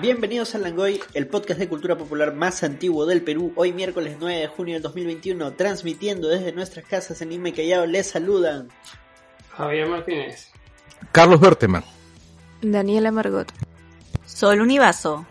Bienvenidos 0.00 0.54
a 0.54 0.58
Langoy, 0.58 0.98
el 1.12 1.26
podcast 1.26 1.60
de 1.60 1.68
cultura 1.68 1.98
popular 1.98 2.32
más 2.32 2.62
antiguo 2.62 3.04
del 3.04 3.20
Perú. 3.20 3.52
Hoy 3.54 3.74
miércoles 3.74 4.16
9 4.18 4.40
de 4.40 4.46
junio 4.46 4.74
del 4.74 4.82
2021, 4.82 5.52
transmitiendo 5.52 6.28
desde 6.28 6.52
nuestras 6.52 6.86
casas 6.86 7.20
en 7.20 7.28
Lima 7.28 7.50
y 7.50 7.52
Callao, 7.52 7.84
les 7.84 8.06
saludan 8.06 8.68
Javier 9.50 9.88
Martínez, 9.88 10.50
Carlos 11.12 11.38
Berteman, 11.38 11.84
Daniela 12.62 13.12
Margot, 13.12 13.52
Sol 14.24 14.62
Univaso. 14.62 15.26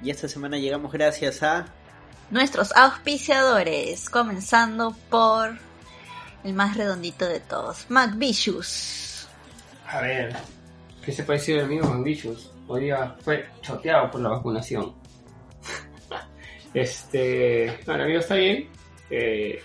Y 0.00 0.10
esta 0.10 0.28
semana 0.28 0.56
llegamos 0.56 0.92
gracias 0.92 1.42
a 1.42 1.66
Nuestros 2.30 2.70
auspiciadores, 2.76 4.08
comenzando 4.08 4.94
por 5.10 5.58
el 6.44 6.52
más 6.52 6.76
redondito 6.76 7.26
de 7.26 7.40
todos, 7.40 7.86
McVicious. 7.88 9.26
A 9.88 10.02
ver, 10.02 10.36
¿qué 11.04 11.10
se 11.10 11.24
puede 11.24 11.40
decir 11.40 11.56
del 11.56 11.64
amigo 11.64 11.88
Ambitious? 12.70 12.76
Hoy 12.76 12.80
día 12.84 13.16
fue 13.20 13.44
choteado 13.60 14.10
por 14.10 14.20
la 14.20 14.30
vacunación. 14.30 14.94
este, 16.74 17.78
no, 17.86 17.94
el 17.94 18.00
amigo 18.00 18.20
está 18.20 18.34
bien 18.36 18.68
eh, 19.10 19.62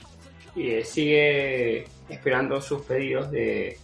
y 0.55 0.84
sigue 0.84 1.86
esperando 2.10 2.62
sus 2.62 2.82
pedidos 2.82 3.32
de 3.32 3.77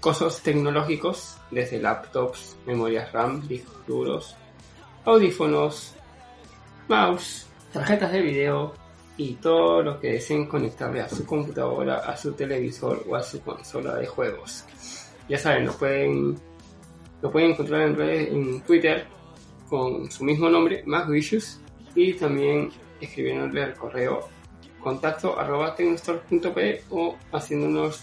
cosas 0.00 0.42
tecnológicos, 0.42 1.36
desde 1.50 1.78
laptops, 1.78 2.56
memorias 2.66 3.12
RAM, 3.12 3.46
discos 3.46 3.86
duros, 3.86 4.36
audífonos, 5.04 5.94
mouse, 6.88 7.46
tarjetas 7.72 8.12
de 8.12 8.22
video 8.22 8.74
y 9.16 9.34
todo 9.34 9.82
lo 9.82 10.00
que 10.00 10.12
deseen 10.12 10.46
conectarle 10.46 11.02
a 11.02 11.08
su 11.08 11.26
computadora, 11.26 11.98
a 11.98 12.16
su 12.16 12.32
televisor 12.32 13.04
o 13.06 13.16
a 13.16 13.22
su 13.22 13.42
consola 13.42 13.96
de 13.96 14.06
juegos. 14.06 14.64
Ya 15.28 15.38
saben, 15.38 15.66
lo 15.66 15.72
pueden, 15.74 16.40
lo 17.22 17.30
pueden 17.30 17.52
encontrar 17.52 17.82
en 17.82 17.96
redes, 17.96 18.28
en 18.32 18.60
Twitter 18.62 19.06
con 19.68 20.10
su 20.10 20.24
mismo 20.24 20.48
nombre, 20.48 20.82
MacVicious, 20.86 21.60
y 21.94 22.14
también 22.14 22.70
escribiéndole 23.00 23.62
al 23.62 23.74
correo 23.74 24.28
contacto 24.80 25.38
arroba 25.38 25.74
tecnostore.p 25.74 26.84
o 26.90 27.16
haciéndonos 27.32 28.02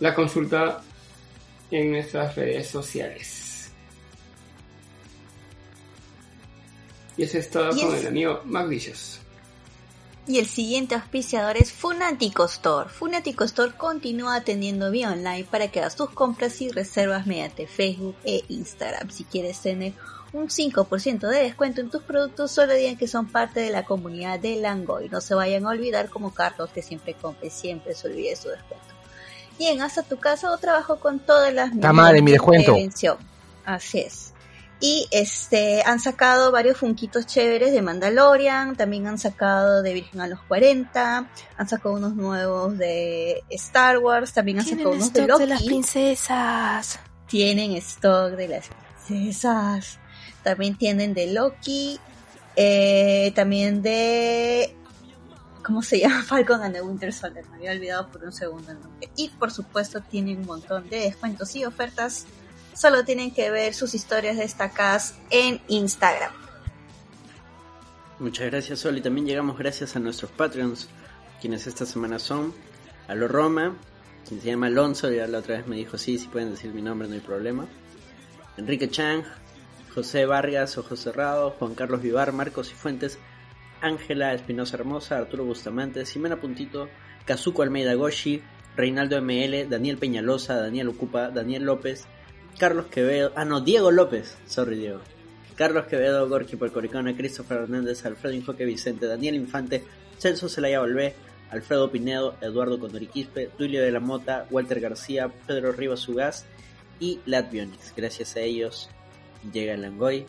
la 0.00 0.14
consulta 0.14 0.82
en 1.70 1.92
nuestras 1.92 2.36
redes 2.36 2.68
sociales. 2.68 3.72
Y 7.16 7.24
eso 7.24 7.38
es 7.38 7.50
todo 7.50 7.70
con 7.70 7.94
el 7.94 8.06
amigo 8.06 8.42
MacVicious. 8.44 9.21
Y 10.26 10.38
el 10.38 10.46
siguiente 10.46 10.94
auspiciador 10.94 11.56
es 11.56 11.72
Funatico 11.72 12.44
Store. 12.44 12.88
Funatico 12.88 13.42
Store 13.42 13.72
continúa 13.76 14.36
atendiendo 14.36 14.90
vía 14.92 15.10
online 15.10 15.44
para 15.50 15.68
que 15.68 15.80
hagas 15.80 15.96
tus 15.96 16.10
compras 16.10 16.60
y 16.60 16.70
reservas 16.70 17.26
mediante 17.26 17.66
Facebook 17.66 18.14
e 18.24 18.44
Instagram. 18.48 19.10
Si 19.10 19.24
quieres 19.24 19.60
tener 19.60 19.94
un 20.32 20.48
5% 20.48 21.28
de 21.28 21.42
descuento 21.42 21.80
en 21.80 21.90
tus 21.90 22.02
productos, 22.02 22.52
solo 22.52 22.72
digan 22.74 22.96
que 22.96 23.08
son 23.08 23.26
parte 23.26 23.60
de 23.60 23.70
la 23.70 23.84
comunidad 23.84 24.38
de 24.38 24.56
Langoy. 24.56 25.08
No 25.08 25.20
se 25.20 25.34
vayan 25.34 25.66
a 25.66 25.70
olvidar 25.70 26.08
como 26.08 26.32
Carlos 26.32 26.70
que 26.70 26.82
siempre 26.82 27.14
compre, 27.14 27.50
siempre 27.50 27.94
se 27.94 28.06
olvide 28.06 28.36
su 28.36 28.48
descuento. 28.48 28.86
Bien, 29.58 29.82
hasta 29.82 30.04
tu 30.04 30.18
casa 30.18 30.52
o 30.52 30.58
trabajo 30.58 31.00
con 31.00 31.18
todas 31.18 31.52
las 31.52 31.74
mi 32.22 32.32
de 32.32 32.38
prevención. 32.38 33.18
Así 33.64 34.00
es. 34.00 34.31
Y 34.84 35.06
este 35.12 35.84
han 35.86 36.00
sacado 36.00 36.50
varios 36.50 36.76
funquitos 36.76 37.24
chéveres 37.24 37.72
de 37.72 37.82
Mandalorian, 37.82 38.74
también 38.74 39.06
han 39.06 39.16
sacado 39.16 39.80
de 39.80 39.94
Virgen 39.94 40.20
a 40.20 40.26
los 40.26 40.40
40, 40.42 41.30
han 41.56 41.68
sacado 41.68 41.94
unos 41.94 42.16
nuevos 42.16 42.76
de 42.76 43.44
Star 43.50 43.98
Wars, 43.98 44.32
también 44.32 44.58
han 44.58 44.66
sacado 44.66 44.90
unos 44.90 45.12
de 45.12 45.20
stock 45.20 45.28
Loki. 45.28 45.42
de 45.44 45.48
las 45.48 45.62
princesas. 45.62 46.98
tienen 47.28 47.70
stock 47.76 48.32
de 48.32 48.48
las 48.48 48.70
princesas, 49.06 50.00
también 50.42 50.76
tienen 50.76 51.14
de 51.14 51.28
Loki, 51.28 52.00
eh, 52.56 53.30
también 53.36 53.82
de 53.82 54.76
¿cómo 55.62 55.82
se 55.82 56.00
llama? 56.00 56.22
Falcon 56.26 56.60
and 56.60 56.74
the 56.74 56.82
Winter 56.82 57.12
Soldier, 57.12 57.44
me 57.50 57.58
había 57.58 57.70
olvidado 57.70 58.08
por 58.08 58.24
un 58.24 58.32
segundo 58.32 58.72
el 58.72 58.80
nombre. 58.80 59.08
Y 59.14 59.28
por 59.28 59.52
supuesto 59.52 60.00
tienen 60.00 60.38
un 60.38 60.46
montón 60.46 60.88
de 60.88 61.02
descuentos 61.02 61.54
y 61.54 61.64
ofertas. 61.64 62.26
Solo 62.74 63.04
tienen 63.04 63.32
que 63.32 63.50
ver 63.50 63.74
sus 63.74 63.94
historias 63.94 64.36
destacadas 64.36 65.14
en 65.30 65.60
Instagram. 65.68 66.32
Muchas 68.18 68.46
gracias 68.50 68.80
Sol 68.80 68.96
y 68.98 69.00
también 69.00 69.26
llegamos 69.26 69.58
gracias 69.58 69.96
a 69.96 69.98
nuestros 69.98 70.30
Patreons, 70.30 70.88
quienes 71.40 71.66
esta 71.66 71.84
semana 71.84 72.18
son 72.18 72.54
Alo 73.08 73.26
Roma, 73.26 73.76
quien 74.28 74.40
se 74.40 74.46
llama 74.46 74.68
Alonso, 74.68 75.10
ya 75.10 75.26
la 75.26 75.38
otra 75.38 75.56
vez 75.56 75.66
me 75.66 75.76
dijo 75.76 75.98
sí, 75.98 76.18
si 76.18 76.28
pueden 76.28 76.50
decir 76.52 76.72
mi 76.72 76.82
nombre 76.82 77.08
no 77.08 77.14
hay 77.14 77.20
problema. 77.20 77.66
Enrique 78.56 78.88
Chang, 78.88 79.24
José 79.94 80.24
Vargas, 80.24 80.78
Ojo 80.78 80.94
Cerrado, 80.94 81.50
Juan 81.58 81.74
Carlos 81.74 82.00
Vivar, 82.00 82.32
Marcos 82.32 82.70
y 82.70 82.74
Fuentes, 82.74 83.18
Ángela 83.80 84.32
Espinosa 84.32 84.76
Hermosa, 84.76 85.18
Arturo 85.18 85.44
Bustamante, 85.44 86.06
Ximena 86.06 86.36
Puntito, 86.40 86.88
Kazuko 87.26 87.62
Almeida 87.62 87.94
Goshi, 87.94 88.42
Reinaldo 88.76 89.20
ML, 89.20 89.68
Daniel 89.68 89.98
Peñalosa, 89.98 90.56
Daniel 90.56 90.88
Ocupa, 90.88 91.30
Daniel 91.30 91.64
López, 91.64 92.06
Carlos 92.58 92.86
Quevedo, 92.86 93.32
ah 93.34 93.44
no, 93.44 93.60
Diego 93.60 93.90
López, 93.90 94.36
sorry. 94.46 94.92
Carlos 95.56 95.86
Quevedo, 95.86 96.28
Gorky 96.28 96.56
Porcoricona, 96.56 97.16
Christopher 97.16 97.58
Hernández, 97.58 98.04
Alfredo 98.06 98.34
Injoque 98.34 98.64
Vicente, 98.64 99.06
Daniel 99.06 99.34
Infante, 99.34 99.84
Celso 100.18 100.48
Celaya 100.48 100.80
Volvé, 100.80 101.14
Alfredo 101.50 101.90
Pinedo, 101.90 102.36
Eduardo 102.40 102.78
Condoriquispe, 102.80 103.50
Tulio 103.58 103.82
de 103.82 103.92
la 103.92 104.00
Mota, 104.00 104.46
Walter 104.50 104.80
García, 104.80 105.30
Pedro 105.46 105.72
Rivas 105.72 106.08
Ugaz 106.08 106.46
y 106.98 107.20
Latvionix. 107.26 107.92
Gracias 107.94 108.36
a 108.36 108.40
ellos 108.40 108.88
llega 109.52 109.74
el 109.74 109.82
Langoy, 109.82 110.26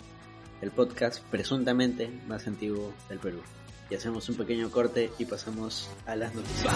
el 0.62 0.72
podcast 0.72 1.24
presuntamente 1.26 2.10
más 2.28 2.48
antiguo 2.48 2.94
del 3.10 3.20
Perú. 3.20 3.42
Y 3.90 3.96
hacemos 3.96 4.28
un 4.30 4.36
pequeño 4.36 4.70
corte 4.72 5.12
y 5.20 5.26
pasamos 5.26 5.90
a 6.06 6.16
las 6.16 6.34
noticias. 6.34 6.74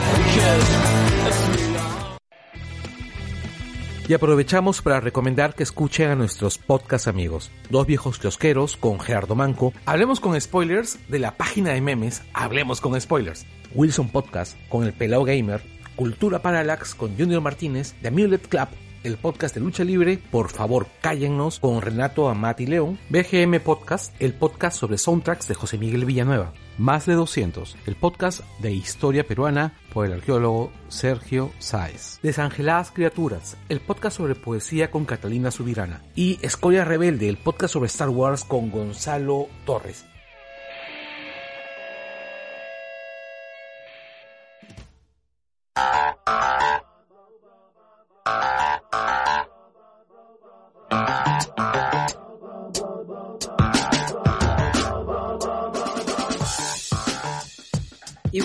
Y 4.08 4.14
aprovechamos 4.14 4.82
para 4.82 5.02
recomendar 5.02 5.54
que 5.54 5.64
escuchen 5.64 6.10
a 6.10 6.16
nuestros 6.16 6.58
podcast 6.58 7.10
amigos, 7.10 7.52
Dos 7.70 7.86
Viejos 7.86 8.20
Kiosqueros 8.20 8.78
con 8.78 9.02
Gerardo 9.02 9.36
Manco, 9.36 9.74
Hablemos 9.86 10.22
con 10.22 10.40
Spoilers 10.40 10.98
de 11.10 11.20
la 11.20 11.36
página 11.36 11.72
de 11.72 11.82
memes 11.82 12.22
Hablemos 12.34 12.80
con 12.80 13.00
Spoilers, 13.00 13.46
Wilson 13.76 14.08
Podcast 14.08 14.58
con 14.70 14.86
El 14.86 14.94
Pelao 14.94 15.26
Gamer, 15.26 15.62
Cultura 15.98 16.42
Parallax 16.42 16.96
con 16.96 17.18
Junior 17.18 17.42
Martínez, 17.42 17.96
The 18.02 18.08
Amulet 18.08 18.48
Club, 18.48 18.70
el 19.08 19.18
podcast 19.18 19.56
de 19.56 19.62
lucha 19.62 19.86
libre, 19.86 20.20
Por 20.32 20.50
favor 20.50 20.88
cállennos 21.02 21.60
con 21.60 21.82
Renato 21.82 22.28
Amati 22.28 22.68
León, 22.68 23.00
BGM 23.10 23.62
Podcast, 23.62 24.14
el 24.20 24.34
podcast 24.34 24.78
sobre 24.78 24.98
soundtracks 24.98 25.48
de 25.48 25.56
José 25.56 25.78
Miguel 25.78 26.04
Villanueva, 26.04 26.52
Más 26.78 27.06
de 27.06 27.14
200, 27.14 27.78
el 27.86 27.96
podcast 27.96 28.42
de 28.60 28.74
historia 28.74 29.26
peruana 29.26 29.78
por 29.94 30.06
el 30.06 30.14
arqueólogo 30.14 30.72
Sergio 30.90 31.52
Sáez, 31.60 32.20
Desangeladas 32.22 32.92
Criaturas, 32.92 33.56
el 33.70 33.80
podcast 33.80 34.18
sobre 34.18 34.36
poesía 34.36 34.92
con 34.92 35.06
Catalina 35.06 35.52
Subirana, 35.52 36.04
y 36.14 36.38
Escoria 36.42 36.84
Rebelde, 36.84 37.30
el 37.30 37.38
podcast 37.38 37.74
sobre 37.74 37.88
Star 37.88 38.10
Wars 38.10 38.44
con 38.44 38.70
Gonzalo 38.70 39.48
Torres. 39.66 40.06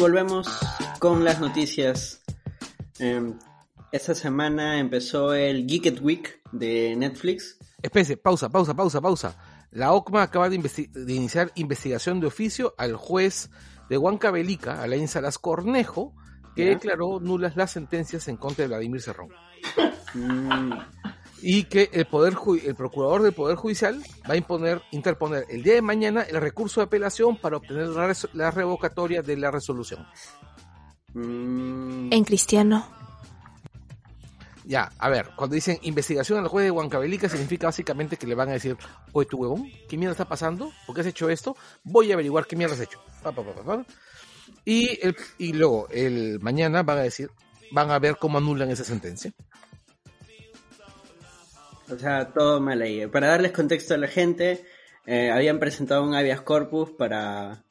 Volvemos 0.02 0.48
con 0.98 1.22
las 1.22 1.38
noticias. 1.40 2.20
Eh, 2.98 3.32
esta 3.92 4.16
semana 4.16 4.80
empezó 4.80 5.32
el 5.32 5.64
Geeked 5.64 6.00
Week 6.02 6.40
de 6.50 6.96
Netflix. 6.96 7.56
Espérense, 7.80 8.16
pausa, 8.16 8.48
pausa, 8.48 8.74
pausa, 8.74 9.00
pausa. 9.00 9.36
La 9.70 9.92
OCMA 9.92 10.22
acaba 10.24 10.48
de, 10.50 10.58
de 10.58 11.12
iniciar 11.12 11.52
investigación 11.54 12.18
de 12.18 12.26
oficio 12.26 12.74
al 12.78 12.96
juez 12.96 13.48
de 13.88 13.96
Huancavelica, 13.96 14.82
Alain 14.82 15.06
Salas 15.06 15.38
Cornejo, 15.38 16.16
que 16.56 16.64
Ya. 16.64 16.70
declaró 16.70 17.20
nulas 17.20 17.56
las 17.56 17.70
sentencias 17.70 18.26
en 18.26 18.36
contra 18.36 18.62
de 18.64 18.68
Vladimir 18.68 19.00
Cerrón. 19.02 19.28
Mm, 20.14 20.72
Y 21.44 21.64
que 21.64 21.90
el 21.92 22.06
poder 22.06 22.34
el 22.64 22.74
procurador 22.76 23.22
del 23.22 23.32
Poder 23.32 23.56
Judicial 23.56 24.00
va 24.30 24.34
a 24.34 24.36
imponer, 24.36 24.80
interponer 24.92 25.44
el 25.50 25.62
día 25.64 25.74
de 25.74 25.82
mañana 25.82 26.22
el 26.22 26.40
recurso 26.40 26.80
de 26.80 26.84
apelación 26.86 27.36
para 27.36 27.56
obtener 27.56 27.88
la, 27.88 28.06
res- 28.06 28.28
la 28.32 28.50
revocatoria 28.52 29.22
de 29.22 29.36
la 29.36 29.50
resolución. 29.50 30.06
mm, 31.14 32.12
En 32.12 32.24
cristiano. 32.24 32.86
Ya, 34.64 34.92
a 34.98 35.08
ver, 35.08 35.30
cuando 35.34 35.54
dicen 35.54 35.78
investigación 35.82 36.38
al 36.38 36.46
juez 36.46 36.64
de 36.66 36.70
Huancavelica 36.70 37.28
significa 37.28 37.66
básicamente 37.66 38.16
que 38.16 38.28
le 38.28 38.36
van 38.36 38.48
a 38.48 38.52
decir, 38.52 38.76
oye, 39.12 39.28
tu 39.28 39.38
huevón, 39.38 39.68
¿qué 39.88 39.96
mierda 39.96 40.12
está 40.12 40.28
pasando? 40.28 40.70
¿Por 40.86 40.94
qué 40.94 41.00
has 41.00 41.06
hecho 41.08 41.28
esto? 41.28 41.56
Voy 41.82 42.12
a 42.12 42.14
averiguar 42.14 42.46
qué 42.46 42.54
mierda 42.54 42.74
has 42.76 42.80
hecho. 42.80 43.00
Pa, 43.24 43.32
pa, 43.32 43.42
pa, 43.42 43.52
pa, 43.54 43.64
pa. 43.64 43.86
Y, 44.64 44.96
el, 45.04 45.16
y 45.38 45.52
luego, 45.54 45.88
el 45.90 46.38
mañana 46.40 46.84
van 46.84 46.98
a 46.98 47.02
decir, 47.02 47.28
van 47.72 47.90
a 47.90 47.98
ver 47.98 48.16
cómo 48.18 48.38
anulan 48.38 48.70
esa 48.70 48.84
sentencia. 48.84 49.32
O 51.92 51.98
sea, 51.98 52.32
todo 52.32 52.60
mal 52.60 52.80
ahí. 52.82 53.06
Para 53.06 53.28
darles 53.28 53.52
contexto 53.52 53.94
a 53.94 53.98
la 53.98 54.08
gente, 54.08 54.64
eh, 55.06 55.30
habían 55.30 55.58
presentado 55.58 56.02
un 56.02 56.14
habeas 56.14 56.40
corpus 56.40 56.90
para, 56.90 57.64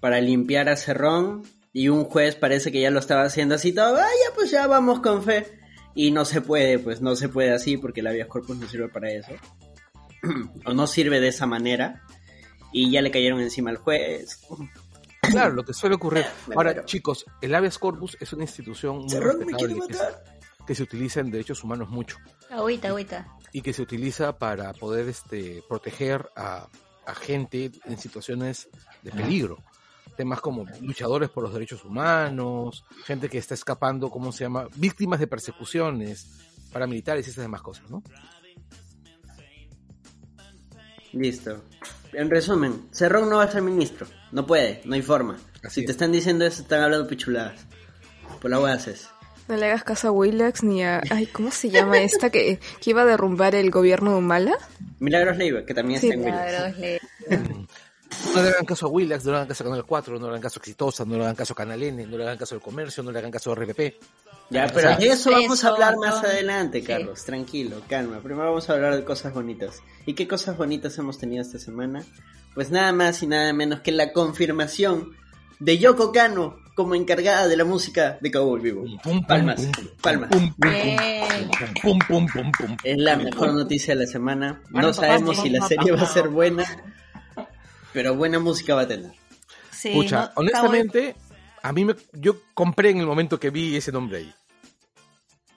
para 0.00 0.20
limpiar 0.20 0.68
a 0.68 0.76
Cerrón 0.76 1.42
y 1.72 1.88
un 1.88 2.04
juez 2.04 2.36
parece 2.36 2.70
que 2.70 2.80
ya 2.80 2.90
lo 2.90 3.00
estaba 3.00 3.22
haciendo 3.22 3.54
así 3.54 3.72
todo. 3.72 3.96
Ah, 3.96 4.06
ya 4.06 4.34
pues 4.34 4.50
ya 4.50 4.66
vamos 4.66 5.00
con 5.00 5.22
fe. 5.22 5.46
Y 5.94 6.12
no 6.12 6.24
se 6.24 6.40
puede, 6.40 6.78
pues 6.78 7.00
no 7.00 7.16
se 7.16 7.28
puede 7.28 7.52
así 7.52 7.76
porque 7.76 8.00
el 8.00 8.06
habeas 8.06 8.28
corpus 8.28 8.56
no 8.56 8.68
sirve 8.68 8.88
para 8.88 9.10
eso. 9.10 9.32
o 10.64 10.72
no 10.72 10.86
sirve 10.86 11.20
de 11.20 11.28
esa 11.28 11.46
manera. 11.46 12.02
Y 12.72 12.90
ya 12.90 13.02
le 13.02 13.10
cayeron 13.10 13.40
encima 13.40 13.70
al 13.70 13.78
juez. 13.78 14.40
Claro, 15.22 15.54
lo 15.54 15.64
que 15.64 15.74
suele 15.74 15.96
ocurrir. 15.96 16.24
Me 16.46 16.54
Ahora, 16.54 16.84
chicos, 16.84 17.24
el 17.40 17.54
habeas 17.54 17.78
corpus 17.78 18.16
es 18.20 18.32
una 18.32 18.44
institución 18.44 18.98
muy 18.98 19.10
Cerrón 19.10 19.40
me 19.40 19.52
que 19.52 19.66
se, 19.66 19.74
matar. 19.74 20.24
que 20.66 20.74
se 20.74 20.82
utiliza 20.84 21.20
en 21.20 21.30
derechos 21.30 21.64
humanos 21.64 21.88
mucho 21.88 22.16
Agüita, 22.50 22.88
agüita. 22.88 23.26
Y 23.52 23.62
que 23.62 23.72
se 23.72 23.82
utiliza 23.82 24.38
para 24.38 24.72
poder 24.72 25.08
este, 25.08 25.62
proteger 25.68 26.30
a, 26.36 26.68
a 27.06 27.14
gente 27.14 27.72
en 27.84 27.98
situaciones 27.98 28.68
de 29.02 29.10
peligro. 29.10 29.58
Temas 30.16 30.40
como 30.40 30.66
luchadores 30.80 31.30
por 31.30 31.42
los 31.42 31.52
derechos 31.52 31.84
humanos, 31.84 32.84
gente 33.04 33.28
que 33.28 33.38
está 33.38 33.54
escapando, 33.54 34.10
¿cómo 34.10 34.32
se 34.32 34.44
llama? 34.44 34.66
Víctimas 34.76 35.18
de 35.20 35.26
persecuciones, 35.26 36.26
paramilitares 36.72 37.26
y 37.26 37.30
esas 37.30 37.42
demás 37.42 37.62
cosas, 37.62 37.90
¿no? 37.90 38.02
Listo. 41.12 41.64
En 42.12 42.30
resumen, 42.30 42.88
Cerrón 42.92 43.28
no 43.28 43.36
va 43.36 43.44
a 43.44 43.50
ser 43.50 43.62
ministro. 43.62 44.06
No 44.32 44.46
puede, 44.46 44.82
no 44.84 44.94
hay 44.94 45.02
forma. 45.02 45.38
Así 45.62 45.76
si 45.76 45.80
es. 45.80 45.86
te 45.86 45.92
están 45.92 46.12
diciendo 46.12 46.44
eso, 46.44 46.62
están 46.62 46.82
hablando 46.82 47.08
pichuladas. 47.08 47.66
Por 48.40 48.50
la 48.50 48.72
haces. 48.72 49.08
No 49.50 49.56
le 49.56 49.66
hagas 49.66 49.82
caso 49.84 50.08
a 50.08 50.10
Willax 50.12 50.62
ni 50.62 50.84
a... 50.84 51.02
Ay, 51.10 51.26
¿cómo 51.26 51.50
se 51.50 51.70
llama 51.70 51.98
esta 52.00 52.30
que, 52.30 52.60
que 52.80 52.90
iba 52.90 53.02
a 53.02 53.04
derrumbar 53.04 53.54
el 53.54 53.70
gobierno 53.70 54.12
de 54.12 54.18
Humala? 54.18 54.56
Milagros 55.00 55.36
Leiva, 55.36 55.64
que 55.66 55.74
también 55.74 56.00
Sí, 56.00 56.08
está 56.08 56.14
en. 56.20 56.24
Milagros, 56.24 56.78
le- 56.78 57.00
No 58.34 58.42
le 58.42 58.48
hagan 58.50 58.64
caso 58.64 58.86
a 58.86 58.88
Willax, 58.90 59.24
no 59.24 59.30
le 59.32 59.36
hagan 59.38 59.48
caso 59.48 59.64
a 59.64 59.66
Canal 59.66 59.84
4, 59.84 60.14
no 60.18 60.26
le 60.26 60.30
hagan 60.30 60.40
caso 60.42 60.58
a 60.58 60.60
Exitosa, 60.60 61.04
no 61.04 61.16
le 61.16 61.22
hagan 61.24 61.36
caso 61.36 61.52
a 61.52 61.56
Canal 61.56 61.82
N, 61.82 62.06
no 62.06 62.16
le 62.16 62.24
hagan 62.24 62.38
caso 62.38 62.54
al 62.54 62.60
comercio, 62.60 63.02
no 63.02 63.10
le 63.12 63.18
hagan 63.18 63.30
caso 63.30 63.52
a 63.52 63.54
RPP. 63.56 63.80
Ya, 64.50 64.66
O 64.66 64.68
pero 64.74 64.80
sea, 64.88 64.96
de 64.96 65.06
eso 65.08 65.30
vamos 65.30 65.58
eso, 65.58 65.68
a 65.68 65.70
hablar 65.70 65.96
más 65.96 66.24
adelante, 66.24 66.80
Sí. 66.80 66.86
Carlos. 66.86 67.24
Tranquilo, 67.24 67.82
calma. 67.88 68.18
Primero 68.20 68.48
vamos 68.48 68.68
a 68.68 68.72
hablar 68.74 68.96
de 68.96 69.04
cosas 69.04 69.32
bonitas. 69.32 69.80
¿Y 70.06 70.14
qué 70.14 70.26
cosas 70.26 70.56
bonitas 70.56 70.96
hemos 70.98 71.18
tenido 71.18 71.42
esta 71.42 71.58
semana? 71.58 72.04
Pues 72.54 72.70
nada 72.70 72.92
más 72.92 73.22
y 73.22 73.26
nada 73.28 73.52
menos 73.52 73.80
que 73.80 73.92
la 73.92 74.12
confirmación 74.12 75.12
de 75.60 75.78
Yoko 75.78 76.10
Kano 76.12 76.56
como 76.80 76.94
encargada 76.94 77.46
de 77.46 77.58
la 77.58 77.66
música 77.66 78.16
de 78.22 78.30
Cowboy 78.30 78.60
Vivo. 78.62 78.84
Palmas, 79.28 79.68
palmas. 80.00 80.30
pum, 80.30 80.54
pum, 80.54 80.70
Bien. 80.70 81.50
pum, 81.82 81.98
pum, 82.08 82.26
pum, 82.26 82.52
pum. 82.52 82.76
Es 82.82 82.96
la 82.96 83.16
mejor 83.16 83.52
noticia 83.52 83.94
de 83.94 84.06
la 84.06 84.10
semana. 84.10 84.62
No 84.70 84.90
sabemos 84.94 85.42
si 85.42 85.50
la 85.50 85.66
serie 85.66 85.92
va 85.92 86.00
a 86.00 86.06
ser 86.06 86.28
buena, 86.30 86.64
pero 87.92 88.16
buena 88.16 88.38
música 88.38 88.74
va 88.74 88.82
a 88.82 88.88
tener. 88.88 89.12
Sí, 89.70 89.90
Escucha, 89.90 90.32
no, 90.34 90.40
honestamente, 90.40 91.16
a 91.62 91.70
mí 91.72 91.84
me, 91.84 91.96
yo 92.14 92.36
compré 92.54 92.88
en 92.88 93.00
el 93.00 93.06
momento 93.06 93.38
que 93.38 93.50
vi 93.50 93.76
ese 93.76 93.92
nombre 93.92 94.18
ahí. 94.18 94.34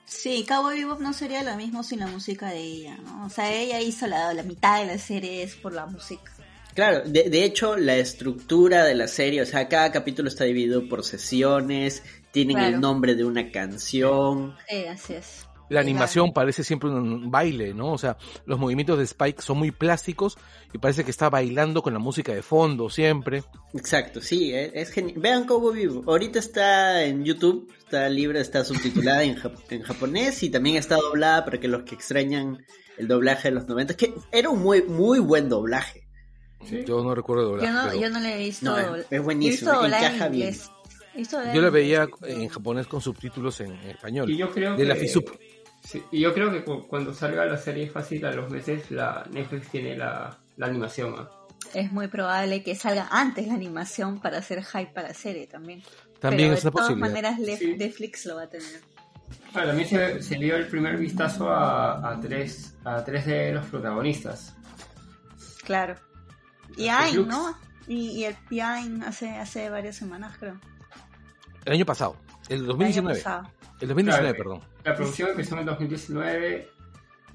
Sí, 0.03 0.45
Cowboy 0.45 0.77
Bebop 0.77 0.99
no 0.99 1.13
sería 1.13 1.41
lo 1.41 1.55
mismo 1.55 1.83
sin 1.83 1.99
la 1.99 2.07
música 2.07 2.49
de 2.49 2.59
ella, 2.59 2.97
¿no? 2.97 3.25
O 3.27 3.29
sea, 3.29 3.49
ella 3.49 3.79
hizo 3.79 4.07
la, 4.07 4.33
la 4.33 4.43
mitad 4.43 4.81
de 4.81 4.87
la 4.87 4.97
serie 4.97 5.41
es 5.41 5.55
por 5.55 5.71
la 5.71 5.85
música. 5.85 6.32
Claro, 6.73 7.01
de, 7.05 7.29
de 7.29 7.43
hecho, 7.43 7.77
la 7.77 7.95
estructura 7.97 8.83
de 8.85 8.95
la 8.95 9.07
serie, 9.07 9.41
o 9.41 9.45
sea, 9.45 9.67
cada 9.67 9.91
capítulo 9.91 10.27
está 10.29 10.43
dividido 10.45 10.87
por 10.89 11.03
sesiones, 11.03 12.03
tienen 12.31 12.57
Claro. 12.57 12.75
el 12.75 12.81
nombre 12.81 13.15
de 13.15 13.23
una 13.25 13.51
canción. 13.51 14.55
Sí, 14.67 14.85
así 14.85 15.13
es. 15.13 15.47
La 15.69 15.79
animación 15.79 16.33
parece 16.33 16.63
siempre 16.63 16.89
un 16.89 17.31
baile, 17.31 17.73
¿no? 17.73 17.93
O 17.93 17.97
sea, 17.97 18.17
los 18.45 18.59
movimientos 18.59 18.97
de 18.97 19.05
Spike 19.05 19.41
son 19.41 19.57
muy 19.57 19.71
plásticos 19.71 20.37
y 20.73 20.77
parece 20.77 21.03
que 21.03 21.09
está 21.09 21.29
bailando 21.29 21.81
con 21.81 21.93
la 21.93 21.99
música 21.99 22.31
de 22.33 22.43
fondo 22.43 22.89
siempre. 22.89 23.43
Exacto, 23.73 24.21
sí, 24.21 24.53
es, 24.53 24.71
es 24.75 24.89
genial. 24.91 25.19
Vean 25.19 25.45
Cowboy 25.45 25.73
Vivo. 25.75 26.03
Ahorita 26.05 26.37
está 26.37 27.03
en 27.05 27.23
YouTube, 27.23 27.73
está 27.79 28.07
libre, 28.09 28.39
está 28.41 28.63
subtitulada 28.65 29.23
en, 29.23 29.35
jap- 29.37 29.57
en 29.69 29.81
japonés 29.83 30.43
y 30.43 30.49
también 30.49 30.75
está 30.75 30.97
doblada 30.97 31.43
para 31.45 31.59
que 31.59 31.67
los 31.69 31.83
que 31.83 31.95
extrañan 31.95 32.63
el 32.97 33.07
doblaje 33.07 33.47
de 33.49 33.55
los 33.55 33.67
90, 33.67 33.95
que 33.95 34.13
era 34.31 34.49
un 34.49 34.61
muy, 34.61 34.83
muy 34.83 35.17
buen 35.19 35.49
doblaje. 35.49 36.02
Sí. 36.69 36.83
Yo 36.85 37.03
no 37.03 37.13
recuerdo 37.15 37.59
Yo 37.61 37.71
no, 37.71 37.83
pero 37.89 38.01
yo 38.01 38.09
no 38.09 38.19
le 38.19 38.35
he 38.35 38.37
visto. 38.37 38.65
No, 38.65 38.95
es- 38.95 39.05
he 39.11 39.19
buenísimo, 39.19 39.71
visto 39.71 39.81
doblar 39.81 40.03
en 40.03 40.07
encaja 40.09 40.29
bien. 40.29 40.47
inglés. 40.49 40.71
He 41.15 41.23
doblar 41.23 41.55
yo 41.55 41.61
la 41.61 41.69
veía 41.69 42.03
inglés. 42.03 42.37
en 42.37 42.47
japonés 42.49 42.87
con 42.87 43.01
subtítulos 43.01 43.59
en 43.61 43.73
español. 43.73 44.29
Y 44.29 44.37
yo 44.37 44.49
creo 44.51 44.75
de 44.75 44.85
la 44.85 44.95
FISUP. 44.95 45.29
Sí, 45.83 46.01
y 46.11 46.21
yo 46.21 46.33
creo 46.33 46.49
que 46.51 46.63
cu- 46.63 46.87
cuando 46.87 47.13
salga 47.13 47.45
la 47.45 47.57
serie 47.57 47.89
fácil 47.89 48.25
a 48.25 48.31
los 48.31 48.49
meses, 48.49 48.89
la 48.89 49.25
Netflix 49.31 49.69
tiene 49.69 49.97
la, 49.97 50.37
la 50.55 50.65
animación. 50.67 51.13
¿ah? 51.17 51.29
Es 51.73 51.91
muy 51.91 52.07
probable 52.07 52.63
que 52.63 52.73
salga 52.75 53.09
antes 53.11 53.47
la 53.47 53.53
animación 53.55 54.19
para 54.21 54.37
hacer 54.37 54.63
hype 54.63 54.91
para 54.93 55.09
la 55.09 55.13
serie 55.13 55.45
también. 55.47 55.83
También 56.19 56.49
Pero 56.51 56.57
es 56.57 56.63
de 56.63 56.71
todas 56.71 56.95
maneras, 56.95 57.37
Sí. 57.59 57.75
Netflix 57.77 58.25
lo 58.25 58.35
va 58.37 58.43
a 58.43 58.49
tener. 58.49 58.79
También 59.53 59.87
se, 59.89 60.21
se 60.21 60.35
dio 60.35 60.55
el 60.55 60.67
primer 60.67 60.95
vistazo 60.97 61.49
a, 61.49 62.11
a 62.13 62.19
tres, 62.19 62.75
a 62.85 63.03
tres 63.03 63.25
de 63.25 63.51
los 63.51 63.65
protagonistas. 63.65 64.55
Claro. 65.65 65.95
Y 66.77 66.89
looks. 67.15 67.27
¿no? 67.27 67.57
Y, 67.87 68.11
y 68.11 68.25
el 68.25 68.35
y 68.49 68.59
Ain 68.61 69.03
hace, 69.03 69.29
hace 69.29 69.69
varias 69.69 69.95
semanas, 69.97 70.35
creo. 70.39 70.59
El 71.65 71.73
año 71.73 71.85
pasado, 71.85 72.15
el 72.49 72.55
El 72.55 72.61
año 72.61 72.67
2019. 72.69 73.17
pasado. 73.19 73.49
El 73.81 73.87
2019, 73.89 74.35
Claro. 74.35 74.37
perdón. 74.37 74.69
La 74.85 74.95
producción 74.95 75.29
empezó 75.31 75.55
en 75.55 75.59
el 75.61 75.65
2019, 75.65 76.69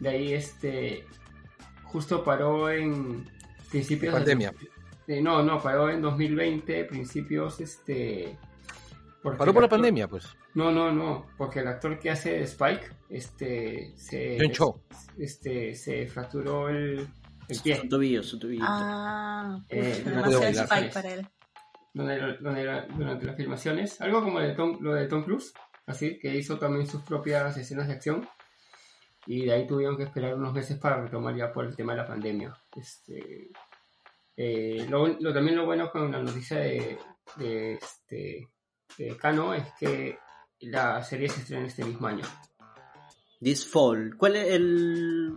de 0.00 0.08
ahí 0.08 0.32
este 0.32 1.06
justo 1.84 2.22
paró 2.24 2.70
en 2.70 3.28
principios 3.70 4.12
de- 4.14 4.18
Pandemia. 4.20 4.54
de- 5.06 5.20
no, 5.22 5.42
no, 5.42 5.60
paró 5.62 5.90
en 5.90 6.00
2020, 6.02 6.84
principios 6.84 7.60
este 7.60 8.36
porque 9.22 9.36
Paró 9.38 9.50
el 9.50 9.54
por 9.54 9.62
la 9.62 9.66
actor- 9.66 9.70
pandemia, 9.78 10.08
pues. 10.08 10.26
No, 10.54 10.70
no, 10.70 10.92
no, 10.92 11.26
porque 11.36 11.60
el 11.60 11.68
actor 11.68 11.98
que 11.98 12.10
hace 12.10 12.42
Spike, 12.42 12.88
este 13.10 13.92
se 13.96 14.38
John 14.40 14.52
Cho. 14.52 14.80
este 15.18 15.74
se 15.74 16.06
fracturó 16.06 16.68
el, 16.68 17.06
el 17.48 17.60
pie. 17.60 17.76
Su 17.80 17.88
tobillo, 17.88 18.22
su 18.22 18.38
tobillo. 18.38 18.64
Ah, 18.66 19.58
Eh, 19.68 20.02
no 20.04 20.10
demasiado 20.10 20.24
puedo 20.24 20.40
bailar. 20.40 20.64
spike 20.66 20.92
para 20.92 21.14
él. 21.14 21.26
donde, 21.94 22.36
donde- 22.40 22.86
durante 22.96 23.26
las 23.26 23.36
filmaciones, 23.36 24.00
algo 24.00 24.22
como 24.22 24.38
de 24.40 24.54
Tom- 24.54 24.78
lo 24.80 24.94
de 24.94 25.06
Tom 25.08 25.24
Cruise, 25.24 25.52
así 25.86 26.18
que 26.18 26.34
hizo 26.36 26.58
también 26.58 26.86
sus 26.86 27.02
propias 27.02 27.56
escenas 27.56 27.88
de 27.88 27.94
acción 27.94 28.28
y 29.26 29.46
de 29.46 29.52
ahí 29.52 29.66
tuvieron 29.66 29.96
que 29.96 30.04
esperar 30.04 30.34
unos 30.34 30.52
meses 30.54 30.78
para 30.78 31.02
retomar 31.02 31.34
ya 31.34 31.52
por 31.52 31.64
el 31.64 31.74
tema 31.74 31.92
de 31.94 31.98
la 31.98 32.06
pandemia. 32.06 32.54
Este, 32.76 33.50
eh, 34.36 34.86
lo, 34.88 35.08
lo- 35.08 35.32
también 35.34 35.56
lo 35.56 35.66
bueno 35.66 35.90
con 35.90 36.12
la 36.12 36.22
noticia 36.22 36.58
de, 36.58 36.98
de, 37.36 37.72
este, 37.74 38.48
de 38.96 39.16
Kano 39.16 39.52
es 39.54 39.64
que 39.80 40.18
la 40.60 41.02
serie 41.02 41.28
se 41.28 41.40
estrena 41.40 41.66
este 41.66 41.84
mismo 41.84 42.06
año. 42.06 42.24
This 43.40 43.66
Fall. 43.68 44.14
¿Cuál 44.16 44.36
es 44.36 44.50
el, 44.52 45.32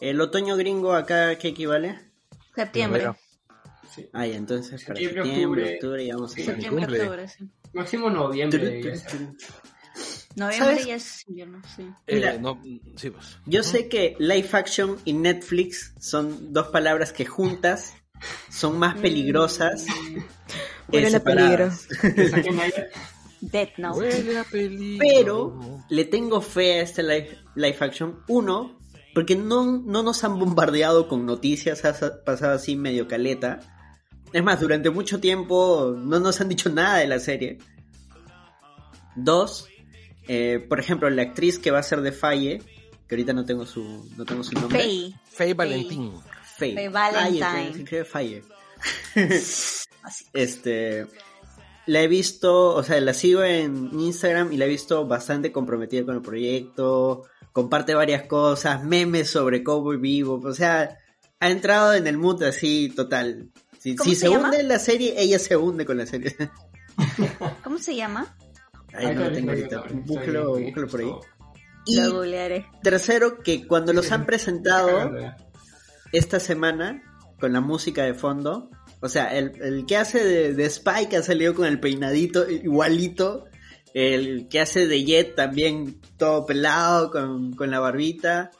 el 0.00 0.20
otoño 0.20 0.56
gringo 0.56 0.92
acá 0.94 1.36
que 1.38 1.48
equivale? 1.48 1.98
Septiembre. 2.54 3.12
Sí. 3.94 4.08
Ah, 4.12 4.26
entonces 4.26 4.82
para 4.84 4.98
Septiembre, 4.98 5.24
septiembre, 5.24 5.74
octubre. 5.74 6.06
ya 6.06 6.14
vamos 6.14 6.32
a. 6.32 6.34
Septiembre, 6.42 6.84
octubre, 7.00 7.28
sí. 7.28 7.48
Máximo 7.72 8.10
noviembre. 8.10 8.80
Noviembre 10.36 10.56
¿Sabes? 10.74 10.86
ya 10.86 10.94
es 10.96 11.28
invierno, 11.28 11.62
sí. 11.76 11.88
Eh, 12.08 12.16
Mira. 12.16 12.38
no, 12.38 12.60
sí, 12.96 13.10
pues. 13.10 13.38
Yo 13.46 13.62
sé 13.62 13.88
que 13.88 14.16
live 14.18 14.48
action 14.52 14.98
y 15.04 15.12
Netflix 15.12 15.92
son 16.00 16.52
dos 16.52 16.68
palabras 16.68 17.12
que 17.12 17.24
juntas 17.24 17.94
son 18.50 18.78
más 18.78 18.96
peligrosas. 18.96 19.86
eh, 19.86 20.24
Huelen 20.88 21.14
a 21.14 21.22
ahí- 22.62 22.72
Death 23.40 23.78
Note. 23.78 23.98
Huele 23.98 24.38
a 24.38 24.44
peligro. 24.44 24.98
Pero 25.06 25.84
le 25.88 26.04
tengo 26.06 26.40
fe 26.40 26.80
a 26.80 26.82
este 26.82 27.02
live, 27.04 27.38
live 27.54 27.76
action. 27.80 28.20
Uno, 28.26 28.80
porque 29.14 29.36
no, 29.36 29.64
no 29.84 30.02
nos 30.02 30.24
han 30.24 30.38
bombardeado 30.38 31.08
con 31.08 31.24
noticias 31.26 31.84
asa- 31.84 32.22
pasadas 32.24 32.62
así 32.62 32.76
medio 32.76 33.06
caleta. 33.08 33.60
Es 34.32 34.42
más, 34.42 34.60
durante 34.60 34.90
mucho 34.90 35.20
tiempo 35.20 35.94
no 35.96 36.18
nos 36.20 36.40
han 36.40 36.48
dicho 36.48 36.68
nada 36.68 36.98
de 36.98 37.06
la 37.06 37.20
serie. 37.20 37.58
Dos, 39.16 39.68
eh, 40.26 40.64
por 40.68 40.80
ejemplo, 40.80 41.08
la 41.10 41.22
actriz 41.22 41.58
que 41.58 41.70
va 41.70 41.78
a 41.78 41.82
ser 41.84 42.00
de 42.00 42.12
Faye, 42.12 42.60
que 43.06 43.14
ahorita 43.14 43.32
no 43.32 43.44
tengo 43.44 43.64
su, 43.66 44.10
no 44.16 44.24
tengo 44.24 44.42
su 44.42 44.54
nombre. 44.54 44.78
Faye. 44.80 45.14
Faye 45.30 45.54
Valentín. 45.54 46.12
Faye. 46.56 46.74
Faye 46.74 46.88
Valentine. 46.88 47.86
Faye, 47.86 48.04
Faye. 48.04 48.42
Así. 50.02 50.24
Este, 50.32 51.06
la 51.86 52.02
he 52.02 52.08
visto, 52.08 52.74
o 52.74 52.82
sea, 52.82 53.00
la 53.00 53.14
sigo 53.14 53.42
en 53.42 53.88
Instagram 53.98 54.52
y 54.52 54.56
la 54.56 54.64
he 54.64 54.68
visto 54.68 55.06
bastante 55.06 55.52
comprometida 55.52 56.04
con 56.04 56.16
el 56.16 56.22
proyecto, 56.22 57.22
comparte 57.54 57.94
varias 57.94 58.24
cosas, 58.24 58.84
memes 58.84 59.30
sobre 59.30 59.62
Cowboy 59.64 59.96
Vivo, 59.96 60.38
o 60.44 60.52
sea, 60.52 60.98
ha 61.40 61.48
entrado 61.50 61.94
en 61.94 62.06
el 62.06 62.18
mood 62.18 62.42
así 62.42 62.92
total. 62.94 63.48
Si, 63.78 63.96
¿Cómo 63.96 64.10
si 64.10 64.16
se 64.16 64.28
hunde 64.28 64.60
en 64.60 64.68
la 64.68 64.78
serie, 64.78 65.14
ella 65.16 65.38
se 65.38 65.56
hunde 65.56 65.86
con 65.86 65.96
la 65.96 66.04
serie. 66.06 66.36
¿Cómo 67.64 67.78
se 67.78 67.94
llama? 67.94 68.36
Ay, 68.92 69.06
Ahí 69.06 69.14
no 69.14 69.20
lo 69.22 69.28
te- 69.28 69.34
tengo 69.36 69.50
ahorita. 69.50 69.84
búsquelo 70.04 70.52
por 70.90 71.00
ahí. 71.00 71.12
Y 71.86 72.00
Lo 72.00 72.12
googlearé. 72.14 72.66
tercero, 72.82 73.38
que 73.40 73.66
cuando 73.66 73.92
los 73.92 74.10
han 74.12 74.24
presentado 74.26 75.10
esta 76.12 76.40
semana, 76.40 77.02
con 77.38 77.52
la 77.52 77.60
música 77.60 78.04
de 78.04 78.14
fondo, 78.14 78.70
o 79.00 79.08
sea, 79.08 79.36
el, 79.36 79.52
el 79.62 79.84
que 79.86 79.96
hace 79.96 80.24
de, 80.24 80.54
de 80.54 80.64
Spike 80.66 81.16
ha 81.18 81.22
salido 81.22 81.54
con 81.54 81.66
el 81.66 81.78
peinadito 81.80 82.48
igualito. 82.48 83.44
El 83.94 84.48
que 84.48 84.60
hace 84.60 84.86
de 84.86 85.04
Jet 85.04 85.36
también 85.36 86.00
todo 86.18 86.44
pelado, 86.44 87.10
con, 87.10 87.54
con 87.54 87.70
la 87.70 87.80
barbita. 87.80 88.50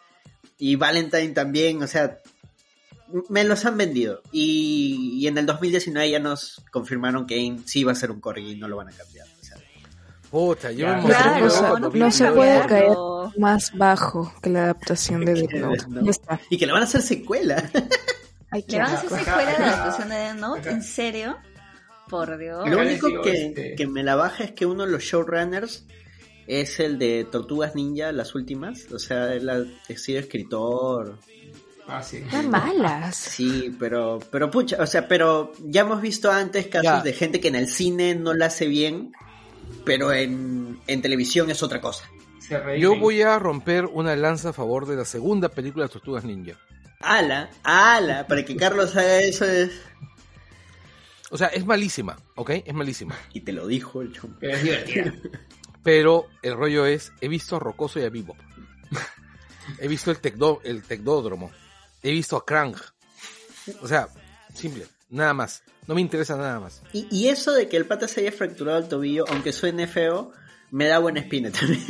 Y 0.56 0.76
Valentine 0.76 1.30
también, 1.30 1.82
o 1.82 1.86
sea, 1.88 2.18
me 3.28 3.44
los 3.44 3.64
han 3.64 3.76
vendido. 3.76 4.22
Y, 4.32 5.18
y 5.20 5.26
en 5.26 5.36
el 5.36 5.46
2019 5.46 6.10
ya 6.10 6.20
nos 6.20 6.62
confirmaron 6.70 7.26
que 7.26 7.34
Aang 7.34 7.66
sí 7.66 7.84
va 7.84 7.92
a 7.92 7.96
ser 7.96 8.10
un 8.10 8.20
corgi 8.20 8.52
y 8.52 8.56
no 8.56 8.68
lo 8.68 8.76
van 8.76 8.88
a 8.88 8.92
cambiar. 8.92 9.26
o 9.26 9.44
sea. 9.44 9.56
Puta, 10.30 10.72
yo 10.72 10.86
claro, 10.86 11.02
mucho 11.02 11.46
o 11.46 11.50
sea, 11.50 11.68
cuando 11.70 11.90
vi 11.90 12.00
no 12.00 12.06
el 12.06 12.12
se 12.12 12.30
puede 12.30 12.66
caer 12.66 12.92
más 13.36 13.72
bajo 13.72 14.32
que 14.40 14.50
la 14.50 14.64
adaptación 14.64 15.24
de 15.24 15.34
Death 15.48 15.52
Note. 15.52 15.84
No. 15.88 16.40
Y 16.48 16.58
que 16.58 16.66
le 16.66 16.72
van 16.72 16.82
a 16.82 16.84
hacer 16.84 17.02
secuela. 17.02 17.70
Que 17.72 18.62
¿Le 18.68 18.78
van 18.78 18.90
a 18.90 18.94
hacer 18.94 19.10
secuela 19.10 19.52
de 19.52 19.58
la 19.58 19.68
adaptación 19.72 20.08
de 20.08 20.14
Death 20.14 20.36
Note? 20.36 20.70
¿En 20.70 20.82
serio? 20.82 21.36
Por 22.08 22.36
Dios. 22.38 22.68
Lo 22.68 22.78
único 22.80 23.08
digo, 23.08 23.22
que, 23.22 23.46
este- 23.46 23.74
que 23.76 23.86
me 23.86 24.02
la 24.02 24.14
baja 24.16 24.44
es 24.44 24.52
que 24.52 24.66
uno 24.66 24.84
de 24.84 24.92
los 24.92 25.02
showrunners 25.02 25.86
es 26.46 26.78
el 26.80 26.98
de 26.98 27.26
Tortugas 27.30 27.74
Ninja, 27.74 28.12
las 28.12 28.34
últimas. 28.34 28.90
O 28.92 28.98
sea, 28.98 29.32
él 29.34 29.48
ha 29.48 29.64
sido 29.96 30.20
escritor. 30.20 31.18
Ah, 31.86 32.02
sí. 32.02 32.18
Están 32.18 32.50
malas. 32.50 33.14
Sí, 33.16 33.74
pero, 33.78 34.18
pero 34.30 34.50
pucha, 34.50 34.76
o 34.80 34.86
sea, 34.86 35.06
pero 35.08 35.52
ya 35.60 35.82
hemos 35.82 36.00
visto 36.00 36.30
antes 36.30 36.66
casos 36.68 36.84
Ya. 36.84 37.02
de 37.02 37.12
gente 37.12 37.40
que 37.40 37.48
en 37.48 37.56
el 37.56 37.68
cine 37.68 38.14
no 38.14 38.32
la 38.34 38.46
hace 38.46 38.66
bien, 38.66 39.12
pero 39.84 40.12
en, 40.12 40.78
en 40.86 41.02
televisión 41.02 41.50
es 41.50 41.62
otra 41.62 41.80
cosa. 41.80 42.08
Yo 42.78 42.98
voy 42.98 43.22
a 43.22 43.38
romper 43.38 43.86
una 43.86 44.14
lanza 44.16 44.50
a 44.50 44.52
favor 44.52 44.86
de 44.86 44.96
la 44.96 45.04
segunda 45.06 45.48
película 45.48 45.84
de 45.86 45.90
Tortugas 45.92 46.24
Ninja. 46.24 46.58
Ala, 47.00 47.50
ala, 47.62 48.26
para 48.26 48.44
que 48.44 48.56
Carlos 48.56 48.96
haga 48.96 49.18
eso 49.20 49.44
es... 49.46 49.70
O 51.34 51.36
sea, 51.36 51.48
es 51.48 51.66
malísima, 51.66 52.16
¿ok? 52.36 52.50
Es 52.64 52.72
malísima. 52.74 53.18
Y 53.32 53.40
te 53.40 53.52
lo 53.52 53.66
dijo 53.66 54.02
el 54.02 54.12
chomp. 54.12 54.36
Pero 54.38 54.54
es 54.56 54.62
divertida. 54.62 55.12
Pero 55.82 56.28
el 56.42 56.54
rollo 56.54 56.86
es, 56.86 57.10
he 57.20 57.26
visto 57.26 57.56
a 57.56 57.58
Rocoso 57.58 57.98
y 57.98 58.04
a 58.04 58.08
Vivo. 58.08 58.36
he 59.80 59.88
visto 59.88 60.12
el, 60.12 60.18
tecdo, 60.18 60.60
el 60.62 60.84
tecdódromo. 60.84 61.50
He 62.04 62.12
visto 62.12 62.36
a 62.36 62.46
Krang. 62.46 62.76
O 63.82 63.88
sea, 63.88 64.06
simple, 64.54 64.86
nada 65.10 65.34
más. 65.34 65.64
No 65.88 65.96
me 65.96 66.00
interesa 66.02 66.36
nada 66.36 66.60
más. 66.60 66.82
Y, 66.92 67.08
y 67.10 67.26
eso 67.26 67.50
de 67.50 67.68
que 67.68 67.78
el 67.78 67.86
pata 67.86 68.06
se 68.06 68.20
haya 68.20 68.30
fracturado 68.30 68.78
el 68.78 68.86
tobillo, 68.86 69.24
aunque 69.26 69.52
suene 69.52 69.88
feo, 69.88 70.30
me 70.70 70.86
da 70.86 71.00
buena 71.00 71.18
espina 71.18 71.50
también. 71.50 71.82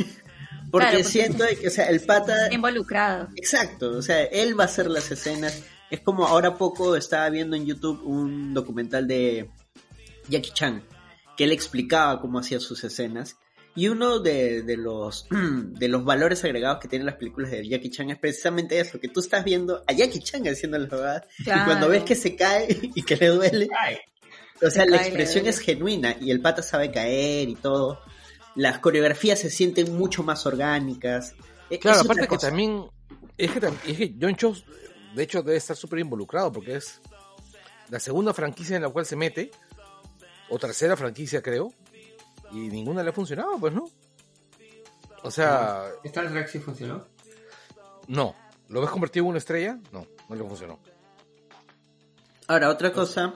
Porque 0.71 0.87
Claro, 0.87 0.97
porque- 0.97 1.03
siento 1.03 1.43
de 1.43 1.55
que, 1.55 1.67
o 1.67 1.71
sea, 1.71 1.85
el 1.91 2.01
pata... 2.01 2.51
Involucrado. 2.51 3.29
Exacto, 3.35 3.91
o 3.91 4.01
sea, 4.01 4.23
él 4.23 4.59
va 4.59 4.63
a 4.63 4.65
hacer 4.65 4.87
las 4.87 5.11
escenas. 5.11 5.61
Es 5.95 6.01
como 6.01 6.27
ahora 6.27 6.55
poco 6.55 6.95
estaba 6.97 7.29
viendo 7.29 7.55
en 7.55 7.65
YouTube 7.65 8.01
un 8.03 8.53
documental 8.53 9.07
de 9.07 9.49
Jackie 10.27 10.51
Chan, 10.51 10.83
que 11.37 11.45
él 11.45 11.51
explicaba 11.53 12.19
cómo 12.19 12.39
hacía 12.39 12.59
sus 12.59 12.83
escenas. 12.83 13.37
Y 13.77 13.87
uno 13.87 14.19
de, 14.19 14.61
de 14.63 14.75
los, 14.77 15.25
de 15.31 15.87
los 15.87 16.03
valores 16.03 16.43
agregados 16.43 16.79
que 16.81 16.87
tienen 16.89 17.05
las 17.05 17.15
películas 17.15 17.51
de 17.51 17.65
Jackie 17.67 17.89
Chan 17.91 18.09
es 18.09 18.19
precisamente 18.19 18.77
eso, 18.79 18.99
que 18.99 19.07
tú 19.09 19.19
estás 19.21 19.43
viendo 19.45 19.83
a 19.87 19.93
Jackie 19.93 20.19
Chan 20.19 20.45
haciendo 20.47 20.77
las 20.77 20.89
jugadas 20.89 21.23
y 21.39 21.43
Claro. 21.43 21.65
cuando 21.65 21.87
ves 21.89 22.03
que 22.03 22.15
se 22.15 22.35
cae 22.35 22.67
y 22.95 23.01
que 23.03 23.15
le 23.15 23.27
duele, 23.27 23.69
o 24.61 24.69
sea, 24.69 24.83
Se 24.83 24.89
la 24.89 24.97
cae, 24.97 25.07
expresión 25.07 25.45
es 25.47 25.59
genuina 25.59 26.15
y 26.19 26.31
el 26.31 26.41
pata 26.41 26.61
sabe 26.61 26.91
caer 26.91 27.47
y 27.49 27.55
todo. 27.55 27.99
Las 28.55 28.79
coreografías 28.79 29.39
se 29.39 29.49
sienten 29.49 29.93
mucho 29.97 30.23
más 30.23 30.45
orgánicas. 30.45 31.33
E- 31.69 31.79
Claro, 31.79 31.99
es 31.99 32.05
aparte 32.05 32.27
que 32.27 32.37
también, 32.37 32.85
es 33.37 33.51
que, 33.51 33.67
es 33.91 33.97
que 33.97 34.15
John 34.21 34.35
Cho, 34.37 34.53
de 35.15 35.23
hecho, 35.23 35.41
debe 35.41 35.57
estar 35.57 35.75
súper 35.75 35.99
involucrado 35.99 36.51
porque 36.51 36.75
es 36.75 37.01
la 37.89 37.99
segunda 37.99 38.33
franquicia 38.33 38.75
en 38.75 38.81
la 38.81 38.89
cual 38.89 39.05
se 39.05 39.15
mete, 39.15 39.51
o 40.49 40.59
tercera 40.59 40.97
franquicia 40.97 41.41
creo, 41.41 41.73
y 42.51 42.67
ninguna 42.67 43.01
le 43.01 43.09
ha 43.09 43.13
funcionado, 43.13 43.57
pues 43.59 43.73
no. 43.73 43.85
O 45.23 45.31
sea, 45.31 45.85
Star 46.03 46.29
Trek 46.29 46.47
sí 46.47 46.59
funcionó. 46.59 47.05
no. 48.07 48.35
¿Lo 48.67 48.81
ves 48.81 48.89
convertido 48.89 49.25
en 49.25 49.29
una 49.29 49.37
estrella? 49.37 49.77
No, 49.91 50.07
no 50.27 50.35
le 50.35 50.43
funcionó. 50.43 50.79
Ahora, 52.47 52.69
otra 52.69 52.91
cosa 52.91 53.33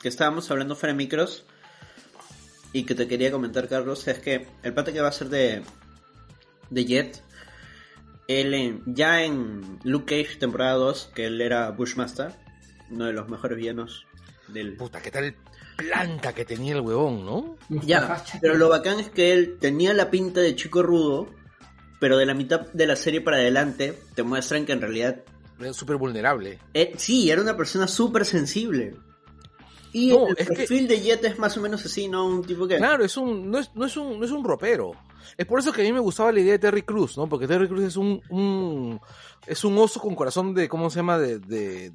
que 0.00 0.08
estábamos 0.08 0.48
hablando 0.52 0.76
fuera 0.76 0.92
de 0.92 0.98
micros 0.98 1.44
y 2.72 2.84
que 2.84 2.94
te 2.94 3.08
quería 3.08 3.32
comentar, 3.32 3.68
Carlos, 3.68 4.06
es 4.06 4.20
que 4.20 4.46
el 4.62 4.74
pata 4.74 4.92
que 4.92 5.00
va 5.00 5.08
a 5.08 5.12
ser 5.12 5.30
de, 5.30 5.62
de 6.70 6.84
Jet, 6.84 7.24
él 8.28 8.54
en- 8.54 8.82
ya 8.86 9.24
en 9.24 9.78
Luke 9.84 10.22
Cage 10.22 10.36
temporada 10.38 10.74
2, 10.74 11.10
que 11.14 11.26
él 11.26 11.40
era 11.40 11.70
Bushmaster, 11.70 12.32
uno 12.90 13.06
de 13.06 13.12
los 13.14 13.28
mejores 13.28 13.56
villanos 13.58 14.06
del... 14.48 14.76
Puta, 14.76 15.00
qué 15.02 15.10
tal 15.10 15.34
planta 15.76 16.34
que 16.34 16.44
tenía 16.44 16.74
el 16.74 16.80
huevón, 16.80 17.24
¿no? 17.24 17.56
Ya, 17.68 18.22
pero 18.40 18.54
lo 18.54 18.68
bacán 18.68 19.00
es 19.00 19.10
que 19.10 19.32
él 19.32 19.56
tenía 19.60 19.94
la 19.94 20.10
pinta 20.10 20.40
de 20.40 20.54
chico 20.56 20.82
rudo, 20.82 21.28
pero 22.00 22.16
de 22.18 22.26
la 22.26 22.34
mitad 22.34 22.66
de 22.72 22.86
la 22.86 22.96
serie 22.96 23.20
para 23.20 23.38
adelante 23.38 23.98
te 24.14 24.22
muestran 24.22 24.66
que 24.66 24.72
en 24.72 24.80
realidad 24.80 25.22
Era 25.58 25.72
súper 25.72 25.96
vulnerable. 25.96 26.58
Eh, 26.74 26.92
sí, 26.96 27.30
era 27.30 27.40
una 27.42 27.56
persona 27.56 27.88
súper 27.88 28.24
sensible. 28.24 28.94
Y 29.92 30.10
No, 30.10 30.28
el 30.28 30.34
es 30.38 30.48
que- 30.48 30.54
perfil 30.54 30.86
de 30.86 31.00
Jet 31.00 31.24
es 31.24 31.38
más 31.38 31.56
o 31.56 31.60
menos 31.62 31.84
así, 31.86 32.08
¿no? 32.08 32.26
Un 32.26 32.44
tipo 32.44 32.66
que... 32.68 32.76
Claro, 32.76 33.04
es 33.04 33.16
un, 33.16 33.50
no, 33.50 33.58
es, 33.58 33.70
no, 33.74 33.86
es 33.86 33.96
un, 33.96 34.18
no 34.18 34.24
es 34.24 34.30
un 34.30 34.44
ropero. 34.44 34.92
Es 35.36 35.46
por 35.46 35.60
eso 35.60 35.72
que 35.72 35.82
a 35.82 35.84
mí 35.84 35.92
me 35.92 36.00
gustaba 36.00 36.32
la 36.32 36.40
idea 36.40 36.52
de 36.52 36.58
Terry 36.58 36.82
Cruz, 36.82 37.16
¿no? 37.16 37.28
Porque 37.28 37.46
Terry 37.46 37.68
Cruz 37.68 37.84
es 37.84 37.96
un, 37.96 38.20
un 38.30 39.00
es 39.46 39.64
un 39.64 39.76
oso 39.78 40.00
con 40.00 40.14
corazón 40.14 40.54
de, 40.54 40.68
¿cómo 40.68 40.90
se 40.90 40.96
llama? 40.96 41.18
De, 41.18 41.38
de, 41.38 41.92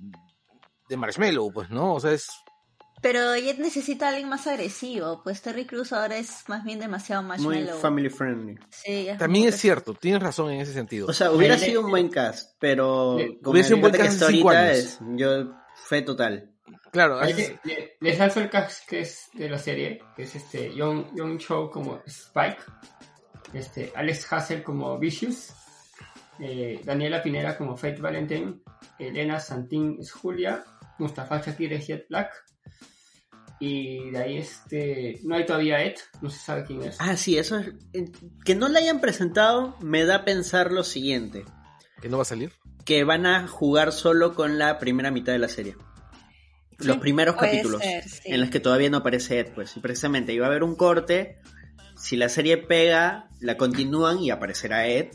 de 0.89 0.97
marshmallow, 0.97 1.51
pues, 1.51 1.69
¿no? 1.69 1.93
O 1.95 1.99
sea, 1.99 2.11
es... 2.11 2.27
Pero 3.01 3.35
Jet 3.35 3.59
necesita 3.59 4.05
a 4.05 4.09
alguien 4.09 4.29
más 4.29 4.47
agresivo. 4.47 5.21
Pues 5.25 5.41
Terry 5.41 5.65
Cruz 5.65 5.91
ahora 5.91 6.15
es 6.17 6.43
más 6.47 6.63
bien 6.63 6.79
demasiado 6.79 7.21
muy 7.21 7.29
marshmallow. 7.37 7.77
family 7.79 8.09
friendly. 8.09 8.55
Sí, 8.69 9.09
es 9.09 9.17
También 9.17 9.43
muy- 9.43 9.49
es 9.49 9.59
cierto, 9.59 9.93
tienes 9.93 10.23
razón 10.23 10.51
en 10.51 10.61
ese 10.61 10.71
sentido. 10.71 11.07
O 11.07 11.13
sea, 11.13 11.29
hubiera 11.31 11.57
sido 11.57 11.81
un 11.81 11.89
buen 11.91 12.07
cast, 12.07 12.55
pero 12.61 13.17
Le- 13.17 13.39
como 13.41 13.51
hubiera 13.51 13.65
sido 13.67 13.75
un 13.75 13.81
buen 13.81 13.93
cast 13.93 14.21
hace 14.21 14.31
cinco 14.33 14.49
años. 14.51 14.77
es 14.77 14.99
yo 15.17 15.51
fe 15.87 16.01
total. 16.01 16.49
claro, 16.93 17.21
es- 17.23 17.35
le- 17.35 17.59
le- 17.65 17.97
Les 17.99 18.19
alzo 18.21 18.39
el 18.39 18.49
cast 18.49 18.87
que 18.87 19.01
es 19.01 19.27
de 19.33 19.49
la 19.49 19.57
serie, 19.57 20.01
que 20.15 20.23
es 20.23 20.35
este 20.35 20.73
Young, 20.73 21.07
Young 21.13 21.39
Cho 21.39 21.69
como 21.71 21.99
Spike, 22.05 22.61
este 23.53 23.91
Alex 23.95 24.31
Hassel 24.31 24.63
como 24.63 24.97
Vicious, 24.97 25.53
eh, 26.39 26.81
Daniela 26.83 27.21
Pinera 27.21 27.57
como 27.57 27.77
Fate 27.77 28.01
Valentine, 28.01 28.55
Elena 28.99 29.39
Santín 29.39 29.97
es 29.99 30.11
Julia, 30.11 30.63
Mustafa 30.97 31.41
Shakir 31.41 31.73
es 31.73 31.87
Jet 31.87 32.07
Black, 32.09 32.33
y 33.59 34.11
de 34.11 34.17
ahí 34.17 34.37
este 34.39 35.19
no 35.23 35.35
hay 35.35 35.45
todavía 35.45 35.81
Ed, 35.83 35.95
no 36.21 36.29
se 36.29 36.37
sabe 36.37 36.65
quién 36.65 36.83
es. 36.83 36.97
Ah, 36.99 37.15
sí, 37.15 37.37
eso 37.37 37.59
es... 37.59 37.71
Que 38.43 38.55
no 38.55 38.67
la 38.67 38.79
hayan 38.79 38.99
presentado 38.99 39.77
me 39.79 40.03
da 40.03 40.15
a 40.15 40.25
pensar 40.25 40.73
lo 40.73 40.83
siguiente. 40.83 41.45
que 42.01 42.09
no 42.09 42.17
va 42.17 42.23
a 42.23 42.25
salir. 42.25 42.51
Que 42.83 43.05
van 43.05 43.25
a 43.25 43.47
jugar 43.47 43.93
solo 43.93 44.33
con 44.33 44.57
la 44.59 44.79
primera 44.79 45.11
mitad 45.11 45.31
de 45.31 45.39
la 45.39 45.47
serie. 45.47 45.77
Los 46.79 46.97
primeros 46.97 47.37
capítulos. 47.37 47.81
ser, 47.81 48.03
sí. 48.03 48.21
En 48.25 48.41
los 48.41 48.49
que 48.49 48.59
todavía 48.59 48.89
no 48.89 48.97
aparece 48.97 49.39
Ed, 49.39 49.53
pues. 49.55 49.77
Y 49.77 49.79
precisamente 49.79 50.33
iba 50.33 50.45
a 50.45 50.49
haber 50.49 50.63
un 50.63 50.75
corte. 50.75 51.39
Si 51.95 52.17
la 52.17 52.27
serie 52.27 52.57
pega, 52.57 53.29
la 53.43 53.57
continúan 53.57 54.19
y 54.19 54.29
aparecerá 54.31 54.87
Ed. 54.87 55.09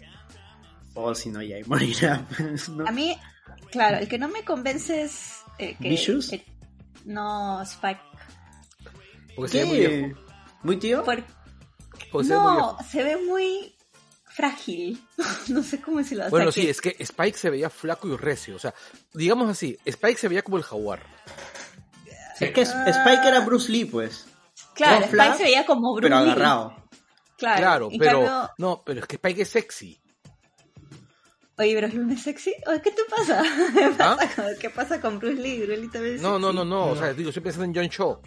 O 0.94 1.14
si 1.14 1.30
no, 1.30 1.40
ya 1.42 1.56
ahí 1.56 1.64
morirá. 1.64 2.26
pues, 2.36 2.68
¿no? 2.68 2.86
A 2.86 2.92
mí, 2.92 3.16
claro, 3.70 3.98
el 3.98 4.08
que 4.08 4.18
no 4.18 4.28
me 4.28 4.44
convence 4.44 5.02
es 5.02 5.42
eh, 5.58 5.76
que, 5.80 6.44
no 7.04 7.62
Spike. 7.62 8.00
Porque 9.34 9.50
se 9.52 9.58
ve 9.58 9.64
muy 9.66 9.78
viejo. 9.78 10.20
¿Muy 10.62 10.76
tío? 10.78 11.04
Por- 11.04 11.24
Porque 12.10 12.28
se 12.28 12.34
ve 12.34 12.40
muy 12.40 12.46
no, 12.50 12.54
viejo. 12.56 12.78
se 12.90 13.02
ve 13.04 13.16
muy 13.16 13.74
frágil. 14.24 15.02
no 15.48 15.62
sé 15.62 15.80
cómo 15.80 15.98
decirlo. 15.98 16.26
o 16.26 16.30
Bueno, 16.30 16.50
sea, 16.52 16.62
sí, 16.64 16.68
es 16.68 16.80
que 16.80 16.96
Spike 16.98 17.38
se 17.38 17.50
veía 17.50 17.70
flaco 17.70 18.08
y 18.08 18.16
recio. 18.16 18.56
O 18.56 18.58
sea, 18.58 18.74
digamos 19.14 19.48
así, 19.48 19.78
Spike 19.84 20.18
se 20.18 20.28
veía 20.28 20.42
como 20.42 20.58
el 20.58 20.64
jaguar. 20.64 21.02
Es 22.40 22.52
que 22.52 22.62
Spike 22.62 23.26
era 23.26 23.40
Bruce 23.40 23.70
Lee, 23.70 23.84
pues. 23.84 24.26
Claro, 24.74 25.04
Spike 25.06 25.34
se 25.36 25.42
veía 25.44 25.66
como 25.66 25.92
Bruce 25.94 26.08
Pero 26.08 26.24
Lee. 26.24 26.30
agarrado. 26.30 26.88
Claro, 27.38 27.88
pero 27.98 28.10
cambio- 28.24 28.50
no, 28.58 28.82
pero 28.84 29.00
es 29.00 29.06
que 29.06 29.16
Spike 29.16 29.42
es 29.42 29.48
sexy. 29.48 30.00
Oye, 31.56 31.76
Bruce 31.76 31.96
Lee 31.96 32.04
no 32.04 32.12
es 32.12 32.22
sexy. 32.22 32.54
Oye, 32.66 32.82
¿qué 32.82 32.90
te 32.90 33.02
pasa? 33.08 33.42
¿Qué 33.74 33.84
¿Ah? 33.98 34.16
pasa 34.18 34.34
con- 34.42 34.58
¿Qué 34.60 34.70
pasa 34.70 35.00
con 35.00 35.18
Bruce 35.18 35.40
Lee? 35.40 35.58
Bruce 35.62 35.76
Lee 35.80 35.88
también 35.88 36.14
es 36.16 36.20
No, 36.22 36.38
no, 36.38 36.48
sexy. 36.48 36.56
no, 36.56 36.64
no, 36.64 36.86
o 36.86 36.96
sea, 36.96 37.12
digo, 37.14 37.30
estoy 37.30 37.42
pensando 37.42 37.64
en 37.66 37.74
John 37.74 37.88
Cho. 37.88 38.22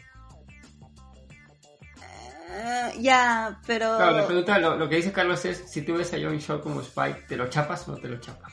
Eh, 2.54 2.92
ya, 3.00 3.60
pero... 3.66 3.96
Claro, 3.98 4.18
la 4.18 4.26
pregunta, 4.28 4.60
lo, 4.60 4.76
lo 4.76 4.90
que 4.90 4.98
dice 4.98 5.12
Carlos 5.12 5.44
es, 5.46 5.64
si 5.72 5.82
tú 5.84 5.94
ves 5.96 6.14
a 6.14 6.18
Young 6.18 6.40
Cho 6.40 6.62
como 6.62 6.82
Spike, 6.82 7.26
¿te 7.28 7.38
lo 7.38 7.48
chapas 7.50 7.88
o 7.88 7.92
no 7.94 7.98
te 7.98 8.10
lo 8.10 8.20
chapas? 8.20 8.52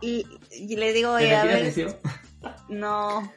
Y, 0.00 0.26
y 0.50 0.76
le 0.76 0.92
digo, 0.92 1.16
¿Te 1.16 1.24
oye, 1.24 1.34
a 1.36 1.44
ver... 1.44 2.00
No. 2.68 3.32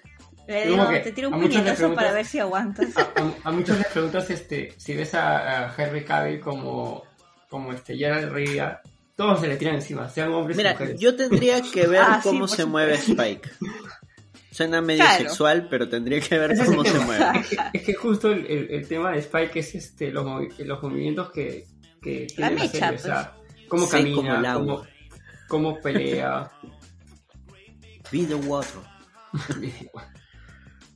Le 0.50 0.64
Como 0.70 0.82
digo, 0.84 0.90
que 0.90 1.00
te 1.00 1.12
tiro 1.12 1.28
a 1.28 1.32
un 1.36 1.42
puñetazo 1.42 1.76
preguntas- 1.76 1.96
para 2.04 2.12
ver 2.12 2.26
si 2.26 2.40
aguantas. 2.40 2.98
A, 2.98 3.02
a- 3.02 3.34
a 3.44 3.52
muchos 3.52 3.78
les 3.78 3.88
preguntas 3.88 4.30
este, 4.32 4.74
si 4.78 4.96
ves 4.96 5.14
a, 5.14 5.66
a 5.68 5.76
Henry 5.78 6.04
Cavill 6.04 6.40
como, 6.40 7.04
como 7.50 7.72
este 7.72 7.96
Gerald 7.96 8.32
Rivia 8.34 8.82
Todos 9.16 9.42
se 9.42 9.48
le 9.48 9.58
tiran 9.58 9.76
encima, 9.76 10.10
sean 10.10 10.32
hombres 10.34 10.56
o 10.56 10.58
Mira, 10.58 10.72
mujeres. 10.72 11.00
yo 11.00 11.16
tendría 11.16 11.62
que 11.62 11.86
ver 11.88 12.02
Ah, 12.06 12.20
cómo 12.24 12.48
se 12.48 12.64
supuesto. 12.64 12.68
mueve 12.68 12.94
Spike. 12.96 13.50
Suena 14.52 14.82
medio 14.82 15.04
Claro. 15.04 15.18
sexual, 15.24 15.68
pero 15.70 15.88
tendría 15.88 16.20
que 16.20 16.38
ver 16.40 16.52
es 16.54 16.64
cómo 16.64 16.84
se 16.84 17.00
mueve. 17.00 17.26
Es 17.42 17.48
que, 17.48 17.58
es 17.74 17.84
que 17.84 17.94
justo 17.94 18.32
el, 18.32 18.46
el- 18.48 18.72
el 18.72 18.88
tema 18.88 19.12
de 19.12 19.20
Spike 19.20 19.60
es 19.60 19.76
este, 19.76 20.10
los, 20.12 20.26
movi- 20.26 20.58
los 20.66 20.82
movimientos 20.82 21.32
que, 21.32 21.66
que 22.02 22.26
tiene 22.26 22.52
la, 22.56 22.56
mecha, 22.62 22.72
serie. 22.72 22.90
pues. 22.90 23.02
O 23.04 23.08
sea, 23.08 23.34
cómo 23.68 23.86
Sí, 23.86 23.92
como 24.14 24.22
el 24.22 24.28
camina, 24.34 24.52
agua. 24.54 24.88
cómo, 25.48 25.74
cómo 25.74 25.80
pelea. 25.82 26.52
Be 28.12 28.26
the 28.26 28.34
water. 28.36 28.82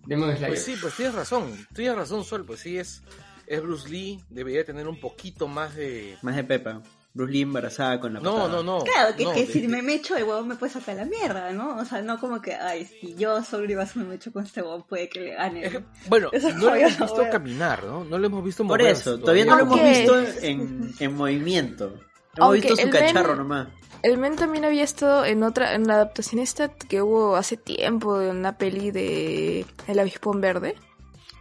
Demon 0.05 0.29
Slayer. 0.31 0.47
Pues 0.49 0.63
sí, 0.63 0.75
pues 0.81 0.95
tienes 0.95 1.15
razón, 1.15 1.67
tienes 1.73 1.95
razón, 1.95 2.23
Sol, 2.23 2.45
pues 2.45 2.59
sí 2.61 2.77
es, 2.77 3.01
es 3.47 3.61
Bruce 3.61 3.89
Lee, 3.89 4.19
debería 4.29 4.65
tener 4.65 4.87
un 4.87 4.99
poquito 4.99 5.47
más 5.47 5.75
de... 5.75 6.17
Más 6.21 6.35
de 6.35 6.43
Pepa. 6.43 6.81
Bruce 7.15 7.31
Lee 7.31 7.41
embarazada 7.43 7.99
con 7.99 8.11
la 8.13 8.19
No, 8.19 8.33
patada. 8.33 8.49
no, 8.49 8.63
no. 8.63 8.83
Claro, 8.83 9.15
que, 9.15 9.23
no, 9.23 9.33
que 9.33 9.45
de- 9.45 9.51
si 9.53 9.61
de- 9.61 9.67
me 9.67 9.83
mecho 9.83 10.15
el 10.17 10.23
huevón 10.23 10.47
me 10.47 10.55
puede 10.55 10.73
sacar 10.73 10.95
la 10.95 11.05
mierda, 11.05 11.51
¿no? 11.53 11.77
O 11.77 11.85
sea, 11.85 12.01
no 12.01 12.19
como 12.19 12.41
que, 12.41 12.55
ay, 12.55 12.85
si 12.85 13.13
yo 13.15 13.43
solo 13.43 13.69
iba 13.71 13.83
a 13.83 13.89
me 13.93 14.03
mecho 14.03 14.33
con 14.33 14.43
este 14.43 14.61
huevón, 14.63 14.81
puede 14.83 15.09
que 15.09 15.19
le 15.19 15.33
gane. 15.35 15.63
es 15.65 15.71
que, 15.73 15.79
¿no? 15.81 15.85
bueno, 16.07 16.29
Eso 16.31 16.49
no 16.49 16.55
lo 16.55 16.61
todavía 16.61 16.87
hemos 16.87 16.99
visto 16.99 17.29
caminar, 17.31 17.83
¿no? 17.83 18.03
No 18.03 18.17
lo 18.17 18.25
hemos 18.25 18.43
visto 18.43 18.65
Por 18.65 18.79
moverse 18.79 19.01
eso, 19.01 19.19
todavía 19.19 19.45
no 19.45 19.55
lo 19.57 19.61
hemos 19.63 19.79
visto 19.81 20.19
en, 20.41 20.91
en 20.99 21.13
movimiento. 21.15 21.99
Hemos 22.35 22.47
Aunque 22.49 22.59
visto 22.61 22.75
su 22.75 22.81
el 22.81 22.89
men- 22.93 23.01
cacharro 23.13 23.35
nomás. 23.35 23.67
El 24.01 24.17
men 24.17 24.35
también 24.35 24.65
había 24.65 24.83
estado 24.83 25.23
en 25.23 25.43
otra, 25.43 25.75
en 25.75 25.87
la 25.87 25.93
adaptación 25.95 26.41
esta 26.41 26.67
que 26.69 27.01
hubo 27.01 27.35
hace 27.37 27.55
tiempo 27.57 28.17
de 28.19 28.29
una 28.31 28.57
peli 28.57 28.91
de 28.91 29.65
El 29.87 29.99
Avispón 29.99 30.41
Verde. 30.41 30.75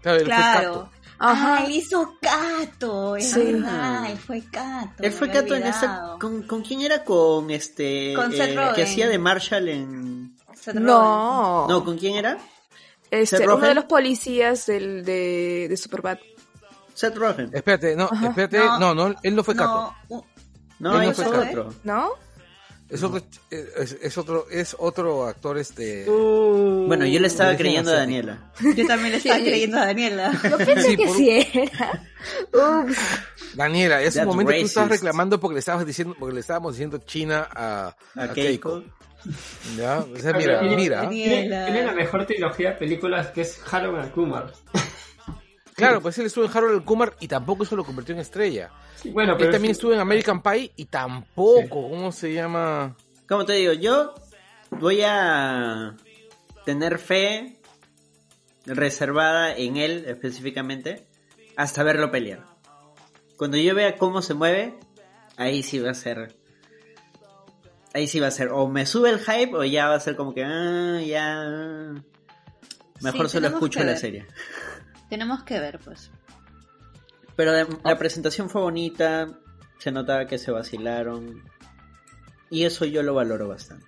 Claro, 0.02 0.18
él 0.18 0.24
fue 0.26 0.34
Claro. 0.34 0.72
Cato. 0.72 0.90
Ajá, 1.18 1.54
Ajá. 1.56 1.64
él 1.66 1.72
hizo 1.72 2.14
Cato, 2.20 3.16
es 3.16 3.30
Sí. 3.30 3.52
verdad, 3.52 4.10
él 4.10 4.18
fue 4.18 4.42
Cato. 4.50 5.02
Él 5.02 5.12
fue 5.12 5.30
Cato 5.30 5.54
en 5.54 5.64
esa. 5.66 6.16
¿con, 6.20 6.42
con 6.42 6.62
quién 6.62 6.82
era? 6.82 7.04
Con 7.04 7.50
este. 7.50 8.12
Con 8.14 8.30
Seth 8.32 8.50
eh, 8.50 8.54
Rogen. 8.56 8.74
que 8.74 8.82
hacía 8.82 9.08
de 9.08 9.18
Marshall 9.18 9.68
en. 9.68 10.36
Seth 10.54 10.74
Rogen. 10.74 10.84
No, 10.86 11.66
No, 11.68 11.84
¿con 11.84 11.96
quién 11.98 12.16
era? 12.16 12.38
este, 13.10 13.36
Seth 13.38 13.46
uno 13.46 13.54
Rogen. 13.54 13.68
de 13.70 13.74
los 13.76 13.84
policías 13.86 14.66
del, 14.66 15.04
de, 15.04 15.66
de 15.68 15.76
Superbad. 15.76 16.18
Seth 16.94 17.16
Rogen. 17.16 17.50
Espérate, 17.52 17.96
no, 17.96 18.04
Ajá. 18.10 18.28
espérate, 18.28 18.58
No. 18.58 18.78
no, 18.78 18.94
no, 18.94 19.14
él 19.22 19.34
no 19.36 19.42
fue 19.44 19.54
Cato. 19.56 19.94
No, 20.10 20.26
No, 20.82 20.92
no 20.94 21.02
ese 21.02 21.24
fue 21.24 21.38
otro. 21.38 21.74
¿No? 21.84 22.10
Es 22.90 23.02
otro, 23.02 23.22
es, 23.50 23.96
es 24.02 24.18
otro, 24.18 24.46
es 24.50 24.76
otro 24.78 25.24
actor 25.26 25.56
este... 25.56 26.04
Uh, 26.10 26.84
Bueno, 26.86 27.06
yo 27.06 27.20
le 27.20 27.28
estaba 27.28 27.56
creyendo 27.56 27.90
a. 27.90 27.94
Daniela. 27.94 28.52
Yo 28.76 28.86
también 28.86 29.12
le 29.12 29.16
estaba 29.18 29.36
Sí. 29.38 29.44
creyendo 29.44 29.78
a 29.78 29.86
Daniela. 29.86 30.32
Yo 30.50 30.58
pensé 30.58 30.82
Sí, 30.82 30.96
que 30.98 31.06
por- 31.06 31.16
sí 31.16 31.30
era. 31.54 32.02
Ups. 32.52 32.96
Daniela, 33.54 34.02
es 34.02 34.14
un 34.14 34.18
That's 34.20 34.26
momento 34.26 34.52
que 34.52 34.60
tú 34.60 34.66
estabas 34.66 34.88
racist. 34.90 35.02
reclamando 35.04 35.40
porque 35.40 35.54
le 35.54 35.60
estabas 35.60 35.86
diciendo, 35.86 36.14
porque 36.18 36.34
le 36.34 36.40
estábamos 36.40 36.74
diciendo 36.74 36.98
China 36.98 37.48
a, 37.54 37.96
A 38.16 38.22
a 38.24 38.32
Keiko. 38.34 38.82
¿Ya? 39.78 40.00
O 40.00 40.16
sea, 40.18 40.32
mira, 40.34 40.60
mira. 40.62 41.08
Tiene, 41.08 41.48
la 41.84 41.92
mejor 41.92 42.26
trilogía 42.26 42.70
de 42.70 42.76
películas 42.76 43.28
que 43.28 43.42
es 43.42 43.58
Harold 43.70 44.00
and 44.00 44.10
Kumar. 44.12 44.52
Claro, 45.86 46.00
pues 46.00 46.18
él 46.18 46.26
estuvo 46.26 46.44
en 46.44 46.50
Harold 46.56 46.74
el 46.76 46.84
Kumar 46.84 47.16
y 47.20 47.28
tampoco 47.28 47.62
eso 47.64 47.76
lo 47.76 47.84
convirtió 47.84 48.14
en 48.14 48.20
estrella. 48.20 48.70
Sí, 48.96 49.10
bueno, 49.10 49.32
Él 49.38 49.50
también 49.50 49.72
es- 49.72 49.78
estuvo 49.78 49.92
en 49.92 50.00
American 50.00 50.42
Pie 50.42 50.72
y 50.76 50.84
tampoco, 50.86 51.88
¿cómo 51.90 52.12
se 52.12 52.32
llama? 52.32 52.96
Como 53.28 53.44
te 53.44 53.54
digo, 53.54 53.72
yo 53.72 54.14
voy 54.70 55.02
a 55.04 55.96
tener 56.64 56.98
fe 56.98 57.58
reservada 58.66 59.56
en 59.56 59.76
él 59.76 60.04
específicamente 60.06 61.06
hasta 61.56 61.82
verlo 61.82 62.10
pelear. 62.10 62.44
Cuando 63.36 63.56
yo 63.56 63.74
vea 63.74 63.96
cómo 63.96 64.22
se 64.22 64.34
mueve, 64.34 64.78
ahí 65.36 65.62
sí 65.62 65.78
va 65.80 65.90
a 65.90 65.94
ser. 65.94 66.36
Ahí 67.94 68.06
sí 68.06 68.20
va 68.20 68.28
a 68.28 68.30
ser. 68.30 68.48
O 68.52 68.68
me 68.68 68.86
sube 68.86 69.10
el 69.10 69.18
hype 69.18 69.54
o 69.56 69.64
ya 69.64 69.88
va 69.88 69.96
a 69.96 70.00
ser 70.00 70.16
como 70.16 70.32
que. 70.32 70.44
Ah, 70.44 71.00
ya. 71.04 71.42
Mejor 73.00 73.26
Sí, 73.28 73.32
solo 73.32 73.48
tenemos 73.48 73.54
escucho 73.54 73.80
que 73.80 73.84
la 73.84 73.96
serie. 73.96 74.26
Tenemos 75.12 75.42
que 75.42 75.60
ver, 75.60 75.78
pues. 75.78 76.10
Pero 77.36 77.52
la 77.84 77.98
presentación 77.98 78.48
fue 78.48 78.62
bonita. 78.62 79.28
Se 79.78 79.92
notaba 79.92 80.26
que 80.26 80.38
se 80.38 80.50
vacilaron. 80.50 81.42
Y 82.48 82.64
eso 82.64 82.86
yo 82.86 83.02
lo 83.02 83.12
valoro 83.12 83.46
bastante. 83.46 83.84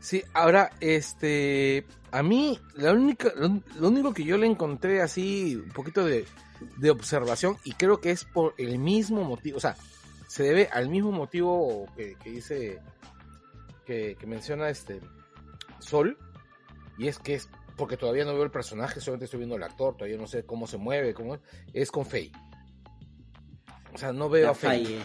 Sí, 0.00 0.24
ahora, 0.32 0.70
este, 0.80 1.84
a 2.10 2.22
mí, 2.22 2.58
la 2.74 2.94
única, 2.94 3.34
lo, 3.36 3.60
lo 3.78 3.88
único 3.88 4.14
que 4.14 4.24
yo 4.24 4.38
le 4.38 4.46
encontré 4.46 5.02
así, 5.02 5.56
un 5.56 5.72
poquito 5.72 6.06
de, 6.06 6.24
de 6.78 6.88
observación, 6.88 7.58
y 7.62 7.72
creo 7.72 8.00
que 8.00 8.12
es 8.12 8.24
por 8.24 8.54
el 8.56 8.78
mismo 8.78 9.24
motivo, 9.24 9.58
o 9.58 9.60
sea, 9.60 9.76
se 10.26 10.44
debe 10.44 10.70
al 10.72 10.88
mismo 10.88 11.12
motivo 11.12 11.84
que, 11.94 12.14
que 12.14 12.30
dice, 12.30 12.80
que, 13.84 14.16
que 14.18 14.26
menciona 14.26 14.70
este 14.70 15.02
Sol, 15.80 16.16
y 16.96 17.08
es 17.08 17.18
que 17.18 17.34
es 17.34 17.50
porque 17.76 17.96
todavía 17.96 18.24
no 18.24 18.32
veo 18.34 18.42
el 18.44 18.50
personaje, 18.50 19.00
solamente 19.00 19.26
estoy 19.26 19.38
viendo 19.38 19.56
al 19.56 19.62
actor, 19.62 19.96
todavía 19.96 20.16
no 20.18 20.26
sé 20.26 20.44
cómo 20.46 20.66
se 20.66 20.76
mueve, 20.78 21.14
cómo 21.14 21.38
es, 21.72 21.90
con 21.90 22.06
Faye. 22.06 22.32
O 23.92 23.98
sea, 23.98 24.12
no 24.12 24.28
veo 24.28 24.44
La 24.46 24.50
a 24.50 24.54
Faye, 24.54 24.98
falle. 25.00 25.02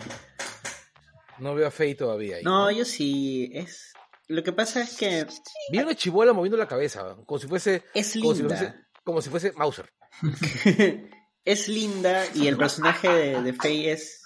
no 1.39 1.55
veo 1.55 1.67
a 1.67 1.71
Faye 1.71 1.95
todavía. 1.95 2.37
ahí, 2.37 2.43
No, 2.43 2.69
yo 2.71 2.85
sí. 2.85 3.49
Es. 3.53 3.93
Lo 4.27 4.43
que 4.43 4.53
pasa 4.53 4.81
es 4.81 4.95
que 4.97 5.25
Vi 5.71 5.79
una 5.79 5.95
chibola 5.95 6.31
moviendo 6.33 6.57
la 6.57 6.67
cabeza, 6.67 7.17
como 7.25 7.39
si 7.39 7.47
fuese 7.47 7.83
es 7.93 8.13
como 8.13 8.33
si 8.33 8.39
linda. 8.41 8.57
fuese, 8.57 8.73
como 9.03 9.21
si 9.21 9.29
fuese 9.29 9.51
Mauser. 9.53 9.91
es 11.45 11.67
linda 11.67 12.23
y 12.35 12.47
el 12.47 12.57
personaje 12.57 13.09
de, 13.09 13.41
de 13.41 13.53
Faye 13.53 13.91
es. 13.91 14.23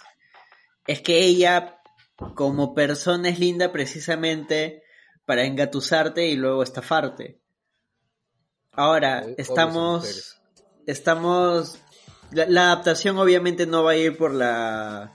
Es 0.87 1.01
que 1.01 1.19
ella, 1.19 1.79
como 2.35 2.75
persona, 2.75 3.29
es 3.29 3.39
linda 3.39 3.71
precisamente 3.71 4.83
para 5.25 5.45
engatusarte 5.45 6.27
y 6.27 6.35
luego 6.35 6.61
estafarte. 6.61 7.41
Ahora, 8.75 9.25
estamos. 9.37 10.37
Estamos. 10.85 11.79
La, 12.31 12.45
la 12.47 12.63
adaptación 12.71 13.17
obviamente 13.17 13.65
no 13.67 13.83
va 13.83 13.91
a 13.91 13.97
ir 13.97 14.17
por 14.17 14.33
la. 14.33 15.11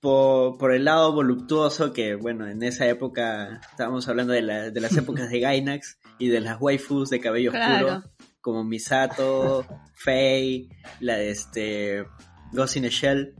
Por, 0.00 0.58
por 0.58 0.72
el 0.74 0.84
lado 0.84 1.12
voluptuoso 1.14 1.92
que, 1.94 2.14
bueno, 2.14 2.46
en 2.46 2.62
esa 2.62 2.86
época 2.86 3.60
estábamos 3.70 4.06
hablando 4.06 4.34
de, 4.34 4.42
la- 4.42 4.70
de 4.70 4.80
las 4.80 4.94
épocas 4.98 5.30
de 5.30 5.40
Gainax 5.40 5.98
y 6.18 6.28
de 6.28 6.40
las 6.40 6.60
waifus 6.60 7.08
de 7.08 7.20
cabello 7.20 7.50
Claro. 7.52 7.86
oscuro, 7.86 8.12
como 8.42 8.64
Misato, 8.64 9.64
Faye, 9.94 10.68
la 11.00 11.16
de 11.16 11.30
este 11.30 12.04
Ghost 12.52 12.76
in 12.76 12.82
the 12.82 12.90
Shell. 12.90 13.34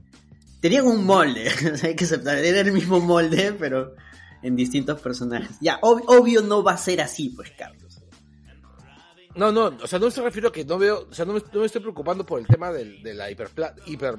Tenían 0.59 0.87
un 0.87 1.05
molde, 1.05 1.51
hay 1.83 1.95
que 1.95 2.05
aceptar, 2.05 2.39
era 2.39 2.61
el 2.61 2.71
mismo 2.71 2.99
molde, 2.99 3.53
pero 3.59 3.93
en 4.41 4.55
distintos 4.55 4.99
personajes. 5.01 5.57
Ya, 5.61 5.79
ob- 5.81 6.03
obvio 6.07 6.41
no 6.41 6.63
va 6.63 6.71
a 6.73 6.77
ser 6.77 6.99
así, 7.01 7.29
pues, 7.29 7.51
Carlos. 7.51 7.84
No, 9.35 9.51
no, 9.51 9.65
o 9.81 9.87
sea, 9.87 9.99
no 9.99 10.07
me 10.07 10.23
refiero 10.23 10.49
a 10.49 10.51
que 10.51 10.63
no 10.63 10.77
veo, 10.77 11.07
o 11.09 11.13
sea, 11.13 11.25
no 11.25 11.33
me, 11.33 11.41
no 11.53 11.59
me 11.59 11.65
estoy 11.65 11.81
preocupando 11.81 12.25
por 12.25 12.39
el 12.39 12.47
tema 12.47 12.71
del, 12.71 13.03
de 13.03 13.13
la 13.13 13.29
hiperpla, 13.29 13.75
hiper, 13.85 14.15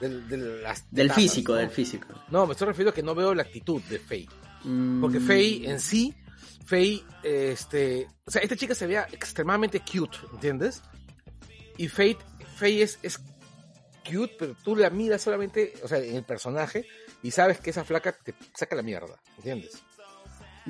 del, 0.00 0.28
de 0.28 0.36
las 0.36 0.90
Del 0.90 1.08
tazas, 1.08 1.22
físico, 1.22 1.52
¿no? 1.52 1.58
del 1.58 1.70
físico. 1.70 2.08
No, 2.30 2.46
me 2.46 2.52
estoy 2.52 2.66
refiriendo 2.66 2.90
a 2.90 2.94
que 2.94 3.02
no 3.02 3.14
veo 3.14 3.34
la 3.34 3.42
actitud 3.42 3.80
de 3.82 3.98
Faye. 3.98 4.28
Porque 5.00 5.20
Mm, 5.20 5.26
Faye 5.26 5.70
en 5.70 5.78
sí, 5.80 6.14
Faye, 6.64 7.04
este, 7.22 8.08
o 8.26 8.30
sea, 8.30 8.42
esta 8.42 8.56
chica 8.56 8.74
se 8.74 8.86
veía 8.86 9.06
extremadamente 9.12 9.80
cute, 9.80 10.16
¿entiendes? 10.32 10.82
Y 11.76 11.88
Faye, 11.88 12.16
Faye 12.56 12.82
es, 12.82 12.98
es 13.02 13.18
cute, 14.04 14.34
pero 14.38 14.56
tú 14.64 14.74
la 14.74 14.90
miras 14.90 15.22
solamente, 15.22 15.74
o 15.82 15.88
sea, 15.88 15.98
en 15.98 16.16
el 16.16 16.24
personaje 16.24 16.86
y 17.22 17.30
sabes 17.30 17.60
que 17.60 17.70
esa 17.70 17.84
flaca 17.84 18.12
te 18.12 18.34
saca 18.54 18.74
la 18.74 18.82
mierda, 18.82 19.18
¿entiendes? 19.36 19.82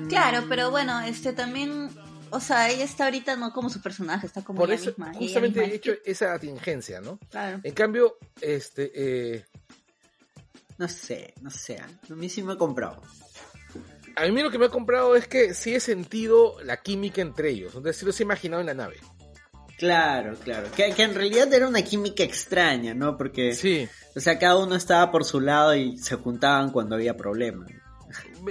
Claro, 0.09 0.45
pero 0.49 0.71
bueno, 0.71 0.99
este 1.01 1.31
también, 1.31 1.89
o 2.35 2.39
sea, 2.39 2.69
ella 2.69 2.83
está 2.83 3.05
ahorita 3.05 3.35
no 3.35 3.51
como 3.53 3.69
su 3.69 3.81
personaje, 3.81 4.27
está 4.27 4.43
como 4.43 4.59
Por 4.59 4.69
ella 4.69 4.75
eso, 4.81 4.89
misma. 4.91 5.09
ella 5.11 5.19
justamente 5.19 5.59
misma 5.59 5.73
he 5.73 5.75
hecho 5.77 5.93
que- 6.03 6.11
esa 6.11 6.37
tingencia, 6.39 7.01
¿no? 7.01 7.17
Claro. 7.29 7.59
En 7.63 7.73
cambio, 7.73 8.17
este, 8.41 8.91
eh, 8.93 9.45
No 10.77 10.87
sé, 10.87 11.33
no 11.41 11.49
sé. 11.49 11.79
A 11.79 11.87
mí 12.15 12.27
sí 12.29 12.41
me 12.43 12.53
ha 12.53 12.57
comprado. 12.57 13.01
a 14.17 14.27
mí 14.27 14.41
lo 14.41 14.49
que 14.51 14.57
me 14.57 14.65
ha 14.65 14.69
comprado 14.69 15.15
es 15.15 15.27
que 15.27 15.53
sí 15.53 15.73
he 15.75 15.79
sentido 15.79 16.57
la 16.63 16.77
química 16.81 17.21
entre 17.21 17.49
ellos, 17.49 17.73
entonces 17.75 17.97
sí 17.97 18.05
los 18.05 18.19
he 18.19 18.23
imaginado 18.23 18.61
en 18.61 18.67
la 18.67 18.73
nave. 18.73 18.97
Claro, 19.77 20.35
claro. 20.41 20.69
Que, 20.73 20.93
que 20.93 21.03
en 21.03 21.13
realidad 21.13 21.53
era 21.53 21.67
una 21.67 21.81
química 21.81 22.23
extraña, 22.23 22.93
¿no? 22.93 23.17
Porque, 23.17 23.53
Sí, 23.53 23.85
o 24.15 24.19
sea, 24.21 24.39
cada 24.39 24.55
uno 24.57 24.73
estaba 24.75 25.11
por 25.11 25.25
su 25.25 25.41
lado 25.41 25.75
y 25.75 25.97
se 25.97 26.15
juntaban 26.15 26.71
cuando 26.71 26.95
había 26.95 27.17
problemas. 27.17 27.69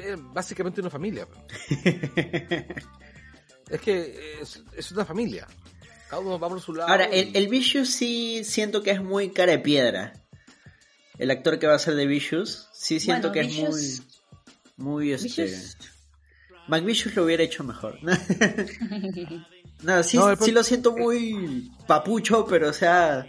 eh, 0.02 0.16
básicamente 0.18 0.82
una 0.82 0.90
familia. 0.90 1.26
Es 3.68 3.80
que 3.80 4.38
es, 4.40 4.62
es 4.76 4.92
una 4.92 5.04
familia. 5.04 5.46
Cada 6.08 6.20
uno 6.20 6.38
va 6.38 6.48
por 6.48 6.60
su 6.60 6.74
lado. 6.74 6.90
Ahora, 6.90 7.08
y- 7.14 7.20
el, 7.20 7.36
el 7.36 7.48
Vicious 7.48 7.88
sí 7.88 8.42
siento 8.44 8.82
que 8.82 8.90
es 8.92 9.02
muy 9.02 9.30
cara 9.30 9.52
de 9.52 9.58
piedra. 9.58 10.12
El 11.18 11.30
actor 11.30 11.58
que 11.58 11.66
va 11.66 11.74
a 11.74 11.78
ser 11.78 11.94
de 11.94 12.06
Vicious, 12.06 12.68
sí 12.72 12.98
siento 13.00 13.28
Bueno, 13.30 13.48
que 13.48 13.52
es 13.62 13.68
muy... 13.68 14.00
Muy, 14.76 15.12
este... 15.12 15.46
Vicious- 15.46 15.76
McVicious 16.66 17.14
lo 17.14 17.24
hubiera 17.24 17.42
hecho 17.42 17.62
mejor. 17.62 17.98
no, 19.82 20.02
sí, 20.02 20.16
No, 20.16 20.34
sí 20.36 20.50
lo 20.52 20.62
siento 20.62 20.96
muy 20.96 21.70
papucho, 21.86 22.46
pero 22.46 22.70
o 22.70 22.72
sea, 22.72 23.26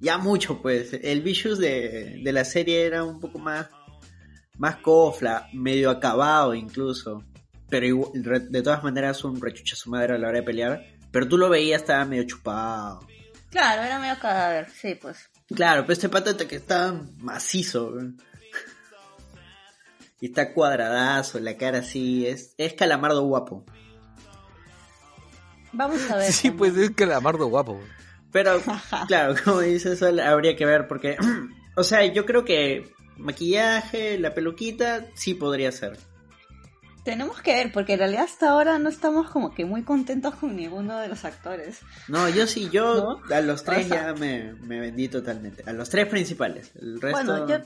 ya 0.00 0.16
mucho 0.18 0.60
pues. 0.62 0.92
El 1.02 1.20
Vicious 1.22 1.58
de, 1.58 2.20
de 2.22 2.32
la 2.32 2.44
serie 2.44 2.82
era 2.86 3.04
un 3.04 3.20
poco 3.20 3.38
más 3.38 3.66
más 4.56 4.76
cofla, 4.78 5.48
medio 5.52 5.90
acabado 5.90 6.54
incluso. 6.54 7.22
Pero 7.70 8.10
de 8.14 8.62
todas 8.62 8.82
maneras 8.82 9.22
un 9.24 9.40
rechucha 9.40 9.76
su 9.76 9.90
madre 9.90 10.14
a 10.14 10.18
la 10.18 10.28
hora 10.28 10.38
de 10.38 10.42
pelear. 10.44 10.86
Pero 11.10 11.28
tú 11.28 11.36
lo 11.38 11.48
veías, 11.48 11.82
estaba 11.82 12.04
medio 12.04 12.24
chupado. 12.24 13.00
Claro, 13.50 13.82
era 13.82 13.98
medio 13.98 14.18
cadáver, 14.18 14.68
sí, 14.70 14.94
pues. 14.94 15.30
Claro, 15.54 15.82
pero 15.82 15.92
este 15.94 16.08
pato 16.08 16.36
que 16.46 16.56
está 16.56 16.94
macizo. 17.18 17.88
weón. 17.88 18.20
Y 20.20 20.26
está 20.26 20.52
cuadradazo, 20.52 21.38
la 21.38 21.56
cara 21.56 21.78
así, 21.78 22.26
es, 22.26 22.54
es 22.58 22.74
calamardo 22.74 23.22
guapo. 23.22 23.64
Vamos 25.72 26.10
a 26.10 26.16
ver. 26.16 26.32
Sí, 26.32 26.48
cómo- 26.48 26.58
pues 26.58 26.76
es 26.76 26.90
calamardo 26.90 27.46
guapo. 27.46 27.80
Pero, 28.32 28.60
claro, 29.08 29.34
como 29.44 29.60
dices, 29.60 30.00
eso 30.02 30.06
habría 30.22 30.56
que 30.56 30.66
ver 30.66 30.86
porque, 30.88 31.16
o 31.76 31.82
sea, 31.84 32.04
yo 32.06 32.26
creo 32.26 32.44
que 32.44 32.92
maquillaje, 33.16 34.18
la 34.18 34.34
peluquita, 34.34 35.06
sí 35.14 35.34
podría 35.34 35.72
ser. 35.72 35.98
Tenemos 37.08 37.40
que 37.40 37.54
ver, 37.54 37.72
porque 37.72 37.94
en 37.94 38.00
realidad 38.00 38.24
hasta 38.24 38.50
ahora 38.50 38.78
no 38.78 38.90
estamos 38.90 39.30
como 39.30 39.54
que 39.54 39.64
muy 39.64 39.82
contentos 39.82 40.34
con 40.34 40.54
ninguno 40.54 40.98
de 40.98 41.08
los 41.08 41.24
actores. 41.24 41.80
No, 42.06 42.28
yo 42.28 42.46
sí, 42.46 42.68
yo 42.68 43.18
¿No? 43.26 43.34
a 43.34 43.40
los 43.40 43.64
tres 43.64 43.86
O 43.86 43.88
sea- 43.88 44.08
ya 44.08 44.12
me, 44.12 44.52
me 44.52 44.78
vendí 44.78 45.08
totalmente. 45.08 45.64
A 45.66 45.72
los 45.72 45.88
tres 45.88 46.06
principales. 46.06 46.70
El 46.78 47.00
resto... 47.00 47.16
Bueno, 47.16 47.48
yo... 47.48 47.64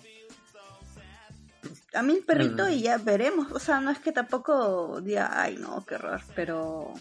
A 1.92 2.02
mí 2.02 2.12
el 2.12 2.24
perrito 2.24 2.68
y 2.68 2.82
ya 2.82 2.98
veremos. 2.98 3.50
O 3.50 3.58
sea, 3.58 3.80
no 3.80 3.90
es 3.90 3.98
que 3.98 4.12
tampoco 4.12 5.00
diga, 5.00 5.32
ay, 5.42 5.56
no, 5.56 5.84
qué 5.84 5.96
horror, 5.96 6.20
pero... 6.36 6.94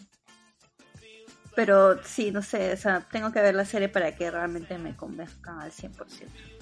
Pero 1.54 2.04
sí, 2.04 2.32
no 2.32 2.42
sé, 2.42 2.74
o 2.74 2.78
sea, 2.78 3.02
tengo 3.02 3.32
que 3.32 3.42
ver 3.42 3.54
la 3.54 3.66
serie 3.66 3.88
para 3.88 4.16
que 4.16 4.32
realmente 4.32 4.80
me 4.80 4.96
convenzcan 4.96 5.60
al 5.60 5.72
100%. 5.72 5.94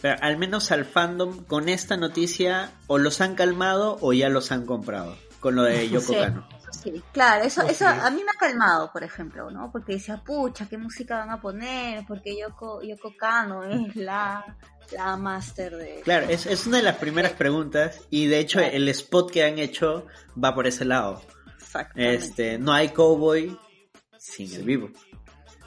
Pero 0.02 0.22
al 0.22 0.36
menos 0.36 0.74
al 0.74 0.84
fandom 0.84 1.46
con 1.46 1.70
esta 1.70 1.96
noticia 1.96 2.70
o 2.88 2.98
los 2.98 3.22
han 3.22 3.36
calmado 3.36 3.98
o 4.02 4.12
ya 4.12 4.28
los 4.28 4.52
han 4.52 4.66
comprado. 4.66 5.16
Con 5.40 5.56
lo 5.56 5.64
de 5.64 5.88
Yoko 5.90 6.08
Sí. 6.08 6.16
Kano. 6.16 6.48
Sí, 6.84 7.04
claro, 7.12 7.44
eso, 7.46 7.62
eso 7.64 7.88
a 7.88 8.10
mí 8.12 8.22
me 8.24 8.30
ha 8.32 8.40
calmado, 8.40 8.92
por 8.92 9.04
ejemplo, 9.04 9.50
¿no? 9.50 9.72
Porque 9.72 9.94
decía, 9.94 10.22
pucha, 10.24 10.68
¿qué 10.70 10.78
música 10.78 11.18
van 11.20 11.30
a 11.32 11.42
poner? 11.42 12.06
Porque 12.08 12.38
Yoko, 12.40 12.82
Yoko 12.84 13.16
Kano 13.18 13.64
es 13.64 13.96
la, 13.96 14.56
la 14.92 15.18
máster 15.18 15.76
de... 15.76 16.02
Claro, 16.04 16.28
es, 16.30 16.46
es 16.46 16.68
una 16.68 16.78
de 16.78 16.84
las 16.84 16.98
primeras 16.98 17.32
preguntas 17.34 18.02
y 18.10 18.28
de 18.28 18.40
hecho 18.40 18.60
el 18.60 18.88
spot 18.90 19.32
que 19.32 19.44
han 19.44 19.58
hecho 19.60 20.06
va 20.42 20.54
por 20.54 20.68
ese 20.68 20.86
lado. 20.86 21.22
Exactamente. 21.60 22.14
Este, 22.16 22.58
no 22.60 22.72
hay 22.72 22.90
cowboy 22.90 23.58
sin 24.18 24.54
el 24.54 24.64
vivo. 24.64 24.90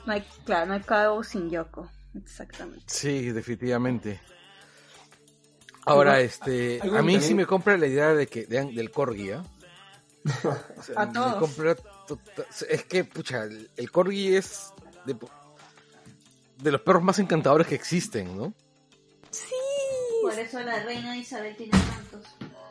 No 0.05 0.13
hay, 0.13 0.21
claro, 0.45 0.67
no 0.67 0.73
hay 0.73 0.81
Kao 0.81 1.23
sin 1.23 1.49
Yoko. 1.49 1.89
Exactamente. 2.15 2.85
Sí, 2.87 3.31
definitivamente. 3.31 4.21
Ahora, 5.85 6.21
este, 6.21 6.79
a 6.81 7.01
mí 7.01 7.19
sí 7.19 7.33
me 7.35 7.45
compra 7.45 7.77
la 7.77 7.87
idea 7.87 8.13
de 8.13 8.27
que 8.27 8.45
de- 8.45 8.71
del 8.71 8.89
corgi, 8.89 9.31
¿ah? 9.31 9.43
O 10.77 10.83
sea, 10.83 10.95
A 11.01 11.11
todos. 11.11 11.55
tota- 12.07 12.45
es 12.69 12.83
que, 12.85 13.03
pucha, 13.03 13.43
el, 13.43 13.69
el 13.75 13.91
corgi 13.91 14.35
es 14.35 14.71
de, 15.05 15.15
de 16.59 16.71
los 16.71 16.81
perros 16.81 17.03
más 17.03 17.19
encantadores 17.19 17.67
que 17.67 17.75
existen, 17.75 18.35
¿no? 18.37 18.53
Por 20.21 20.33
eso 20.39 20.59
la 20.61 20.81
reina 20.83 21.17
Isabel 21.17 21.55
tiene 21.57 21.71
tantos. 21.71 22.25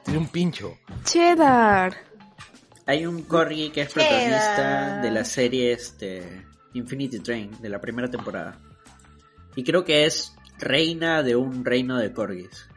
Tiene 0.05 0.19
un 0.19 0.29
pincho. 0.29 0.79
Cheddar. 1.05 1.95
Hay 2.87 3.05
un 3.07 3.23
corgi 3.23 3.71
que 3.71 3.83
es 3.83 3.93
protagonista 3.93 5.01
de 5.03 5.11
la 5.11 5.25
serie 5.25 5.73
este, 5.73 6.45
Infinity 6.73 7.21
Train, 7.21 7.51
de 7.61 7.69
la 7.69 7.81
primera 7.81 8.11
temporada. 8.11 8.59
Y 9.55 9.63
creo 9.65 9.85
que 9.85 10.07
es 10.07 10.35
reina 10.59 11.23
de 11.23 11.37
un 11.37 11.65
reino 11.65 11.99
de 11.99 12.13
corgis. 12.13 12.69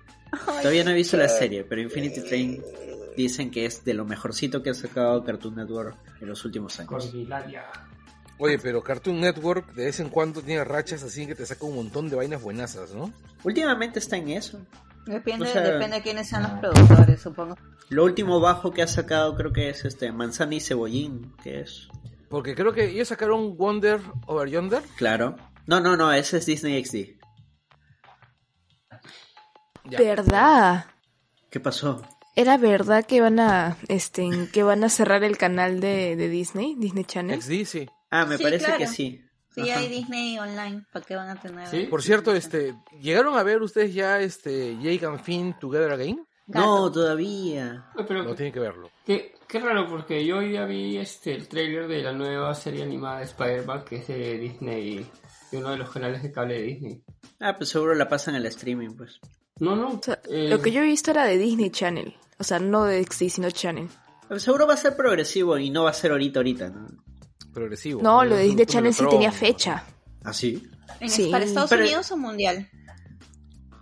Todavía 0.62 0.84
no 0.84 0.92
he 0.92 0.96
visto 0.96 1.16
la 1.16 1.30
serie, 1.30 1.64
pero 1.64 1.82
Infinity 1.82 2.22
Train 2.22 2.62
dicen 3.16 3.52
que 3.52 3.66
es 3.66 3.84
de 3.86 3.94
lo 3.94 4.06
mejorcito 4.06 4.62
que 4.64 4.70
ha 4.70 4.74
sacado 4.74 5.24
Cartoon 5.24 5.56
Network 5.56 5.98
en 6.22 6.28
los 6.28 6.44
últimos 6.46 6.80
años. 6.80 7.12
Oye, 8.38 8.60
pero 8.60 8.84
Cartoon 8.84 9.22
Network 9.22 9.74
de 9.74 9.86
vez 9.86 10.00
en 10.00 10.10
cuando 10.10 10.42
tiene 10.42 10.64
rachas 10.64 11.04
así 11.04 11.26
que 11.26 11.36
te 11.36 11.46
saca 11.46 11.66
un 11.66 11.76
montón 11.76 12.10
de 12.10 12.16
vainas 12.18 12.42
buenazas, 12.42 12.94
¿no? 12.94 13.14
Últimamente 13.44 14.00
está 14.00 14.18
en 14.18 14.30
eso. 14.30 14.60
Depende, 15.06 15.46
O 15.46 15.52
sea- 15.52 15.62
depende 15.62 15.98
de 15.98 16.02
quiénes 16.02 16.28
sean 16.28 16.44
los 16.44 16.52
productores, 16.60 17.22
supongo. 17.22 17.56
Lo 17.90 18.04
último 18.04 18.40
bajo 18.40 18.72
que 18.72 18.82
ha 18.82 18.88
sacado 18.88 19.36
creo 19.36 19.54
que 19.54 19.70
es 19.70 19.86
este 19.86 20.12
Manzana 20.12 20.56
y 20.56 20.60
Cebollín, 20.60 21.34
que 21.44 21.62
es... 21.62 21.88
Porque 22.30 22.56
creo 22.56 22.74
que 22.74 22.86
ellos 22.86 23.08
sacaron 23.08 23.56
Wonder 23.56 24.02
Over 24.26 24.50
Yonder. 24.50 24.82
Claro. 24.98 25.36
No, 25.68 25.80
no, 25.80 25.96
no, 25.96 26.12
ese 26.12 26.38
es 26.38 26.46
Disney 26.48 26.84
XD. 26.84 27.20
Ya. 29.86 30.00
¿Verdad? 30.00 30.86
¿Qué 31.52 31.60
pasó? 31.60 32.02
Era 32.36 32.58
verdad 32.58 33.06
que 33.06 33.22
van 33.22 33.40
a 33.40 33.78
este 33.88 34.30
que 34.52 34.64
van 34.64 34.84
a 34.84 34.90
cerrar 34.90 35.24
el 35.24 35.38
canal 35.38 35.80
de, 35.80 36.16
de 36.16 36.30
Disney, 36.30 36.76
Disney 36.78 37.06
Channel. 37.06 37.42
XD, 37.42 37.66
sí. 37.66 37.90
Ah, 38.12 38.26
me 38.26 38.38
Sí, 38.38 38.44
parece 38.44 38.66
claro. 38.66 38.80
que 38.80 38.88
sí. 38.88 39.22
Sí, 39.54 39.70
Ajá. 39.70 39.80
hay 39.80 39.88
Disney 39.88 40.38
online, 40.38 40.84
¿para 40.92 41.06
qué 41.06 41.16
van 41.16 41.30
a 41.30 41.40
tener? 41.40 41.66
Sí. 41.68 41.84
Por 41.90 42.04
cierto, 42.04 42.34
este, 42.36 42.76
¿llegaron 43.02 43.38
a 43.38 43.44
ver 43.44 43.62
ustedes 43.62 43.94
ya 43.94 44.20
este 44.20 44.76
Jake 44.82 45.06
and 45.06 45.22
Finn 45.22 45.56
Together 45.60 45.92
Again? 45.94 46.26
No, 46.48 46.92
todavía. 46.92 47.86
Ay, 47.98 48.06
pero 48.08 48.24
No 48.24 48.36
tienen 48.36 48.54
que 48.54 48.60
verlo. 48.60 48.92
qué, 49.06 49.34
qué 49.48 49.60
raro, 49.62 49.88
porque 49.88 50.26
yo 50.26 50.38
hoy 50.40 50.50
día 50.50 50.66
vi 50.66 50.98
este, 50.98 51.34
el 51.34 51.48
trailer 51.48 51.88
de 51.88 52.04
la 52.04 52.12
nueva 52.12 52.54
serie 52.54 52.84
animada 52.84 53.20
de 53.20 53.24
Spider-Man, 53.26 53.86
que 53.86 53.96
es 53.96 54.08
de 54.08 54.38
Disney, 54.38 55.10
de 55.52 55.58
uno 55.58 55.70
de 55.72 55.78
los 55.78 55.90
canales 55.90 56.22
de 56.22 56.32
cable 56.34 56.56
de 56.56 56.62
Disney. 56.64 57.02
Ah, 57.40 57.56
pues 57.58 57.70
seguro 57.70 57.96
la 57.96 58.08
pasan 58.10 58.36
al 58.36 58.46
streaming, 58.48 58.96
pues. 58.98 59.20
No, 59.60 59.76
no. 59.76 59.90
O 59.90 60.02
sea, 60.04 60.20
eh, 60.30 60.48
Lo 60.50 60.62
que 60.62 60.72
yo 60.72 60.82
he 60.82 60.86
visto 60.86 61.12
era 61.12 61.26
de 61.26 61.38
Disney 61.38 61.70
Channel. 61.70 62.14
O 62.38 62.44
sea, 62.44 62.60
no 62.60 62.84
de 62.86 63.04
XD, 63.04 63.30
sino 63.30 63.50
Channel. 63.52 63.88
Seguro 64.38 64.68
va 64.68 64.74
a 64.74 64.78
ser 64.78 64.96
progresivo 64.98 65.58
y 65.58 65.70
no 65.70 65.84
va 65.84 65.92
a 65.92 65.94
ser 65.94 66.12
ahorita, 66.12 66.40
ahorita, 66.40 66.70
¿no? 66.70 66.88
Progresivo. 67.54 68.02
No, 68.02 68.26
lo 68.26 68.36
de 68.36 68.44
Disney 68.44 68.66
Channel 68.66 68.94
sí 68.94 69.06
tenía 69.10 69.32
fecha. 69.32 69.86
¿Ah, 70.24 70.34
sí? 70.34 70.68
¿En- 71.00 71.10
Sí, 71.10 71.30
¿Para 71.32 71.46
Estados 71.46 71.70
pero- 71.70 71.84
Unidos 71.84 72.12
o 72.12 72.18
mundial? 72.18 72.68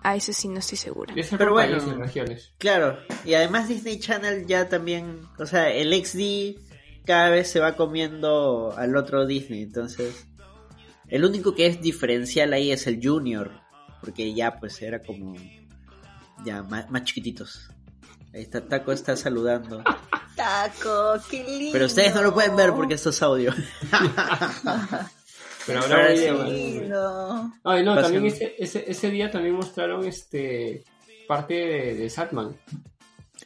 Ah, 0.04 0.16
eso 0.18 0.34
sí, 0.34 0.50
no 0.50 0.60
estoy 0.60 0.78
segura. 0.78 1.14
Pero 1.38 1.54
bueno. 1.54 1.80
regiones. 1.98 2.54
Claro, 2.58 3.00
y 3.26 3.34
además 3.36 3.70
Disney 3.70 4.00
Channel 4.00 4.46
ya 4.46 4.68
también, 4.68 5.22
o 5.40 5.46
sea, 5.46 5.72
el 5.72 5.94
XD 5.94 6.60
cada 7.06 7.30
vez 7.30 7.50
se 7.50 7.60
va 7.62 7.76
comiendo 7.78 8.74
al 8.78 8.96
otro 8.98 9.26
Disney, 9.26 9.64
entonces 9.64 10.28
el 11.08 11.24
único 11.24 11.56
que 11.56 11.68
es 11.68 11.82
diferencial 11.82 12.52
ahí 12.52 12.72
es 12.72 12.86
el 12.86 13.00
Junior, 13.02 13.52
porque 14.02 14.34
ya 14.34 14.60
pues 14.60 14.82
era 14.82 15.02
como 15.02 15.36
ya 16.46 16.64
más, 16.64 16.90
más 16.92 17.04
chiquititos. 17.04 17.70
Ahí 18.34 18.42
está, 18.42 18.62
Taco 18.68 18.92
está 18.92 19.16
saludando. 19.16 19.84
Taco, 20.36 21.14
qué 21.30 21.44
lindo. 21.44 21.70
Pero 21.74 21.86
ustedes 21.86 22.16
no 22.16 22.24
lo 22.24 22.34
pueden 22.34 22.56
ver 22.56 22.74
porque 22.74 22.96
esto 22.96 23.12
es 23.12 23.22
audio. 23.22 23.54
Pero 25.66 25.80
Ahora 25.82 26.10
video. 26.10 27.52
Ay, 27.64 27.84
no, 27.86 27.96
también 27.96 28.26
ese, 28.26 28.54
ese, 28.58 28.84
ese 28.90 29.10
día 29.10 29.32
también 29.32 29.56
mostraron 29.56 30.06
este 30.06 30.84
parte 31.28 31.54
de, 31.54 31.96
de 31.96 32.10
Satman. 32.10 32.58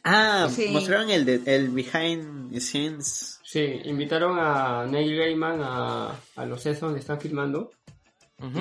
Ah, 0.02 0.48
Sí. 0.50 0.68
mostraron 0.72 1.10
el 1.10 1.24
de 1.24 1.42
el 1.46 1.68
behind 1.68 2.50
the 2.52 2.60
scenes. 2.60 3.40
Sí, 3.44 3.60
invitaron 3.84 4.36
a 4.40 4.84
Neil 4.86 5.16
Gaiman 5.16 5.60
a, 5.62 6.12
a 6.36 6.44
los 6.46 6.60
sets 6.62 6.80
donde 6.80 6.98
están 7.00 7.20
filmando. 7.20 7.70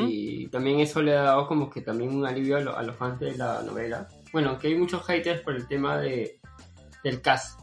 Y 0.08 0.48
también 0.48 0.80
eso 0.80 1.02
le 1.04 1.16
ha 1.16 1.22
dado 1.22 1.48
como 1.48 1.70
que 1.70 1.82
también 1.82 2.12
un 2.16 2.26
alivio 2.26 2.58
a, 2.58 2.62
lo- 2.62 2.76
a 2.76 2.82
los 2.82 2.96
fans 2.96 3.20
de 3.20 3.38
la 3.38 3.62
novela. 3.62 4.08
Bueno, 4.34 4.58
que 4.60 4.68
hay 4.68 4.76
muchos 4.76 5.06
haters 5.06 5.42
por 5.42 5.56
el 5.56 5.68
tema 5.68 5.98
de 6.00 6.40
del 7.04 7.22
cast. 7.22 7.60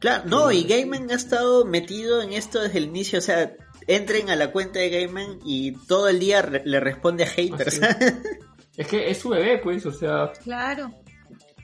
Claro, 0.00 0.24
no, 0.26 0.50
y 0.52 0.64
Gaiman 0.64 1.10
ha 1.10 1.14
estado 1.14 1.64
metido 1.66 2.22
en 2.22 2.32
esto 2.32 2.60
desde 2.62 2.78
el 2.78 2.84
inicio, 2.84 3.18
o 3.18 3.22
sea, 3.22 3.54
entren 3.86 4.30
a 4.30 4.36
la 4.36 4.50
cuenta 4.50 4.78
de 4.78 4.88
Gaiman 4.88 5.38
y 5.44 5.72
todo 5.72 6.08
el 6.08 6.18
día 6.18 6.40
re- 6.42 6.62
le 6.64 6.80
responde 6.80 7.24
a 7.24 7.26
haters. 7.26 7.82
Así 7.82 8.04
Es 8.76 8.86
que 8.86 9.10
es 9.10 9.18
su 9.18 9.28
bebé, 9.28 9.58
pues, 9.58 9.84
o 9.84 9.92
sea, 9.92 10.32
Claro. 10.42 10.90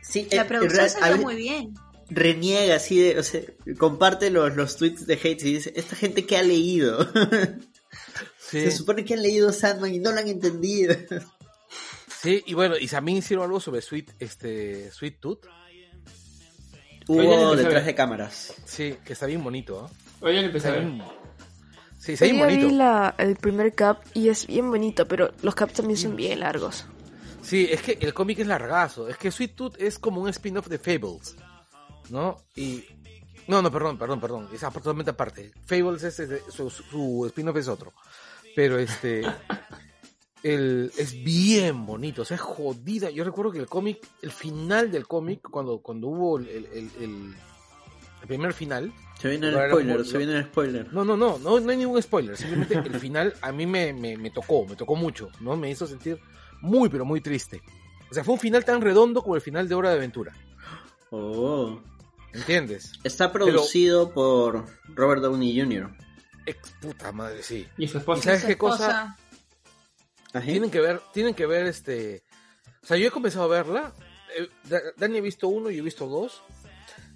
sí, 0.02 0.28
La 0.30 0.42
eh, 0.42 0.44
producción 0.44 0.90
salió 0.90 1.22
muy 1.22 1.36
bien. 1.36 1.72
Reniega 2.10 2.76
así 2.76 3.00
de, 3.00 3.18
o 3.18 3.22
sea, 3.22 3.40
comparte 3.78 4.30
los, 4.30 4.54
los 4.54 4.76
tweets 4.76 5.06
de 5.06 5.14
hate 5.14 5.42
y 5.42 5.52
dice, 5.54 5.72
esta 5.74 5.96
gente 5.96 6.26
que 6.26 6.36
ha 6.36 6.42
leído. 6.42 7.08
Sí. 8.38 8.60
Se 8.60 8.70
supone 8.70 9.04
que 9.04 9.14
han 9.14 9.22
leído 9.22 9.52
Sandman 9.52 9.92
y 9.92 9.98
no 9.98 10.12
lo 10.12 10.20
han 10.20 10.28
entendido. 10.28 10.94
Sí, 12.20 12.42
y 12.46 12.54
bueno, 12.54 12.76
y 12.78 12.86
también 12.88 13.18
hicieron 13.18 13.44
algo 13.44 13.60
sobre 13.60 13.82
Sweet, 13.82 14.12
este, 14.18 14.90
Sweet 14.90 15.20
Tooth. 15.20 15.46
Oye, 17.08 17.26
Hubo 17.28 17.54
detrás 17.56 17.86
de 17.86 17.94
cámaras. 17.94 18.54
Sí, 18.64 18.96
que 19.04 19.12
está 19.12 19.26
bien 19.26 19.42
bonito, 19.44 19.86
¿ah? 19.86 19.90
hoy 20.20 20.34
ya 20.34 20.40
lo 20.40 20.46
empecé 20.48 20.72
bien- 20.72 21.02
Sí, 21.98 22.12
está 22.12 22.24
Hoy 22.24 22.32
bien 22.32 22.46
día 22.48 22.56
vi 22.56 22.62
bonito. 22.64 22.78
la- 22.78 23.14
el 23.18 23.36
primer 23.36 23.74
cap 23.74 24.02
y 24.14 24.28
es 24.28 24.46
bien 24.46 24.68
bonito, 24.70 25.06
pero 25.08 25.32
los 25.42 25.54
caps 25.54 25.74
también 25.74 25.96
son 25.98 26.16
bien 26.16 26.40
largos. 26.40 26.84
Sí, 27.42 27.68
es 27.70 27.80
que 27.82 27.98
el 28.00 28.12
cómic 28.12 28.40
es 28.40 28.46
largazo. 28.46 29.08
Es 29.08 29.16
que 29.18 29.30
Sweet 29.30 29.54
Tooth 29.54 29.74
es 29.80 29.98
como 29.98 30.20
un 30.20 30.28
spin-off 30.28 30.66
de 30.68 30.78
Fables, 30.78 31.36
¿no? 32.10 32.36
Y... 32.56 32.84
No, 33.46 33.62
no, 33.62 33.70
perdón, 33.70 33.96
perdón, 33.98 34.20
perdón. 34.20 34.48
Es 34.52 34.60
totalmente 34.60 35.10
aparte. 35.12 35.52
Fables 35.64 36.02
es, 36.02 36.18
es- 36.18 36.42
su, 36.52 36.68
su 36.70 37.24
spin-off 37.26 37.56
es 37.56 37.68
otro. 37.68 37.92
Pero 38.56 38.78
este... 38.78 39.22
el, 40.54 40.92
es 40.96 41.12
bien 41.24 41.86
bonito, 41.86 42.22
o 42.22 42.24
sea, 42.24 42.36
es 42.36 42.40
jodida. 42.40 43.10
Yo 43.10 43.24
recuerdo 43.24 43.52
que 43.52 43.58
el 43.58 43.66
cómic, 43.66 44.06
el 44.22 44.30
final 44.30 44.90
del 44.90 45.06
cómic, 45.06 45.40
cuando, 45.50 45.78
cuando 45.78 46.08
hubo 46.08 46.38
el, 46.38 46.48
el, 46.48 46.66
el- 47.00 47.34
primer 48.26 48.52
final, 48.54 48.92
Se 49.20 49.28
viene 49.28 49.48
el 49.48 49.54
spoiler, 49.54 49.98
lo- 49.98 50.04
se 50.04 50.18
viene 50.18 50.36
el 50.38 50.44
spoiler. 50.46 50.92
no, 50.92 51.04
no, 51.04 51.16
no, 51.16 51.38
no, 51.38 51.60
no 51.60 51.70
hay 51.70 51.76
ningún 51.76 52.02
spoiler, 52.02 52.36
simplemente 52.36 52.74
el 52.74 52.98
final 52.98 53.34
a 53.40 53.52
mí 53.52 53.66
me, 53.66 53.92
me, 53.92 54.16
me 54.16 54.30
tocó, 54.30 54.66
me 54.66 54.74
tocó 54.74 54.96
mucho, 54.96 55.28
¿no? 55.40 55.56
Me 55.56 55.70
hizo 55.70 55.86
sentir 55.86 56.18
muy, 56.60 56.88
pero 56.88 57.04
muy 57.04 57.20
triste. 57.20 57.62
O 58.10 58.14
sea, 58.14 58.24
fue 58.24 58.34
un 58.34 58.40
final 58.40 58.64
tan 58.64 58.80
redondo 58.80 59.22
como 59.22 59.36
el 59.36 59.42
final 59.42 59.68
de 59.68 59.74
Hora 59.76 59.90
de 59.90 59.96
Aventura, 59.96 60.32
Oh. 61.10 61.80
¿entiendes? 62.32 62.92
Está 63.04 63.32
producido 63.32 64.12
por 64.12 64.64
Robert 64.94 65.22
Downey 65.22 65.58
Jr. 65.60 65.90
Ex 66.46 66.72
puta 66.80 67.12
madre, 67.12 67.42
sí. 67.42 67.66
Y 67.78 67.86
su 67.88 67.98
¿Y 67.98 68.00
esposa. 68.00 68.22
sabes 68.22 68.40
Su 68.42 68.46
qué 68.48 68.58
cosa? 68.58 69.16
Ajá. 70.38 70.46
Tienen 70.46 70.70
que 70.70 70.80
ver, 70.80 71.00
tienen 71.12 71.34
que 71.34 71.46
ver 71.46 71.66
este. 71.66 72.22
O 72.82 72.86
sea, 72.86 72.96
yo 72.96 73.08
he 73.08 73.10
comenzado 73.10 73.44
a 73.44 73.48
verla. 73.48 73.92
eh, 74.36 74.48
Da- 74.64 74.80
Dani 74.96 75.18
ha 75.18 75.22
visto 75.22 75.48
uno 75.48 75.70
y 75.70 75.76
yo 75.76 75.80
he 75.80 75.84
visto 75.84 76.06
dos. 76.06 76.42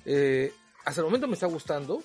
Eh, 0.05 0.53
hasta 0.85 1.01
el 1.01 1.05
momento 1.07 1.27
me 1.29 1.35
está 1.35 1.47
gustando. 1.47 2.03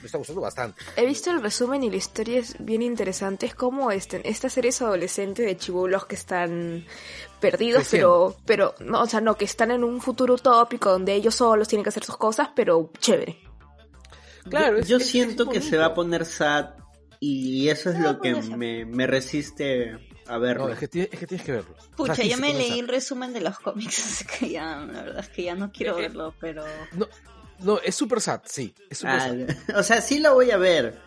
Me 0.00 0.06
está 0.06 0.16
gustando 0.18 0.40
bastante. 0.42 0.80
He 0.96 1.04
visto 1.06 1.28
el 1.32 1.42
resumen 1.42 1.82
y 1.82 1.90
la 1.90 1.96
historia 1.96 2.38
es 2.38 2.54
bien 2.64 2.82
interesante. 2.82 3.46
Es 3.46 3.54
como 3.56 3.90
este, 3.90 4.20
esta 4.28 4.48
serie 4.48 4.68
es 4.68 4.80
adolescente 4.80 5.42
de 5.42 5.56
chibolos 5.56 6.06
que 6.06 6.14
están 6.14 6.84
perdidos, 7.40 7.88
pero, 7.90 8.36
pero, 8.46 8.74
no, 8.78 9.02
o 9.02 9.06
sea, 9.06 9.20
no, 9.20 9.36
que 9.36 9.44
están 9.44 9.72
en 9.72 9.82
un 9.82 10.00
futuro 10.00 10.34
utópico 10.34 10.90
donde 10.92 11.14
ellos 11.14 11.34
solos 11.34 11.66
tienen 11.66 11.82
que 11.82 11.88
hacer 11.88 12.04
sus 12.04 12.16
cosas, 12.16 12.50
pero 12.54 12.92
chévere. 13.00 13.38
Claro, 14.48 14.76
yo 14.76 14.82
es- 14.82 14.88
yo 14.88 14.96
es- 14.98 15.02
es 15.02 15.08
siento 15.10 15.48
que 15.48 15.60
se 15.60 15.76
va 15.76 15.86
a 15.86 15.94
poner 15.94 16.24
sad 16.26 16.74
y 17.18 17.68
eso 17.68 17.90
es 17.90 17.98
lo 17.98 18.20
que 18.20 18.34
me, 18.34 18.84
me 18.84 19.06
resiste 19.08 19.98
a 20.28 20.38
verlo. 20.38 20.66
No, 20.66 20.72
es 20.72 20.78
que, 20.78 20.90
tie- 20.90 21.08
es 21.10 21.18
que 21.18 21.26
tienes 21.26 21.44
que 21.46 21.52
verlo. 21.52 21.74
O 21.76 21.80
sea, 21.82 21.96
Pucha, 21.96 22.14
sí 22.16 22.28
yo 22.28 22.36
me 22.36 22.48
comienza. 22.52 22.70
leí 22.70 22.78
el 22.80 22.88
resumen 22.88 23.32
de 23.32 23.40
los 23.40 23.58
cómics, 23.58 23.98
así 24.06 24.24
que 24.26 24.50
ya, 24.50 24.76
la 24.80 25.02
verdad 25.02 25.20
es 25.20 25.28
que 25.30 25.42
ya 25.44 25.54
no 25.54 25.72
quiero 25.72 25.96
verlo, 25.96 26.34
pero... 26.40 26.64
No, 26.92 27.06
no, 27.60 27.78
es 27.80 27.94
super 27.94 28.20
sad, 28.20 28.42
sí. 28.44 28.74
Es 28.90 28.98
super 28.98 29.14
Ah, 29.14 29.20
sad. 29.20 29.76
o 29.78 29.82
sea, 29.82 30.00
sí 30.00 30.20
lo 30.20 30.34
voy 30.34 30.50
a 30.50 30.56
ver, 30.56 31.00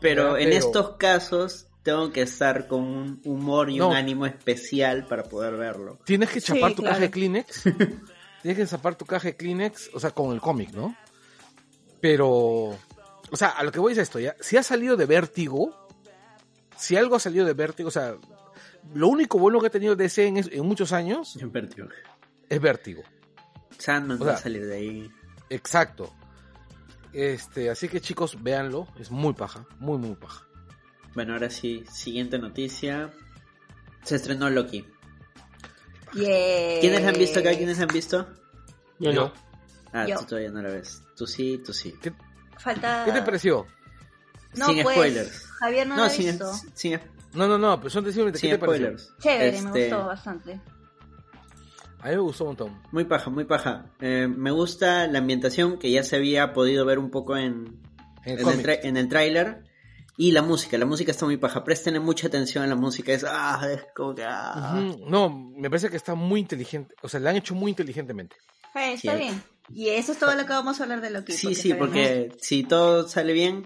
pero 0.00 0.36
Ya, 0.38 0.42
en 0.44 0.50
pero- 0.50 0.66
estos 0.66 0.96
casos 0.96 1.66
tengo 1.82 2.12
que 2.12 2.22
estar 2.22 2.66
con 2.66 2.82
un 2.82 3.20
humor 3.24 3.70
y 3.70 3.78
No. 3.78 3.88
un 3.88 3.96
ánimo 3.96 4.26
especial 4.26 5.06
para 5.06 5.22
poder 5.24 5.56
verlo. 5.56 5.98
Tienes 6.04 6.28
que 6.30 6.40
Sí, 6.40 6.52
chapar 6.52 6.70
tu 6.74 6.82
claro. 6.82 6.94
caja 6.94 7.00
de 7.00 7.10
Kleenex. 7.10 7.62
Tienes 8.42 8.56
que 8.58 8.66
zapar 8.66 8.94
tu 8.96 9.04
caja 9.06 9.28
de 9.28 9.36
Kleenex, 9.36 9.90
o 9.94 9.98
sea, 10.00 10.10
con 10.12 10.32
el 10.32 10.40
cómic, 10.40 10.70
¿no? 10.72 10.94
Pero, 12.00 12.28
o 12.30 13.36
sea, 13.36 13.48
a 13.48 13.62
lo 13.64 13.72
que 13.72 13.80
voy 13.80 13.92
es 13.92 13.98
esto, 13.98 14.20
¿ya? 14.20 14.36
Si 14.40 14.56
ha 14.56 14.62
salido 14.62 14.96
de 14.96 15.06
Vértigo, 15.06 15.88
si 16.76 16.96
algo 16.96 17.16
ha 17.16 17.20
salido 17.20 17.44
de 17.44 17.54
Vértigo, 17.54 17.88
o 17.88 17.92
sea, 17.92 18.14
lo 18.94 19.08
único 19.08 19.38
bueno 19.38 19.60
que 19.60 19.66
ha 19.66 19.70
tenido 19.70 19.96
DC 19.96 20.26
en, 20.26 20.36
es- 20.38 20.50
en 20.52 20.64
muchos 20.66 20.92
años 20.92 21.36
En 21.40 21.52
Vértigo. 21.52 21.88
es 22.48 22.60
Vértigo. 22.60 23.02
Sandman 23.78 24.20
O 24.20 24.24
va 24.24 24.32
a 24.32 24.34
sea, 24.36 24.44
salir 24.44 24.66
de 24.66 24.76
ahí. 24.76 25.10
Exacto. 25.50 26.12
Este, 27.12 27.70
así 27.70 27.88
que 27.88 28.00
chicos, 28.00 28.42
véanlo, 28.42 28.86
es 28.98 29.10
muy 29.10 29.32
paja, 29.34 29.66
muy, 29.78 29.98
muy 29.98 30.14
paja. 30.16 30.46
Bueno, 31.14 31.32
ahora 31.34 31.48
sí, 31.50 31.84
siguiente 31.90 32.38
noticia. 32.38 33.10
Se 34.04 34.16
estrenó 34.16 34.50
Loki. 34.50 34.86
Yeah. 36.14 36.80
¿Quiénes 36.80 37.04
han 37.06 37.14
visto 37.18 37.40
acá? 37.40 37.50
¿Quiénes 37.56 37.78
han 37.80 37.88
visto? 37.88 38.26
Yo 38.98 39.12
no. 39.12 39.32
Ah, 39.92 40.06
Yo. 40.06 40.18
tú 40.18 40.24
todavía 40.26 40.50
no 40.50 40.62
la 40.62 40.70
ves. 40.70 41.02
Tú 41.16 41.26
sí, 41.26 41.60
tú 41.64 41.72
sí. 41.72 41.94
Falta... 42.58 43.04
¿Qué 43.04 43.12
te 43.12 43.22
pareció? 43.22 43.66
No, 44.56 44.66
Sin 44.66 44.82
pues, 44.82 44.96
spoilers. 44.96 45.46
Javier 45.60 45.86
no, 45.86 45.96
No, 45.96 46.08
sin, 46.10 46.26
visto. 46.26 46.52
sin, 46.74 47.00
No, 47.38 47.46
no, 47.48 47.56
no, 47.58 47.78
pero 47.78 47.90
son 47.90 48.04
decirme 48.04 48.32
¿qué 48.32 48.38
sin 48.38 48.50
te 48.50 48.58
pareció? 48.58 48.96
Chévere, 49.20 49.62
me 49.62 49.68
Este, 49.68 49.80
gustó 49.90 50.06
bastante. 50.06 50.60
A 52.00 52.08
mí 52.08 52.14
me 52.14 52.18
gustó 52.18 52.44
un 52.44 52.48
montón. 52.50 52.82
Muy 52.92 53.04
paja, 53.04 53.30
muy 53.30 53.44
paja. 53.44 53.86
Eh, 54.00 54.28
me 54.28 54.50
gusta 54.50 55.06
la 55.08 55.18
ambientación 55.18 55.78
que 55.78 55.90
ya 55.90 56.04
se 56.04 56.16
había 56.16 56.52
podido 56.52 56.84
ver 56.84 56.98
un 56.98 57.10
poco 57.10 57.36
en, 57.36 57.80
En 58.24 58.38
el 58.38 58.48
en, 58.48 58.60
el, 58.60 58.78
en 58.82 58.96
el 58.96 59.08
tráiler. 59.08 59.64
Y 60.16 60.32
la 60.32 60.42
música, 60.42 60.76
la 60.78 60.86
música 60.86 61.10
está 61.12 61.24
muy 61.26 61.36
paja. 61.36 61.62
Presten 61.64 62.00
mucha 62.02 62.26
atención 62.26 62.64
a 62.64 62.66
la 62.66 62.74
música. 62.74 63.12
Es, 63.12 63.24
ah, 63.28 63.60
es 63.72 63.82
como 63.94 64.14
que... 64.16 64.24
ah. 64.26 64.80
No, 65.08 65.30
me 65.56 65.70
parece 65.70 65.90
que 65.90 65.96
está 65.96 66.14
muy 66.16 66.40
inteligente. 66.40 66.94
O 67.02 67.08
sea, 67.08 67.20
la 67.20 67.30
han 67.30 67.36
hecho 67.36 67.54
muy 67.54 67.70
inteligentemente. 67.70 68.36
Eh, 68.74 68.94
está 68.94 69.12
Sí. 69.12 69.18
bien. 69.18 69.42
Y 69.70 69.88
eso 69.90 70.12
es 70.12 70.18
todo 70.18 70.34
lo 70.34 70.42
que 70.46 70.52
vamos 70.52 70.80
a 70.80 70.84
hablar 70.84 71.00
de 71.00 71.10
Loki. 71.10 71.32
Sí, 71.32 71.54
sí, 71.54 71.74
porque 71.74 72.32
si 72.40 72.64
todo 72.64 73.06
sale 73.06 73.32
bien, 73.32 73.64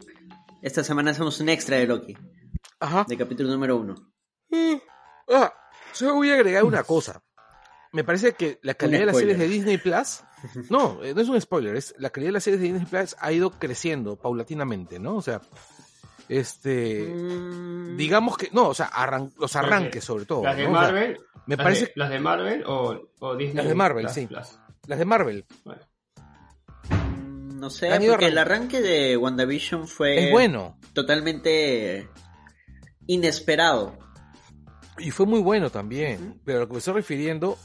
esta 0.60 0.82
semana 0.84 1.12
hacemos 1.12 1.38
un 1.40 1.48
extra 1.48 1.76
de 1.76 1.86
Loki, 1.86 2.16
Ajá. 2.82 3.04
de 3.08 3.16
capítulo 3.16 3.50
número 3.50 3.76
uno. 3.76 3.94
Mm. 4.50 4.74
Ah, 5.32 5.52
solo 5.92 6.14
voy 6.16 6.30
a 6.30 6.34
agregar 6.34 6.64
una 6.64 6.82
cosa. 6.84 7.22
Me 7.92 8.04
parece 8.04 8.32
que 8.32 8.58
la 8.62 8.74
calidad 8.74 9.00
de 9.00 9.06
las 9.06 9.18
series 9.18 9.38
de 9.38 9.48
Disney 9.48 9.78
Plus. 9.78 10.20
No, 10.70 11.02
eh, 11.04 11.14
no 11.14 11.20
es 11.20 11.28
un 11.28 11.40
spoiler, 11.40 11.76
es 11.76 11.94
la 11.98 12.10
calidad 12.10 12.28
de 12.30 12.32
las 12.32 12.42
series 12.44 12.60
de 12.60 12.66
Disney 12.72 12.86
Plus 12.86 13.14
ha 13.20 13.30
ido 13.30 13.50
creciendo 13.52 14.16
paulatinamente, 14.16 14.98
¿no? 14.98 15.14
O 15.16 15.22
sea, 15.22 15.40
este. 16.28 17.02
Mm, 17.02 17.96
Digamos 17.96 18.36
que. 18.36 18.48
No, 18.52 18.68
o 18.70 18.74
sea, 18.74 18.86
arran- 18.90 19.32
los 19.38 19.54
arranques 19.54 20.02
sobre 20.02 20.24
todo. 20.24 20.42
Las 20.42 20.56
de 20.56 20.64
¿no? 20.64 20.70
O 20.70 20.74
sea, 20.74 20.82
Marvel. 20.82 21.20
me 21.46 21.56
las 21.56 21.64
parece 21.64 21.84
de- 21.86 21.92
las 21.94 22.10
de 22.10 22.18
Marvel 22.18 22.64
o, 22.66 23.08
o 23.20 23.36
Disney. 23.36 23.54
Las 23.56 23.68
de 23.68 23.74
Marvel, 23.76 24.04
Plus, 24.06 24.14
sí. 24.14 24.26
Plus. 24.26 24.58
las 24.88 24.98
de 24.98 25.04
Marvel. 25.04 25.46
Bueno. 25.64 25.82
mm, 26.90 27.58
no 27.60 27.70
sé, 27.70 27.88
porque 28.08 28.26
el 28.26 28.38
arran- 28.38 28.40
arranque 28.40 28.80
de 28.80 29.16
WandaVision 29.16 29.86
fue 29.86 30.24
Es 30.26 30.30
bueno. 30.32 30.78
totalmente 30.92 32.08
inesperado. 33.06 33.98
Y 34.98 35.10
fue 35.10 35.26
muy 35.26 35.40
bueno 35.40 35.70
también. 35.70 36.40
Pero 36.44 36.60
lo 36.60 36.66
que 36.66 36.72
me 36.74 36.78
estoy 36.78 36.94
refiriendo 36.94 37.58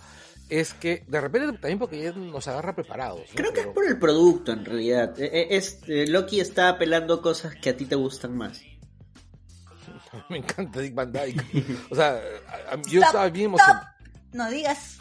es 0.49 0.73
que 0.73 1.03
de 1.07 1.19
repente 1.21 1.51
también 1.59 1.77
porque 1.79 2.01
ya 2.01 2.11
nos 2.13 2.47
agarra 2.47 2.73
preparados. 2.73 3.21
¿no? 3.29 3.35
Creo 3.35 3.53
que 3.53 3.59
es 3.61 3.67
por 3.67 3.85
el 3.85 3.99
producto 3.99 4.53
en 4.53 4.63
realidad. 4.65 5.19
Eh, 5.19 5.29
eh, 5.33 5.47
Es, 5.51 5.79
eh, 5.87 6.07
Loki 6.07 6.39
está 6.39 6.69
apelando 6.69 7.21
cosas 7.21 7.55
que 7.55 7.69
a 7.69 7.77
ti 7.77 7.85
te 7.85 7.95
gustan 7.95 8.35
más. 8.37 8.61
Me 10.29 10.37
encanta 10.37 10.79
Dick 10.79 10.93
Van 10.95 11.11
Dyke. 11.11 11.43
O 11.89 11.95
sea, 11.95 12.11
a- 12.11 12.73
a- 12.73 12.81
yo 12.83 12.99
Stop, 12.99 13.03
estaba 13.03 13.29
bien 13.29 13.45
emocionado. 13.47 13.85
No 14.33 14.49
digas. 14.49 14.97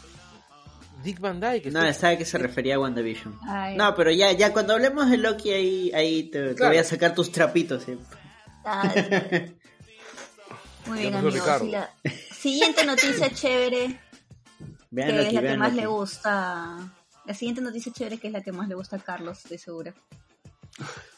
Dick 1.03 1.19
Van 1.19 1.39
Dyke. 1.39 1.71
No, 1.71 1.93
sabe 1.93 2.17
que 2.17 2.25
se 2.25 2.37
refería 2.37 2.75
a 2.75 2.79
WandaVision. 2.79 3.37
Ay, 3.47 3.77
No, 3.77 3.93
pero 3.95 4.11
ya, 4.11 4.31
ya 4.33 4.51
cuando 4.51 4.73
hablemos 4.73 5.09
de 5.09 5.17
Loki 5.17 5.51
ahí, 5.51 5.91
ahí 5.93 6.23
te, 6.23 6.53
voy 6.53 6.77
a 6.77 6.83
sacar 6.83 7.13
tus 7.13 7.31
trapitos. 7.31 7.85
ay. 8.65 9.56
Muy 10.87 10.99
bien, 10.99 11.15
amigos. 11.15 11.33
Ricardo. 11.33 11.65
Y 11.65 11.71
la 11.71 11.89
siguiente 12.31 12.85
noticia 12.85 13.29
chévere, 13.29 13.99
Vean 14.89 15.09
que 15.09 15.27
es 15.27 15.33
la 15.33 15.41
que 15.41 15.57
más 15.57 15.73
le 15.73 15.85
gusta. 15.85 16.93
La 17.25 17.33
siguiente 17.33 17.61
noticia 17.61 17.91
chévere, 17.91 18.17
que 18.17 18.27
es 18.27 18.33
la 18.33 18.41
que 18.41 18.51
más 18.51 18.67
le 18.67 18.75
gusta 18.75 18.95
a 18.95 18.99
Carlos, 18.99 19.39
estoy 19.39 19.57
segura. 19.57 19.93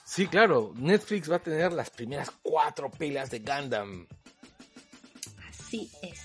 Sí, 0.03 0.27
claro. 0.27 0.73
Netflix 0.75 1.29
va 1.29 1.36
a 1.36 1.43
tener 1.43 1.71
las 1.71 1.91
primeras 1.91 2.32
cuatro 2.41 2.89
pelas 2.89 3.29
de 3.29 3.39
Gundam. 3.39 4.08
Así 5.47 5.91
es. 6.01 6.19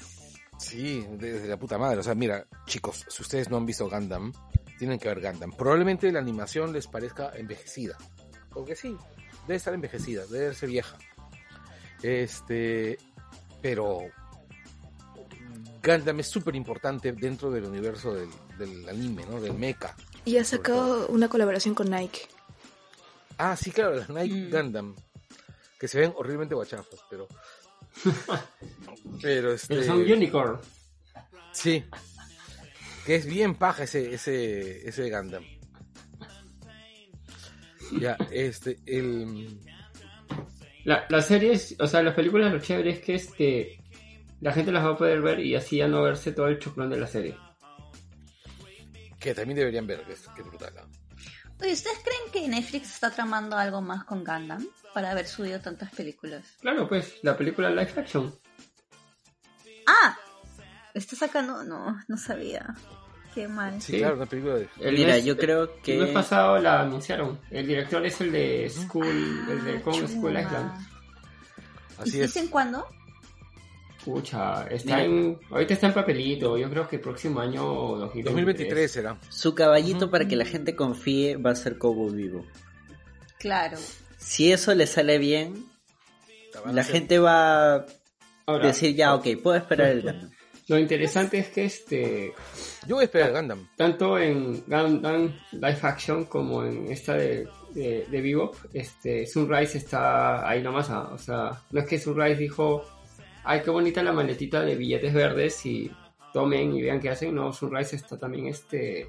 Sí, 0.59 1.07
desde 1.11 1.47
la 1.47 1.59
puta 1.59 1.77
madre. 1.77 1.99
O 1.99 2.03
sea, 2.03 2.15
mira, 2.15 2.47
chicos, 2.67 3.05
si 3.09 3.23
ustedes 3.23 3.51
no 3.51 3.59
han 3.59 3.67
visto 3.67 3.91
Gundam, 3.91 4.33
tienen 4.79 4.99
que 4.99 5.09
ver 5.09 5.21
Gundam. 5.21 5.53
Probablemente 5.53 6.11
la 6.11 6.21
animación 6.21 6.73
les 6.73 6.87
parezca 6.87 7.33
envejecida. 7.35 7.99
Porque 8.51 8.75
sí, 8.75 8.97
debe 9.47 9.57
estar 9.57 9.75
envejecida, 9.75 10.25
debe 10.27 10.47
verse 10.47 10.67
vieja. 10.67 10.97
Este, 12.03 12.99
pero 13.65 14.11
Gundam 15.83 16.21
es 16.21 16.27
súper 16.29 16.55
importante 16.55 17.13
dentro 17.13 17.51
del 17.51 17.65
universo 17.65 18.15
del, 18.15 18.29
del 18.59 18.87
anime, 18.87 19.25
¿no? 19.25 19.41
Del 19.41 19.55
mecha. 19.55 19.97
Y 20.27 20.37
ha 20.37 20.45
sacado 20.45 21.07
una 21.09 21.31
colaboración 21.31 21.75
con 21.75 21.89
Nike. 21.91 22.29
Ah, 23.39 23.57
sí, 23.57 23.71
claro, 23.71 23.95
las 23.95 24.11
Nike 24.11 24.35
Mm. 24.35 24.51
Gundam. 24.51 24.95
Que 25.81 25.89
se 25.89 25.99
ven 25.99 26.13
horriblemente 26.15 26.55
guachafos, 26.55 27.03
pero. 27.09 27.27
pero 29.23 29.55
este. 29.55 29.69
Pero 29.77 29.83
son 29.87 30.01
Unicorn. 30.03 30.61
Sí. 31.53 31.83
Que 33.07 33.15
es 33.17 33.25
bien 33.25 33.55
paja 33.55 33.85
ese, 33.85 34.13
ese, 34.13 34.87
ese 34.87 35.09
Gundam. 35.11 35.43
Ya, 37.99 38.19
este, 38.31 38.79
el. 38.85 39.59
La, 40.85 41.07
las 41.09 41.27
series, 41.27 41.77
o 41.81 41.87
sea, 41.87 42.03
las 42.03 42.15
películas 42.15 42.53
lo 42.53 42.61
chévere 42.61 42.91
es 42.91 43.01
que 43.01 43.15
este 43.15 43.85
la 44.41 44.53
gente 44.53 44.73
las 44.73 44.85
va 44.85 44.91
a 44.91 44.97
poder 44.97 45.23
ver 45.23 45.41
y 45.41 45.55
así 45.55 45.79
ya 45.79 45.89
no 45.89 46.03
verse 46.03 46.33
todo 46.33 46.49
el 46.49 46.59
choclón 46.59 46.91
de 46.91 46.99
la 46.99 47.07
serie. 47.07 47.37
Que 49.19 49.35
también 49.35 49.57
deberían 49.57 49.87
ver, 49.87 50.03
que 50.05 50.13
es, 50.13 50.29
que 50.35 50.43
es 50.43 50.47
brutal. 50.47 50.75
¿no? 50.75 50.83
Oye, 51.63 51.73
¿ustedes 51.73 51.99
creen 52.05 52.31
que 52.31 52.49
Netflix 52.49 52.93
está 52.93 53.11
tramando 53.11 53.57
algo 53.57 53.81
más 53.81 54.05
con 54.05 54.23
Gundam 54.23 54.67
para 54.93 55.13
haber 55.13 55.27
subido 55.27 55.61
tantas 55.61 55.91
películas? 55.93 56.59
Claro, 56.61 56.87
pues, 56.87 57.21
la 57.23 57.37
película 57.37 57.71
live 57.71 57.93
action. 57.97 58.39
¡Ah! 59.87 60.19
¿Está 60.93 61.17
sacando? 61.17 61.65
No, 61.65 61.99
no 62.07 62.17
sabía. 62.19 62.75
Qué 63.35 63.49
mal. 63.49 63.81
Sí, 63.83 63.93
Sí. 63.93 63.99
claro, 63.99 64.17
una 64.17 64.27
película 64.27 64.55
de. 64.57 64.69
El 64.81 64.95
Mira, 64.95 65.15
mes- 65.15 65.25
yo 65.25 65.37
creo 65.37 65.81
que... 65.83 65.95
El 65.97 66.03
mes 66.05 66.11
pasado 66.13 66.59
la 66.59 66.83
anunciaron. 66.83 67.41
El 67.51 67.67
director 67.67 68.05
es 68.07 68.21
el 68.21 68.31
de 68.33 68.71
School, 68.71 69.07
el 69.51 69.65
de 69.65 69.83
Kong 69.83 70.07
School. 70.07 70.39
Island. 70.39 70.87
¿Y 71.99 72.03
Así 72.03 72.21
es. 72.21 72.33
dicen 72.35 72.49
cuándo? 72.49 72.87
Pucha, 74.05 74.67
está 74.69 74.97
Mira. 74.99 75.05
en, 75.05 75.39
ahorita 75.51 75.75
está 75.75 75.87
en 75.87 75.95
papelito. 75.95 76.59
Yo 76.59 76.69
creo 76.69 76.87
que 76.87 76.97
el 76.97 77.03
próximo 77.03 77.41
año 77.41 77.63
2023. 77.65 78.25
2023 78.25 78.91
será. 78.93 79.19
Su 79.31 79.55
caballito 79.55 80.11
para 80.11 80.29
que 80.29 80.37
la 80.37 80.45
gente 80.45 80.77
confíe 80.77 81.37
va 81.37 81.51
a 81.53 81.55
ser 81.57 81.79
Cowboy 81.79 82.15
Vivo. 82.15 82.45
Claro. 83.39 83.79
Si 84.19 84.53
eso 84.53 84.75
le 84.75 84.87
sale 84.87 85.17
bien, 85.19 85.67
la 86.71 86.85
gente 86.85 87.19
va 87.19 87.77
a 88.47 88.59
decir 88.63 88.95
ya, 88.95 89.15
ok, 89.15 89.27
puedo 89.43 89.57
esperar 89.57 89.89
el 89.89 90.03
Gundam. 90.03 90.31
Lo 90.69 90.79
interesante 90.79 91.39
es 91.39 91.49
que 91.49 91.65
este 91.67 92.33
Yo 92.87 92.97
voy 92.97 93.03
a 93.03 93.05
esperar 93.05 93.33
Gundam. 93.33 93.69
tanto 93.77 94.19
en 94.19 94.65
Gundam 94.67 95.35
Live 95.53 95.79
Action 95.83 96.25
como 96.25 96.65
en 96.65 96.91
esta 96.91 97.15
de, 97.15 97.47
de, 97.75 98.07
de 98.11 98.21
Bebop, 98.23 98.55
este, 98.73 99.27
Sunrise 99.27 99.77
está 99.79 100.49
ahí 100.49 100.63
nomás. 100.63 100.89
ah, 100.91 101.11
O 101.13 101.19
sea, 101.19 101.63
no 101.71 101.81
es 101.81 101.87
que 101.87 101.99
Sunrise 101.99 102.39
dijo, 102.39 102.83
ay, 103.45 103.61
qué 103.63 103.71
bonita 103.71 104.03
la 104.03 104.13
maletita 104.13 104.63
de 104.63 104.75
billetes 104.75 105.13
verdes 105.13 105.67
y 105.67 105.91
tomen 106.33 106.75
y 106.75 106.83
vean 106.83 106.99
qué 107.01 107.11
hacen. 107.11 107.35
No, 107.35 107.53
Sunrise 107.53 107.97
está 107.97 108.19
también, 108.19 108.47
este... 108.47 109.07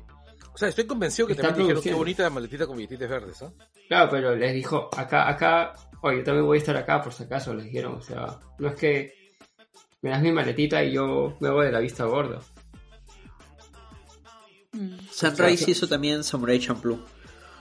O 0.54 0.58
sea, 0.58 0.70
estoy 0.70 0.86
convencido 0.86 1.28
que 1.28 1.34
Está 1.34 1.48
también 1.50 1.68
dijeron 1.68 1.84
qué 1.84 1.94
bonita 1.94 2.24
la 2.24 2.30
maletita 2.30 2.66
con 2.66 2.78
billetitos 2.78 3.10
verdes, 3.10 3.42
¿ah? 3.42 3.52
Claro, 3.90 4.10
pero 4.10 4.36
les 4.36 4.54
dijo, 4.54 4.90
acá, 4.96 5.28
acá, 5.30 5.74
oye, 6.02 6.18
yo 6.20 6.24
también 6.24 6.46
voy 6.46 6.58
a 6.58 6.60
estar 6.60 6.78
acá 6.78 7.02
por 7.02 7.12
si 7.14 7.24
acaso, 7.24 7.54
les 7.54 7.66
dijeron. 7.66 7.96
O 7.96 8.02
sea, 8.02 8.40
no 8.60 8.70
es 8.70 8.76
que 8.76 9.14
me 10.06 10.12
das 10.12 10.22
mi 10.22 10.32
maletita 10.32 10.84
y 10.84 10.92
yo 10.94 11.36
me 11.40 11.48
hago 11.48 11.62
de 11.64 11.72
la 11.72 11.80
vista 11.80 12.06
gorda. 12.06 12.40
Mm. 14.72 14.98
Sunrise 15.12 15.72
hizo 15.72 15.88
también 15.88 16.24
Samurai 16.24 16.60
Champloo. 16.60 17.00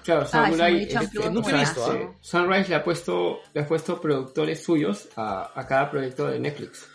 Claro, 0.05 0.27
Samurai, 0.27 0.51
Samurai 0.59 0.89
Champloo 0.89 1.23
este, 1.25 1.31
no 1.35 1.41
o 1.41 1.43
he 1.43 1.51
sea, 1.51 1.59
visto, 1.61 1.93
este, 1.93 2.05
¿ah? 2.05 2.15
Sunrise 2.21 2.69
le 2.69 2.75
ha 2.75 2.85
puesto, 2.85 3.39
le 3.55 3.61
ha 3.63 3.67
puesto 3.67 3.99
productores 4.01 4.63
suyos 4.63 5.09
a, 5.17 5.53
a 5.59 5.67
cada 5.67 5.91
proyecto 5.91 6.27
de 6.29 6.39
Netflix. 6.39 6.87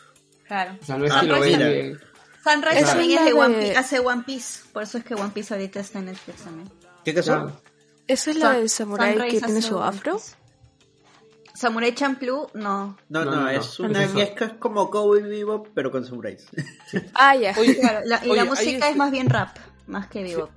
Claro. 0.47 0.77
O 0.79 0.85
sea, 0.85 0.97
no 0.97 1.05
es 1.05 1.11
Ah, 1.13 1.21
que 1.21 1.25
lo 1.27 1.41
de- 1.41 1.97
Sunrise 2.43 2.85
también 2.85 3.11
es 3.11 3.19
es 3.19 3.25
de 3.25 3.33
One 3.33 3.55
Piece, 3.55 3.77
hace 3.77 3.99
One 3.99 4.23
Piece. 4.23 4.59
Por 4.71 4.83
eso 4.83 4.97
es 4.99 5.03
que 5.03 5.15
One 5.15 5.31
Piece 5.33 5.53
ahorita 5.53 5.79
está 5.79 5.97
en 5.99 6.05
Netflix 6.05 6.41
también. 6.43 6.69
¿Qué 7.03 7.13
caso? 7.15 7.31
Claro. 7.31 7.61
¿Esa 8.07 8.31
es 8.31 8.37
la 8.37 8.51
del 8.53 8.69
samurai 8.69 9.13
Sunrise 9.13 9.39
que 9.39 9.45
tiene 9.45 9.61
su 9.63 9.79
afro? 9.81 10.15
Piece. 10.17 10.35
Samurai 11.59 11.93
Champloo, 11.93 12.49
no. 12.53 12.97
No, 13.09 13.25
no, 13.25 13.25
No, 13.25 13.31
no, 13.31 13.41
no. 13.41 13.49
es 13.49 13.79
una 13.81 14.03
Es 14.03 14.11
eso. 14.15 14.19
es 14.45 14.53
como 14.59 14.89
Cowboy 14.89 15.23
Vivo, 15.23 15.63
pero 15.75 15.91
con 15.91 16.05
samuráis. 16.05 16.47
Ah, 17.13 17.35
ya. 17.35 17.53
Oye, 17.57 17.77
Claro, 17.79 17.99
la- 18.05 18.25
y 18.25 18.29
Oye, 18.29 18.35
la 18.39 18.45
música 18.45 18.71
este- 18.71 18.89
es 18.91 18.95
más 18.95 19.11
bien 19.11 19.29
rap, 19.29 19.57
más 19.87 20.07
que 20.07 20.23
bebop. 20.23 20.49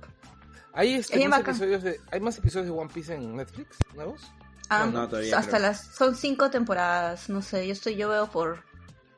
¿hay, 0.73 0.93
este, 0.93 1.19
más 1.27 1.39
bacán. 1.39 1.55
episodios 1.55 1.83
de, 1.83 1.99
¿Hay 2.11 2.19
más 2.21 2.37
episodios 2.37 2.67
de 2.67 2.71
One 2.71 2.89
Piece 2.93 3.13
en 3.13 3.35
Netflix 3.35 3.77
nuevos? 3.95 4.21
Ah, 4.69 4.85
No, 4.85 5.01
no, 5.01 5.09
todavía 5.09 5.37
hasta 5.37 5.57
creo. 5.57 5.61
las 5.69 5.81
son 5.93 6.15
cinco 6.15 6.49
temporadas, 6.49 7.27
no 7.29 7.41
sé, 7.41 7.67
yo 7.67 7.73
estoy 7.73 7.95
yo 7.97 8.07
veo 8.09 8.27
por 8.31 8.63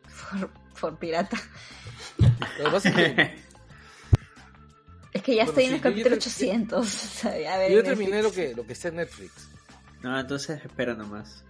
por, 0.31 0.49
por 0.81 0.97
pirata. 0.97 1.37
Lo 2.17 2.65
que 2.65 2.71
pasa 2.71 2.89
es 2.89 2.95
que 2.95 3.45
Es 5.13 5.21
que 5.23 5.35
ya 5.35 5.45
Bueno, 5.45 5.49
estoy 5.51 5.63
sí, 5.65 5.69
en 5.69 5.75
el 5.75 5.81
capítulo 5.81 6.15
yo 6.15 6.19
te- 6.21 6.27
800. 6.29 6.79
o 6.79 6.89
sea, 6.89 7.39
ya 7.39 7.57
ver 7.57 7.71
yo 7.71 7.83
terminé 7.83 8.21
lo 8.23 8.31
que, 8.31 8.53
lo 8.55 8.65
que 8.65 8.73
está 8.73 8.87
en 8.89 8.95
Netflix. 8.95 9.47
No, 10.01 10.19
entonces 10.19 10.59
espera 10.65 10.93
nomás. 10.95 11.43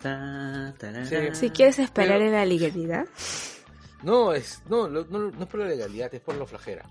Ta, 0.00 0.74
tarara. 0.78 1.04
Sí. 1.06 1.34
Si 1.34 1.50
quieres 1.50 1.78
esperar 1.78 2.18
Pero- 2.18 2.26
en 2.26 2.32
la 2.32 2.44
legalidad. 2.46 3.06
No, 4.02 4.32
es, 4.32 4.62
no, 4.68 4.88
lo- 4.88 5.04
no, 5.04 5.30
no 5.30 5.42
es 5.42 5.46
por 5.48 5.60
la 5.60 5.66
legalidad, 5.66 6.12
es 6.14 6.20
por 6.22 6.34
la 6.36 6.46
flojera. 6.46 6.88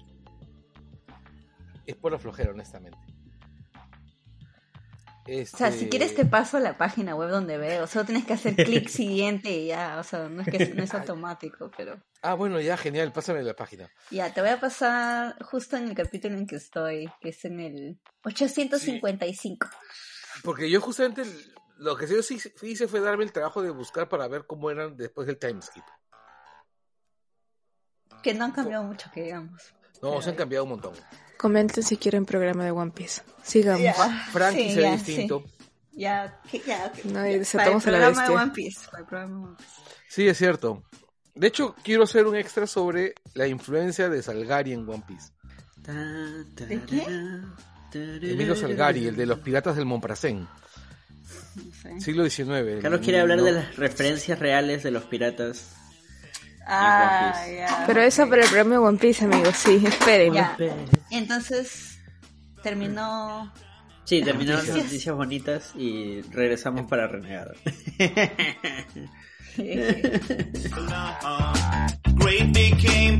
Es 1.88 1.96
por 1.96 2.12
la 2.12 2.20
flojera, 2.20 2.52
honestamente. 2.52 3.00
O 5.26 5.46
sea, 5.46 5.70
si 5.72 5.78
Este, 5.84 5.90
quieres 5.90 6.16
te 6.16 6.26
paso 6.26 6.60
la 6.60 6.76
página 6.76 7.16
web 7.16 7.30
donde 7.30 7.60
veo, 7.60 7.86
solo 7.86 8.04
tienes 8.06 8.26
que 8.26 8.34
hacer 8.34 8.56
clic 8.56 8.88
siguiente 8.90 9.52
y 9.52 9.68
ya, 9.68 9.98
o 10.00 10.04
sea, 10.04 10.28
no 10.28 10.42
es 10.42 10.48
que 10.48 10.74
no 10.74 10.84
es 10.84 10.94
automático, 10.96 11.70
pero 11.78 12.02
Ah, 12.24 12.34
bueno, 12.34 12.60
ya, 12.60 12.76
genial, 12.78 13.12
pásame 13.14 13.44
la 13.44 13.56
página. 13.56 13.90
ya, 14.10 14.34
te 14.34 14.42
voy 14.42 14.50
a 14.50 14.60
pasar 14.60 15.36
justo 15.44 15.78
en 15.78 15.88
el 15.90 15.96
capítulo 15.96 16.36
en 16.36 16.48
que 16.48 16.56
estoy, 16.56 17.12
que 17.22 17.30
es 17.30 17.46
en 17.46 17.60
el 17.60 18.00
855. 18.24 19.68
Porque 20.44 20.70
yo 20.70 20.82
justamente 20.82 21.24
lo 21.80 21.96
que 21.96 22.08
yo 22.08 22.22
sí 22.22 22.40
hice 22.62 22.88
fue 22.88 23.00
darme 23.00 23.24
el 23.24 23.32
trabajo 23.32 23.62
de 23.62 23.70
buscar 23.70 24.10
para 24.10 24.28
ver 24.28 24.46
cómo 24.46 24.70
eran 24.70 24.98
después 24.98 25.28
del 25.28 25.38
timeskip. 25.38 25.84
Que 28.22 28.34
no 28.34 28.46
han 28.46 28.52
cambiado 28.52 28.84
mucho, 28.84 29.10
que 29.14 29.24
digamos. 29.24 29.74
No, 30.02 30.22
se 30.22 30.30
han 30.30 30.36
cambiado 30.36 30.66
un 30.66 30.72
montón. 30.72 30.94
Comenten 31.38 31.84
si 31.84 31.96
quieren 31.96 32.26
programa 32.26 32.66
de 32.66 32.72
One 32.72 32.92
Piece. 32.92 33.22
Sigamos. 33.44 33.82
Ya, 33.82 33.94
Frankie 34.32 34.70
sí, 34.70 34.76
se 34.76 34.82
ve 34.82 34.92
distinto. 34.92 35.44
sí. 35.46 35.56
Ya, 35.94 36.42
ya. 36.66 36.92
No, 37.06 37.28
y 37.28 37.44
para 37.44 37.66
a 37.66 37.68
el 37.68 37.74
la 37.74 37.80
programa 37.80 38.28
de. 38.28 38.36
One 38.36 38.52
Piece. 38.52 38.86
Para 38.86 39.00
el 39.00 39.06
programa 39.06 39.36
de 39.36 39.44
One 39.48 39.56
Piece. 39.58 39.72
Sí, 40.10 40.28
es 40.28 40.38
cierto. 40.38 40.84
De 41.36 41.48
hecho, 41.48 41.76
quiero 41.84 42.04
hacer 42.04 42.28
un 42.28 42.36
extra 42.36 42.68
sobre 42.68 43.16
la 43.34 43.48
influencia 43.48 44.10
de 44.10 44.22
Salgari 44.22 44.74
en 44.74 44.88
One 44.88 45.04
Piece. 45.08 45.32
¿De 45.78 46.82
qué? 46.86 47.06
Emilio 47.94 48.56
Salgari, 48.56 49.08
el 49.08 49.16
de 49.16 49.26
los 49.26 49.40
piratas 49.40 49.76
del 49.76 49.86
Montparnasse, 49.86 50.46
No 51.56 51.74
sé. 51.74 52.00
siglo 52.02 52.30
XIX. 52.30 52.82
Carlos 52.82 53.02
quiere 53.02 53.20
hablar 53.20 53.40
No- 53.40 53.44
de 53.46 53.52
las 53.54 53.76
referencias 53.76 54.38
reales 54.40 54.84
de 54.84 54.92
los 54.92 55.04
piratas. 55.04 55.76
Ah. 56.68 57.34
Pero 57.88 58.02
eso 58.02 58.30
para 58.30 58.44
el 58.44 58.50
de 58.70 58.78
One 58.78 58.98
Piece, 59.00 59.26
amigos. 59.26 59.56
Sí, 59.58 59.82
espérenme. 59.86 60.46
Entonces, 61.10 61.98
terminó. 62.62 63.52
Sí, 64.06 64.22
terminaron 64.22 64.60
las 64.60 64.68
Noticias. 64.68 64.86
noticias 64.86 65.16
bonitas 65.16 65.72
y 65.76 66.22
regresamos 66.32 66.88
para 66.90 67.08
Renegado. 67.08 67.54
Great 72.20 72.54
became 72.54 73.20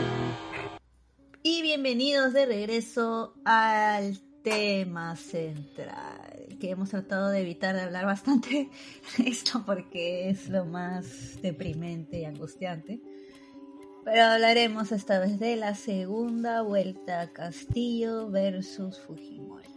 Y 1.41 1.63
bienvenidos 1.63 2.33
de 2.33 2.45
regreso 2.45 3.33
al 3.43 4.19
tema 4.43 5.15
central, 5.15 6.57
que 6.59 6.69
hemos 6.69 6.89
tratado 6.89 7.29
de 7.29 7.41
evitar 7.41 7.73
de 7.73 7.81
hablar 7.81 8.05
bastante 8.05 8.69
de 9.17 9.27
esto 9.27 9.63
porque 9.65 10.29
es 10.29 10.47
lo 10.49 10.65
más 10.65 11.41
deprimente 11.41 12.19
y 12.19 12.25
angustiante. 12.25 13.01
Pero 14.03 14.23
hablaremos 14.25 14.91
esta 14.91 15.17
vez 15.17 15.39
de 15.39 15.55
la 15.55 15.73
segunda 15.73 16.61
vuelta 16.61 17.31
Castillo 17.33 18.29
versus 18.29 18.99
Fujimori. 18.99 19.69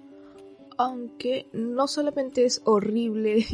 Aunque 0.77 1.49
no 1.55 1.89
solamente 1.89 2.45
es 2.45 2.61
horrible 2.67 3.47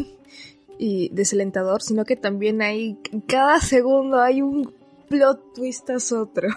y 0.78 1.08
desalentador, 1.10 1.82
sino 1.82 2.04
que 2.04 2.16
también 2.16 2.62
hay, 2.62 2.98
cada 3.26 3.60
segundo 3.60 4.20
hay 4.20 4.42
un 4.42 4.72
plot 5.08 5.54
twist 5.54 5.86
tras 5.86 6.12
otro. 6.12 6.48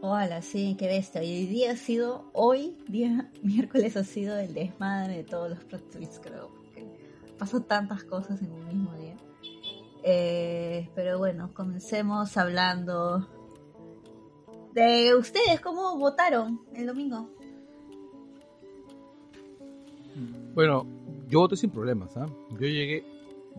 Hola, 0.00 0.42
sí, 0.42 0.76
qué 0.78 0.86
bestia. 0.86 1.22
Y 1.24 1.40
hoy 1.40 1.46
día 1.46 1.72
ha 1.72 1.76
sido, 1.76 2.24
hoy, 2.32 2.76
día 2.88 3.30
miércoles, 3.42 3.96
ha 3.96 4.04
sido 4.04 4.38
el 4.38 4.54
desmadre 4.54 5.16
de 5.16 5.24
todos 5.24 5.50
los 5.50 5.64
plot 5.64 5.90
twists, 5.90 6.20
creo. 6.22 6.50
Porque 6.54 6.86
pasó 7.38 7.60
tantas 7.60 8.04
cosas 8.04 8.40
en 8.42 8.52
un 8.52 8.64
mismo 8.66 8.94
día. 8.94 9.16
Eh, 10.04 10.88
pero 10.94 11.18
bueno, 11.18 11.50
comencemos 11.52 12.36
hablando 12.36 13.28
de 14.72 15.14
ustedes, 15.16 15.60
cómo 15.60 15.98
votaron 15.98 16.60
el 16.74 16.86
domingo. 16.86 17.28
Bueno, 20.54 20.86
yo 21.28 21.40
voté 21.40 21.56
sin 21.56 21.70
problemas, 21.70 22.16
¿ah? 22.16 22.26
Yo 22.52 22.66
llegué, 22.66 23.04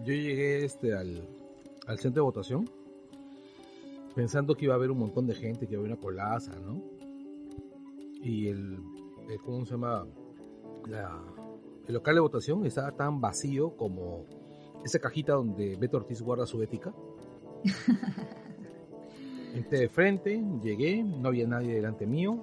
yo 0.03 0.13
llegué 0.13 0.63
este 0.65 0.93
al, 0.95 1.27
al 1.87 1.99
centro 1.99 2.21
de 2.21 2.25
votación 2.25 2.69
pensando 4.15 4.55
que 4.55 4.65
iba 4.65 4.73
a 4.73 4.77
haber 4.77 4.91
un 4.91 4.97
montón 4.99 5.27
de 5.27 5.35
gente, 5.35 5.65
que 5.67 5.73
iba 5.73 5.81
a 5.81 5.85
haber 5.85 5.93
una 5.93 6.01
colaza, 6.01 6.53
¿no? 6.59 6.81
Y 8.21 8.47
el, 8.47 8.77
el- 9.29 9.39
¿cómo 9.45 9.65
se 9.65 9.71
llama? 9.71 10.05
La, 10.87 11.21
el 11.87 11.93
local 11.93 12.15
de 12.15 12.21
votación 12.21 12.65
estaba 12.65 12.91
tan 12.91 13.21
vacío 13.21 13.75
como 13.77 14.25
esa 14.83 14.99
cajita 14.99 15.33
donde 15.33 15.75
Beto 15.77 15.97
Ortiz 15.97 16.21
guarda 16.21 16.45
su 16.45 16.61
ética. 16.61 16.93
Entré 19.55 19.79
de 19.79 19.89
frente, 19.89 20.41
llegué, 20.61 21.03
no 21.03 21.27
había 21.29 21.47
nadie 21.47 21.73
delante 21.75 22.05
mío. 22.05 22.37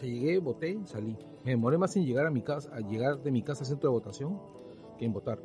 Llegué, 0.00 0.38
voté, 0.38 0.78
salí. 0.86 1.16
Me 1.44 1.52
demoré 1.52 1.78
más 1.78 1.94
en 1.96 2.04
llegar 2.06 2.26
a 2.26 2.30
mi 2.30 2.42
casa, 2.42 2.70
a 2.74 2.80
llegar 2.80 3.22
de 3.22 3.30
mi 3.30 3.42
casa 3.42 3.60
al 3.60 3.66
centro 3.66 3.90
de 3.90 3.94
votación 3.94 4.38
que 5.00 5.06
en 5.06 5.12
votar. 5.12 5.40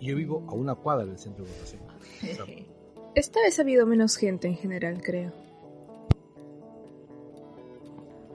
Y 0.00 0.06
yo 0.08 0.16
vivo 0.16 0.44
a 0.48 0.54
una 0.54 0.74
cuadra 0.74 1.04
del 1.04 1.18
centro 1.18 1.44
de 1.44 1.52
votación. 1.52 1.82
O 1.86 2.34
sea, 2.34 2.44
Esta 3.14 3.40
vez 3.40 3.58
ha 3.58 3.62
habido 3.62 3.86
menos 3.86 4.16
gente 4.16 4.48
en 4.48 4.56
general, 4.56 5.00
creo. 5.02 5.32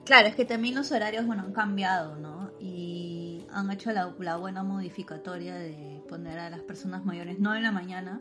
Claro, 0.04 0.28
es 0.28 0.34
que 0.34 0.44
también 0.44 0.74
los 0.74 0.90
horarios, 0.90 1.26
bueno, 1.26 1.42
han 1.42 1.52
cambiado, 1.52 2.16
¿no? 2.16 2.50
Y 2.58 3.44
han 3.52 3.70
hecho 3.70 3.92
la, 3.92 4.14
la 4.18 4.36
buena 4.36 4.62
modificatoria 4.62 5.54
de 5.54 6.02
poner 6.08 6.38
a 6.38 6.50
las 6.50 6.60
personas 6.62 7.04
mayores 7.04 7.38
no 7.38 7.54
en 7.54 7.62
la 7.62 7.70
mañana, 7.70 8.20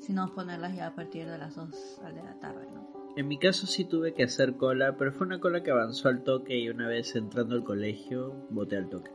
sino 0.00 0.32
ponerlas 0.34 0.74
ya 0.74 0.88
a 0.88 0.94
partir 0.94 1.26
de 1.28 1.38
las 1.38 1.54
2 1.54 2.00
de 2.14 2.22
la 2.22 2.34
tarde, 2.40 2.66
¿no? 2.74 2.92
En 3.16 3.28
mi 3.28 3.38
caso 3.38 3.66
sí 3.68 3.84
tuve 3.84 4.12
que 4.12 4.24
hacer 4.24 4.56
cola, 4.56 4.96
pero 4.96 5.12
fue 5.12 5.26
una 5.26 5.38
cola 5.38 5.62
que 5.62 5.70
avanzó 5.70 6.08
al 6.08 6.24
toque 6.24 6.58
y 6.58 6.68
una 6.68 6.88
vez 6.88 7.14
entrando 7.14 7.54
al 7.54 7.62
colegio 7.62 8.34
voté 8.50 8.76
al 8.76 8.88
toque, 8.88 9.12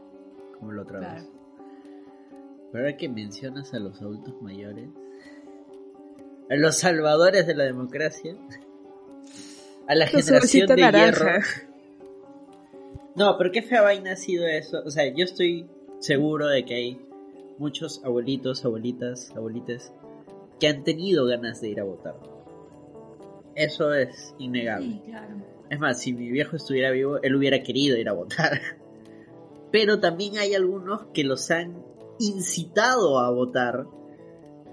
como 0.57 0.72
la 0.72 0.84
otra 0.84 0.99
Claro. 0.99 1.16
vez. 1.16 1.32
Pero 2.72 2.84
ahora 2.84 2.97
que 2.97 3.09
mencionas 3.09 3.74
a 3.74 3.80
los 3.80 4.01
adultos 4.01 4.41
mayores, 4.41 4.89
a 6.49 6.55
los 6.55 6.78
salvadores 6.78 7.47
de 7.47 7.55
la 7.55 7.63
democracia, 7.63 8.36
a 9.88 9.95
la 9.95 10.07
generación 10.07 10.67
de 10.67 10.76
naranja. 10.76 11.39
hierro. 11.39 11.70
No, 13.15 13.38
pero 13.38 13.51
qué 13.51 13.61
fea 13.61 13.82
vaina 13.82 14.13
ha 14.13 14.15
sido 14.15 14.47
eso. 14.47 14.82
O 14.86 14.91
sea, 14.91 15.11
yo 15.13 15.26
estoy 15.26 15.67
seguro 15.99 16.47
de 16.47 16.63
que 16.63 16.76
hay 16.76 17.01
muchos 17.57 18.01
abuelitos, 18.05 18.63
abuelitas, 18.63 19.32
abuelites 19.36 19.91
que 20.59 20.67
han 20.67 20.84
tenido 20.84 21.26
ganas 21.26 21.61
de 21.61 21.70
ir 21.70 21.80
a 21.80 21.84
votar. 21.84 22.15
Eso 23.55 23.93
es 23.93 24.36
innegable. 24.39 24.88
Sí, 24.88 25.01
claro. 25.05 25.36
Es 25.70 25.80
más, 25.80 25.99
si 25.99 26.13
mi 26.13 26.30
viejo 26.30 26.55
estuviera 26.55 26.91
vivo, 26.91 27.22
él 27.22 27.36
hubiera 27.36 27.61
querido 27.61 27.97
ir 27.97 28.09
a 28.09 28.13
votar. 28.13 28.59
Pero 29.72 29.99
también 29.99 30.38
hay 30.38 30.55
algunos 30.55 31.07
que 31.13 31.24
los 31.24 31.51
han 31.51 31.84
incitado 32.20 33.20
a 33.20 33.32
votar, 33.32 33.86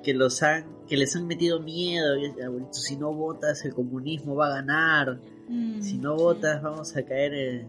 que 0.03 0.15
los 0.15 0.43
han, 0.43 0.85
que 0.87 0.97
les 0.97 1.17
han 1.17 1.27
metido 1.27 1.61
miedo. 1.61 2.15
"Abuelito, 2.45 2.73
Si 2.75 2.97
no 2.97 3.13
votas, 3.13 3.65
el 3.65 3.75
comunismo 3.75 4.35
va 4.37 4.47
a 4.49 4.55
ganar. 4.57 5.21
Mm, 5.49 5.81
Si 5.81 5.99
no 5.99 6.17
sí. 6.17 6.23
votas, 6.25 6.63
vamos 6.63 6.97
a 6.97 7.05
caer 7.05 7.35
en, 7.35 7.69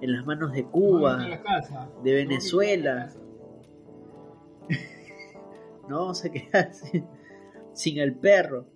en 0.00 0.12
las 0.12 0.24
manos 0.26 0.52
de 0.52 0.64
Cuba, 0.64 1.16
la 1.28 1.42
casa. 1.42 1.88
de 2.04 2.12
Venezuela. 2.14 3.12
no 5.88 6.00
vamos 6.00 6.24
a 6.24 6.30
quedar 6.30 6.72
sin, 6.74 7.04
sin 7.72 7.98
el 7.98 8.14
perro. 8.14 8.66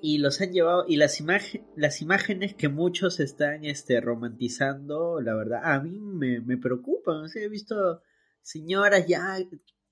Y 0.00 0.18
los 0.18 0.40
han 0.40 0.52
llevado, 0.52 0.84
y 0.86 0.96
las, 0.96 1.18
imagen, 1.18 1.66
las 1.74 2.00
imágenes 2.02 2.54
que 2.54 2.68
muchos 2.68 3.18
están 3.18 3.64
este, 3.64 4.00
romantizando, 4.00 5.20
la 5.20 5.34
verdad, 5.34 5.60
a 5.64 5.80
mí 5.80 5.98
me, 5.98 6.40
me 6.40 6.56
preocupan. 6.56 7.16
O 7.24 7.28
sea, 7.28 7.42
he 7.42 7.48
visto 7.48 8.00
señoras 8.48 9.06
ya 9.06 9.36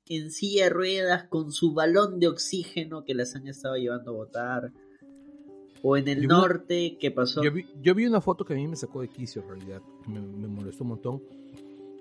en 0.09 0.31
silla 0.31 0.65
de 0.65 0.71
ruedas 0.71 1.25
con 1.25 1.53
su 1.53 1.75
balón 1.75 2.19
de 2.21 2.29
oxígeno 2.29 3.05
que 3.05 3.15
las 3.15 3.35
han 3.37 3.47
estado 3.49 3.77
llevando 3.77 4.13
a 4.13 4.15
votar. 4.15 4.73
O 5.83 5.97
en 5.97 6.09
el 6.09 6.17
Yo 6.17 6.23
vi- 6.23 6.27
norte, 6.29 6.97
que 6.99 7.11
pasó. 7.11 7.43
Yo 7.43 7.53
vi, 7.53 7.67
yo 7.83 7.95
vi 7.95 8.07
una 8.07 8.21
foto 8.21 8.45
que 8.45 8.55
a 8.55 8.57
mí 8.57 8.67
me 8.67 8.77
sacó 8.77 9.03
de 9.03 9.09
quicio 9.09 9.43
en 9.43 9.49
realidad, 9.49 9.83
me, 10.07 10.21
me 10.21 10.49
molestó 10.49 10.85
un 10.85 10.91
montón, 10.91 11.23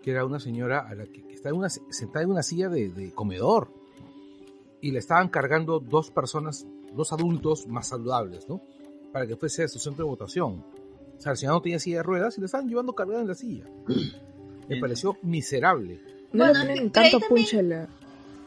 que 0.01 0.11
era 0.11 0.25
una 0.25 0.39
señora 0.39 0.87
a 0.87 0.95
la 0.95 1.05
que, 1.05 1.23
que 1.27 1.33
está 1.33 1.49
en 1.49 1.55
una, 1.55 1.69
sentada 1.69 2.23
en 2.23 2.31
una 2.31 2.41
silla 2.43 2.69
de, 2.69 2.89
de 2.89 3.11
comedor 3.11 3.67
y 4.81 4.91
le 4.91 4.99
estaban 4.99 5.27
cargando 5.29 5.79
dos 5.79 6.09
personas, 6.11 6.65
dos 6.93 7.11
adultos 7.11 7.67
más 7.67 7.87
saludables, 7.89 8.47
¿no? 8.47 8.61
Para 9.11 9.27
que 9.27 9.35
fuese 9.35 9.63
a 9.63 9.67
su 9.67 9.79
centro 9.79 10.05
de 10.05 10.09
votación. 10.09 10.63
O 11.17 11.21
sea, 11.21 11.31
la 11.31 11.35
señora 11.35 11.55
no 11.57 11.61
tenía 11.61 11.79
silla 11.79 11.97
de 11.97 12.03
ruedas 12.03 12.37
y 12.37 12.41
le 12.41 12.45
estaban 12.45 12.67
llevando 12.69 12.93
cargada 12.93 13.21
en 13.21 13.27
la 13.27 13.35
silla. 13.35 13.65
Me 14.69 14.79
pareció 14.79 15.17
miserable. 15.21 15.99
No 16.33 16.45
Bueno, 16.45 16.63
le 16.63 16.73
ponen 16.73 16.91
tanto 16.91 17.19
también- 17.19 17.45
punch 17.47 17.53
a 17.55 17.61
la... 17.61 17.87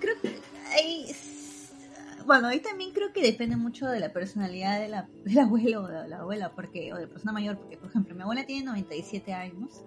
Creo 0.01 0.15
que 0.21 0.29
ahí... 0.77 1.07
Bueno, 2.27 2.49
ahí 2.49 2.61
también 2.61 2.93
creo 2.93 3.13
que 3.13 3.23
depende 3.23 3.57
mucho 3.57 3.87
de 3.87 4.01
la 4.01 4.13
personalidad 4.13 4.79
de 4.81 4.89
la, 4.89 5.09
del 5.25 5.39
abuelo 5.39 5.83
o 5.85 5.89
de 5.89 6.09
la 6.09 6.19
abuela, 6.21 6.53
porque, 6.55 6.93
o 6.93 6.97
de 6.97 7.03
la 7.03 7.09
persona 7.09 7.33
mayor, 7.33 7.57
porque, 7.59 7.77
por 7.79 7.89
ejemplo, 7.89 8.15
mi 8.15 8.23
abuela 8.23 8.45
tiene 8.45 8.65
97 8.67 9.33
años 9.33 9.83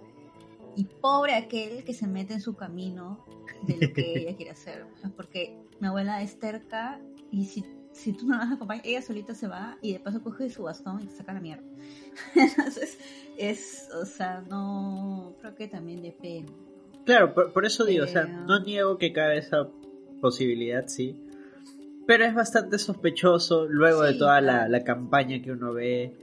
y 0.75 0.85
pobre 0.85 1.35
aquel 1.35 1.83
que 1.83 1.93
se 1.93 2.07
mete 2.07 2.33
en 2.33 2.41
su 2.41 2.55
camino 2.55 3.25
de 3.67 3.87
lo 3.87 3.93
que 3.93 4.19
ella 4.19 4.35
quiere 4.37 4.51
hacer. 4.51 4.85
Porque 5.15 5.55
mi 5.79 5.87
abuela 5.87 6.21
es 6.23 6.39
terca 6.39 6.99
y 7.29 7.45
si, 7.45 7.63
si 7.91 8.13
tú 8.13 8.25
no 8.25 8.33
la 8.33 8.39
vas 8.39 8.51
a 8.51 8.55
acompañar, 8.55 8.87
ella 8.87 9.01
solita 9.03 9.35
se 9.35 9.47
va 9.47 9.77
y 9.81 9.93
de 9.93 9.99
paso 9.99 10.23
coge 10.23 10.49
su 10.49 10.63
bastón 10.63 11.01
y 11.03 11.05
te 11.05 11.15
saca 11.15 11.33
la 11.33 11.41
mierda. 11.41 11.63
Entonces, 12.35 12.97
es, 13.37 13.87
o 13.93 14.05
sea, 14.05 14.41
no, 14.49 15.35
creo 15.41 15.53
que 15.55 15.67
también 15.67 16.01
depende. 16.01 16.51
Claro, 17.06 17.34
por, 17.34 17.52
por 17.54 17.66
eso 17.66 17.84
digo, 17.86 18.04
o 18.06 18.08
sea, 18.08 18.26
no 18.26 18.60
niego 18.60 18.97
que 18.97 19.12
cabe 19.14 19.38
esa 19.38 19.68
posibilidad, 20.22 20.86
sí. 20.88 21.18
Pero 22.08 22.26
es 22.26 22.34
bastante 22.34 22.78
sospechoso 22.78 23.66
luego 23.68 24.04
de 24.04 24.14
toda 24.16 24.41
la, 24.41 24.68
la 24.68 24.84
campaña 24.84 25.41
que 25.41 25.52
uno 25.52 25.74
ve. 25.74 26.14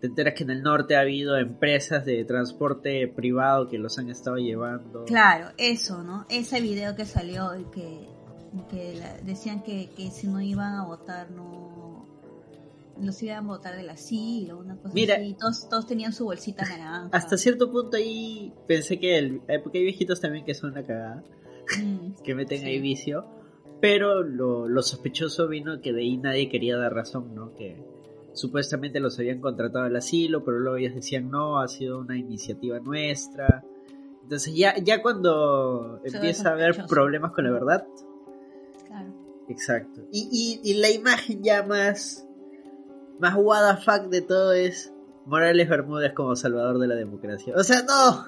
Te 0.00 0.08
enteras 0.08 0.34
que 0.34 0.44
en 0.44 0.50
el 0.50 0.62
norte 0.62 0.96
ha 0.96 1.00
habido 1.00 1.36
empresas 1.38 2.04
de 2.04 2.24
transporte 2.24 3.08
privado 3.08 3.68
que 3.68 3.78
los 3.78 3.98
han 3.98 4.10
estado 4.10 4.36
llevando. 4.36 5.04
Claro, 5.06 5.48
eso, 5.56 6.02
¿no? 6.02 6.26
Ese 6.28 6.60
video 6.60 6.94
que 6.94 7.06
salió 7.06 7.58
y 7.58 7.64
que, 7.70 8.06
que 8.70 8.94
la- 8.96 9.16
decían 9.22 9.62
que, 9.62 9.88
que 9.96 10.10
si 10.10 10.26
no 10.26 10.40
iban 10.42 10.74
a 10.74 10.84
votar, 10.84 11.30
no. 11.30 11.73
Los 13.00 13.22
iban 13.22 13.44
a 13.44 13.48
votar 13.48 13.76
del 13.76 13.90
asilo, 13.90 14.58
una 14.58 14.76
cosa 14.76 14.94
Mira. 14.94 15.16
así. 15.16 15.34
Todos, 15.38 15.68
todos 15.68 15.86
tenían 15.86 16.12
su 16.12 16.24
bolsita 16.24 16.64
naranja. 16.68 17.08
Hasta 17.12 17.36
cierto 17.36 17.70
punto 17.70 17.96
ahí 17.96 18.52
pensé 18.66 18.98
que 18.98 19.18
el, 19.18 19.40
eh, 19.48 19.58
porque 19.62 19.78
hay 19.78 19.84
viejitos 19.84 20.20
también 20.20 20.44
que 20.44 20.54
son 20.54 20.70
una 20.72 20.84
cagada, 20.84 21.22
Mm, 21.82 22.12
que 22.24 22.34
meten 22.34 22.60
Sí. 22.60 22.66
ahí 22.66 22.80
vicio. 22.80 23.24
Pero 23.80 24.22
lo, 24.22 24.68
lo 24.68 24.82
sospechoso 24.82 25.48
vino 25.48 25.80
que 25.80 25.92
de 25.92 26.02
ahí 26.02 26.16
nadie 26.18 26.48
quería 26.48 26.76
dar 26.76 26.94
razón, 26.94 27.34
¿no? 27.34 27.54
Que 27.54 27.82
supuestamente 28.32 28.98
los 29.00 29.18
habían 29.18 29.40
contratado 29.40 29.84
al 29.84 29.96
asilo, 29.96 30.44
pero 30.44 30.58
luego 30.58 30.76
ellos 30.78 30.94
decían 30.94 31.30
no, 31.30 31.58
ha 31.60 31.68
sido 31.68 31.98
una 31.98 32.16
iniciativa 32.16 32.78
nuestra. 32.80 33.64
Entonces 34.22 34.54
ya, 34.54 34.74
ya 34.82 35.02
cuando 35.02 36.00
Se 36.04 36.16
empieza 36.16 36.48
a 36.50 36.52
haber 36.52 36.86
problemas 36.86 37.32
con 37.32 37.44
la 37.44 37.50
verdad, 37.52 37.86
claro. 38.86 39.12
exacto. 39.48 40.00
Y, 40.12 40.60
y, 40.64 40.70
y 40.70 40.74
la 40.80 40.90
imagen 40.90 41.42
ya 41.42 41.62
más, 41.62 42.26
más 43.18 43.34
what 43.36 43.76
the 43.76 43.82
fuck 43.82 44.08
de 44.10 44.22
todo 44.22 44.52
es 44.52 44.92
Morales 45.26 45.68
Bermúdez 45.68 46.12
como 46.12 46.36
salvador 46.36 46.78
de 46.78 46.86
la 46.88 46.94
democracia. 46.96 47.54
O 47.56 47.62
sea, 47.64 47.82
no. 47.82 48.26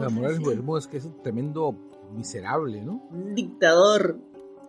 La 0.00 0.08
Morales 0.08 0.40
Bermúdez, 0.42 0.86
que 0.88 0.96
es 0.96 1.04
un 1.04 1.22
tremendo 1.22 1.74
miserable, 2.12 2.80
¿no? 2.82 3.02
Un 3.10 3.34
dictador 3.34 4.18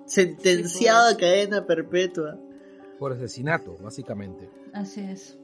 sentenciado 0.05 1.09
a 1.13 1.17
cadena 1.17 1.65
perpetua. 1.65 2.37
Por 2.99 3.13
asesinato, 3.13 3.75
básicamente. 3.81 4.49
Así 4.73 5.01
es. 5.01 5.37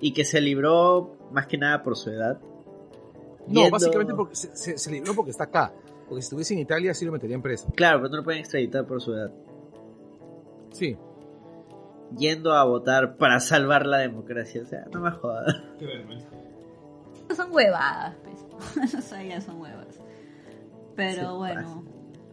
Y 0.00 0.12
que 0.12 0.24
se 0.24 0.40
libró 0.40 1.16
más 1.32 1.46
que 1.46 1.58
nada 1.58 1.82
por 1.82 1.96
su 1.96 2.10
edad. 2.10 2.38
No, 3.48 3.62
Yendo- 3.62 3.70
básicamente 3.70 4.14
porque 4.14 4.36
se, 4.36 4.54
se- 4.56 4.78
se 4.78 4.90
libró 4.92 5.14
porque 5.14 5.30
está 5.32 5.44
acá. 5.44 5.72
Porque 6.08 6.22
si 6.22 6.26
estuviese 6.26 6.54
en 6.54 6.60
Italia 6.60 6.94
sí 6.94 7.04
lo 7.04 7.10
meterían 7.12 7.42
preso. 7.42 7.66
Claro, 7.74 7.98
pero 7.98 8.10
no 8.10 8.16
lo 8.18 8.24
pueden 8.24 8.40
extraditar 8.40 8.86
por 8.86 9.00
su 9.02 9.12
edad. 9.12 9.32
Sí. 10.78 10.96
Yendo 12.16 12.52
a 12.54 12.64
votar 12.64 13.16
para 13.16 13.40
salvar 13.40 13.86
la 13.86 13.98
democracia. 13.98 14.62
O 14.62 14.66
sea, 14.66 14.84
no 14.92 15.00
me 15.00 15.10
jodas. 15.10 15.54
Qué 15.78 15.86
vergüenza. 15.86 16.28
Son 17.34 17.52
huevadas, 17.52 18.14
pues. 18.22 18.94
o 18.94 19.00
sea, 19.02 19.22
ya 19.22 19.40
son 19.40 19.60
huevas. 19.60 20.00
Pero 20.94 21.36
bueno, 21.38 21.84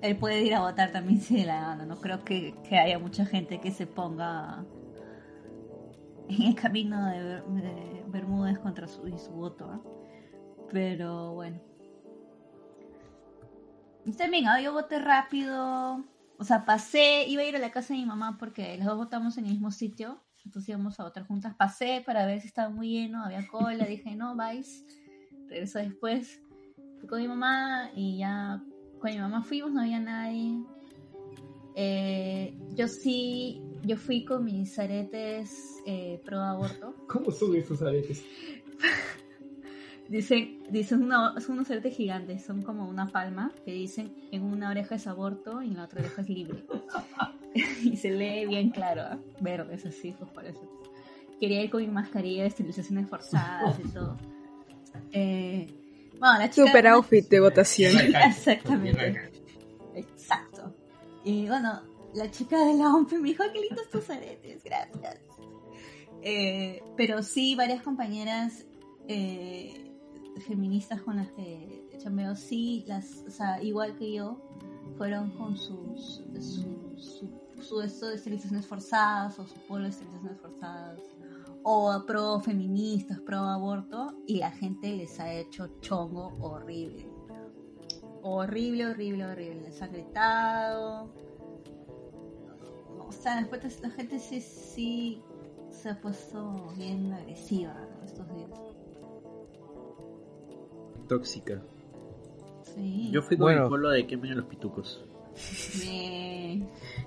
él 0.01 0.15
puede 0.17 0.43
ir 0.43 0.53
a 0.55 0.61
votar 0.61 0.91
también 0.91 1.19
si 1.19 1.37
le 1.37 1.47
da 1.47 1.53
la 1.61 1.67
gana. 1.69 1.85
No 1.85 1.97
creo 1.97 2.23
que, 2.23 2.53
que 2.67 2.77
haya 2.77 2.99
mucha 2.99 3.25
gente 3.25 3.59
que 3.59 3.71
se 3.71 3.87
ponga 3.87 4.63
en 6.29 6.41
el 6.43 6.55
camino 6.55 7.05
de, 7.07 7.23
Ber- 7.23 7.43
de 7.45 8.03
Bermúdez 8.07 8.59
contra 8.59 8.87
su, 8.87 9.07
y 9.07 9.17
su 9.17 9.31
voto. 9.31 9.65
¿ah? 9.69 9.81
Pero 10.71 11.33
bueno. 11.33 11.59
Y 14.05 14.11
también, 14.13 14.47
ah, 14.47 14.61
yo 14.61 14.73
voté 14.73 14.99
rápido. 14.99 16.03
O 16.43 16.45
sea, 16.45 16.65
pasé, 16.65 17.23
iba 17.25 17.41
a 17.41 17.45
ir 17.45 17.55
a 17.55 17.59
la 17.59 17.71
casa 17.71 17.93
de 17.93 18.01
mi 18.01 18.05
mamá 18.05 18.35
porque 18.37 18.77
las 18.77 18.85
dos 18.85 18.97
votamos 18.97 19.37
en 19.37 19.45
el 19.45 19.51
mismo 19.51 19.71
sitio. 19.71 20.19
Entonces 20.43 20.67
íbamos 20.67 20.99
a 20.99 21.03
votar 21.03 21.25
juntas. 21.25 21.55
Pasé 21.55 22.03
para 22.05 22.25
ver 22.25 22.41
si 22.41 22.47
estaba 22.47 22.67
muy 22.67 22.89
lleno, 22.89 23.23
había 23.23 23.47
cola. 23.47 23.85
Dije, 23.85 24.13
no, 24.17 24.35
vais. 24.35 24.85
Regreso 25.47 25.79
después. 25.79 26.41
Fui 26.99 27.07
con 27.07 27.21
mi 27.21 27.29
mamá 27.29 27.91
y 27.95 28.17
ya 28.17 28.61
con 28.99 29.11
mi 29.11 29.19
mamá 29.19 29.41
fuimos, 29.41 29.71
no 29.71 29.79
había 29.79 30.01
nadie. 30.01 30.61
Eh, 31.75 32.53
yo 32.75 32.89
sí, 32.89 33.61
yo 33.81 33.95
fui 33.95 34.25
con 34.25 34.43
mis 34.43 34.77
aretes 34.77 35.81
eh, 35.85 36.21
pro 36.25 36.41
aborto. 36.41 36.93
¿Cómo 37.07 37.31
son 37.31 37.55
esos 37.55 37.81
aretes? 37.81 38.21
Dicen, 40.09 40.59
dicen 40.69 41.03
una- 41.03 41.39
son 41.39 41.55
unos 41.55 41.71
aretes 41.71 41.95
gigantes, 41.95 42.43
son 42.43 42.61
como 42.61 42.87
una 42.87 43.07
palma 43.11 43.51
que 43.65 43.71
dicen 43.71 44.13
en 44.31 44.43
una 44.43 44.69
oreja 44.69 44.95
es 44.95 45.07
aborto 45.07 45.61
y 45.61 45.67
en 45.69 45.77
la 45.77 45.85
otra 45.85 46.01
oreja 46.01 46.21
es 46.21 46.29
libre. 46.29 46.63
y 47.83 47.95
se 47.97 48.11
lee 48.11 48.45
bien 48.45 48.69
claro, 48.69 49.01
¿ah? 49.03 49.17
verdes 49.39 49.85
así, 49.85 50.13
pues 50.17 50.29
por 50.31 50.45
eso. 50.45 50.61
Quería 51.39 51.61
ir 51.63 51.69
con 51.69 51.81
mi 51.81 51.87
mascarilla 51.87 52.43
de 52.43 52.47
esterilizaciones 52.49 53.09
forzadas 53.09 53.79
y 53.79 53.87
todo. 53.89 54.17
Eh, 55.11 55.67
bueno, 56.19 56.37
la 56.39 56.49
chica. 56.49 56.67
Super 56.67 56.87
outfit 56.87 57.27
de 57.29 57.39
votación. 57.39 57.93
Exactamente. 58.27 59.31
Exacto. 59.95 60.73
Y 61.23 61.47
bueno, 61.47 61.81
la 62.13 62.29
chica 62.29 62.57
de 62.65 62.75
la 62.75 62.93
OMP 62.93 63.13
me 63.19 63.29
dijo, 63.29 63.43
"Ay, 63.43 63.49
qué 63.53 63.61
lindos 63.61 63.89
tus 63.89 64.09
aretes, 64.09 64.63
gracias. 64.63 65.17
Eh, 66.21 66.81
pero 66.95 67.21
sí, 67.23 67.55
varias 67.55 67.81
compañeras 67.81 68.65
eh, 69.07 69.91
feministas 70.39 71.01
con 71.01 71.17
las 71.17 71.31
que 71.31 71.87
chambeo, 71.97 72.35
sí, 72.35 72.83
las, 72.87 73.23
o 73.27 73.31
sea, 73.31 73.61
igual 73.61 73.95
que 73.95 74.13
yo, 74.13 74.37
fueron 74.97 75.31
con 75.31 75.55
sus, 75.57 76.21
su, 76.39 77.29
su, 77.61 77.81
esto 77.81 78.07
de 78.07 78.15
esterilizaciones 78.15 78.67
forzadas 78.67 79.39
o 79.39 79.47
su 79.47 79.55
polo 79.67 79.83
de 79.83 79.89
esterilizaciones 79.89 80.39
forzadas 80.39 80.99
o 81.63 82.03
pro 82.05 82.39
feministas, 82.41 83.19
pro 83.21 83.39
aborto 83.39 84.13
y 84.27 84.37
la 84.37 84.51
gente 84.51 84.95
les 84.95 85.19
ha 85.19 85.31
hecho 85.33 85.67
chongo 85.79 86.33
horrible. 86.41 87.09
Horrible, 88.21 88.87
horrible, 88.87 89.25
horrible. 89.25 89.61
Les 89.63 89.81
ha 89.81 89.87
gritado. 89.87 91.13
O 92.99 93.11
sea, 93.11 93.37
después 93.37 93.81
la 93.81 93.89
gente 93.89 94.19
sí, 94.19 94.39
sí 94.41 95.21
se 95.69 95.89
ha 95.89 95.99
puesto 95.99 96.73
bien 96.77 97.11
agresiva 97.13 97.75
estos 98.05 98.27
días. 98.33 98.72
Tóxica. 101.07 101.61
Sí. 102.75 103.09
Yo 103.11 103.21
fui 103.21 103.37
con 103.37 103.45
Bueno. 103.45 103.63
el 103.63 103.69
polo 103.69 103.89
de 103.89 104.07
quemen 104.07 104.31
a 104.31 104.35
los 104.35 104.45
pitucos. 104.45 105.03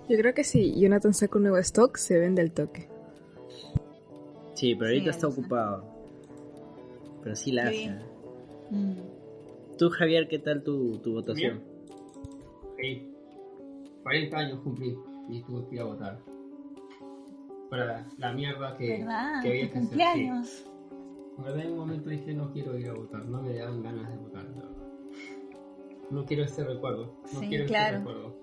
Yo 0.09 0.17
creo 0.19 0.35
que 0.35 0.45
si 0.45 0.79
Jonathan 0.81 1.15
saca 1.15 1.37
un 1.39 1.43
nuevo 1.45 1.59
stock, 1.59 1.97
se 1.97 2.19
vende 2.19 2.43
al 2.43 2.53
toque. 2.53 2.89
Sí, 4.55 4.75
pero 4.75 4.87
ahorita 4.89 5.05
Sí, 5.05 5.11
está 5.11 5.29
eso. 5.29 5.41
ocupado. 5.41 5.85
Pero 7.23 7.37
sí 7.37 7.53
la 7.53 7.65
hace. 7.65 7.85
¿eh? 7.85 7.99
Mm. 8.71 9.77
Tú, 9.79 9.91
Javier, 9.91 10.29
¿qué 10.29 10.39
tal 10.39 10.63
tu, 10.63 10.99
tu 10.99 11.13
votación? 11.13 11.61
Sí. 12.81 13.13
40 14.03 14.37
años 14.39 14.61
cumplí 14.61 14.97
y 15.29 15.43
tuve 15.43 15.69
que 15.69 15.75
ir 15.75 15.81
a 15.81 15.85
votar. 15.85 16.19
Para 17.69 18.07
la 18.19 18.33
mierda 18.33 18.77
que, 18.77 18.99
¿Verdad? 18.99 19.43
que 19.43 19.49
había 19.49 19.73
que 19.73 19.79
hacer. 19.79 20.67
Verdad, 21.45 21.65
en 21.65 21.73
un 21.73 21.79
momento 21.79 22.11
dije 22.11 22.35
no 22.35 22.51
quiero 22.53 22.79
ir 22.79 22.89
a 22.89 22.95
votar, 22.95 23.25
no 23.27 23.43
me 23.43 23.55
dan 23.55 23.83
ganas 23.83 24.09
de 24.11 24.17
votar. 24.17 24.45
la 24.45 24.51
verdad. 24.51 24.71
No 26.11 26.25
quiero 26.25 26.45
este 26.45 26.65
recuerdo. 26.65 27.15
No 27.33 27.41
Sí, 27.41 27.49
quiero 27.49 27.67
claro. 27.67 27.99
este 27.99 28.09
recuerdo. 28.09 28.37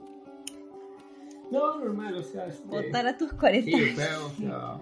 No, 1.51 1.79
normal, 1.79 2.15
o 2.15 2.23
sea, 2.23 2.47
este, 2.47 2.67
Votar 2.67 3.05
a 3.07 3.17
tus 3.17 3.31
40 3.33 3.65
Sí, 3.69 3.93
claro, 3.95 4.25
o 4.25 4.29
sea, 4.29 4.79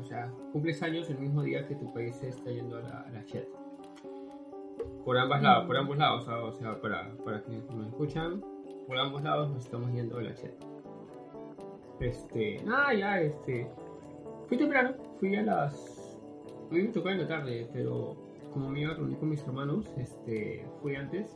o 0.00 0.04
sea, 0.04 0.32
cumples 0.52 0.82
años 0.82 1.08
el 1.08 1.18
mismo 1.18 1.42
día 1.42 1.66
que 1.66 1.76
tu 1.76 1.92
país 1.92 2.16
se 2.16 2.28
está 2.28 2.50
yendo 2.50 2.76
a 2.78 2.80
la, 2.80 3.00
a 3.02 3.10
la 3.10 3.22
shit. 3.22 3.44
Por 5.04 5.16
ambos 5.16 5.40
lados, 5.40 5.66
por 5.66 5.76
ambos 5.76 5.96
lados, 5.96 6.22
o 6.22 6.24
sea, 6.26 6.42
o 6.42 6.52
sea, 6.52 6.80
para, 6.80 7.16
para 7.24 7.42
quienes 7.42 7.64
nos 7.70 7.86
escuchan, 7.88 8.42
por 8.86 8.98
ambos 8.98 9.22
lados 9.22 9.50
nos 9.50 9.64
estamos 9.64 9.92
yendo 9.92 10.18
a 10.18 10.22
la 10.22 10.32
shit. 10.32 10.50
Este, 12.00 12.60
ah, 12.68 12.92
ya, 12.92 13.20
este, 13.20 13.70
fui 14.48 14.56
temprano, 14.58 14.94
fui 15.20 15.36
a 15.36 15.42
las, 15.42 16.01
a 16.72 16.74
mí 16.74 16.82
me 16.82 16.88
tocó 16.92 17.10
en 17.10 17.18
la 17.18 17.28
tarde, 17.28 17.68
pero 17.72 18.16
como 18.52 18.68
me 18.70 18.80
iba 18.80 18.92
a 18.92 18.94
reunir 18.94 19.18
con 19.18 19.28
mis 19.30 19.42
hermanos, 19.46 19.86
este, 19.98 20.66
fui 20.80 20.94
antes, 20.96 21.30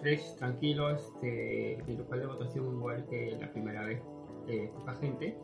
fresh, 0.00 0.34
tranquilo, 0.36 0.90
este, 0.90 1.82
mi 1.86 1.96
local 1.96 2.20
de 2.20 2.26
votación 2.26 2.66
igual 2.76 3.04
que 3.06 3.36
la 3.40 3.50
primera 3.52 3.84
vez, 3.84 4.02
eh, 4.48 4.70
poca 4.74 4.94
gente, 4.94 5.36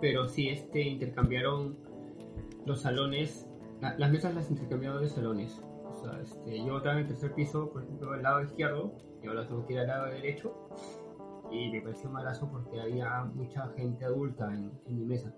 pero 0.00 0.28
sí, 0.28 0.48
este, 0.48 0.80
intercambiaron 0.82 1.76
los 2.66 2.80
salones, 2.82 3.48
la- 3.80 3.96
las 3.98 4.10
mesas 4.12 4.34
las 4.34 4.50
intercambiaron 4.50 5.02
de 5.02 5.08
salones, 5.08 5.60
o 5.90 5.94
sea, 5.96 6.20
este, 6.20 6.58
yo 6.64 6.74
votaba 6.74 6.94
en 6.94 7.00
el 7.00 7.06
tercer 7.08 7.32
piso, 7.34 7.70
por 7.70 7.82
ejemplo, 7.82 8.12
al 8.12 8.22
lado 8.22 8.42
izquierdo, 8.42 8.92
y 9.22 9.26
ahora 9.26 9.46
tengo 9.46 9.66
que 9.66 9.72
ir 9.74 9.78
al 9.80 9.86
lado 9.88 10.06
derecho, 10.06 10.54
y 11.50 11.70
me 11.70 11.80
pareció 11.80 12.08
malazo 12.10 12.48
porque 12.50 12.80
había 12.80 13.24
mucha 13.34 13.68
gente 13.76 14.04
adulta 14.04 14.46
en, 14.54 14.70
en 14.86 14.98
mi 14.98 15.04
mesa. 15.04 15.34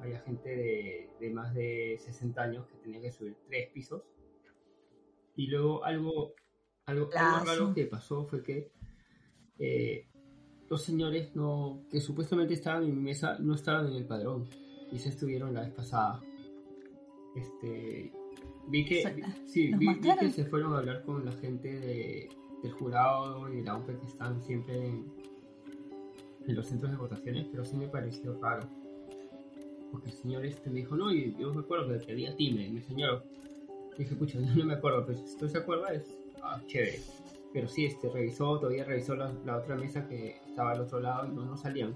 Había 0.00 0.20
gente 0.20 0.48
de, 0.48 1.10
de 1.20 1.30
más 1.30 1.54
de 1.54 1.96
60 1.98 2.42
años 2.42 2.66
que 2.66 2.76
tenía 2.78 3.00
que 3.00 3.10
subir 3.12 3.36
tres 3.46 3.70
pisos. 3.70 4.02
Y 5.36 5.46
luego 5.48 5.84
algo, 5.84 6.34
algo, 6.86 7.08
algo 7.16 7.44
raro 7.46 7.74
que 7.74 7.86
pasó 7.86 8.24
fue 8.26 8.42
que 8.42 8.70
eh, 9.58 10.06
los 10.68 10.82
señores 10.82 11.34
no, 11.34 11.84
que 11.90 12.00
supuestamente 12.00 12.54
estaban 12.54 12.84
en 12.84 12.94
mi 12.96 13.00
mesa 13.02 13.38
no 13.38 13.54
estaban 13.54 13.86
en 13.88 13.94
el 13.94 14.06
padrón 14.06 14.48
y 14.92 14.98
se 14.98 15.08
estuvieron 15.08 15.54
la 15.54 15.62
vez 15.62 15.72
pasada. 15.72 16.20
Este, 17.34 18.12
vi 18.68 18.84
que, 18.84 19.02
vi- 19.14 19.22
sí, 19.46 19.66
vi, 19.78 19.86
vi 19.88 20.00
que 20.18 20.30
se 20.30 20.44
fueron 20.44 20.74
a 20.74 20.78
hablar 20.78 21.02
con 21.04 21.24
la 21.24 21.32
gente 21.32 21.68
de, 21.80 22.28
del 22.62 22.72
jurado 22.72 23.52
y 23.52 23.62
la 23.62 23.76
OPE 23.76 23.98
que 23.98 24.06
están 24.06 24.40
siempre 24.42 24.86
en, 24.86 25.12
en 26.46 26.54
los 26.54 26.66
centros 26.68 26.92
de 26.92 26.98
votaciones, 26.98 27.46
pero 27.50 27.64
sí 27.64 27.76
me 27.76 27.88
pareció 27.88 28.38
raro. 28.40 28.68
Porque 29.94 30.10
el 30.10 30.16
señor 30.16 30.44
este 30.44 30.70
me 30.70 30.80
dijo, 30.80 30.96
no, 30.96 31.12
y 31.12 31.36
yo 31.38 31.54
me 31.54 31.60
acuerdo 31.60 31.86
que 31.86 32.04
te 32.04 32.10
había 32.10 32.32
a 32.32 32.34
ti, 32.34 32.50
me, 32.50 32.68
me 32.68 32.82
señaló. 32.82 33.22
Dije, 33.96 34.16
pucha, 34.16 34.40
no 34.56 34.64
me 34.64 34.74
acuerdo, 34.74 35.06
pero 35.06 35.18
si 35.18 35.24
usted 35.24 35.46
se 35.46 35.58
acuerda 35.58 35.94
es 35.94 36.18
ah, 36.42 36.60
chévere. 36.66 36.98
Pero 37.52 37.68
sí, 37.68 37.84
este, 37.84 38.08
revisó, 38.08 38.58
todavía 38.58 38.82
revisó 38.82 39.14
la, 39.14 39.32
la 39.46 39.58
otra 39.58 39.76
mesa 39.76 40.08
que 40.08 40.40
estaba 40.48 40.72
al 40.72 40.80
otro 40.80 40.98
lado 40.98 41.28
y 41.28 41.30
no, 41.32 41.44
no 41.44 41.56
salían. 41.56 41.94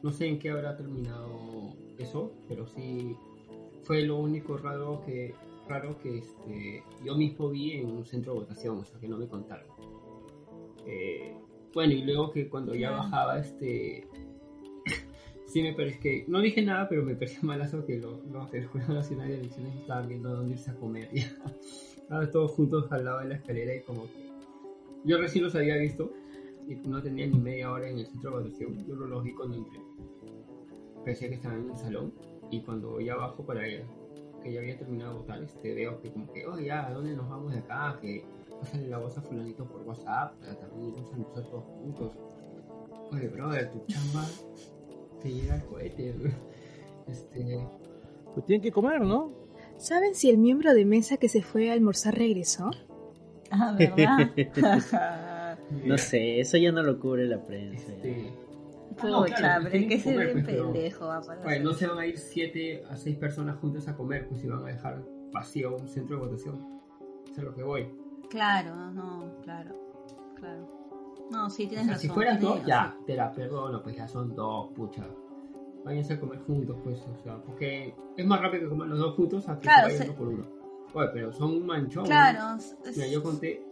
No 0.00 0.12
sé 0.12 0.28
en 0.28 0.38
qué 0.38 0.50
habrá 0.50 0.76
terminado 0.76 1.74
eso, 1.98 2.30
pero 2.46 2.68
sí 2.68 3.16
fue 3.82 4.02
lo 4.02 4.18
único 4.18 4.56
raro 4.56 5.02
que 5.04 5.34
raro 5.68 5.98
que 5.98 6.18
este, 6.18 6.84
yo 7.04 7.16
mismo 7.16 7.50
vi 7.50 7.72
en 7.72 7.86
un 7.86 8.06
centro 8.06 8.34
de 8.34 8.40
votación, 8.40 8.78
o 8.78 8.84
sea 8.84 9.00
que 9.00 9.08
no 9.08 9.18
me 9.18 9.26
contaron. 9.26 9.66
Eh, 10.86 11.34
bueno, 11.72 11.94
y 11.94 12.02
luego 12.02 12.30
que 12.30 12.48
cuando 12.48 12.76
ya 12.76 12.92
bajaba, 12.92 13.40
este. 13.40 14.06
Sí 15.54 15.62
me 15.62 15.72
parece 15.72 16.00
que. 16.00 16.24
No 16.26 16.40
dije 16.40 16.62
nada, 16.62 16.88
pero 16.88 17.04
me 17.04 17.14
pareció 17.14 17.38
malazo 17.44 17.86
que 17.86 17.96
los, 17.98 18.24
los 18.26 18.50
del 18.50 18.66
Jurado 18.66 18.94
Nacional 18.94 19.28
de 19.28 19.34
Elecciones 19.36 19.76
estaban 19.76 20.08
viendo 20.08 20.34
dónde 20.34 20.54
irse 20.54 20.72
a 20.72 20.74
comer. 20.74 21.08
Ya. 21.14 21.32
Estaban 21.96 22.30
todos 22.32 22.50
juntos 22.50 22.90
al 22.90 23.04
lado 23.04 23.20
de 23.20 23.28
la 23.28 23.36
escalera 23.36 23.74
y 23.76 23.82
como 23.82 24.02
que. 24.02 24.30
Yo 25.04 25.16
recién 25.18 25.44
los 25.44 25.54
había 25.54 25.76
visto 25.76 26.12
y 26.66 26.74
no 26.88 27.00
tenía 27.00 27.26
ni 27.28 27.38
media 27.38 27.70
hora 27.70 27.88
en 27.88 27.98
el 27.98 28.06
centro 28.06 28.30
de 28.30 28.42
votación. 28.42 28.84
Yo 28.84 28.96
los 28.96 29.22
vi 29.22 29.32
cuando 29.32 29.56
entré. 29.56 29.80
Parecía 31.04 31.28
que 31.28 31.34
estaban 31.36 31.60
en 31.60 31.70
un 31.70 31.76
salón 31.76 32.12
y 32.50 32.60
cuando 32.62 33.00
ya 33.00 33.14
bajo 33.14 33.46
para 33.46 33.60
allá, 33.60 33.84
que 34.42 34.52
ya 34.52 34.60
había 34.60 34.76
terminado 34.76 35.12
de 35.12 35.18
votar, 35.20 35.42
este, 35.42 35.72
veo 35.74 36.00
que 36.00 36.10
como 36.10 36.32
que, 36.32 36.46
oh 36.46 36.58
ya, 36.58 36.86
¿a 36.86 36.92
dónde 36.92 37.14
nos 37.14 37.28
vamos 37.28 37.52
de 37.52 37.58
acá? 37.58 37.98
Que 38.00 38.24
pásale 38.60 38.88
la 38.88 38.98
voz 38.98 39.16
a 39.18 39.22
fulanito 39.22 39.66
por 39.66 39.82
WhatsApp, 39.82 40.34
para 40.40 40.58
también 40.58 40.94
irnos 40.96 41.36
a 41.36 41.42
todos 41.42 41.64
juntos. 41.64 42.12
Oye, 43.12 43.28
brother, 43.28 43.70
tu 43.70 43.84
chamba 43.86 44.26
te 45.24 45.32
llega 45.32 45.56
el 45.56 45.64
cohete. 45.64 46.14
Este, 47.08 47.58
Pues 48.34 48.46
tienen 48.46 48.62
que 48.62 48.70
comer, 48.72 49.00
¿no? 49.00 49.32
¿Saben 49.76 50.14
si 50.14 50.30
el 50.30 50.38
miembro 50.38 50.72
de 50.72 50.84
mesa 50.84 51.16
que 51.16 51.28
se 51.28 51.42
fue 51.42 51.70
a 51.70 51.72
almorzar 51.72 52.14
regresó? 52.16 52.70
Ah, 53.50 53.74
¿verdad? 53.78 54.30
No 55.84 55.96
sé, 55.98 56.40
eso 56.40 56.56
ya 56.58 56.70
no 56.72 56.82
lo 56.82 57.00
cubre 57.00 57.26
la 57.26 57.42
prensa. 57.42 57.90
este, 57.92 58.32
Pucha, 59.00 59.60
pero 59.62 59.74
hay 59.74 59.88
que 59.88 59.98
ser 59.98 60.12
comer, 60.14 60.26
bien 60.34 60.44
pues, 60.44 60.54
pero- 60.56 60.72
pendejo. 60.72 61.10
ah, 61.10 61.20
para 61.26 61.46
Oye, 61.46 61.60
no 61.60 61.72
se 61.72 61.86
van 61.86 61.98
a 61.98 62.06
ir 62.06 62.18
7 62.18 62.84
a 62.88 62.96
6 62.96 63.16
personas 63.16 63.56
juntas 63.58 63.88
a 63.88 63.96
comer, 63.96 64.28
pues 64.28 64.40
si 64.42 64.46
van 64.46 64.62
a 64.62 64.66
dejar 64.68 65.02
vacío 65.32 65.76
un 65.76 65.88
centro 65.88 66.16
de 66.16 66.26
votación. 66.26 66.80
Eso 67.24 67.32
es 67.32 67.38
a 67.38 67.42
lo 67.42 67.54
que 67.54 67.62
voy. 67.62 67.88
Claro, 68.30 68.90
no, 68.92 69.34
claro, 69.42 69.74
claro. 70.36 70.83
No, 71.30 71.50
sí, 71.50 71.64
O 71.64 71.68
tienes 71.68 71.86
sea, 71.86 71.94
razón. 71.94 72.08
si 72.08 72.14
fueran 72.14 72.38
tienes 72.38 72.58
dos, 72.58 72.66
ya, 72.66 72.96
te 73.06 73.16
la 73.16 73.32
perdono, 73.32 73.82
pues 73.82 73.96
ya 73.96 74.06
son 74.08 74.34
dos, 74.34 74.70
pucha. 74.74 75.06
Váyanse 75.84 76.14
a 76.14 76.20
comer 76.20 76.38
juntos, 76.40 76.76
pues, 76.82 77.00
o 77.06 77.22
sea, 77.22 77.36
porque 77.42 77.94
es 78.16 78.26
más 78.26 78.40
rápido 78.40 78.64
que 78.64 78.68
comer 78.70 78.88
los 78.88 78.98
dos 78.98 79.14
juntos 79.16 79.48
a 79.48 79.56
que 79.56 79.62
Claro, 79.62 79.88
se 79.88 79.94
vayan 79.94 80.08
uno 80.08 80.18
por 80.18 80.28
uno. 80.28 80.44
Oye, 80.94 81.08
pero 81.12 81.32
son 81.32 81.50
un 81.50 81.66
manchón. 81.66 82.04
¿no? 82.04 82.08
Claro, 82.08 82.56
es- 82.58 82.96
Mira, 82.96 83.08
yo 83.08 83.22
conté, 83.22 83.62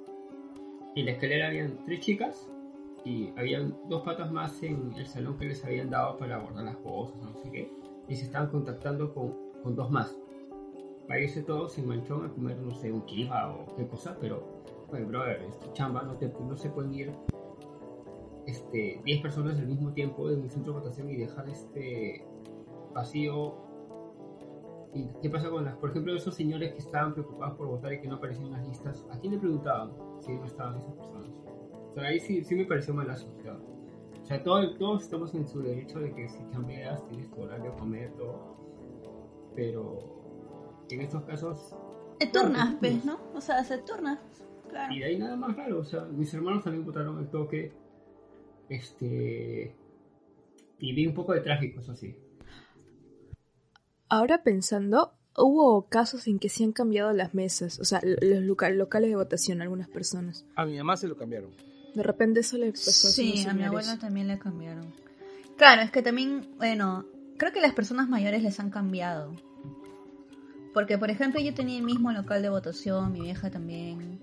en 0.96 1.06
la 1.06 1.12
escalera 1.12 1.46
habían 1.48 1.78
tres 1.86 2.00
chicas 2.00 2.48
y 3.04 3.30
habían 3.36 3.74
dos 3.88 4.02
patas 4.02 4.30
más 4.30 4.62
en 4.62 4.92
el 4.96 5.06
salón 5.06 5.38
que 5.38 5.46
les 5.46 5.64
habían 5.64 5.88
dado 5.90 6.18
para 6.18 6.38
guardar 6.38 6.64
las 6.64 6.76
cosas, 6.78 7.16
no 7.22 7.34
sé 7.42 7.50
qué, 7.50 7.72
y 8.08 8.16
se 8.16 8.24
estaban 8.26 8.50
contactando 8.50 9.12
con, 9.14 9.34
con 9.62 9.74
dos 9.74 9.90
más. 9.90 10.14
Para 11.08 11.20
irse 11.20 11.42
todos 11.42 11.76
en 11.78 11.88
manchón 11.88 12.24
a 12.26 12.28
comer, 12.30 12.58
no 12.58 12.74
sé, 12.74 12.92
un 12.92 13.02
kiba 13.02 13.52
o 13.54 13.74
qué 13.76 13.86
cosa, 13.86 14.16
pero, 14.20 14.62
oye, 14.90 15.04
brother, 15.04 15.42
esto 15.48 15.70
chamba, 15.72 16.02
no, 16.02 16.14
te, 16.14 16.28
no 16.28 16.56
se 16.56 16.68
pueden 16.70 16.92
ir 16.94 17.12
este, 18.46 19.00
10 19.04 19.20
personas 19.22 19.58
al 19.58 19.66
mismo 19.66 19.92
tiempo 19.92 20.30
en 20.30 20.42
un 20.42 20.50
centro 20.50 20.72
de 20.72 20.80
votación 20.80 21.10
y 21.10 21.16
dejar 21.16 21.48
este 21.48 22.24
vacío 22.94 23.54
¿Y 24.94 25.06
qué 25.22 25.30
pasa 25.30 25.48
con 25.48 25.64
las, 25.64 25.74
por 25.76 25.88
ejemplo, 25.88 26.14
esos 26.14 26.34
señores 26.34 26.72
que 26.72 26.80
estaban 26.80 27.14
preocupados 27.14 27.56
por 27.56 27.66
votar 27.66 27.94
y 27.94 28.00
que 28.02 28.08
no 28.08 28.16
aparecían 28.16 28.48
en 28.48 28.52
las 28.52 28.68
listas? 28.68 29.06
¿A 29.10 29.18
quién 29.18 29.32
le 29.32 29.38
preguntaban 29.38 29.90
si 30.20 30.34
no 30.34 30.44
estaban 30.44 30.76
esas 30.76 30.92
personas? 30.94 31.30
O 31.90 31.94
sea, 31.94 32.04
ahí 32.08 32.20
sí, 32.20 32.44
sí 32.44 32.54
me 32.54 32.66
pareció 32.66 32.92
malazo. 32.92 33.26
O 33.38 33.40
sea, 33.42 33.54
o 33.54 34.26
sea 34.26 34.42
todo- 34.42 34.76
todos 34.76 35.02
estamos 35.04 35.34
en 35.34 35.48
su 35.48 35.62
derecho 35.62 35.98
de 35.98 36.12
que 36.14 36.28
si 36.28 36.42
cambias 36.52 37.06
tienes 37.08 37.30
tu 37.30 37.40
horario, 37.40 37.74
comer, 37.76 38.12
todo. 38.18 38.54
Pero 39.54 39.98
en 40.90 41.00
estos 41.00 41.22
casos, 41.24 41.74
Se 42.20 42.26
turnas, 42.26 42.74
pues, 42.78 43.02
¿no? 43.02 43.16
O 43.34 43.40
sea, 43.40 43.64
se 43.64 43.78
turnas. 43.78 44.18
Claro. 44.68 44.94
y 44.94 45.00
de 45.00 45.04
ahí 45.06 45.18
nada 45.18 45.36
más 45.36 45.56
raro. 45.56 45.80
O 45.80 45.84
sea, 45.84 46.04
mis 46.04 46.32
hermanos 46.34 46.64
también 46.64 46.84
votaron 46.84 47.18
el 47.18 47.28
toque. 47.28 47.72
Este. 48.68 49.74
Y 50.78 50.92
vi 50.94 51.06
un 51.06 51.14
poco 51.14 51.32
de 51.34 51.40
tráfico, 51.40 51.80
eso 51.80 51.94
sí. 51.94 52.16
Ahora 54.08 54.42
pensando, 54.42 55.12
hubo 55.36 55.86
casos 55.88 56.26
en 56.26 56.38
que 56.38 56.48
sí 56.48 56.64
han 56.64 56.72
cambiado 56.72 57.12
las 57.12 57.34
mesas, 57.34 57.78
o 57.80 57.84
sea, 57.84 58.00
los 58.02 58.42
loca- 58.42 58.68
locales 58.70 59.10
de 59.10 59.16
votación 59.16 59.60
a 59.60 59.64
algunas 59.64 59.88
personas. 59.88 60.44
A 60.56 60.66
mi 60.66 60.76
mamá 60.76 60.96
se 60.96 61.08
lo 61.08 61.16
cambiaron. 61.16 61.50
De 61.94 62.02
repente 62.02 62.40
eso 62.40 62.58
le 62.58 62.72
pasó 62.72 63.08
a 63.08 63.10
Sí, 63.10 63.36
sus 63.38 63.46
a 63.46 63.54
mi 63.54 63.62
abuela 63.64 63.98
también 63.98 64.28
le 64.28 64.38
cambiaron. 64.38 64.92
Claro, 65.56 65.82
es 65.82 65.90
que 65.90 66.02
también, 66.02 66.46
bueno, 66.56 67.06
creo 67.36 67.52
que 67.52 67.60
las 67.60 67.74
personas 67.74 68.08
mayores 68.08 68.42
les 68.42 68.58
han 68.60 68.70
cambiado. 68.70 69.32
Porque, 70.74 70.96
por 70.96 71.10
ejemplo, 71.10 71.38
yo 71.40 71.52
tenía 71.54 71.76
el 71.78 71.84
mismo 71.84 72.10
local 72.12 72.40
de 72.42 72.48
votación, 72.48 73.12
mi 73.12 73.20
vieja 73.20 73.50
también. 73.50 74.18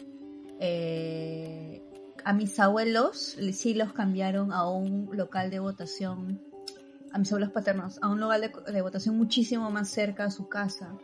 Eh, 0.60 1.69
a 2.26 2.34
mis 2.34 2.60
abuelos 2.60 3.38
sí 3.54 3.74
los 3.74 3.94
cambiaron 3.94 4.52
a 4.52 4.70
un 4.70 5.10
local 5.14 5.50
de 5.50 5.60
votación, 5.60 6.42
a 7.12 7.20
mis 7.20 7.32
abuelos 7.32 7.52
paternos, 7.52 8.00
a 8.02 8.10
un 8.10 8.20
local 8.20 8.52
de, 8.72 8.82
votación 8.82 9.18
muchísimo 9.18 9.70
más 9.70 9.90
cerca 9.90 10.26
a 10.26 10.32
su 10.32 10.48
casa. 10.48 10.98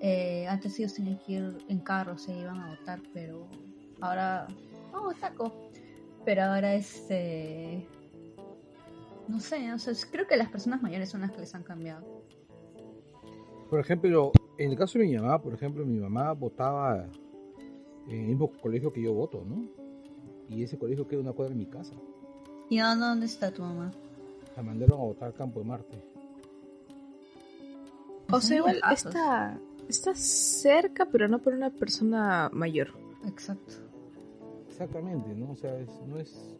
Eh, 0.00 0.46
antes 0.48 0.78
ellos 0.78 0.94
tenían 0.94 1.18
que 1.18 1.32
ir 1.32 1.58
en 1.68 1.80
carro, 1.80 2.16
se 2.16 2.32
iban 2.32 2.58
a 2.60 2.70
votar, 2.70 3.00
pero 3.12 3.48
ahora... 4.00 4.46
Oh, 4.92 5.12
taco. 5.20 5.52
Pero 6.24 6.42
ahora 6.42 6.74
este... 6.74 7.86
No 9.28 9.38
sé, 9.38 9.72
o 9.72 9.76
creo 10.10 10.26
que 10.26 10.36
las 10.36 10.48
personas 10.48 10.82
mayores 10.82 11.08
son 11.08 11.20
las 11.20 11.30
que 11.30 11.40
les 11.40 11.54
han 11.54 11.62
cambiado. 11.62 12.24
Por 13.68 13.78
ejemplo, 13.78 14.32
en 14.58 14.72
el 14.72 14.76
caso 14.76 14.98
de 14.98 15.06
mi 15.06 15.16
mamá, 15.16 15.40
por 15.40 15.54
ejemplo, 15.54 15.86
mi 15.86 16.00
mamá 16.00 16.32
votaba 16.32 17.06
en 18.08 18.20
el 18.20 18.26
mismo 18.26 18.50
colegio 18.60 18.92
que 18.92 19.02
yo 19.02 19.14
voto, 19.14 19.44
¿no? 19.44 19.79
Y 20.50 20.62
ese 20.64 20.76
colegio 20.78 21.06
queda 21.06 21.20
una 21.20 21.32
cuadra 21.32 21.52
de 21.54 21.58
mi 21.60 21.66
casa. 21.66 21.94
¿Y 22.68 22.78
dónde, 22.78 23.06
dónde 23.06 23.26
está 23.26 23.50
tu 23.52 23.62
mamá? 23.62 23.92
La 24.56 24.62
mandaron 24.62 25.00
a 25.00 25.04
votar 25.04 25.28
al 25.28 25.34
campo 25.34 25.60
de 25.60 25.66
Marte. 25.66 26.02
O 28.32 28.40
sea, 28.40 28.56
igual 28.58 28.80
está, 28.92 29.58
está 29.88 30.14
cerca, 30.14 31.06
pero 31.10 31.26
no 31.28 31.38
por 31.40 31.54
una 31.54 31.70
persona 31.70 32.50
mayor. 32.52 32.88
Exacto. 33.26 33.74
Exactamente, 34.68 35.34
¿no? 35.34 35.52
O 35.52 35.56
sea, 35.56 35.76
es- 35.78 36.00
no 36.06 36.18
es. 36.18 36.56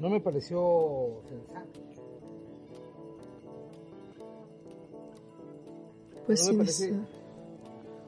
No 0.00 0.10
me 0.10 0.20
pareció 0.20 1.22
sensato. 1.28 1.80
Pues 6.26 6.40
No 6.40 6.46
sí, 6.46 6.52
me 6.52 6.58
parece- 6.58 6.88
sí. 6.90 7.00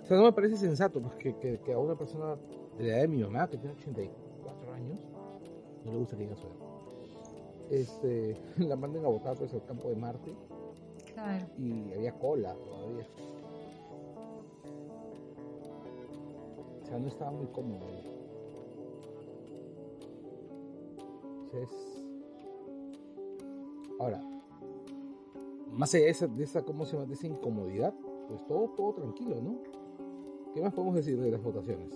O 0.02 0.06
sea, 0.08 0.16
no 0.16 0.22
me 0.24 0.32
parece 0.32 0.56
sensato 0.56 1.00
pues, 1.00 1.14
que, 1.16 1.34
que- 1.36 1.58
que 1.60 1.72
a 1.72 1.78
una 1.78 1.96
persona 1.96 2.36
de 2.78 2.84
la 2.84 2.92
edad 2.94 3.00
de 3.02 3.08
mi 3.08 3.22
mamá, 3.22 3.48
que 3.48 3.56
tiene 3.58 3.74
84 3.74 4.25
años, 4.76 4.98
no 5.84 5.92
le 5.92 5.98
gusta 5.98 6.16
que 6.16 6.22
diga 6.24 6.36
su 6.36 6.46
edad, 6.46 6.56
este, 7.70 8.36
la 8.58 8.76
manden 8.76 9.04
a 9.04 9.08
votar 9.08 9.36
pues, 9.36 9.52
al 9.54 9.64
campo 9.64 9.88
de 9.88 9.96
Marte 9.96 10.32
Claro. 11.14 11.46
y 11.58 11.92
había 11.92 12.12
cola 12.18 12.54
todavía. 12.54 13.06
O 16.82 16.86
sea, 16.86 16.98
no 16.98 17.08
estaba 17.08 17.30
muy 17.32 17.46
cómodo. 17.46 17.84
O 21.46 21.50
sea, 21.50 21.60
es- 21.62 21.92
Ahora, 23.98 24.20
más 25.72 25.94
allá 25.94 26.04
de 26.04 26.10
esa, 26.10 26.26
de 26.26 26.44
esa, 26.44 26.62
¿cómo 26.62 26.84
se 26.84 26.92
llama? 26.92 27.06
De 27.06 27.14
esa 27.14 27.26
incomodidad, 27.26 27.94
pues 28.28 28.46
todo, 28.46 28.68
todo 28.76 28.92
tranquilo, 28.92 29.40
¿no? 29.40 29.56
¿Qué 30.52 30.60
más 30.60 30.74
podemos 30.74 30.94
decir 30.96 31.18
de 31.18 31.30
las 31.30 31.42
votaciones? 31.42 31.92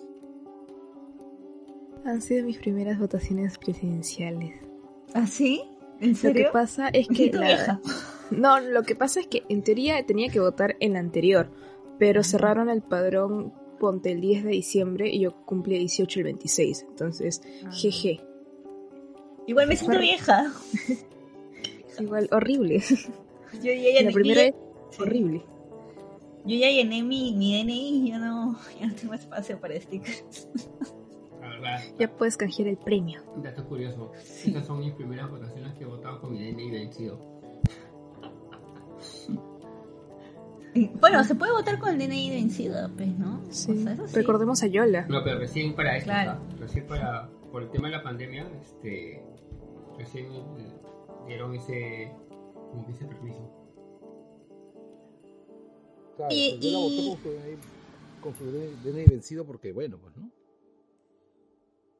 Han 2.05 2.23
sido 2.23 2.47
mis 2.47 2.59
primeras 2.59 2.99
votaciones 2.99 3.59
presidenciales. 3.59 4.55
¿Ah, 5.15 5.27
sí? 5.27 5.63
¿En 6.01 6.11
Lo 6.11 6.15
que 6.15 6.21
serio? 6.21 6.51
pasa 6.53 6.89
es 6.89 7.09
que 7.09 7.31
la-. 7.33 7.81
No, 8.31 8.61
lo 8.61 8.83
que 8.85 8.95
pasa 8.97 9.21
es 9.21 9.27
que 9.27 9.43
en 9.49 9.63
teoría 9.63 10.05
tenía 10.07 10.29
que 10.31 10.41
votar 10.41 10.77
en 10.81 10.95
la 10.95 11.01
anterior, 11.01 11.51
pero 11.99 12.23
cerraron 12.23 12.71
el 12.71 12.81
padrón 12.83 13.53
ponte 13.79 14.13
el 14.13 14.21
10 14.21 14.45
de 14.45 14.51
diciembre 14.51 15.09
y 15.09 15.21
yo 15.21 15.35
cumplí 15.47 15.79
18 15.79 16.21
el 16.21 16.25
26. 16.25 16.87
Entonces, 16.89 17.43
Ah. 17.67 17.71
jeje. 17.73 18.21
Igual 19.47 19.69
me 19.69 19.77
siento 19.77 19.99
vieja. 19.99 20.53
Igual, 21.99 22.29
horrible. 22.33 22.81
Yo 23.63 23.73
ya, 23.73 24.03
La 24.03 24.11
yo 24.11 24.15
primera 24.15 24.55
horrible. 24.99 25.43
yo 26.47 26.57
ya 26.57 26.71
llené 26.71 27.03
mi, 27.03 27.35
mi 27.35 27.61
DNI 27.63 28.09
ya 28.09 28.19
no, 28.19 28.57
ya 28.79 28.87
no 28.87 28.95
tengo 28.95 29.15
espacio 29.15 29.59
para 29.61 29.79
stickers. 29.81 30.49
Ya 31.99 32.09
puedes 32.17 32.37
canjear 32.37 32.69
el 32.69 32.77
premio. 32.77 33.23
un 33.35 33.43
dato 33.43 33.65
curioso. 33.67 34.13
Estas 34.15 34.67
son 34.67 34.81
mis 34.81 34.93
primeras 34.95 35.31
votaciones 35.31 35.75
que 35.75 35.85
he 35.85 35.87
votado 35.87 36.21
con 36.21 36.33
mi 36.33 36.51
DNI 36.53 36.71
vencido. 36.71 37.19
Bueno, 41.01 41.25
se 41.25 41.35
puede 41.35 41.53
votar 41.53 41.79
con 41.81 41.91
el 41.91 41.99
DNI 41.99 42.31
vencido, 42.31 42.89
pues, 42.97 43.09
¿no? 43.19 43.41
Sí. 43.51 43.73
O 43.73 43.77
sea, 43.83 43.97
sí. 44.07 44.15
Recordemos 44.15 44.63
a 44.63 44.69
Yola. 44.69 45.05
No, 45.09 45.23
pero 45.25 45.39
recién 45.41 45.75
para 45.75 45.97
esto, 45.97 46.11
Claro. 46.11 46.41
recién 46.61 46.87
para, 46.87 47.29
por 47.51 47.63
el 47.63 47.71
tema 47.71 47.89
de 47.89 47.97
la 47.97 48.03
pandemia, 48.05 48.49
este, 48.63 49.21
recién 49.99 50.29
dieron 51.27 51.55
ese, 51.57 52.13
como 52.71 52.87
que 52.87 52.93
ese 52.93 53.05
permiso. 53.05 53.51
Claro, 56.17 56.33
Y- 56.35 56.51
pues 56.51 56.61
yo 56.65 56.71
la 56.71 56.79
voté 56.79 56.95
y- 56.95 57.09
con 57.11 57.23
su 57.23 57.31
DNI, 57.31 57.57
con 58.21 58.35
su 58.35 58.45
DNI 58.91 59.05
vencido 59.07 59.45
porque, 59.45 59.73
bueno, 59.73 59.99
pues, 60.01 60.17
¿no? 60.17 60.31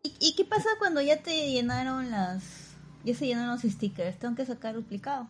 ¿Y, 0.03 0.15
y 0.21 0.35
qué 0.35 0.45
pasa 0.45 0.69
cuando 0.79 1.01
ya 1.03 1.23
te 1.23 1.51
llenaron 1.51 2.11
las... 2.11 2.75
Ya 3.05 3.15
se 3.15 3.27
llenaron 3.27 3.51
los 3.53 3.63
stickers? 3.63 4.19
Tengo 4.19 4.35
que 4.35 4.45
sacar 4.47 4.75
duplicado. 4.75 5.29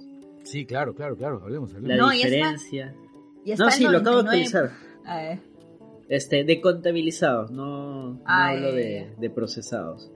Sí, 0.44 0.66
claro, 0.66 0.94
claro, 0.94 1.16
claro, 1.16 1.40
hablemos, 1.42 1.72
La 1.72 1.94
está. 1.94 2.10
diferencia. 2.12 2.94
No, 3.58 3.70
sí, 3.70 3.84
lo 3.84 3.98
acabo 3.98 4.18
de 4.18 4.24
99. 4.24 4.68
actualizar. 4.68 4.70
A 5.06 5.16
ver. 5.22 5.38
Este, 6.08 6.44
de 6.44 6.60
contabilizados, 6.60 7.50
no, 7.50 8.10
no 8.14 8.20
Ah, 8.26 8.50
hablo 8.50 8.72
de, 8.72 9.32
procesados. 9.34 10.10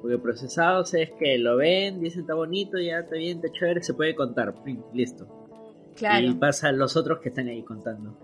Porque 0.00 0.18
procesados 0.18 0.94
es 0.94 1.10
que 1.18 1.36
lo 1.38 1.56
ven, 1.56 2.00
dicen 2.00 2.20
está 2.20 2.34
bonito, 2.34 2.78
ya 2.78 3.00
está 3.00 3.16
bien, 3.16 3.40
está 3.42 3.50
chévere, 3.58 3.82
se 3.82 3.94
puede 3.94 4.14
contar, 4.14 4.54
listo. 4.94 5.26
Claro, 5.96 6.26
Y 6.26 6.34
pasa 6.34 6.68
a 6.68 6.72
los 6.72 6.96
otros 6.96 7.18
que 7.20 7.30
están 7.30 7.48
ahí 7.48 7.62
contando. 7.64 8.16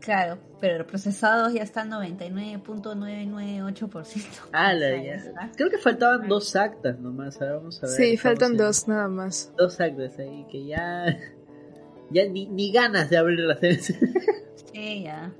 Claro. 0.00 0.38
Pero 0.60 0.86
procesados 0.86 1.52
ya 1.52 1.62
están 1.62 1.90
99.998%. 1.90 4.48
Ah, 4.52 4.72
la, 4.74 4.90
ya. 5.02 5.14
está. 5.14 5.50
Creo 5.56 5.70
que 5.70 5.78
faltaban 5.78 6.28
dos 6.28 6.54
actas 6.56 6.98
nomás, 6.98 7.40
ahora 7.40 7.56
vamos 7.56 7.82
a 7.82 7.86
ver. 7.86 7.96
Sí, 7.96 8.16
faltan 8.16 8.52
en- 8.52 8.58
dos 8.58 8.88
nada 8.88 9.08
más. 9.08 9.52
Dos 9.56 9.80
actas 9.80 10.18
ahí 10.18 10.46
que 10.50 10.66
ya. 10.66 11.16
Ya 12.10 12.26
ni, 12.26 12.46
ni 12.46 12.72
ganas 12.72 13.10
de 13.10 13.18
abrirlas. 13.18 13.58
Sí, 14.72 15.02
ya. 15.04 15.30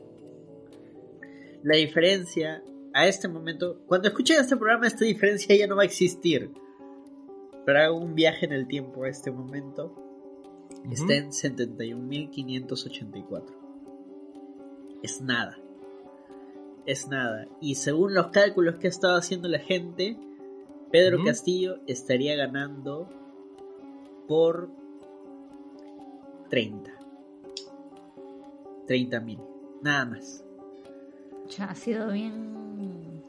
La 1.62 1.76
diferencia 1.76 2.62
a 2.92 3.06
este 3.06 3.26
momento, 3.28 3.80
cuando 3.86 4.08
escuchen 4.08 4.38
este 4.40 4.56
programa, 4.56 4.86
esta 4.86 5.04
diferencia 5.04 5.54
ya 5.56 5.66
no 5.66 5.76
va 5.76 5.82
a 5.82 5.86
existir. 5.86 6.50
Pero 7.64 7.78
hago 7.80 7.96
un 7.98 8.14
viaje 8.14 8.44
en 8.46 8.52
el 8.52 8.66
tiempo 8.68 9.04
a 9.04 9.08
este 9.08 9.30
momento. 9.30 9.94
Está 10.90 11.14
en 11.14 11.30
71.584. 11.30 13.44
Es 15.02 15.20
nada. 15.20 15.58
Es 16.86 17.08
nada. 17.08 17.46
Y 17.60 17.74
según 17.74 18.14
los 18.14 18.28
cálculos 18.28 18.76
que 18.76 18.86
ha 18.86 18.90
estado 18.90 19.16
haciendo 19.16 19.48
la 19.48 19.58
gente, 19.58 20.16
Pedro. 20.90 21.22
Castillo 21.24 21.80
estaría 21.86 22.34
ganando 22.36 23.08
por 24.26 24.70
30. 26.48 26.90
30 28.86 29.20
mil. 29.20 29.38
Nada 29.82 30.06
más. 30.06 30.44
Ya 31.48 31.66
ha 31.66 31.74
sido 31.74 32.10
bien. 32.10 32.58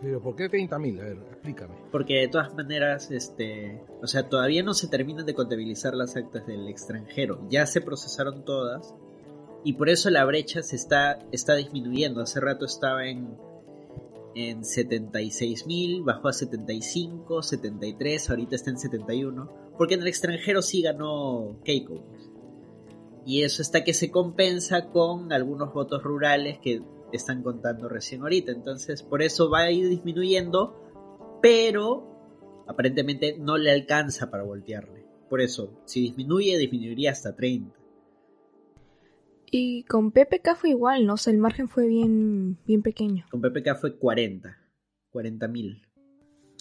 Pero 0.01 0.21
¿por 0.21 0.35
qué 0.35 0.49
30.000? 0.49 0.99
A 0.99 1.03
ver, 1.03 1.17
explícame. 1.31 1.75
Porque 1.91 2.19
de 2.19 2.27
todas 2.29 2.53
maneras, 2.53 3.11
este, 3.11 3.83
o 4.01 4.07
sea, 4.07 4.29
todavía 4.29 4.63
no 4.63 4.73
se 4.73 4.87
terminan 4.87 5.25
de 5.25 5.33
contabilizar 5.33 5.93
las 5.93 6.15
actas 6.15 6.47
del 6.47 6.67
extranjero. 6.69 7.45
Ya 7.49 7.65
se 7.65 7.81
procesaron 7.81 8.45
todas 8.45 8.95
y 9.63 9.73
por 9.73 9.89
eso 9.89 10.09
la 10.09 10.25
brecha 10.25 10.63
se 10.63 10.75
está, 10.75 11.19
está 11.31 11.55
disminuyendo. 11.55 12.21
Hace 12.21 12.39
rato 12.39 12.65
estaba 12.65 13.07
en, 13.07 13.37
en 14.35 14.63
76 14.63 15.67
mil, 15.67 16.03
bajó 16.03 16.29
a 16.29 16.33
75, 16.33 17.43
73, 17.43 18.29
ahorita 18.29 18.55
está 18.55 18.69
en 18.69 18.79
71. 18.79 19.73
Porque 19.77 19.95
en 19.95 20.01
el 20.01 20.07
extranjero 20.07 20.61
sí 20.61 20.81
ganó 20.81 21.59
Keiko. 21.63 22.03
Y 23.25 23.43
eso 23.43 23.61
está 23.61 23.83
que 23.83 23.93
se 23.93 24.11
compensa 24.11 24.89
con 24.89 25.33
algunos 25.33 25.73
votos 25.73 26.01
rurales 26.03 26.59
que 26.59 26.81
están 27.11 27.43
contando 27.43 27.89
recién 27.89 28.21
ahorita. 28.21 28.51
Entonces, 28.51 29.03
por 29.03 29.21
eso 29.21 29.49
va 29.49 29.61
a 29.61 29.71
ir 29.71 29.89
disminuyendo, 29.89 30.75
pero 31.41 32.63
aparentemente 32.67 33.37
no 33.37 33.57
le 33.57 33.71
alcanza 33.71 34.31
para 34.31 34.43
voltearle. 34.43 35.05
Por 35.29 35.41
eso, 35.41 35.81
si 35.85 36.01
disminuye, 36.01 36.57
disminuiría 36.57 37.11
hasta 37.11 37.35
30. 37.35 37.78
Y 39.51 39.83
con 39.83 40.11
PPK 40.11 40.55
fue 40.55 40.69
igual, 40.71 41.05
¿no? 41.05 41.13
O 41.13 41.17
sea, 41.17 41.33
el 41.33 41.39
margen 41.39 41.69
fue 41.69 41.87
bien, 41.87 42.57
bien 42.65 42.81
pequeño. 42.81 43.25
Con 43.31 43.41
PPK 43.41 43.75
fue 43.79 43.95
40. 43.97 44.55
40 45.11 45.47
mil. 45.47 45.81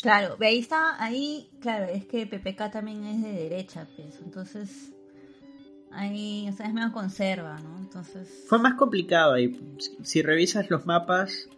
Claro, 0.00 0.36
ahí 0.40 0.58
está, 0.58 1.02
ahí, 1.02 1.50
claro, 1.60 1.86
es 1.86 2.06
que 2.06 2.24
PPK 2.26 2.70
también 2.70 3.04
es 3.04 3.20
de 3.22 3.32
derecha, 3.32 3.88
pues, 3.96 4.20
entonces, 4.24 4.92
ahí, 5.90 6.46
o 6.48 6.52
sea, 6.52 6.66
es 6.66 6.72
medio 6.72 6.92
conserva, 6.92 7.58
¿no? 7.58 7.76
Entonces, 7.78 8.44
Fue 8.46 8.60
más 8.60 8.74
complicado 8.74 9.32
ahí. 9.34 9.58
Si 10.02 10.22
revisas 10.22 10.70
los 10.70 10.86
mapas, 10.86 11.48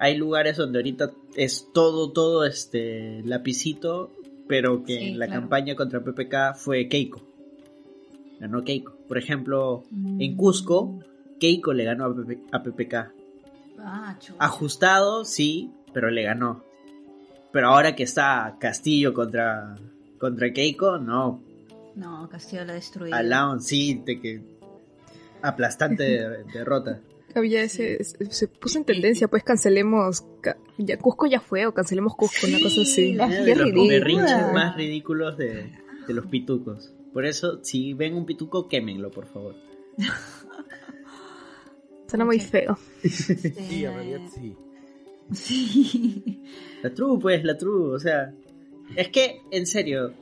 hay 0.00 0.16
lugares 0.16 0.56
donde 0.56 0.80
ahorita 0.80 1.12
es 1.36 1.68
todo, 1.72 2.10
todo 2.12 2.44
este 2.44 3.22
lapicito, 3.24 4.10
pero 4.48 4.82
que 4.82 4.98
Sí, 4.98 5.04
en 5.10 5.18
la 5.20 5.26
claro. 5.26 5.42
campaña 5.42 5.76
contra 5.76 6.02
PPK 6.02 6.56
fue 6.56 6.88
Keiko. 6.88 7.22
Ganó 8.40 8.64
Keiko. 8.64 8.95
Por 9.08 9.18
ejemplo, 9.18 9.84
en 10.18 10.34
Mm. 10.34 10.36
Cusco, 10.36 10.98
Keiko 11.38 11.72
le 11.72 11.84
ganó 11.84 12.04
a, 12.06 12.14
PP 12.16 12.38
a 12.52 12.62
PPK. 12.62 12.94
ah. 13.78 14.18
Ajustado, 14.38 15.24
sí, 15.24 15.70
pero 15.92 16.10
le 16.10 16.22
ganó. 16.22 16.64
Pero 17.52 17.68
ahora 17.68 17.94
que 17.94 18.02
está 18.02 18.56
Castillo 18.58 19.14
contra, 19.14 19.76
contra 20.18 20.52
Keiko, 20.52 20.98
no. 20.98 21.40
No, 21.94 22.28
Castillo 22.28 22.64
la 22.64 22.74
destruido. 22.74 23.16
Alaon 23.16 23.60
sí, 23.62 24.02
de 24.04 24.20
que 24.20 24.42
aplastante 25.42 26.02
de- 26.02 26.44
derrota. 26.52 27.00
Había 27.34 27.62
ese, 27.62 28.02
se- 28.02 28.30
se 28.32 28.48
puso 28.48 28.78
en 28.78 28.84
tendencia, 28.86 29.28
pues 29.28 29.42
cancelemos, 29.44 30.24
ca- 30.40 30.56
ya 30.78 30.98
Cusco 30.98 31.26
ya 31.26 31.40
fue 31.40 31.66
o 31.66 31.74
cancelemos 31.74 32.14
Cusco, 32.16 32.46
una 32.46 32.58
cosa 32.60 32.80
así. 32.80 33.12
de 33.12 33.54
los 33.56 33.88
berrinches 33.88 34.52
más 34.54 34.74
ridículos 34.76 35.36
de, 35.36 35.70
de 36.06 36.14
los 36.14 36.26
pitucos. 36.26 36.92
Por 37.16 37.24
eso, 37.24 37.60
si 37.62 37.94
ven 37.94 38.14
un 38.14 38.26
pituco, 38.26 38.68
quémenlo, 38.68 39.10
por 39.10 39.24
favor. 39.24 39.54
Suena 42.06 42.26
muy 42.26 42.38
feo. 42.40 42.76
Sí, 43.02 43.86
en 43.86 43.94
realidad 43.94 44.20
sí. 44.34 44.54
Sí. 45.32 46.42
La 46.82 46.92
true, 46.92 47.18
pues, 47.18 47.42
la 47.42 47.56
true. 47.56 47.94
O 47.94 47.98
sea, 47.98 48.34
es 48.94 49.08
que, 49.08 49.40
en 49.50 49.66
serio, 49.66 50.12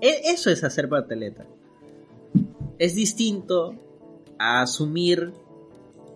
e- 0.00 0.32
eso 0.32 0.48
es 0.48 0.64
hacer 0.64 0.88
pataleta. 0.88 1.46
Es 2.78 2.94
distinto 2.94 3.74
a 4.38 4.62
asumir 4.62 5.34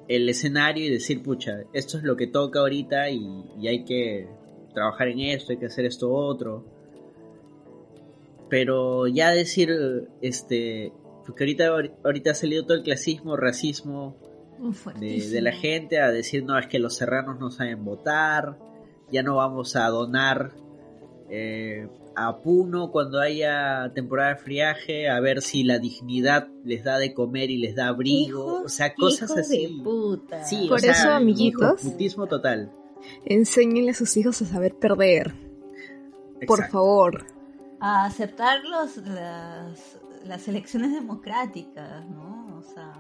el 0.09 0.31
escenario 0.31 0.87
y 0.87 0.89
decir, 0.89 1.23
pucha, 1.23 1.65
esto 1.75 1.99
es 1.99 2.05
lo 2.05 2.17
que 2.17 2.27
toca 2.27 2.61
ahorita 2.61 3.11
y, 3.11 3.21
y 3.61 3.69
hay 3.69 3.85
que 3.85 4.31
trabajar 4.73 5.09
en 5.09 5.21
esto, 5.21 5.53
hay 5.53 5.59
que 5.59 5.67
hacer 5.67 5.85
esto 5.85 6.11
otro. 6.11 6.65
Pero 8.53 9.07
ya 9.07 9.31
decir, 9.31 10.11
este, 10.21 10.93
porque 11.25 11.45
ahorita, 11.45 11.69
ahorita 12.05 12.33
ha 12.33 12.35
salido 12.35 12.67
todo 12.67 12.77
el 12.77 12.83
clasismo, 12.83 13.35
racismo, 13.35 14.19
de, 14.59 14.75
Fuertísimo. 14.75 15.33
de 15.33 15.41
la 15.41 15.53
gente 15.53 15.99
a 15.99 16.11
decir, 16.11 16.45
no, 16.45 16.59
es 16.59 16.67
que 16.67 16.79
los 16.79 16.95
serranos 16.95 17.41
no 17.41 17.51
saben 17.51 17.83
votar, 17.83 18.59
ya 19.11 19.23
no 19.23 19.37
vamos 19.37 19.75
a 19.75 19.89
donar 19.89 20.53
eh, 21.31 21.89
a 22.15 22.43
Puno 22.43 22.91
cuando 22.91 23.21
haya 23.21 23.91
temporada 23.95 24.35
de 24.35 24.37
friaje, 24.37 25.09
a 25.09 25.19
ver 25.21 25.41
si 25.41 25.65
la 25.65 25.79
dignidad 25.79 26.49
les 26.63 26.85
da 26.85 26.99
de 26.99 27.15
comer 27.15 27.49
y 27.51 27.57
les 27.57 27.75
da 27.75 27.89
abrigo, 27.89 28.65
o 28.65 28.69
sea, 28.69 28.93
cosas 28.95 29.31
así. 29.31 29.79
de 29.79 29.83
puta. 29.83 30.45
Sí, 30.45 30.67
Por 30.69 30.77
o 30.77 30.79
sea, 30.79 30.93
eso, 30.93 31.09
amiguitos. 31.09 31.83
hijoputismo 31.83 32.27
total. 32.27 32.71
Enséñenle 33.25 33.93
a 33.93 33.95
sus 33.95 34.15
hijos 34.19 34.43
a 34.43 34.45
saber 34.45 34.75
perder, 34.75 35.33
por 36.47 36.69
favor. 36.69 37.25
A 37.85 38.05
aceptar 38.05 38.65
los, 38.65 38.97
las, 38.99 39.99
las 40.25 40.47
elecciones 40.47 40.93
democráticas, 40.93 42.09
¿no? 42.09 42.57
O 42.59 42.63
sea, 42.63 42.93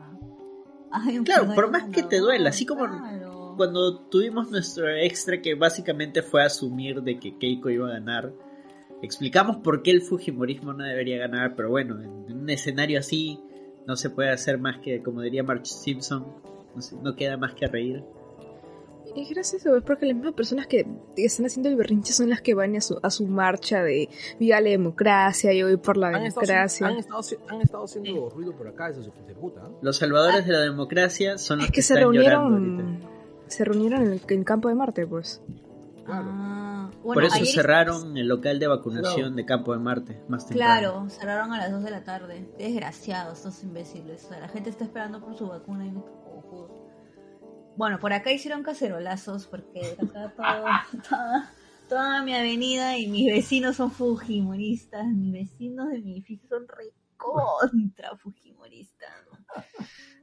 hay 0.90 1.18
un 1.18 1.24
Claro, 1.24 1.54
por 1.54 1.70
más 1.70 1.84
que 1.84 2.02
te 2.02 2.18
duela, 2.18 2.48
así 2.50 2.66
como 2.66 2.86
claro. 2.86 3.54
Cuando 3.56 4.00
tuvimos 4.06 4.50
nuestro 4.50 4.90
extra 4.90 5.40
que 5.40 5.54
básicamente 5.54 6.20
fue 6.22 6.42
asumir 6.42 7.00
de 7.02 7.20
que 7.20 7.38
Keiko 7.38 7.70
iba 7.70 7.86
a 7.86 7.92
ganar, 7.92 8.32
explicamos 9.02 9.58
por 9.58 9.84
qué 9.84 9.92
el 9.92 10.02
Fujimorismo 10.02 10.72
no 10.72 10.82
debería 10.82 11.16
ganar, 11.16 11.54
pero 11.54 11.70
bueno, 11.70 12.02
en 12.02 12.36
un 12.36 12.50
escenario 12.50 12.98
así 12.98 13.38
no 13.86 13.94
se 13.94 14.10
puede 14.10 14.30
hacer 14.30 14.58
más 14.58 14.80
que, 14.80 15.00
como 15.00 15.20
diría 15.20 15.44
March 15.44 15.66
Simpson, 15.66 16.26
no, 16.74 16.82
sé, 16.82 16.96
no 17.00 17.14
queda 17.14 17.36
más 17.36 17.54
que 17.54 17.68
reír. 17.68 18.02
Y 19.14 19.26
gracias 19.26 19.66
a 19.66 19.80
porque 19.80 20.06
las 20.06 20.16
mismas 20.16 20.34
personas 20.34 20.66
que 20.66 20.86
están 21.16 21.46
haciendo 21.46 21.68
el 21.68 21.76
berrinche 21.76 22.12
son 22.12 22.30
las 22.30 22.40
que 22.40 22.54
van 22.54 22.76
a 22.76 22.80
su, 22.80 22.98
a 23.02 23.10
su 23.10 23.26
marcha 23.26 23.82
de 23.82 24.08
viva 24.38 24.60
la 24.60 24.70
democracia 24.70 25.52
y 25.52 25.62
hoy 25.62 25.76
por 25.76 25.96
la 25.96 26.08
Han 26.08 26.26
estado, 26.26 26.46
democracia. 26.46 26.86
han, 26.86 26.96
estado, 26.96 27.22
han 27.48 27.60
estado 27.60 27.84
haciendo 27.84 28.30
ruido 28.30 28.56
por 28.56 28.68
acá, 28.68 28.90
hijos 28.90 29.26
de 29.26 29.34
puta. 29.34 29.68
Los 29.82 29.98
salvadores 29.98 30.46
de 30.46 30.52
la 30.52 30.60
democracia 30.60 31.36
son 31.38 31.58
los 31.58 31.66
Es 31.66 31.70
que, 31.70 31.76
que 31.76 31.82
se 31.82 31.94
están 31.94 32.10
reunieron, 32.10 33.00
se 33.48 33.64
reunieron 33.64 34.02
en 34.02 34.12
el, 34.12 34.20
en 34.26 34.44
campo 34.44 34.68
de 34.68 34.74
Marte, 34.74 35.06
pues. 35.06 35.42
Ah, 36.06 36.90
bueno, 37.02 37.14
Por 37.14 37.24
eso 37.24 37.44
cerraron 37.44 38.16
el 38.16 38.28
local 38.28 38.58
de 38.58 38.66
vacunación 38.66 39.36
de 39.36 39.44
Campo 39.44 39.72
de 39.72 39.78
Marte 39.78 40.22
más 40.28 40.46
temprano. 40.46 40.80
Claro, 40.80 41.10
cerraron 41.10 41.52
a 41.52 41.58
las 41.58 41.70
2 41.70 41.84
de 41.84 41.90
la 41.90 42.04
tarde. 42.04 42.48
Desgraciados, 42.58 43.38
estos 43.38 43.62
imbéciles. 43.62 44.24
O 44.24 44.28
sea, 44.28 44.40
la 44.40 44.48
gente 44.48 44.70
está 44.70 44.84
esperando 44.84 45.20
por 45.20 45.36
su 45.36 45.48
vacuna 45.48 45.86
y 45.86 45.90
no. 45.90 46.21
Bueno, 47.76 47.98
por 47.98 48.12
acá 48.12 48.32
hicieron 48.32 48.62
cacerolazos 48.62 49.46
porque 49.46 49.80
acá 49.98 50.32
todo, 50.36 51.02
toda, 51.08 51.52
toda 51.88 52.22
mi 52.22 52.34
avenida 52.34 52.98
y 52.98 53.06
mis 53.08 53.26
vecinos 53.32 53.76
son 53.76 53.90
fujimoristas. 53.90 55.06
Mis 55.06 55.32
vecinos 55.32 55.90
de 55.90 56.00
mi 56.00 56.12
edificio 56.12 56.48
son 56.48 56.66
recontra 56.68 58.16
fujimoristas. 58.18 59.10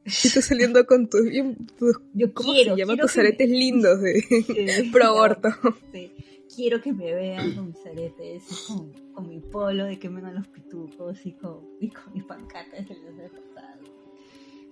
Y 0.05 0.29
tú 0.29 0.41
saliendo 0.41 0.85
con 0.85 1.09
tus, 1.09 1.21
tus- 1.77 1.99
Yo 2.13 2.33
¿cómo 2.33 2.53
quiero, 2.53 2.73
se 2.75 2.79
llama? 2.81 2.93
quiero 2.93 3.07
Tus 3.07 3.15
me- 3.17 3.21
aretes 3.23 3.49
lindos 3.49 4.01
de 4.01 4.89
pro 4.91 5.05
aborto. 5.05 5.49
Sí. 5.91 6.11
Quiero 6.55 6.81
que 6.81 6.91
me 6.93 7.13
vean 7.13 7.53
con 7.55 7.67
mis 7.67 7.85
aretes 7.85 8.43
y 8.51 8.67
con, 8.67 8.91
con 9.13 9.27
mi 9.29 9.39
polo 9.39 9.85
de 9.85 9.99
que 9.99 10.09
me 10.09 10.19
dan 10.21 10.33
los 10.35 10.47
pitucos 10.47 11.23
y 11.25 11.33
con, 11.33 11.61
y 11.79 11.89
con 11.89 12.11
mis 12.13 12.23
pancartas 12.25 12.87
de 12.89 12.95
los. 12.95 13.31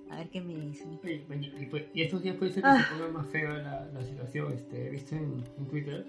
A 0.10 0.18
ver 0.18 0.30
qué 0.30 0.42
me 0.42 0.56
dicen. 0.56 1.00
Y, 1.04 1.08
y- 1.10 1.64
y 1.64 1.66
pues- 1.66 1.86
y 1.94 2.02
estos 2.02 2.24
días 2.24 2.36
puede 2.38 2.52
ser 2.52 2.64
que 2.64 2.70
Ah. 2.70 2.86
se 2.88 2.96
ponga 2.96 3.12
más 3.20 3.28
fea 3.28 3.50
la, 3.58 3.86
la 3.94 4.04
situación. 4.04 4.54
Este, 4.54 4.88
he 4.88 4.90
visto 4.90 5.16
en, 5.16 5.44
en 5.58 5.66
Twitter 5.68 6.06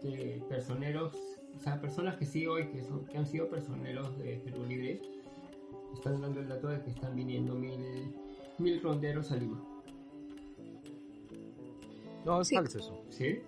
que 0.00 0.42
personeros, 0.48 1.14
o 1.56 1.60
sea, 1.60 1.80
personas 1.80 2.16
que 2.16 2.24
sigo 2.26 2.58
y 2.58 2.66
que, 2.68 2.82
son, 2.82 3.04
que 3.06 3.18
han 3.18 3.26
sido 3.26 3.48
personeros 3.48 4.16
de 4.18 4.36
Perú 4.44 4.64
Libre, 4.66 5.00
están 5.94 6.20
dando 6.20 6.40
el 6.40 6.48
dato 6.48 6.68
de 6.68 6.80
que 6.82 6.90
están 6.90 7.14
viniendo 7.16 7.54
mil, 7.54 7.78
mil 8.58 8.80
ronderos 8.82 9.30
a 9.32 9.36
Lima. 9.36 9.62
No, 12.24 12.40
es 12.40 12.48
Sí. 12.48 12.54
falso 12.56 12.78
eso. 12.78 13.02
¿Sí? 13.10 13.38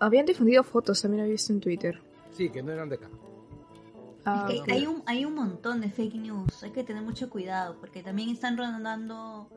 Habían 0.00 0.24
difundido 0.26 0.62
fotos, 0.64 1.02
también 1.02 1.22
había 1.22 1.32
visto 1.32 1.52
en 1.52 1.60
Twitter. 1.60 1.98
Sí, 2.32 2.48
que 2.48 2.62
no 2.62 2.72
eran 2.72 2.88
de 2.88 2.94
acá. 2.96 3.10
Ah, 4.24 4.46
Es 4.50 4.62
que 4.62 4.72
hay 4.72 4.86
un, 4.86 5.02
hay 5.06 5.24
un 5.24 5.34
montón 5.34 5.80
de 5.80 5.90
fake 5.90 6.14
news, 6.14 6.62
hay 6.62 6.70
que 6.70 6.84
tener 6.84 7.02
mucho 7.02 7.28
cuidado 7.28 7.76
porque 7.80 8.02
también 8.02 8.28
están 8.30 8.56
rondando 8.56 9.48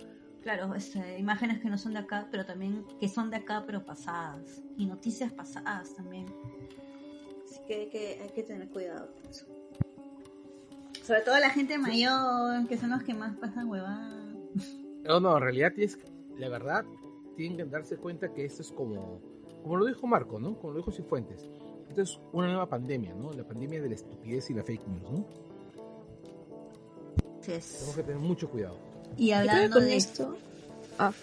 Claro, 0.45 0.75
este, 0.75 1.17
imágenes 1.17 1.59
que 1.59 1.71
no 1.71 1.77
son 1.79 1.93
de 1.93 1.99
acá, 2.01 2.27
pero 2.29 2.45
también 2.45 2.85
que 2.99 3.09
son 3.09 3.31
de 3.31 3.37
acá, 3.37 3.63
pero 3.65 3.83
pasadas. 3.83 4.61
Y 4.77 4.85
noticias 4.85 5.33
pasadas 5.33 5.95
también. 5.95 6.27
Así 7.43 7.59
que 7.67 7.73
hay 7.73 7.89
que, 7.89 8.19
hay 8.21 8.29
que 8.29 8.43
tener 8.43 8.69
cuidado 8.69 9.09
con 9.11 9.25
eso. 9.27 9.47
Sobre 11.03 11.21
todo 11.21 11.39
la 11.39 11.49
gente 11.49 11.79
mayor, 11.79 12.67
que 12.67 12.77
son 12.77 12.91
los 12.91 13.01
que 13.01 13.15
más 13.15 13.35
pasan 13.37 13.67
huevadas. 13.67 14.35
No, 15.03 15.19
no, 15.19 15.35
en 15.35 15.41
realidad 15.43 15.73
que- 15.73 15.89
la 16.37 16.47
verdad, 16.49 16.85
tienen 17.35 17.57
que 17.57 17.65
darse 17.65 17.97
cuenta 17.97 18.31
que 18.31 18.45
esto 18.45 18.61
es 18.61 18.71
como, 18.71 19.19
como 19.63 19.77
lo 19.77 19.85
dijo 19.85 20.05
Marco, 20.05 20.39
¿no? 20.39 20.59
Como 20.59 20.73
lo 20.73 20.77
dijo 20.77 20.91
Cifuentes. 20.91 21.49
Esto 21.95 22.01
es 22.01 22.19
una 22.33 22.47
nueva 22.47 22.67
pandemia, 22.67 23.13
¿no? 23.13 23.31
La 23.31 23.43
pandemia 23.45 23.81
de 23.81 23.87
la 23.87 23.95
estupidez 23.95 24.49
y 24.49 24.53
la 24.53 24.63
fake 24.63 24.85
news, 24.85 25.01
¿no? 25.11 25.25
Es. 27.47 27.73
Tenemos 27.73 27.95
que 27.95 28.03
tener 28.03 28.19
mucho 28.19 28.49
cuidado. 28.49 28.77
Y 29.17 29.31
hablando 29.31 29.77
con 29.77 29.85
de 29.85 29.95
esto. 29.95 30.35
Ah, 30.99 31.13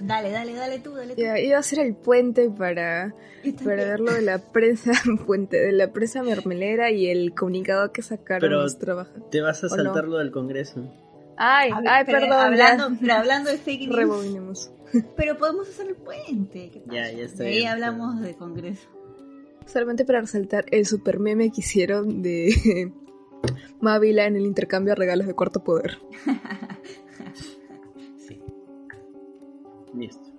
Dale, 0.00 0.30
dale, 0.30 0.54
dale 0.54 0.78
tú, 0.78 0.94
dale 0.94 1.14
tú. 1.14 1.20
ya, 1.20 1.38
iba 1.38 1.58
a 1.58 1.62
ser 1.62 1.80
el 1.80 1.94
puente 1.94 2.48
para, 2.50 3.14
para 3.62 3.76
ver 3.84 4.00
lo 4.00 4.12
de 4.12 4.22
la 4.22 4.38
prensa, 4.38 4.92
puente 5.26 5.58
de 5.60 5.72
la 5.72 5.92
prensa 5.92 6.22
mermelera 6.22 6.90
y 6.90 7.08
el 7.08 7.34
comunicado 7.34 7.92
que 7.92 8.00
sacaron 8.02 8.40
Pero- 8.40 8.62
los 8.62 8.78
trabajadores. 8.78 9.28
Te 9.30 9.42
vas 9.42 9.62
a 9.62 9.66
¿O 9.66 9.76
no? 9.76 9.76
saltar 9.84 10.04
lo 10.08 10.16
del 10.18 10.30
Congreso. 10.32 10.90
Ay, 11.36 11.70
Habla- 11.72 11.96
ay, 11.98 12.04
pero 12.06 12.20
perdón, 12.20 12.40
Hablando, 12.40 12.88
pero 13.00 13.12
hablando 13.14 13.50
de 13.50 13.58
fake 13.58 13.80
news, 13.82 13.96
Rebobinemos. 13.96 14.70
pero 15.16 15.36
podemos 15.36 15.68
hacer 15.68 15.88
el 15.88 15.96
puente. 15.96 16.70
¿qué 16.70 16.80
pasa? 16.80 16.94
Ya, 16.96 17.12
ya 17.12 17.24
está 17.24 17.42
De 17.44 17.50
ahí 17.50 17.56
bien, 17.58 17.68
hablamos 17.68 18.20
de 18.22 18.34
Congreso. 18.34 18.88
Solamente 19.66 20.04
para 20.04 20.20
resaltar 20.20 20.64
el 20.70 20.86
super 20.86 21.18
meme 21.18 21.50
que 21.50 21.60
hicieron 21.60 22.22
de 22.22 22.92
Mávila 23.80 24.26
en 24.26 24.36
el 24.36 24.44
intercambio 24.46 24.92
de 24.92 24.96
regalos 24.96 25.26
de 25.26 25.34
cuarto 25.34 25.62
poder. 25.64 25.98
Sí. 28.16 28.40
Listo. 29.94 30.30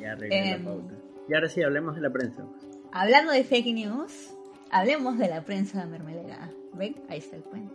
Ya 0.00 0.12
arreglé 0.12 0.50
Em. 0.50 0.64
la 0.64 0.70
pauta. 0.70 0.94
Y 1.28 1.34
ahora 1.34 1.48
sí, 1.48 1.62
hablemos 1.62 1.94
de 1.94 2.00
la 2.02 2.10
prensa. 2.10 2.44
Hablando 2.92 3.32
de 3.32 3.44
fake 3.44 3.74
news, 3.74 4.34
hablemos 4.70 5.18
de 5.18 5.28
la 5.28 5.44
prensa 5.44 5.84
mermelera. 5.86 6.50
¿Ven? 6.74 6.96
Ahí 7.08 7.18
está 7.18 7.36
el 7.36 7.42
puente. 7.42 7.74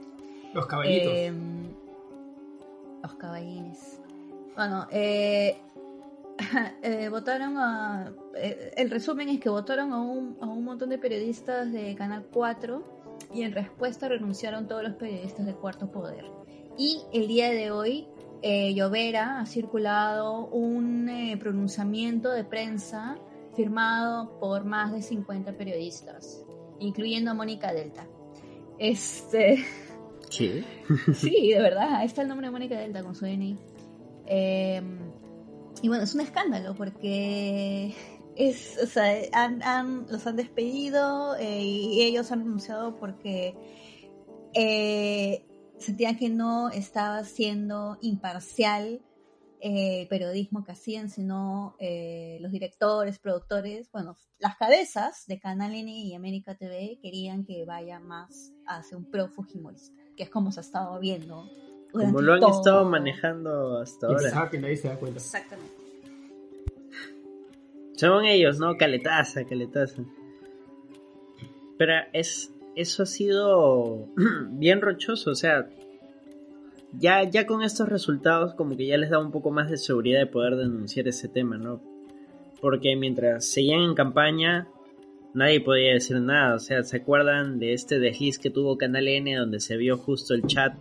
Los 0.53 0.65
caballitos. 0.65 1.11
Eh, 1.13 1.31
los 3.03 3.15
caballines. 3.15 3.99
Bueno, 4.55 4.87
eh, 4.91 5.57
eh, 6.81 7.09
votaron 7.09 7.57
a. 7.57 8.13
eh, 8.35 8.71
el 8.77 8.89
resumen 8.89 9.29
es 9.29 9.39
que 9.39 9.49
votaron 9.49 9.93
a 9.93 10.01
un, 10.01 10.37
a 10.41 10.47
un 10.47 10.63
montón 10.63 10.89
de 10.89 10.97
periodistas 10.97 11.71
de 11.71 11.95
Canal 11.95 12.25
4 12.31 12.99
y 13.33 13.43
en 13.43 13.53
respuesta 13.53 14.07
renunciaron 14.07 14.67
todos 14.67 14.83
los 14.83 14.93
periodistas 14.93 15.45
de 15.45 15.53
Cuarto 15.53 15.91
Poder. 15.91 16.25
Y 16.77 17.01
el 17.11 17.27
día 17.27 17.49
de 17.49 17.71
hoy, 17.71 18.07
eh, 18.41 18.73
Llovera 18.73 19.39
ha 19.39 19.45
circulado 19.45 20.47
un 20.47 21.09
eh, 21.09 21.37
pronunciamiento 21.37 22.31
de 22.31 22.45
prensa 22.45 23.17
firmado 23.55 24.39
por 24.39 24.63
más 24.63 24.93
de 24.93 25.01
50 25.01 25.53
periodistas, 25.57 26.45
incluyendo 26.79 27.31
a 27.31 27.33
Mónica 27.33 27.73
Delta. 27.73 28.07
Este. 28.77 29.65
¿Qué? 30.29 30.63
Sí, 31.13 31.49
de 31.49 31.61
verdad, 31.61 31.95
ahí 31.95 32.05
está 32.05 32.21
el 32.21 32.29
nombre 32.29 32.47
de 32.47 32.51
Mónica 32.51 32.79
Delta 32.79 33.03
con 33.03 33.13
su 33.13 33.25
DNI. 33.25 33.57
Eh, 34.25 34.81
y 35.81 35.87
bueno, 35.87 36.03
es 36.03 36.13
un 36.15 36.21
escándalo 36.21 36.75
porque 36.75 37.93
es, 38.35 38.77
o 38.81 38.87
sea, 38.87 39.13
han, 39.33 39.61
han- 39.63 40.05
los 40.09 40.25
han 40.27 40.35
despedido 40.35 41.35
eh, 41.37 41.61
y 41.63 42.01
ellos 42.03 42.31
han 42.31 42.39
renunciado 42.39 42.95
porque 42.97 43.55
eh, 44.53 45.45
sentían 45.77 46.17
que 46.17 46.29
no 46.29 46.69
estaba 46.69 47.23
siendo 47.23 47.97
imparcial 48.01 49.01
eh, 49.61 50.01
el 50.03 50.07
periodismo 50.07 50.63
que 50.63 50.71
hacían, 50.71 51.09
sino 51.09 51.75
eh, 51.79 52.37
los 52.41 52.51
directores, 52.51 53.19
productores, 53.19 53.91
bueno, 53.91 54.15
las 54.39 54.55
cabezas 54.55 55.25
de 55.27 55.39
Canal 55.39 55.75
N 55.75 55.91
y 55.91 56.13
América 56.15 56.55
TV 56.55 56.97
querían 57.01 57.43
que 57.45 57.65
vaya 57.65 57.99
más 57.99 58.53
hacia 58.65 58.97
un 58.97 59.05
pro 59.05 59.27
fujimorista, 59.29 59.93
que 60.15 60.23
es 60.23 60.29
como 60.29 60.51
se 60.51 60.61
ha 60.61 60.63
estado 60.63 60.97
viendo. 60.99 61.45
Como 61.91 62.21
lo 62.21 62.33
han 62.33 62.39
todo- 62.39 62.51
estado 62.59 62.85
manejando 62.85 63.77
hasta 63.79 64.07
ahora. 64.07 64.49
que 64.51 64.59
nadie 64.59 64.77
se 64.77 64.87
da 64.89 64.95
cuenta. 64.97 65.17
Exactamente. 65.19 65.73
Son 67.95 68.23
ellos, 68.25 68.59
¿no? 68.59 68.77
Caletaza, 68.77 69.43
caletaza. 69.45 70.03
Pero 71.77 71.93
es, 72.13 72.53
eso 72.75 73.03
ha 73.03 73.05
sido 73.05 74.07
bien 74.51 74.81
rochoso, 74.81 75.31
o 75.31 75.35
sea, 75.35 75.67
ya, 76.93 77.23
ya 77.23 77.45
con 77.45 77.61
estos 77.61 77.89
resultados 77.89 78.53
como 78.53 78.75
que 78.77 78.85
ya 78.87 78.97
les 78.97 79.09
da 79.09 79.19
un 79.19 79.31
poco 79.31 79.51
más 79.51 79.69
de 79.69 79.77
seguridad 79.77 80.19
de 80.19 80.27
poder 80.27 80.55
denunciar 80.55 81.07
ese 81.07 81.27
tema, 81.27 81.57
¿no? 81.57 81.81
Porque 82.61 82.95
mientras 82.95 83.45
seguían 83.45 83.81
en 83.81 83.95
campaña, 83.95 84.67
nadie 85.33 85.61
podía 85.61 85.93
decir 85.93 86.19
nada, 86.21 86.55
o 86.55 86.59
sea, 86.59 86.83
¿se 86.83 86.97
acuerdan 86.97 87.59
de 87.59 87.73
este 87.73 87.99
desliz 87.99 88.39
que 88.39 88.49
tuvo 88.49 88.77
Canal 88.77 89.07
N 89.07 89.35
donde 89.35 89.59
se 89.59 89.77
vio 89.77 89.97
justo 89.97 90.33
el 90.33 90.43
chat 90.47 90.73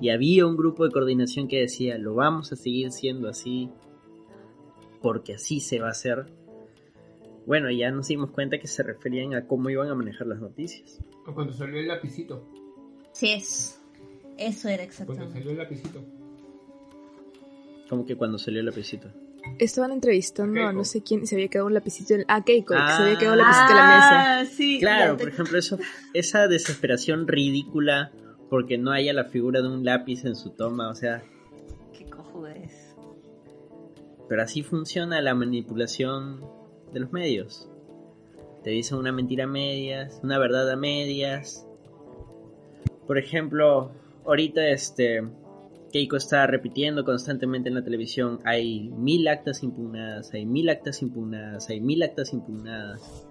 y 0.00 0.10
había 0.10 0.46
un 0.46 0.56
grupo 0.56 0.84
de 0.84 0.90
coordinación 0.92 1.48
que 1.48 1.60
decía, 1.60 1.98
lo 1.98 2.14
vamos 2.14 2.52
a 2.52 2.56
seguir 2.56 2.90
siendo 2.92 3.28
así, 3.28 3.70
porque 5.02 5.34
así 5.34 5.60
se 5.60 5.80
va 5.80 5.88
a 5.88 5.92
hacer? 5.92 6.26
Bueno, 7.46 7.70
ya 7.70 7.90
nos 7.90 8.08
dimos 8.08 8.30
cuenta 8.30 8.58
que 8.58 8.66
se 8.68 8.82
referían 8.82 9.34
a 9.34 9.46
cómo 9.46 9.70
iban 9.70 9.88
a 9.88 9.94
manejar 9.94 10.26
las 10.26 10.40
noticias. 10.40 11.00
O 11.26 11.34
cuando 11.34 11.52
salió 11.52 11.78
el 11.80 11.88
lapicito. 11.88 12.46
Sí, 13.12 13.30
es. 13.32 13.80
Eso 14.38 14.68
era 14.68 14.84
Cuando 14.86 14.90
exactamente. 14.92 15.32
salió 15.34 15.50
el 15.50 15.56
lapicito. 15.58 16.04
Como 17.88 18.06
que 18.06 18.16
cuando 18.16 18.38
salió 18.38 18.60
el 18.60 18.66
lapicito. 18.66 19.08
Estaban 19.58 19.90
entrevistando 19.90 20.64
a 20.66 20.72
no 20.72 20.84
sé 20.84 21.02
quién 21.02 21.22
y 21.22 21.26
se 21.26 21.34
había 21.34 21.48
quedado 21.48 21.66
un 21.66 21.74
lapicito 21.74 22.14
en... 22.14 22.24
Ah, 22.28 22.44
Keiko, 22.44 22.74
Ah. 22.76 22.96
se 22.96 23.02
había 23.02 23.18
quedado 23.18 23.34
un 23.34 23.38
lapicito 23.40 23.70
en 23.70 23.76
la 23.76 23.86
mesa. 23.86 24.38
Ah, 24.40 24.44
sí. 24.44 24.78
Claro, 24.78 25.16
por 25.16 25.28
ejemplo, 25.28 25.58
eso, 25.58 25.78
esa 26.14 26.46
desesperación 26.46 27.26
ridícula 27.26 28.12
porque 28.50 28.76
no 28.76 28.90
haya 28.90 29.12
la 29.12 29.24
figura 29.24 29.62
de 29.62 29.68
un 29.68 29.84
lápiz 29.84 30.24
en 30.24 30.34
su 30.34 30.50
toma, 30.50 30.90
o 30.90 30.94
sea, 30.94 31.22
Qué 31.96 32.04
cojudes. 32.04 32.94
pero 34.28 34.42
así 34.42 34.62
funciona 34.62 35.22
la 35.22 35.34
manipulación 35.34 36.40
de 36.92 37.00
los 37.00 37.12
medios. 37.12 37.68
Te 38.64 38.70
dicen 38.70 38.98
una 38.98 39.12
mentira 39.12 39.44
a 39.44 39.46
medias, 39.46 40.20
una 40.22 40.38
verdad 40.38 40.68
a 40.70 40.76
medias. 40.76 41.66
Por 43.06 43.16
ejemplo, 43.16 43.92
ahorita 44.26 44.68
este 44.68 45.22
Keiko 45.92 46.16
está 46.16 46.46
repitiendo 46.46 47.04
constantemente 47.04 47.68
en 47.68 47.76
la 47.76 47.82
televisión, 47.82 48.40
hay 48.44 48.90
mil 48.90 49.26
actas 49.28 49.62
impugnadas, 49.62 50.32
hay 50.34 50.44
mil 50.44 50.68
actas 50.68 51.02
impugnadas, 51.02 51.68
hay 51.70 51.80
mil 51.80 52.02
actas 52.02 52.32
impugnadas. 52.32 53.26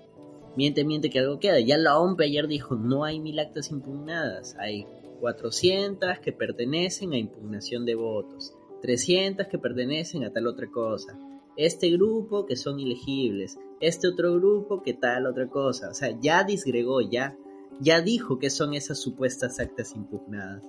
Miente, 0.56 0.84
miente 0.84 1.10
que 1.10 1.20
algo 1.20 1.40
queda. 1.40 1.60
Ya 1.60 1.78
la 1.78 1.98
OMP 2.00 2.22
ayer 2.22 2.48
dijo, 2.48 2.76
no 2.76 3.04
hay 3.04 3.20
mil 3.20 3.40
actas 3.40 3.72
impugnadas, 3.72 4.56
hay 4.60 4.86
400 5.20 6.20
que 6.20 6.32
pertenecen 6.32 7.14
a 7.14 7.18
impugnación 7.18 7.86
de 7.86 7.96
votos, 7.96 8.54
300 8.82 9.48
que 9.48 9.60
pertenecen 9.60 10.24
a 10.24 10.32
tal 10.32 10.48
otra 10.48 10.68
cosa, 10.70 11.20
este 11.56 11.90
grupo 11.90 12.46
que 12.46 12.56
son 12.56 12.80
ilegibles, 12.80 13.60
este 13.82 14.08
otro 14.08 14.34
grupo 14.36 14.82
que 14.82 14.94
tal 14.94 15.26
otra 15.26 15.50
cosa. 15.50 15.90
O 15.90 15.94
sea, 15.94 16.18
ya 16.20 16.44
disgregó, 16.44 17.02
ya, 17.02 17.38
ya 17.82 18.02
dijo 18.02 18.40
que 18.40 18.50
son 18.50 18.74
esas 18.74 19.00
supuestas 19.00 19.60
actas 19.60 19.94
impugnadas. 19.96 20.64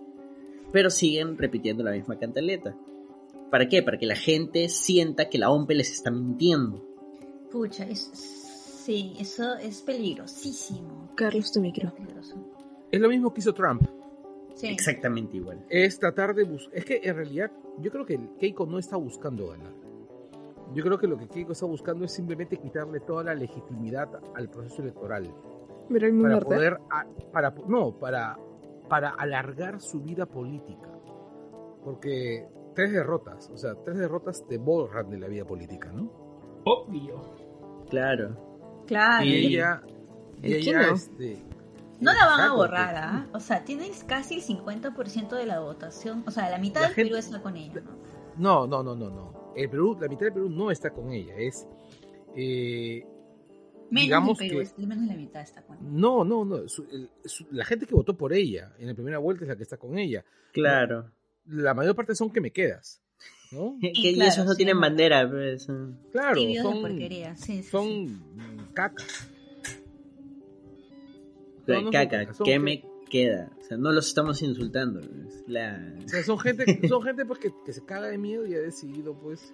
Pero 0.72 0.90
siguen 0.90 1.38
repitiendo 1.38 1.84
la 1.84 1.92
misma 1.92 2.18
cantaleta. 2.18 2.76
¿Para 3.50 3.68
qué? 3.68 3.82
Para 3.82 3.98
que 3.98 4.06
la 4.06 4.16
gente 4.16 4.68
sienta 4.68 5.28
que 5.28 5.38
la 5.38 5.50
OMP 5.50 5.70
les 5.70 5.92
está 5.92 6.10
mintiendo. 6.10 6.84
Pucha, 7.50 7.84
es, 7.84 8.10
sí, 8.84 9.14
eso 9.18 9.54
es 9.56 9.82
peligrosísimo. 9.82 11.12
Carlos, 11.16 11.52
tu 11.52 11.60
micro. 11.60 11.92
Peligroso. 11.94 12.36
Es 12.90 13.00
lo 13.00 13.08
mismo 13.08 13.32
que 13.32 13.40
hizo 13.40 13.52
Trump. 13.52 13.82
Sí. 14.60 14.68
Exactamente 14.68 15.36
igual. 15.38 15.64
Es 15.70 15.98
tratar 15.98 16.34
de 16.34 16.44
buscar. 16.44 16.76
Es 16.76 16.84
que 16.84 17.00
en 17.02 17.16
realidad, 17.16 17.50
yo 17.78 17.90
creo 17.90 18.04
que 18.04 18.18
Keiko 18.38 18.66
no 18.66 18.78
está 18.78 18.96
buscando 18.96 19.48
ganar. 19.48 19.72
Yo 20.74 20.84
creo 20.84 20.98
que 20.98 21.06
lo 21.06 21.16
que 21.16 21.26
Keiko 21.28 21.52
está 21.52 21.66
buscando 21.66 22.04
es 22.04 22.12
simplemente 22.12 22.56
quitarle 22.58 23.00
toda 23.00 23.24
la 23.24 23.34
legitimidad 23.34 24.08
al 24.34 24.48
proceso 24.50 24.82
electoral. 24.82 25.32
Ver 25.88 26.04
el 26.04 26.20
Para 26.20 26.36
arder. 26.36 26.46
poder. 26.46 26.78
a- 26.90 27.06
para, 27.32 27.54
no, 27.66 27.98
para, 27.98 28.38
para 28.88 29.10
alargar 29.10 29.80
su 29.80 30.00
vida 30.00 30.26
política. 30.26 30.88
Porque 31.84 32.46
tres 32.74 32.92
derrotas, 32.92 33.48
o 33.50 33.56
sea, 33.56 33.74
tres 33.84 33.96
derrotas 33.98 34.46
te 34.46 34.58
borran 34.58 35.08
de 35.10 35.18
la 35.18 35.26
vida 35.28 35.44
política, 35.44 35.90
¿no? 35.92 36.10
Obvio. 36.64 37.22
Claro. 37.88 38.84
Claro. 38.86 39.24
Y 39.24 39.34
ella. 39.34 39.82
Y 40.42 40.52
¿El 40.54 40.64
qué 40.64 40.70
ella, 40.70 40.90
este. 40.92 41.42
No 42.00 42.12
la 42.12 42.24
van 42.26 42.30
a 42.40 42.42
Exacto, 42.44 42.56
borrar, 42.56 42.90
pues. 42.92 43.02
¿ah? 43.04 43.26
O 43.34 43.40
sea, 43.40 43.64
tienes 43.64 44.04
casi 44.04 44.36
el 44.36 44.42
50% 44.42 45.36
de 45.36 45.46
la 45.46 45.60
votación. 45.60 46.24
O 46.26 46.30
sea, 46.30 46.48
la 46.50 46.58
mitad 46.58 46.80
La 46.80 46.86
del 46.88 46.94
gente- 46.94 47.10
Perú 47.10 47.18
está 47.18 47.42
con 47.42 47.56
ella, 47.56 47.80
¿no? 48.36 48.66
No, 48.66 48.82
no, 48.82 48.94
no, 48.94 49.10
no. 49.10 49.52
El 49.56 49.68
Perú, 49.68 49.96
la 50.00 50.08
mitad 50.08 50.22
del 50.22 50.32
Perú 50.32 50.48
no 50.50 50.70
está 50.70 50.90
con 50.90 51.12
ella. 51.12 51.34
Es. 51.36 51.66
eh, 52.36 53.04
Menos 53.90 54.04
Digamos 54.04 54.38
Perú, 54.38 54.56
que- 54.58 54.62
es- 54.62 54.78
menos 54.78 55.00
de 55.00 55.06
la 55.08 55.14
mitad 55.16 55.42
está 55.42 55.62
con 55.62 55.76
ella. 55.76 55.88
no, 55.90 56.24
no, 56.24 56.44
no. 56.44 56.68
su- 56.68 56.84
el- 56.92 57.10
su- 57.24 57.48
la 57.50 57.64
gente 57.64 57.86
que 57.86 57.94
votó 57.96 58.16
por 58.16 58.32
ella 58.32 58.72
en 58.78 58.86
la 58.86 58.94
primera 58.94 59.18
vuelta 59.18 59.42
es 59.44 59.48
la 59.48 59.56
que 59.56 59.64
está 59.64 59.76
con 59.78 59.98
ella. 59.98 60.24
Claro. 60.52 61.10
La 61.46 61.74
mayor 61.74 61.96
parte 61.96 62.14
son 62.14 62.30
que 62.30 62.40
me 62.40 62.52
quedas. 62.52 63.02
¿no? 63.50 63.76
Que 63.80 63.90
Y 63.92 64.08
y 64.10 64.14
claro, 64.14 64.30
esos 64.30 64.46
no 64.46 64.52
sí, 64.52 64.58
tienen 64.58 64.80
bandera, 64.80 65.28
pues. 65.28 65.64
son- 65.64 65.98
Claro, 66.12 66.40
son, 66.62 66.80
porquería, 66.82 67.34
sí, 67.36 67.62
sí, 67.64 67.68
son 67.68 67.84
sí. 67.84 68.16
Caca. 71.70 71.78
No, 71.78 71.80
no 71.80 71.82
son 71.84 71.92
caca, 71.92 72.18
caca, 72.24 72.34
son 72.34 72.44
¿qué 72.46 72.58
me 72.58 72.84
queda? 73.08 73.50
O 73.60 73.64
sea, 73.64 73.76
no 73.76 73.92
los 73.92 74.06
estamos 74.08 74.42
insultando. 74.42 75.00
es 75.00 75.42
la- 75.46 75.94
O 76.04 76.08
sea, 76.08 76.22
son 76.24 76.38
gente, 76.38 76.88
son 76.88 77.02
gente 77.02 77.24
pues 77.24 77.38
que, 77.40 77.50
que 77.64 77.72
se 77.72 77.84
caga 77.84 78.08
de 78.08 78.18
miedo 78.18 78.46
y 78.46 78.54
ha 78.54 78.60
decidido 78.60 79.14
pues 79.14 79.52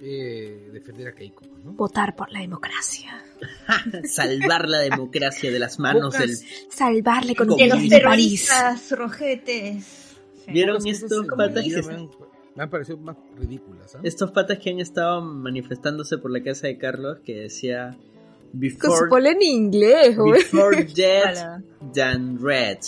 eh, 0.00 0.70
defender 0.72 1.08
a 1.08 1.12
Keiko, 1.14 1.44
¿no? 1.64 1.72
Votar 1.72 2.14
por 2.14 2.30
la 2.30 2.40
democracia. 2.40 3.24
salvar 4.04 4.68
la 4.68 4.78
democracia 4.78 5.50
de 5.50 5.58
las 5.58 5.78
manos 5.78 6.16
del... 6.18 6.36
Salvarle 6.70 7.34
con 7.34 7.48
De 7.48 7.66
los 7.66 7.76
París. 7.78 7.90
terroristas, 7.90 8.92
rojetes. 8.92 10.16
Sí. 10.44 10.52
¿Vieron 10.52 10.86
estos 10.86 11.26
patas 11.36 11.64
que 11.64 11.82
me 11.82 11.94
han, 11.94 12.08
me 12.54 12.62
han 12.62 12.70
parecido 12.70 12.98
más 12.98 13.16
ridículas, 13.36 13.94
¿ah? 13.96 14.00
estos 14.02 14.30
patas 14.30 14.58
que 14.58 14.70
han 14.70 14.78
estado 14.80 15.20
manifestándose 15.20 16.18
por 16.18 16.30
la 16.30 16.42
casa 16.42 16.68
de 16.68 16.78
Carlos 16.78 17.18
que 17.24 17.34
decía 17.40 17.96
before, 18.52 19.08
polen 19.08 19.36
en 19.36 19.42
inglés, 19.42 20.16
güey. 20.16 20.42
before 20.42 20.84
dead 20.94 21.62
than 21.94 22.38
red 22.40 22.78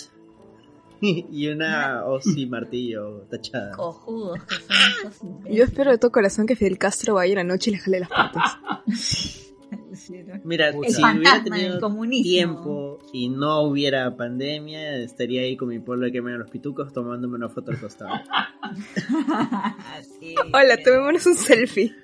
y 1.00 1.48
una 1.48 2.04
Ozzy 2.04 2.46
martillo 2.46 3.22
tachada 3.30 3.72
Cojudos 3.72 4.38
que 4.48 4.54
son 4.54 4.76
estos 5.42 5.50
Yo 5.50 5.64
espero 5.64 5.90
de 5.90 5.98
todo 5.98 6.12
corazón 6.12 6.46
que 6.46 6.56
Fidel 6.56 6.76
Castro 6.78 7.14
vaya 7.14 7.32
una 7.34 7.44
noche 7.44 7.70
y 7.70 7.74
le 7.74 7.78
jale 7.80 8.00
las 8.00 8.08
patas. 8.10 8.58
Mira 10.44 10.72
Puta. 10.72 10.90
si 10.90 11.02
hubiera 11.02 11.42
tenido 11.42 11.78
tiempo 12.22 12.98
y 13.12 13.28
no 13.28 13.62
hubiera 13.62 14.16
pandemia 14.16 14.96
estaría 14.96 15.42
ahí 15.42 15.56
con 15.56 15.68
mi 15.68 15.78
pueblo 15.78 16.10
que 16.12 16.20
me 16.20 16.32
los 16.36 16.50
pitucos 16.50 16.92
tomándome 16.92 17.36
una 17.36 17.48
foto 17.48 17.70
al 17.70 17.80
costado 17.80 18.10
Sí, 20.18 20.34
Hola, 20.52 20.76
tomémonos 20.82 21.24
un 21.26 21.34
selfie. 21.36 21.94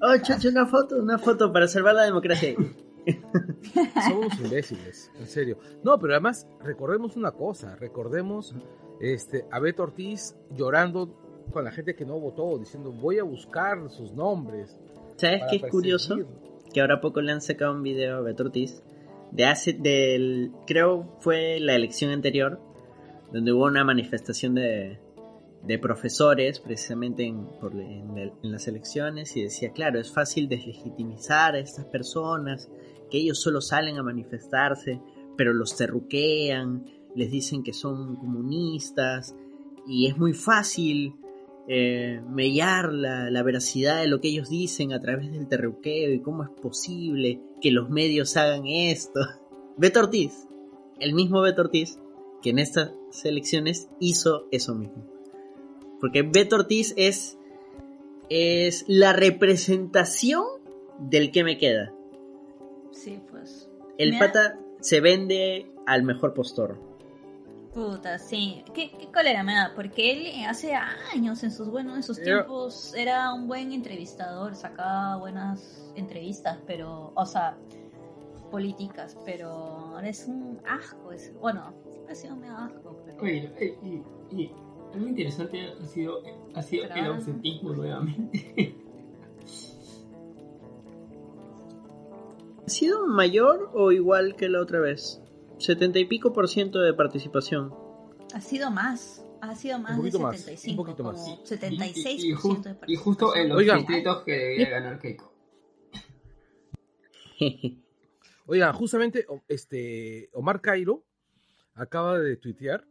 oh 0.00 0.16
chacho 0.22 0.48
una 0.48 0.66
foto 0.66 0.96
una 0.96 1.18
foto 1.18 1.52
para 1.52 1.66
salvar 1.66 1.94
la 1.94 2.04
democracia 2.04 2.54
Somos 4.08 4.38
imbéciles, 4.40 5.10
en 5.18 5.26
serio. 5.26 5.58
No, 5.82 5.98
pero 5.98 6.14
además 6.14 6.48
recordemos 6.62 7.16
una 7.16 7.32
cosa, 7.32 7.76
recordemos 7.76 8.54
este, 9.00 9.44
a 9.50 9.58
Beto 9.60 9.82
Ortiz 9.82 10.36
llorando 10.50 11.20
con 11.52 11.64
la 11.64 11.70
gente 11.70 11.94
que 11.94 12.04
no 12.06 12.18
votó, 12.18 12.58
diciendo 12.58 12.92
voy 12.92 13.18
a 13.18 13.24
buscar 13.24 13.90
sus 13.90 14.12
nombres. 14.12 14.78
¿sabes 15.16 15.42
qué 15.50 15.56
es 15.56 15.62
curioso? 15.70 16.16
perseguir". 16.16 16.38
que 16.72 16.80
ahora 16.80 17.00
poco 17.00 17.20
le 17.20 17.32
han 17.32 17.40
sacado 17.40 17.72
un 17.72 17.82
video 17.82 18.16
a 18.16 18.20
Beto 18.20 18.44
Ortiz 18.44 18.82
de 19.30 19.44
hace 19.46 19.72
del 19.72 20.52
creo 20.66 21.16
fue 21.20 21.58
la 21.60 21.74
elección 21.74 22.10
anterior 22.12 22.60
donde 23.32 23.52
hubo 23.52 23.64
una 23.64 23.84
manifestación 23.84 24.54
de, 24.54 24.98
de 25.62 25.78
profesores 25.78 26.60
precisamente 26.60 27.24
en, 27.24 27.46
por- 27.60 27.74
en 27.74 28.16
en 28.18 28.52
las 28.52 28.66
elecciones 28.68 29.36
y 29.36 29.42
decía 29.42 29.72
claro 29.72 29.98
es 30.00 30.12
fácil 30.12 30.48
deslegitimizar 30.48 31.54
a 31.54 31.58
estas 31.58 31.84
personas 31.86 32.70
ellos 33.18 33.40
solo 33.40 33.60
salen 33.60 33.98
a 33.98 34.02
manifestarse 34.02 35.00
pero 35.36 35.52
los 35.52 35.76
terruquean 35.76 36.84
les 37.14 37.30
dicen 37.30 37.62
que 37.62 37.72
son 37.72 38.16
comunistas 38.16 39.34
y 39.86 40.06
es 40.06 40.16
muy 40.16 40.32
fácil 40.32 41.14
eh, 41.66 42.20
mellar 42.28 42.92
la, 42.92 43.30
la 43.30 43.42
veracidad 43.42 44.00
de 44.00 44.08
lo 44.08 44.20
que 44.20 44.28
ellos 44.28 44.50
dicen 44.50 44.92
a 44.92 45.00
través 45.00 45.32
del 45.32 45.48
terruqueo 45.48 46.12
y 46.12 46.20
cómo 46.20 46.42
es 46.42 46.50
posible 46.50 47.40
que 47.60 47.70
los 47.70 47.88
medios 47.88 48.36
hagan 48.36 48.66
esto. 48.66 49.20
Beto 49.76 50.00
Ortiz, 50.00 50.46
el 51.00 51.14
mismo 51.14 51.40
Beto 51.40 51.62
Ortiz, 51.62 51.98
que 52.42 52.50
en 52.50 52.58
estas 52.58 52.92
elecciones 53.24 53.88
hizo 53.98 54.46
eso 54.50 54.74
mismo. 54.74 55.06
Porque 56.00 56.22
Beto 56.22 56.56
Ortiz 56.56 56.92
es, 56.96 57.38
es 58.28 58.84
la 58.86 59.14
representación 59.14 60.44
del 60.98 61.30
que 61.30 61.44
me 61.44 61.56
queda. 61.56 61.93
Sí, 62.94 63.20
pues. 63.30 63.68
El 63.98 64.10
Me 64.12 64.18
da- 64.18 64.26
pata 64.26 64.58
se 64.80 65.00
vende 65.00 65.70
al 65.86 66.02
mejor 66.04 66.32
postor. 66.34 66.78
Puta, 67.74 68.18
sí. 68.18 68.62
¿Qué, 68.72 68.92
qué 68.92 69.08
cólera 69.12 69.42
me 69.42 69.54
da? 69.54 69.72
Porque 69.74 70.12
él 70.12 70.26
eh, 70.26 70.44
hace 70.46 70.74
años, 71.12 71.42
en 71.42 71.50
sus 71.50 71.68
buenos, 71.70 71.96
en 71.96 72.02
sus 72.04 72.18
Yo- 72.18 72.22
tiempos, 72.24 72.94
era 72.96 73.32
un 73.34 73.48
buen 73.48 73.72
entrevistador, 73.72 74.54
sacaba 74.54 75.16
buenas 75.16 75.92
entrevistas, 75.96 76.58
pero, 76.66 77.12
o 77.16 77.26
sea, 77.26 77.56
políticas, 78.50 79.16
pero 79.24 79.48
ahora 79.50 80.08
es 80.08 80.26
un 80.28 80.60
asco. 80.66 81.10
Es, 81.12 81.32
bueno, 81.40 81.72
siempre 81.90 82.12
ha 82.12 82.16
sido 82.16 82.36
medio 82.36 82.56
asco, 82.56 82.96
pero... 83.04 83.20
Oye, 83.22 83.52
eh, 83.58 83.76
y, 83.82 84.40
y 84.42 84.50
algo 84.94 85.08
interesante 85.08 85.72
ha 85.82 85.86
sido, 85.86 86.20
ha 86.54 86.62
sido 86.62 86.84
el 86.84 86.90
Claro. 86.90 87.14
ausentismo 87.14 87.72
nuevamente. 87.72 88.76
¿Ha 92.66 92.68
sido 92.68 93.06
mayor 93.06 93.70
o 93.74 93.92
igual 93.92 94.36
que 94.36 94.48
la 94.48 94.60
otra 94.60 94.80
vez? 94.80 95.20
Setenta 95.58 95.98
y 95.98 96.06
pico 96.06 96.32
por 96.32 96.48
ciento 96.48 96.80
de 96.80 96.94
participación. 96.94 97.72
Ha 98.34 98.40
sido 98.40 98.70
más. 98.70 99.24
Ha 99.40 99.54
sido 99.54 99.78
más 99.78 99.92
Un 99.92 99.98
poquito 99.98 100.18
de 100.18 100.24
más, 100.24 100.40
75, 100.40 100.70
un 100.80 100.86
poquito 100.86 101.04
más. 101.04 101.16
como 101.20 101.34
Y- 101.42 101.46
76% 101.46 102.24
y, 102.24 102.30
y 102.30 102.34
ju- 102.34 102.62
de 102.62 102.76
y 102.86 102.96
justo 102.96 103.36
en 103.36 103.48
los 103.50 103.58
Oigan. 103.58 103.78
distritos 103.78 104.22
que 104.24 104.32
debería 104.32 104.70
ganar 104.70 104.98
Keiko. 104.98 105.32
Oigan, 108.46 108.72
justamente 108.74 109.26
este 109.48 110.30
Omar 110.32 110.60
Cairo 110.62 111.04
acaba 111.74 112.18
de 112.18 112.36
tuitear 112.36 112.84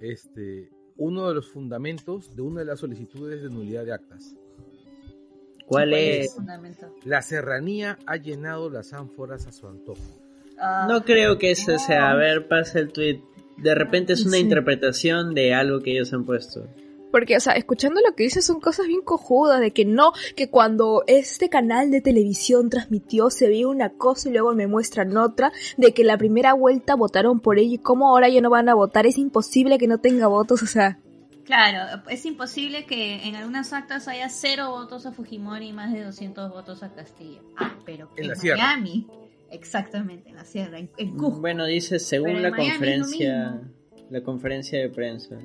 este 0.00 0.70
uno 0.96 1.28
de 1.28 1.34
los 1.34 1.46
fundamentos 1.48 2.34
de 2.34 2.42
una 2.42 2.60
de 2.60 2.66
las 2.66 2.80
solicitudes 2.80 3.42
de 3.42 3.50
nulidad 3.50 3.84
de 3.84 3.92
actas. 3.92 4.34
¿Cuál 5.66 5.92
es? 5.94 6.36
La 7.04 7.22
serranía 7.22 7.98
ha 8.06 8.16
llenado 8.16 8.70
las 8.70 8.92
ánforas 8.92 9.46
a 9.46 9.52
su 9.52 9.66
antojo. 9.66 10.00
Ah, 10.58 10.86
No 10.88 11.04
creo 11.04 11.38
que 11.38 11.50
ese 11.50 11.78
sea. 11.78 12.10
A 12.10 12.14
ver, 12.16 12.48
pasa 12.48 12.78
el 12.78 12.92
tweet. 12.92 13.20
De 13.58 13.74
repente 13.74 14.12
es 14.12 14.24
una 14.24 14.36
Sí. 14.36 14.42
interpretación 14.42 15.34
de 15.34 15.54
algo 15.54 15.80
que 15.80 15.92
ellos 15.92 16.12
han 16.12 16.24
puesto. 16.24 16.66
Porque, 17.12 17.36
o 17.36 17.40
sea, 17.40 17.54
escuchando 17.54 18.00
lo 18.06 18.14
que 18.14 18.24
dice 18.24 18.42
son 18.42 18.60
cosas 18.60 18.86
bien 18.88 19.00
cojudas, 19.00 19.60
de 19.60 19.70
que 19.70 19.84
no, 19.86 20.12
que 20.34 20.50
cuando 20.50 21.02
este 21.06 21.48
canal 21.48 21.90
de 21.90 22.02
televisión 22.02 22.68
transmitió 22.68 23.30
se 23.30 23.48
veía 23.48 23.68
una 23.68 23.90
cosa 23.90 24.28
y 24.28 24.32
luego 24.32 24.54
me 24.54 24.66
muestran 24.66 25.16
otra, 25.16 25.50
de 25.78 25.92
que 25.94 26.04
la 26.04 26.18
primera 26.18 26.52
vuelta 26.52 26.94
votaron 26.94 27.40
por 27.40 27.58
ello 27.58 27.74
y 27.74 27.78
cómo 27.78 28.08
ahora 28.10 28.28
ya 28.28 28.40
no 28.42 28.50
van 28.50 28.68
a 28.68 28.74
votar, 28.74 29.06
es 29.06 29.16
imposible 29.16 29.78
que 29.78 29.86
no 29.86 29.98
tenga 29.98 30.26
votos, 30.26 30.62
o 30.62 30.66
sea, 30.66 30.98
Claro, 31.46 32.02
es 32.10 32.26
imposible 32.26 32.84
que 32.86 33.22
en 33.26 33.36
algunas 33.36 33.72
actas 33.72 34.08
haya 34.08 34.28
cero 34.28 34.70
votos 34.70 35.06
a 35.06 35.12
Fujimori 35.12 35.68
y 35.68 35.72
más 35.72 35.92
de 35.92 36.02
200 36.04 36.50
votos 36.50 36.82
a 36.82 36.92
Castillo. 36.92 37.40
Ah, 37.56 37.78
pero 37.86 38.10
En 38.16 38.24
en, 38.24 38.28
la 38.30 38.34
sierra. 38.34 38.56
Miami. 38.58 39.06
Exactamente, 39.52 40.28
en 40.28 40.34
la 40.36 40.44
sierra, 40.44 40.78
en, 40.80 40.90
en 40.98 41.16
Cusco. 41.16 41.40
Bueno, 41.40 41.64
dice 41.66 42.00
según 42.00 42.32
Pero 42.34 42.40
la 42.40 42.50
conferencia, 42.56 43.60
la 44.10 44.20
conferencia 44.22 44.80
de 44.80 44.88
prensa. 44.90 45.36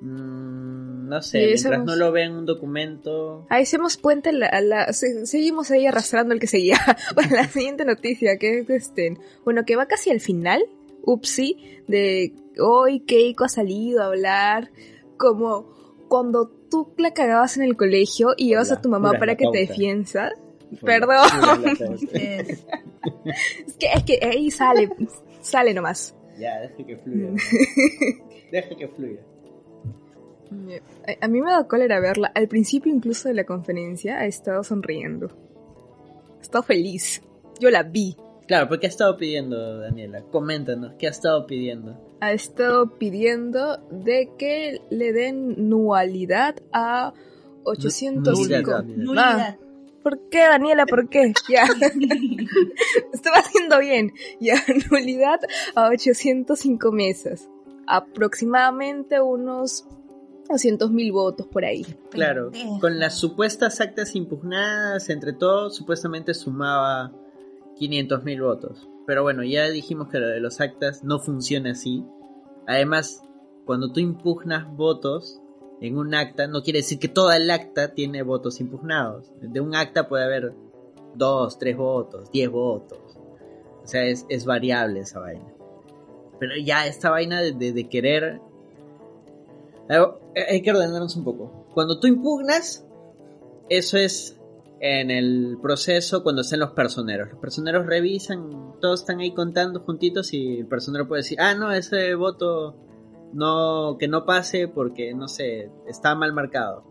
Mm, 0.00 1.08
no 1.08 1.22
sé, 1.22 1.46
mientras 1.46 1.84
no 1.84 1.96
lo 1.96 2.12
vean 2.12 2.32
en 2.32 2.36
un 2.38 2.46
documento. 2.46 3.46
ahí 3.48 3.62
hacemos 3.62 3.96
puente 3.96 4.28
a 4.28 4.32
la, 4.32 4.46
a 4.46 4.60
la- 4.60 4.92
se- 4.92 5.24
seguimos 5.26 5.70
ahí 5.70 5.86
arrastrando 5.86 6.34
el 6.34 6.40
que 6.40 6.46
seguía 6.46 6.76
para 7.14 7.30
la 7.30 7.48
siguiente 7.48 7.86
noticia, 7.86 8.36
que 8.36 8.58
es 8.58 8.68
este, 8.68 9.16
bueno, 9.44 9.64
que 9.64 9.74
va 9.74 9.86
casi 9.86 10.10
al 10.10 10.20
final, 10.20 10.62
upsi, 11.02 11.56
de 11.88 12.34
hoy 12.58 13.00
Keiko 13.00 13.44
ha 13.44 13.48
salido 13.48 14.02
a 14.02 14.06
hablar 14.06 14.70
como 15.16 15.66
cuando 16.08 16.48
tú 16.70 16.92
la 16.98 17.12
cagabas 17.12 17.56
en 17.56 17.62
el 17.64 17.76
colegio 17.76 18.34
y 18.36 18.48
llevas 18.48 18.70
a 18.72 18.80
tu 18.80 18.88
mamá 18.88 19.12
para 19.18 19.34
que 19.36 19.44
te 19.44 19.44
pauta. 19.44 19.58
defienda. 19.58 20.32
Perdón. 20.84 21.18
Es- 22.12 23.76
que, 23.78 23.86
es 23.94 24.02
que 24.04 24.18
ahí 24.26 24.50
sale, 24.50 24.90
sale 25.40 25.72
nomás. 25.74 26.14
ya, 26.38 26.60
deje 26.60 26.84
que 26.86 26.96
fluya. 26.96 27.28
deje 28.52 28.76
que 28.76 28.88
fluya. 28.88 29.20
A, 31.20 31.24
a 31.24 31.28
mí 31.28 31.40
me 31.40 31.50
da 31.50 31.66
cólera 31.66 32.00
verla. 32.00 32.30
Al 32.34 32.48
principio 32.48 32.92
incluso 32.92 33.28
de 33.28 33.34
la 33.34 33.44
conferencia 33.44 34.18
ha 34.18 34.26
estado 34.26 34.62
sonriendo. 34.64 35.28
Ha 36.38 36.42
estado 36.42 36.62
feliz. 36.64 37.22
Yo 37.60 37.70
la 37.70 37.82
vi. 37.82 38.16
Claro, 38.46 38.68
¿por 38.68 38.78
qué 38.78 38.86
ha 38.86 38.90
estado 38.90 39.16
pidiendo, 39.16 39.78
Daniela? 39.80 40.22
Coméntanos, 40.22 40.94
¿qué 40.98 41.08
ha 41.08 41.10
estado 41.10 41.46
pidiendo? 41.46 42.00
Ha 42.20 42.32
estado 42.32 42.96
pidiendo 42.96 43.78
de 43.90 44.30
que 44.38 44.80
le 44.90 45.12
den 45.12 45.68
nualidad 45.68 46.56
a 46.72 47.12
805. 47.64 48.30
Nulidad. 48.30 48.84
Nulidad. 48.84 49.58
¿Por 50.02 50.28
qué, 50.28 50.38
Daniela? 50.38 50.86
¿Por 50.86 51.08
qué? 51.08 51.32
Ya. 51.48 51.64
Estaba 53.12 53.38
haciendo 53.38 53.80
bien. 53.80 54.12
Ya, 54.38 54.54
nulidad 54.90 55.40
a 55.74 55.88
805 55.88 56.92
mesas. 56.92 57.48
Aproximadamente 57.88 59.20
unos 59.20 59.84
200 60.48 60.92
mil 60.92 61.10
votos 61.10 61.48
por 61.48 61.64
ahí. 61.64 61.84
Claro, 62.10 62.52
con 62.80 63.00
las 63.00 63.18
supuestas 63.18 63.80
actas 63.80 64.14
impugnadas, 64.14 65.10
entre 65.10 65.32
todos, 65.32 65.74
supuestamente 65.74 66.34
sumaba 66.34 67.12
500 67.76 68.24
mil 68.24 68.42
votos. 68.42 68.88
Pero 69.06 69.22
bueno, 69.22 69.44
ya 69.44 69.68
dijimos 69.68 70.08
que 70.08 70.18
lo 70.18 70.26
de 70.28 70.40
los 70.40 70.60
actas 70.60 71.04
no 71.04 71.18
funciona 71.20 71.70
así. 71.72 72.04
Además, 72.66 73.22
cuando 73.64 73.92
tú 73.92 74.00
impugnas 74.00 74.66
votos, 74.76 75.40
en 75.80 75.98
un 75.98 76.14
acta, 76.14 76.46
no 76.46 76.62
quiere 76.62 76.78
decir 76.80 76.98
que 76.98 77.08
toda 77.08 77.36
el 77.36 77.50
acta 77.50 77.92
tiene 77.94 78.22
votos 78.22 78.60
impugnados. 78.60 79.30
De 79.40 79.60
un 79.60 79.74
acta 79.74 80.08
puede 80.08 80.24
haber 80.24 80.54
dos, 81.14 81.58
tres 81.58 81.76
votos, 81.76 82.30
diez 82.32 82.50
votos. 82.50 82.98
O 83.82 83.86
sea, 83.86 84.04
es, 84.04 84.26
es 84.28 84.44
variable 84.46 85.00
esa 85.00 85.20
vaina. 85.20 85.46
Pero 86.40 86.52
ya 86.64 86.86
esta 86.86 87.10
vaina 87.10 87.40
de, 87.40 87.52
de- 87.52 87.72
de 87.72 87.88
querer... 87.88 88.40
Eh, 89.88 90.44
Hay 90.50 90.62
que 90.62 90.70
ordenarnos 90.70 91.14
un 91.16 91.24
poco. 91.24 91.66
Cuando 91.74 92.00
tú 92.00 92.06
impugnas, 92.08 92.86
eso 93.68 93.96
es 93.98 94.35
en 94.80 95.10
el 95.10 95.58
proceso 95.62 96.22
cuando 96.22 96.42
estén 96.42 96.60
los 96.60 96.72
personeros. 96.72 97.30
Los 97.30 97.40
personeros 97.40 97.86
revisan, 97.86 98.74
todos 98.80 99.00
están 99.00 99.20
ahí 99.20 99.32
contando 99.32 99.80
juntitos 99.80 100.32
y 100.32 100.58
el 100.58 100.66
personero 100.66 101.08
puede 101.08 101.22
decir, 101.22 101.40
ah, 101.40 101.54
no, 101.54 101.72
ese 101.72 102.14
voto 102.14 102.76
no, 103.32 103.96
que 103.98 104.08
no 104.08 104.24
pase 104.24 104.68
porque, 104.68 105.14
no 105.14 105.28
sé, 105.28 105.70
está 105.86 106.14
mal 106.14 106.32
marcado. 106.32 106.84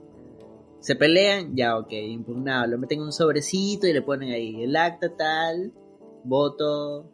Se 0.80 0.96
pelean, 0.96 1.56
ya, 1.56 1.78
ok, 1.78 1.92
impugnado. 1.92 2.68
Lo 2.68 2.78
meten 2.78 3.00
en 3.00 3.06
un 3.06 3.12
sobrecito 3.12 3.88
y 3.88 3.94
le 3.94 4.02
ponen 4.02 4.32
ahí 4.32 4.64
el 4.64 4.76
acta 4.76 5.16
tal, 5.16 5.74
voto, 6.24 7.12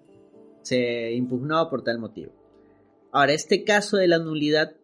se 0.61 1.13
impugnó 1.13 1.69
por 1.69 1.83
tal 1.83 1.99
motivo. 1.99 2.33
Ahora, 3.11 3.33
este 3.33 3.63
caso 3.63 3.97
de 3.97 4.07
la 4.07 4.19
nulidad, 4.19 4.75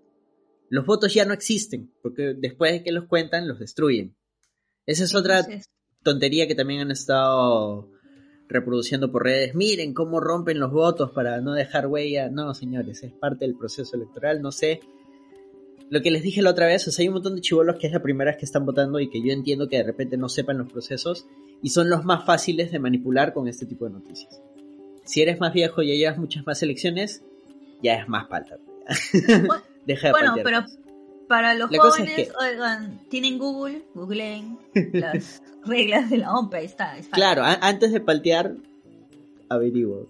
los 0.69 0.85
votos 0.85 1.13
ya 1.13 1.25
no 1.25 1.33
existen, 1.33 1.93
porque 2.01 2.33
después 2.37 2.73
de 2.73 2.83
que 2.83 2.91
los 2.91 3.05
cuentan, 3.05 3.47
los 3.47 3.59
destruyen. 3.59 4.15
Esa 4.85 5.03
es 5.03 5.15
otra 5.15 5.45
tontería 6.03 6.47
que 6.47 6.55
también 6.55 6.81
han 6.81 6.91
estado 6.91 7.89
reproduciendo 8.47 9.11
por 9.11 9.23
redes. 9.23 9.55
Miren 9.55 9.93
cómo 9.93 10.19
rompen 10.19 10.59
los 10.59 10.71
votos 10.71 11.11
para 11.11 11.41
no 11.41 11.53
dejar 11.53 11.87
huella. 11.87 12.29
No, 12.29 12.53
señores, 12.53 13.03
es 13.03 13.11
parte 13.13 13.45
del 13.45 13.57
proceso 13.57 13.95
electoral. 13.95 14.41
No 14.41 14.51
sé. 14.51 14.79
Lo 15.89 16.01
que 16.01 16.11
les 16.11 16.21
dije 16.23 16.41
la 16.41 16.49
otra 16.51 16.65
vez, 16.67 16.85
o 16.87 16.91
sea, 16.91 17.03
hay 17.03 17.07
un 17.07 17.15
montón 17.15 17.35
de 17.35 17.41
chivolos 17.41 17.77
que 17.77 17.87
es 17.87 17.93
la 17.93 18.01
primera 18.01 18.31
vez 18.31 18.37
que 18.39 18.45
están 18.45 18.65
votando 18.65 18.99
y 18.99 19.09
que 19.09 19.21
yo 19.21 19.31
entiendo 19.31 19.69
que 19.69 19.77
de 19.77 19.83
repente 19.83 20.17
no 20.17 20.27
sepan 20.27 20.57
los 20.57 20.71
procesos 20.71 21.27
y 21.61 21.69
son 21.69 21.89
los 21.89 22.03
más 22.03 22.25
fáciles 22.25 22.71
de 22.71 22.79
manipular 22.79 23.33
con 23.33 23.47
este 23.47 23.65
tipo 23.65 23.85
de 23.85 23.91
noticias. 23.91 24.41
Si 25.05 25.21
eres 25.21 25.39
más 25.39 25.53
viejo 25.53 25.81
y 25.81 25.87
ya 25.87 25.93
llevas 25.95 26.17
muchas 26.17 26.45
más 26.45 26.61
elecciones, 26.61 27.23
ya 27.81 27.95
es 27.95 28.07
más 28.09 28.27
palta. 28.27 28.57
Bu- 29.13 29.61
Deja 29.85 30.07
de 30.07 30.11
bueno, 30.11 30.33
pero. 30.43 30.65
Para 31.27 31.53
los 31.53 31.69
La 31.71 31.77
cosa 31.77 32.03
es 32.03 32.09
jóvenes, 32.09 32.29
que- 32.29 32.45
oigan, 32.45 32.99
tienen 33.09 33.37
Google, 33.37 33.83
googleen 33.93 34.57
las 34.93 35.41
reglas 35.65 36.09
de 36.09 36.17
la 36.17 36.33
OMP, 36.33 36.53
ahí 36.55 36.65
está. 36.65 36.97
es. 36.97 37.07
Claro, 37.09 37.43
a- 37.43 37.59
antes 37.61 37.91
de 37.91 37.99
paltear, 37.99 38.55
averiguo. 39.49 40.05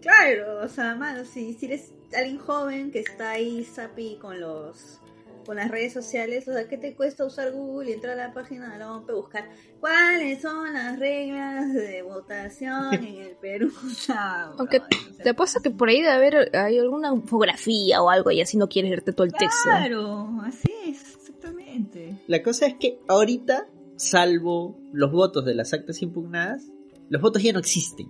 Claro, 0.00 0.60
o 0.64 0.68
sea, 0.68 0.94
mano, 0.94 1.24
si, 1.24 1.54
si 1.54 1.66
eres 1.66 1.92
alguien 2.16 2.38
joven 2.38 2.90
que 2.92 3.00
está 3.00 3.30
ahí 3.32 3.64
sapi 3.64 4.16
con 4.20 4.40
los 4.40 5.00
con 5.48 5.56
las 5.56 5.70
redes 5.70 5.94
sociales, 5.94 6.46
o 6.46 6.52
sea, 6.52 6.68
¿qué 6.68 6.76
te 6.76 6.94
cuesta 6.94 7.24
usar 7.24 7.52
Google 7.52 7.88
y 7.88 7.94
entrar 7.94 8.20
a 8.20 8.26
la 8.26 8.34
página 8.34 8.70
de 8.70 8.80
la 8.80 8.92
OMP, 8.92 9.10
buscar 9.12 9.48
cuáles 9.80 10.42
son 10.42 10.74
las 10.74 10.98
reglas 10.98 11.72
de 11.72 12.02
votación 12.02 12.92
en 12.92 13.16
el 13.22 13.34
Perú? 13.36 13.72
O 13.86 13.88
sea, 13.88 14.52
Aunque 14.58 14.82
Te 15.22 15.30
apuesto 15.30 15.60
que 15.62 15.70
por 15.70 15.88
ahí 15.88 16.02
debe 16.02 16.12
haber 16.12 16.54
hay 16.54 16.78
alguna 16.78 17.14
infografía 17.14 18.02
o 18.02 18.10
algo 18.10 18.30
y 18.30 18.42
así 18.42 18.58
no 18.58 18.68
quieres 18.68 18.90
leerte 18.90 19.14
todo 19.14 19.24
el 19.24 19.32
texto. 19.32 19.62
Claro, 19.64 20.28
así 20.44 20.70
es, 20.86 21.14
exactamente. 21.14 22.18
La 22.26 22.42
cosa 22.42 22.66
es 22.66 22.74
que 22.74 23.00
ahorita, 23.08 23.68
salvo 23.96 24.78
los 24.92 25.10
votos 25.10 25.46
de 25.46 25.54
las 25.54 25.72
actas 25.72 26.02
impugnadas, 26.02 26.70
los 27.08 27.22
votos 27.22 27.42
ya 27.42 27.54
no 27.54 27.58
existen. 27.58 28.08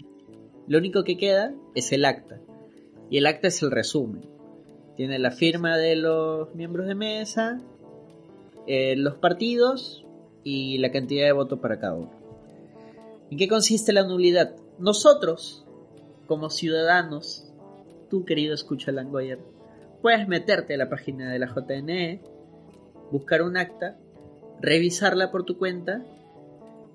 Lo 0.66 0.78
único 0.78 1.04
que 1.04 1.16
queda 1.16 1.54
es 1.76 1.92
el 1.92 2.04
acta. 2.04 2.40
Y 3.10 3.18
el 3.18 3.26
acta 3.26 3.46
es 3.46 3.62
el 3.62 3.70
resumen. 3.70 4.37
Tiene 4.98 5.20
la 5.20 5.30
firma 5.30 5.76
de 5.76 5.94
los 5.94 6.52
miembros 6.56 6.88
de 6.88 6.96
mesa, 6.96 7.60
eh, 8.66 8.96
los 8.96 9.14
partidos 9.14 10.04
y 10.42 10.78
la 10.78 10.90
cantidad 10.90 11.24
de 11.24 11.30
votos 11.30 11.60
para 11.60 11.78
cada 11.78 11.94
uno. 11.94 12.10
¿En 13.30 13.38
qué 13.38 13.46
consiste 13.46 13.92
la 13.92 14.02
nulidad? 14.02 14.56
Nosotros, 14.80 15.64
como 16.26 16.50
ciudadanos, 16.50 17.48
tú 18.10 18.24
querido 18.24 18.54
escucha 18.54 18.90
Langoyer, 18.90 19.38
puedes 20.02 20.26
meterte 20.26 20.74
a 20.74 20.78
la 20.78 20.90
página 20.90 21.32
de 21.32 21.38
la 21.38 21.46
JNE, 21.46 22.20
buscar 23.12 23.42
un 23.42 23.56
acta, 23.56 23.96
revisarla 24.60 25.30
por 25.30 25.44
tu 25.44 25.58
cuenta 25.58 26.04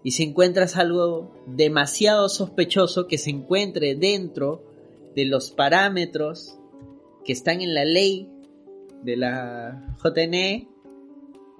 y 0.03 0.11
si 0.11 0.23
encuentras 0.23 0.75
algo 0.75 1.33
demasiado 1.47 2.27
sospechoso 2.27 3.07
que 3.07 3.17
se 3.17 3.29
encuentre 3.29 3.95
dentro 3.95 4.61
de 5.15 5.23
los 5.23 5.51
parámetros 5.51 6.59
que 7.23 7.33
están 7.33 7.61
en 7.61 7.73
la 7.73 7.85
ley 7.85 8.29
de 9.03 9.17
la 9.17 9.95
JNE, 10.03 10.67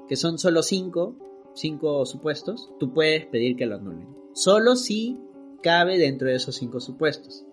que 0.07 0.15
son 0.15 0.37
solo 0.37 0.63
cinco, 0.63 1.15
cinco 1.53 2.05
supuestos, 2.05 2.71
tú 2.79 2.93
puedes 2.93 3.25
pedir 3.25 3.55
que 3.55 3.65
lo 3.65 3.75
anulen. 3.75 4.07
Solo 4.33 4.75
si 4.75 5.19
cabe 5.61 5.97
dentro 5.97 6.27
de 6.27 6.35
esos 6.35 6.55
cinco 6.55 6.79
supuestos. 6.79 7.45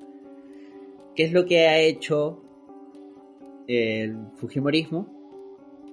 ¿Qué 1.15 1.25
es 1.25 1.33
lo 1.33 1.47
que 1.47 1.69
ha 1.69 1.79
hecho 1.79 2.43
el 3.67 4.17
Fujimorismo? 4.37 5.21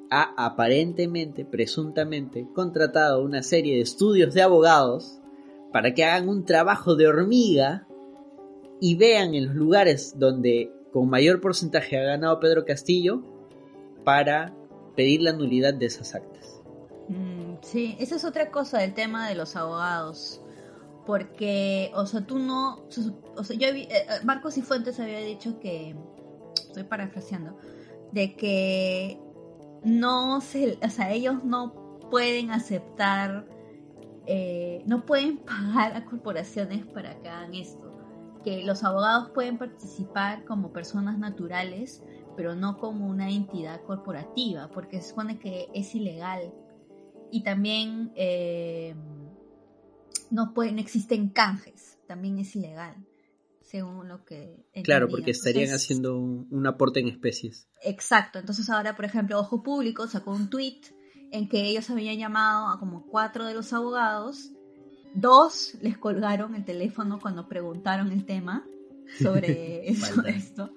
ha 0.09 0.33
aparentemente, 0.37 1.45
presuntamente, 1.45 2.47
contratado 2.53 3.21
una 3.21 3.43
serie 3.43 3.75
de 3.75 3.81
estudios 3.81 4.33
de 4.33 4.41
abogados 4.41 5.19
para 5.71 5.93
que 5.93 6.05
hagan 6.05 6.29
un 6.29 6.45
trabajo 6.45 6.95
de 6.95 7.07
hormiga 7.07 7.87
y 8.79 8.95
vean 8.95 9.33
en 9.33 9.47
los 9.47 9.55
lugares 9.55 10.17
donde 10.17 10.71
con 10.97 11.11
mayor 11.11 11.39
porcentaje 11.41 11.95
ha 11.99 12.01
ganado 12.01 12.39
Pedro 12.39 12.65
Castillo 12.65 13.21
para 14.03 14.55
pedir 14.95 15.21
la 15.21 15.31
nulidad 15.31 15.75
de 15.75 15.85
esas 15.85 16.15
actas. 16.15 16.59
Mm, 17.07 17.57
sí, 17.61 17.95
esa 17.99 18.15
es 18.15 18.25
otra 18.25 18.49
cosa 18.49 18.79
del 18.79 18.95
tema 18.95 19.29
de 19.29 19.35
los 19.35 19.55
abogados. 19.55 20.41
Porque, 21.05 21.91
o 21.93 22.07
sea, 22.07 22.25
tú 22.25 22.39
no. 22.39 22.87
O 23.35 23.43
sea, 23.43 23.55
yo 23.55 23.67
eh, 23.67 23.87
eh, 23.91 24.05
Marcos 24.23 24.57
y 24.57 24.63
Fuentes 24.63 24.99
había 24.99 25.19
dicho 25.19 25.59
que. 25.59 25.95
Estoy 26.55 26.85
parafraseando. 26.85 27.55
De 28.11 28.35
que 28.35 29.19
no 29.83 30.41
se. 30.41 30.79
O 30.83 30.89
sea, 30.89 31.11
ellos 31.11 31.43
no 31.43 31.99
pueden 32.09 32.49
aceptar. 32.49 33.45
eh, 34.25 34.81
no 34.87 35.05
pueden 35.05 35.37
pagar 35.45 35.95
a 35.95 36.05
corporaciones 36.05 36.87
para 36.87 37.19
que 37.19 37.29
hagan 37.29 37.53
esto. 37.53 37.86
Que 38.47 38.63
los 38.63 38.85
abogados 38.85 39.31
pueden 39.31 39.57
participar 39.57 40.45
como 40.45 40.71
personas 40.71 41.17
naturales, 41.19 42.01
pero 42.37 42.55
no 42.55 42.77
como 42.77 43.05
una 43.07 43.29
entidad 43.29 43.81
corporativa, 43.81 44.69
porque 44.69 45.01
se 45.01 45.09
supone 45.09 45.37
que 45.37 45.67
es 45.73 45.93
ilegal 45.93 46.53
y 47.29 47.43
también 47.43 48.13
eh, 48.15 48.95
no 50.31 50.53
pueden 50.53 50.79
existen 50.79 51.27
canjes 51.27 51.97
también 52.07 52.39
es 52.39 52.55
ilegal 52.55 52.95
según 53.61 54.07
lo 54.07 54.23
que 54.23 54.65
Claro, 54.85 55.09
porque 55.09 55.31
estarían 55.31 55.65
Entonces, 55.65 55.83
haciendo 55.83 56.17
un, 56.17 56.47
un 56.49 56.67
aporte 56.67 57.01
en 57.01 57.09
especies. 57.09 57.67
exacto 57.83 58.39
entonces 58.39 58.69
ahora 58.69 58.95
por 58.95 59.03
ejemplo 59.03 59.37
Ojo 59.39 59.61
Público 59.61 60.07
sacó 60.07 60.31
un 60.31 60.49
tweet 60.49 60.81
en 61.31 61.49
que 61.49 61.65
ellos 61.65 61.89
habían 61.89 62.17
llamado 62.17 62.69
a 62.69 62.79
como 62.79 63.05
cuatro 63.07 63.45
de 63.45 63.53
los 63.53 63.73
abogados 63.73 64.51
dos 65.13 65.75
les 65.81 65.97
colgaron 65.97 66.55
el 66.55 66.65
teléfono 66.65 67.19
cuando 67.19 67.47
preguntaron 67.47 68.11
el 68.11 68.25
tema 68.25 68.65
sobre, 69.19 69.93
sobre 69.95 70.31
esto. 70.31 70.71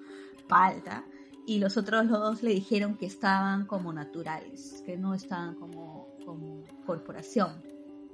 Falta. 0.47 1.05
Y 1.45 1.59
los 1.59 1.77
otros 1.77 2.07
dos 2.09 2.43
le 2.43 2.51
dijeron 2.51 2.97
que 2.97 3.05
estaban 3.05 3.65
como 3.65 3.91
naturales, 3.93 4.83
que 4.85 4.97
no 4.97 5.13
estaban 5.13 5.55
como, 5.55 6.07
como 6.25 6.63
corporación. 6.85 7.61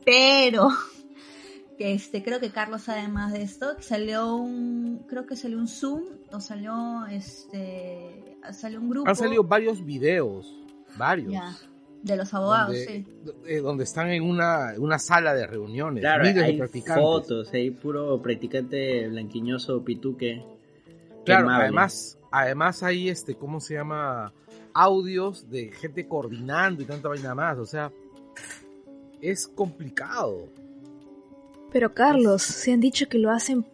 Pero, 0.05 0.69
que 1.77 1.93
este, 1.93 2.23
creo 2.23 2.39
que 2.39 2.51
Carlos 2.51 2.83
sabe 2.83 3.07
más 3.07 3.33
de 3.33 3.41
esto, 3.41 3.75
que 3.75 3.83
salió 3.83 4.35
un, 4.35 5.03
creo 5.07 5.25
que 5.25 5.35
salió 5.35 5.57
un 5.57 5.67
Zoom, 5.67 6.03
o 6.31 6.39
salió 6.39 7.05
este, 7.07 8.37
salió 8.53 8.79
un 8.79 8.89
grupo. 8.89 9.09
Han 9.09 9.15
salido 9.15 9.43
varios 9.43 9.83
videos, 9.83 10.53
varios. 10.97 11.33
De 12.03 12.15
los 12.15 12.33
abogados, 12.33 12.67
donde, 12.75 12.85
sí. 12.85 13.05
eh, 13.47 13.57
donde 13.59 13.83
están 13.83 14.09
en 14.09 14.23
una, 14.23 14.73
una 14.77 14.99
sala 14.99 15.33
de 15.33 15.45
reuniones, 15.47 16.01
Claro, 16.01 16.23
miles 16.23 16.35
de 16.35 16.43
hay 16.43 16.57
practicantes. 16.57 17.03
fotos, 17.03 17.53
hay 17.53 17.71
puro 17.71 18.21
practicante 18.21 19.07
blanquiñoso 19.07 19.83
pituque. 19.83 20.43
Claro, 21.25 21.49
además, 21.49 22.17
además 22.31 22.83
hay 22.83 23.09
este, 23.09 23.35
¿cómo 23.35 23.59
se 23.59 23.73
llama? 23.73 24.33
Audios 24.73 25.49
de 25.49 25.71
gente 25.71 26.07
coordinando 26.07 26.81
y 26.83 26.85
tanta 26.85 27.09
vaina 27.09 27.33
más. 27.35 27.57
O 27.57 27.65
sea, 27.65 27.91
es 29.21 29.47
complicado. 29.47 30.47
Pero 31.71 31.93
Carlos, 31.93 32.43
se 32.43 32.71
han 32.71 32.79
dicho 32.79 33.09
que 33.09 33.17
lo 33.17 33.31
hacen 33.31 33.65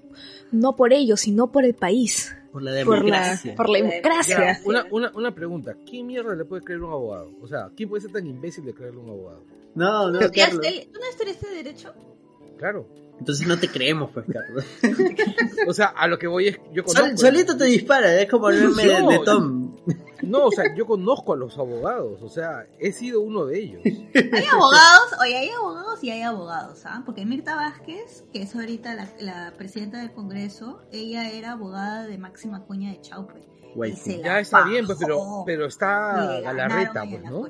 no 0.52 0.76
por 0.76 0.94
ellos, 0.94 1.22
sino 1.22 1.52
por 1.52 1.66
el 1.66 1.74
país. 1.74 2.36
Por 2.54 2.62
la 2.62 2.72
Por 2.86 3.00
la, 3.00 3.02
democracia. 3.02 3.56
por 3.56 3.68
la 3.70 3.80
Ya, 3.80 3.86
democracia. 3.86 4.38
Ya, 4.40 4.60
una, 4.64 4.86
una, 4.92 5.12
una 5.16 5.34
pregunta, 5.36 5.76
¿quién 5.90 6.06
mierda 6.08 6.34
le 6.36 6.46
puede 6.46 6.62
creer 6.62 6.80
a 6.82 6.86
un 6.86 6.92
abogado? 6.94 7.32
O 7.42 7.48
sea, 7.48 7.70
¿quién 7.76 7.90
puede 7.90 8.02
ser 8.04 8.12
tan 8.12 8.26
imbécil 8.28 8.64
de 8.64 8.74
creerle 8.76 9.00
a 9.02 9.04
un 9.04 9.10
abogado? 9.10 9.44
No, 9.76 10.12
no, 10.12 10.20
¿Estudiaste 10.20 10.56
Carlos. 10.62 10.88
¿Tú 10.94 11.00
no 11.00 11.10
estudiaste 11.10 11.50
derecho? 11.50 11.94
Claro. 12.60 12.88
Entonces 13.20 13.48
no 13.48 13.58
te 13.60 13.68
creemos, 13.70 14.12
pues, 14.14 14.26
Carlos. 14.32 14.64
O 15.68 15.74
sea, 15.74 15.88
a 15.88 16.08
lo 16.08 16.18
que 16.20 16.28
voy 16.28 16.48
es, 16.50 16.60
yo 16.74 16.84
Sol- 16.86 16.96
conozco. 17.02 17.18
solito 17.18 17.58
te 17.58 17.66
dispara, 17.66 18.22
es 18.22 18.30
como 18.30 18.50
el 18.50 18.70
meme 18.70 18.86
de, 18.94 19.00
No. 19.02 19.10
de 19.10 19.20
Tom. 19.20 19.76
No, 20.28 20.46
o 20.46 20.52
sea, 20.52 20.74
yo 20.76 20.86
conozco 20.86 21.34
a 21.34 21.36
los 21.36 21.58
abogados, 21.58 22.22
o 22.22 22.30
sea, 22.30 22.66
he 22.80 22.92
sido 22.92 23.22
uno 23.22 23.46
de 23.46 23.60
ellos. 23.60 23.82
Hay 23.86 24.46
abogados, 24.46 25.14
oye, 25.22 25.38
hay 25.38 25.50
abogados 25.50 26.04
y 26.04 26.12
hay 26.12 26.22
abogados, 26.22 26.86
¿ah? 26.86 27.04
Porque 27.06 27.26
Mirta 27.26 27.56
Vázquez, 27.56 28.26
que 28.32 28.42
es 28.42 28.56
ahorita 28.56 28.96
la, 28.96 29.10
la 29.20 29.54
presidenta 29.58 30.00
del 30.00 30.12
Congreso, 30.14 30.82
ella 30.92 31.30
era 31.30 31.52
abogada 31.54 32.06
de 32.06 32.18
Máxima 32.18 32.66
Cuña 32.66 32.92
de 32.92 33.02
Chaupe. 33.02 33.46
Waifu. 33.76 33.98
Y 33.98 34.14
se 34.14 34.18
la 34.20 34.24
Ya 34.24 34.40
está 34.40 34.64
bien, 34.64 34.86
pues, 34.86 34.98
pero, 35.00 35.44
pero 35.46 35.66
está 35.66 36.40
Galarreta, 36.42 37.04
pues, 37.10 37.24
¿no? 37.24 37.46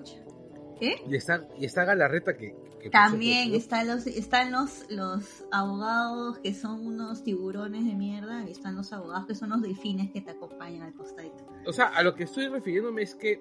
¿Qué? 0.79 1.03
Y 1.07 1.15
está, 1.15 1.47
y 1.57 1.65
está 1.65 1.85
Galarreta 1.85 2.35
que... 2.35 2.55
que 2.83 2.89
También 2.89 3.49
pues, 3.49 3.63
están 3.63 3.87
los 3.87 4.05
están 4.07 4.51
los 4.51 4.85
los 4.89 5.45
abogados 5.51 6.39
que 6.39 6.53
son 6.53 6.85
unos 6.85 7.23
tiburones 7.23 7.85
de 7.85 7.93
mierda 7.93 8.43
y 8.47 8.51
están 8.51 8.75
los 8.75 8.91
abogados 8.93 9.25
que 9.27 9.35
son 9.35 9.49
los 9.49 9.61
delfines 9.61 10.11
que 10.11 10.21
te 10.21 10.31
acompañan 10.31 10.83
al 10.83 10.93
costadito. 10.93 11.45
O 11.65 11.73
sea, 11.73 11.85
a 11.87 12.03
lo 12.03 12.13
que 12.15 12.23
estoy 12.23 12.47
refiriéndome 12.47 13.01
es 13.03 13.15
que 13.15 13.39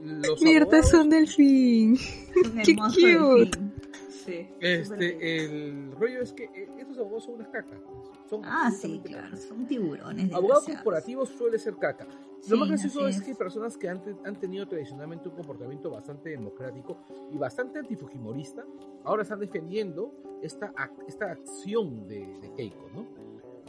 los 0.00 0.40
Mirta 0.42 0.78
es 0.78 0.86
abogados, 0.86 1.04
un 1.04 1.10
delfín. 1.10 1.98
Un 2.44 2.54
Qué 2.64 2.76
cute. 2.76 3.00
delfín. 3.00 3.72
Sí. 4.08 4.46
este, 4.60 5.44
el 5.44 5.92
rollo 5.92 6.22
es 6.22 6.32
que 6.34 6.44
eh, 6.44 6.68
estos 6.78 6.98
abogados 6.98 7.24
son 7.24 7.34
unas 7.36 7.48
cacas. 7.48 7.80
Son 8.28 8.42
Ah, 8.44 8.70
sí, 8.70 9.00
claro, 9.04 9.24
cacas. 9.30 9.44
son 9.44 9.66
tiburones. 9.66 10.32
Abogado 10.32 10.60
desgraciados. 10.60 10.84
corporativo 10.84 11.26
suele 11.26 11.58
ser 11.58 11.76
caca. 11.76 12.06
Sí, 12.40 12.50
Lo 12.50 12.58
más 12.58 12.68
gracioso 12.68 13.06
es 13.08 13.20
que 13.22 13.34
personas 13.34 13.76
que 13.76 13.88
han, 13.88 14.02
te- 14.02 14.16
han 14.24 14.36
tenido 14.36 14.66
tradicionalmente 14.68 15.28
un 15.28 15.34
comportamiento 15.34 15.90
bastante 15.90 16.30
democrático 16.30 16.98
y 17.32 17.36
bastante 17.36 17.80
antifujimorista, 17.80 18.64
ahora 19.04 19.22
están 19.22 19.40
defendiendo 19.40 20.12
esta, 20.42 20.72
ac- 20.74 21.04
esta 21.08 21.32
acción 21.32 22.06
de, 22.06 22.38
de 22.40 22.52
Keiko, 22.54 22.88
¿no? 22.94 23.06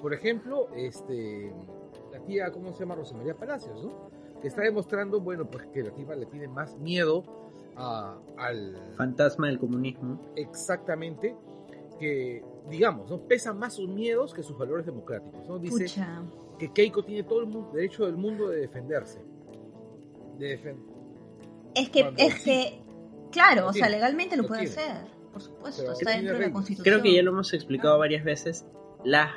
Por 0.02 0.14
ejemplo, 0.14 0.70
este, 0.76 1.52
la 2.12 2.20
tía, 2.22 2.52
¿cómo 2.52 2.72
se 2.74 2.80
llama? 2.82 2.96
Rosa 2.96 3.16
María 3.18 3.36
Palacios, 3.36 3.84
¿no? 3.84 4.10
Que 4.40 4.48
está 4.48 4.62
demostrando, 4.62 5.20
bueno, 5.20 5.46
pues 5.50 5.66
que 5.68 5.84
la 5.84 5.92
tía 5.92 6.16
le 6.16 6.26
tiene 6.28 6.48
más 6.48 6.78
miedo 6.78 7.24
a- 7.76 8.18
al, 8.38 8.78
Fantasma 8.96 9.48
del 9.48 9.60
comunismo. 9.60 10.20
exactamente 10.36 11.36
que, 12.00 12.44
digamos, 12.70 13.10
¿no? 13.10 13.18
pesan 13.20 13.58
más 13.60 13.74
sus 13.74 13.90
miedos 13.90 14.34
que 14.34 14.42
sus 14.44 14.58
valores 14.58 14.86
democráticos, 14.86 15.46
¿no? 15.50 15.60
Dice 15.60 15.84
Pucha. 15.86 16.22
Que 16.60 16.72
Keiko 16.72 17.04
tiene 17.04 17.24
todo 17.24 17.42
el 17.42 17.52
derecho 17.74 18.06
del 18.06 18.18
mundo 18.18 18.50
de 18.50 18.60
defenderse. 18.62 19.20
De 20.38 20.60
defen- 20.62 20.84
Es 21.74 21.90
que, 21.90 22.02
Cuando 22.02 22.22
es 22.24 22.34
sí. 22.36 22.44
que, 22.44 22.82
claro, 23.32 23.62
Lo 23.62 23.68
o 23.70 23.74
sea, 23.74 23.90
legalmente 23.90 24.36
lo, 24.36 24.44
lo 24.44 24.48
puede 24.48 24.68
tiene. 24.68 24.76
hacer. 24.82 25.20
Por 25.32 25.42
supuesto, 25.42 25.82
Pero 25.84 25.94
está 25.94 26.12
dentro 26.12 26.34
de 26.38 26.40
la 26.48 26.52
constitución. 26.52 26.84
Creo 26.84 27.04
que 27.04 27.14
ya 27.16 27.24
lo 27.24 27.32
hemos 27.32 27.54
explicado 27.54 27.98
varias 27.98 28.24
veces. 28.24 28.66
Las 29.04 29.32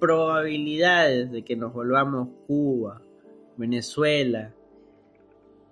probabilidades 0.00 1.30
de 1.32 1.44
que 1.44 1.56
nos 1.56 1.72
volvamos 1.72 2.28
Cuba, 2.46 3.00
Venezuela, 3.56 4.52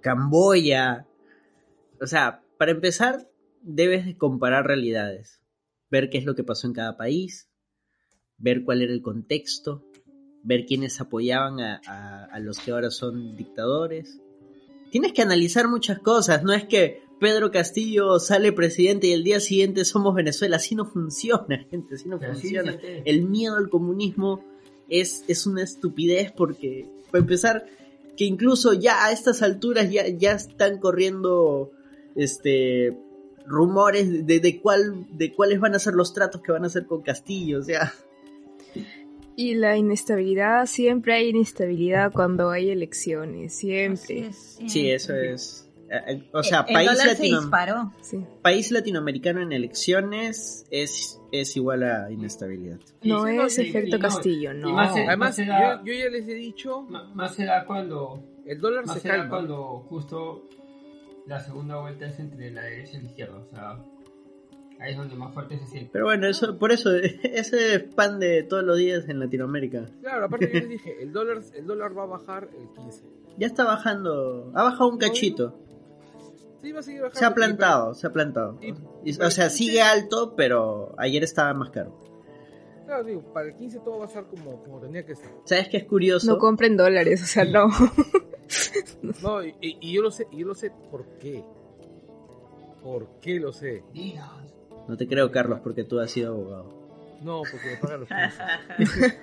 Camboya. 0.01 1.07
O 2.01 2.07
sea, 2.07 2.43
para 2.59 2.73
empezar, 2.73 3.29
debes 3.63 4.07
de 4.07 4.17
comparar 4.17 4.67
realidades. 4.67 5.41
Ver 5.91 6.09
qué 6.11 6.19
es 6.19 6.25
lo 6.25 6.35
que 6.35 6.45
pasó 6.45 6.67
en 6.67 6.73
cada 6.73 6.97
país, 6.97 7.51
ver 8.39 8.65
cuál 8.65 8.83
era 8.83 8.93
el 8.93 9.03
contexto, 9.03 9.85
ver 10.45 10.67
quiénes 10.67 11.01
apoyaban 11.01 11.61
a, 11.61 11.81
a- 11.87 12.25
a 12.25 12.39
los 12.41 12.59
que 12.59 12.73
ahora 12.73 12.91
son 12.91 13.37
dictadores. 13.37 14.19
Tienes 14.91 15.13
que 15.13 15.23
analizar 15.23 15.69
muchas 15.69 15.99
cosas, 16.01 16.43
no 16.43 16.53
es 16.53 16.65
que 16.65 17.03
Pedro 17.21 17.51
Castillo 17.53 18.19
sale 18.19 18.53
presidente 18.53 19.07
y 19.07 19.13
el 19.13 19.23
día 19.23 19.39
siguiente 19.41 19.85
somos 19.85 20.15
Venezuela, 20.15 20.57
así 20.57 20.75
no 20.75 20.85
funciona, 20.85 21.65
gente, 21.71 21.95
así 21.95 22.09
no 22.09 22.19
Pero 22.19 22.35
sí, 22.35 22.41
funciona. 22.43 22.77
El 23.05 23.29
miedo 23.29 23.57
al 23.57 23.71
comunismo 23.71 24.45
es, 24.89 25.25
es 25.29 25.47
una 25.47 25.63
estupidez 25.63 26.33
porque, 26.33 26.89
para 27.11 27.21
empezar, 27.23 27.67
que 28.17 28.25
incluso 28.25 28.73
ya 28.75 29.07
a 29.07 29.13
estas 29.13 29.41
alturas 29.43 29.91
ya, 29.91 30.07
ya 30.09 30.33
están 30.33 30.79
corriendo 30.79 31.71
este 32.17 32.97
rumores 33.47 34.27
de, 34.27 34.39
de 34.41 34.61
cuál 34.61 35.07
de 35.17 35.33
cuáles 35.33 35.59
van 35.61 35.75
a 35.75 35.79
ser 35.79 35.95
los 35.95 36.13
tratos 36.13 36.43
que 36.43 36.53
van 36.53 36.65
a 36.65 36.67
hacer 36.67 36.87
con 36.87 37.03
Castillo, 37.03 37.61
o 37.61 37.63
sea, 37.63 37.93
Y 39.37 39.55
la 39.55 39.77
inestabilidad, 39.77 40.67
siempre 40.67 41.15
hay 41.15 41.29
inestabilidad 41.31 42.13
cuando 42.13 42.51
hay 42.51 42.71
elecciones, 42.71 43.55
siempre. 43.57 44.27
es, 44.29 44.59
sí, 44.67 44.91
eso 44.91 45.15
es 45.17 45.69
eh, 45.91 46.01
eh, 46.07 46.29
o 46.33 46.43
sea, 46.43 46.61
El- 46.61 46.69
el 46.69 46.75
país 46.87 46.99
se 46.99 47.07
latino- 47.07 47.41
disparó. 47.41 47.93
Sí. 48.01 48.25
país 48.41 48.71
latinoamericano 48.71 49.43
en 49.43 49.53
elecciones 49.53 50.67
es, 50.71 51.21
es 51.33 51.55
igual 51.57 51.83
a 51.83 52.11
inestabilidad. 52.11 52.79
No 53.03 53.25
Sí, 53.27 53.37
es 53.37 53.55
sí, 53.57 53.63
efecto 53.69 53.99
Castillo, 53.99 54.53
y 54.53 54.59
no. 54.59 54.71
más 54.73 54.93
Además, 54.97 55.37
da- 55.37 55.83
yo, 55.85 55.85
yo 55.87 55.93
ya 55.93 56.09
les 56.09 56.27
he 56.29 56.35
dicho, 56.35 56.83
Más 57.15 57.35
se 57.35 57.45
da 57.45 57.67
cuando, 57.67 58.23
el 58.47 58.59
dólar 58.61 58.87
más 58.87 58.95
se 58.97 59.01
se 59.03 59.09
da 59.09 59.15
calma. 59.17 59.31
cuando 59.31 59.81
justo 59.89 60.49
la 61.27 61.41
segunda 61.41 61.79
vuelta 61.81 62.07
es 62.07 62.19
entre 62.19 62.51
la 62.51 62.63
derecha 62.63 62.97
y 62.99 63.03
la 63.03 63.09
izquierda. 63.09 63.37
O 63.39 63.47
sea, 63.51 63.79
ahí 64.83 64.93
es 64.93 64.97
donde 64.99 65.15
más 65.15 65.33
fuerte 65.33 65.59
se 65.59 65.67
siente. 65.67 65.91
Pero 65.93 66.05
bueno, 66.07 66.27
eso 66.27 66.59
por 66.59 66.73
eso 66.73 66.91
ese 67.23 67.75
es 67.75 67.83
pan 67.95 68.19
de 68.19 68.43
todos 68.43 68.65
los 68.65 68.77
días 68.79 69.09
en 69.09 69.21
Latinoamérica. 69.21 69.87
Claro, 70.01 70.27
aparte 70.27 70.49
yo 70.53 70.61
les 70.61 70.69
dije, 70.69 71.03
el 71.03 71.13
dólar, 71.13 71.43
el 71.55 71.67
dólar 71.67 71.97
va 71.97 72.03
a 72.05 72.07
bajar 72.07 72.49
el 72.59 72.69
15. 72.83 73.03
Ya 73.39 73.47
está 73.47 73.65
bajando, 73.65 74.53
ha 74.55 74.63
bajado 74.65 74.91
un 74.91 74.99
cachito. 74.99 75.59
Sí, 76.63 76.71
va 76.71 76.81
a 76.81 76.83
seguir 76.83 77.01
bajando. 77.01 77.19
Se 77.19 77.25
ha 77.25 77.35
plantado, 77.35 77.95
se 77.95 78.07
ha 78.07 78.13
plantado. 78.13 78.59
Y- 78.63 78.75
Y- 79.11 79.21
o 79.21 79.31
sea, 79.31 79.51
sigue 79.51 79.83
alto, 79.83 80.35
pero 80.37 80.95
ayer 80.99 81.25
estaba 81.25 81.53
más 81.55 81.71
caro. 81.71 81.99
Claro, 82.87 83.05
digo, 83.05 83.23
para 83.33 83.49
el 83.49 83.55
15 83.57 83.79
todo 83.81 83.99
va 83.99 84.05
a 84.05 84.09
estar 84.09 84.27
como, 84.27 84.63
como 84.63 84.79
tenía 84.81 85.05
que 85.07 85.13
estar. 85.13 85.31
¿Sabes 85.45 85.69
qué 85.69 85.79
es 85.79 85.85
curioso? 85.85 86.27
No 86.31 86.39
compren 86.39 86.77
dólares, 86.77 87.23
o 87.23 87.27
sea, 87.27 87.45
no. 87.45 87.69
No, 89.23 89.43
y, 89.43 89.93
yo 89.93 90.03
lo 90.03 90.11
sé, 90.11 90.27
y 90.31 90.39
yo 90.41 90.47
lo 90.49 90.55
sé 90.55 90.71
por 90.91 91.07
qué. 91.19 91.43
¿Por 92.83 93.09
qué 93.21 93.41
lo 93.41 93.53
sé? 93.53 93.83
Dinos. 93.95 94.52
No 94.89 94.97
te 94.97 95.07
creo, 95.07 95.31
Carlos, 95.31 95.61
porque 95.63 95.85
tú 95.85 96.01
has 96.01 96.11
sido 96.11 96.33
abogado. 96.33 96.83
No, 97.23 97.43
porque 97.51 97.67
me 97.71 97.77
pagan 97.77 98.01
los 98.01 98.09
15. 98.79 99.15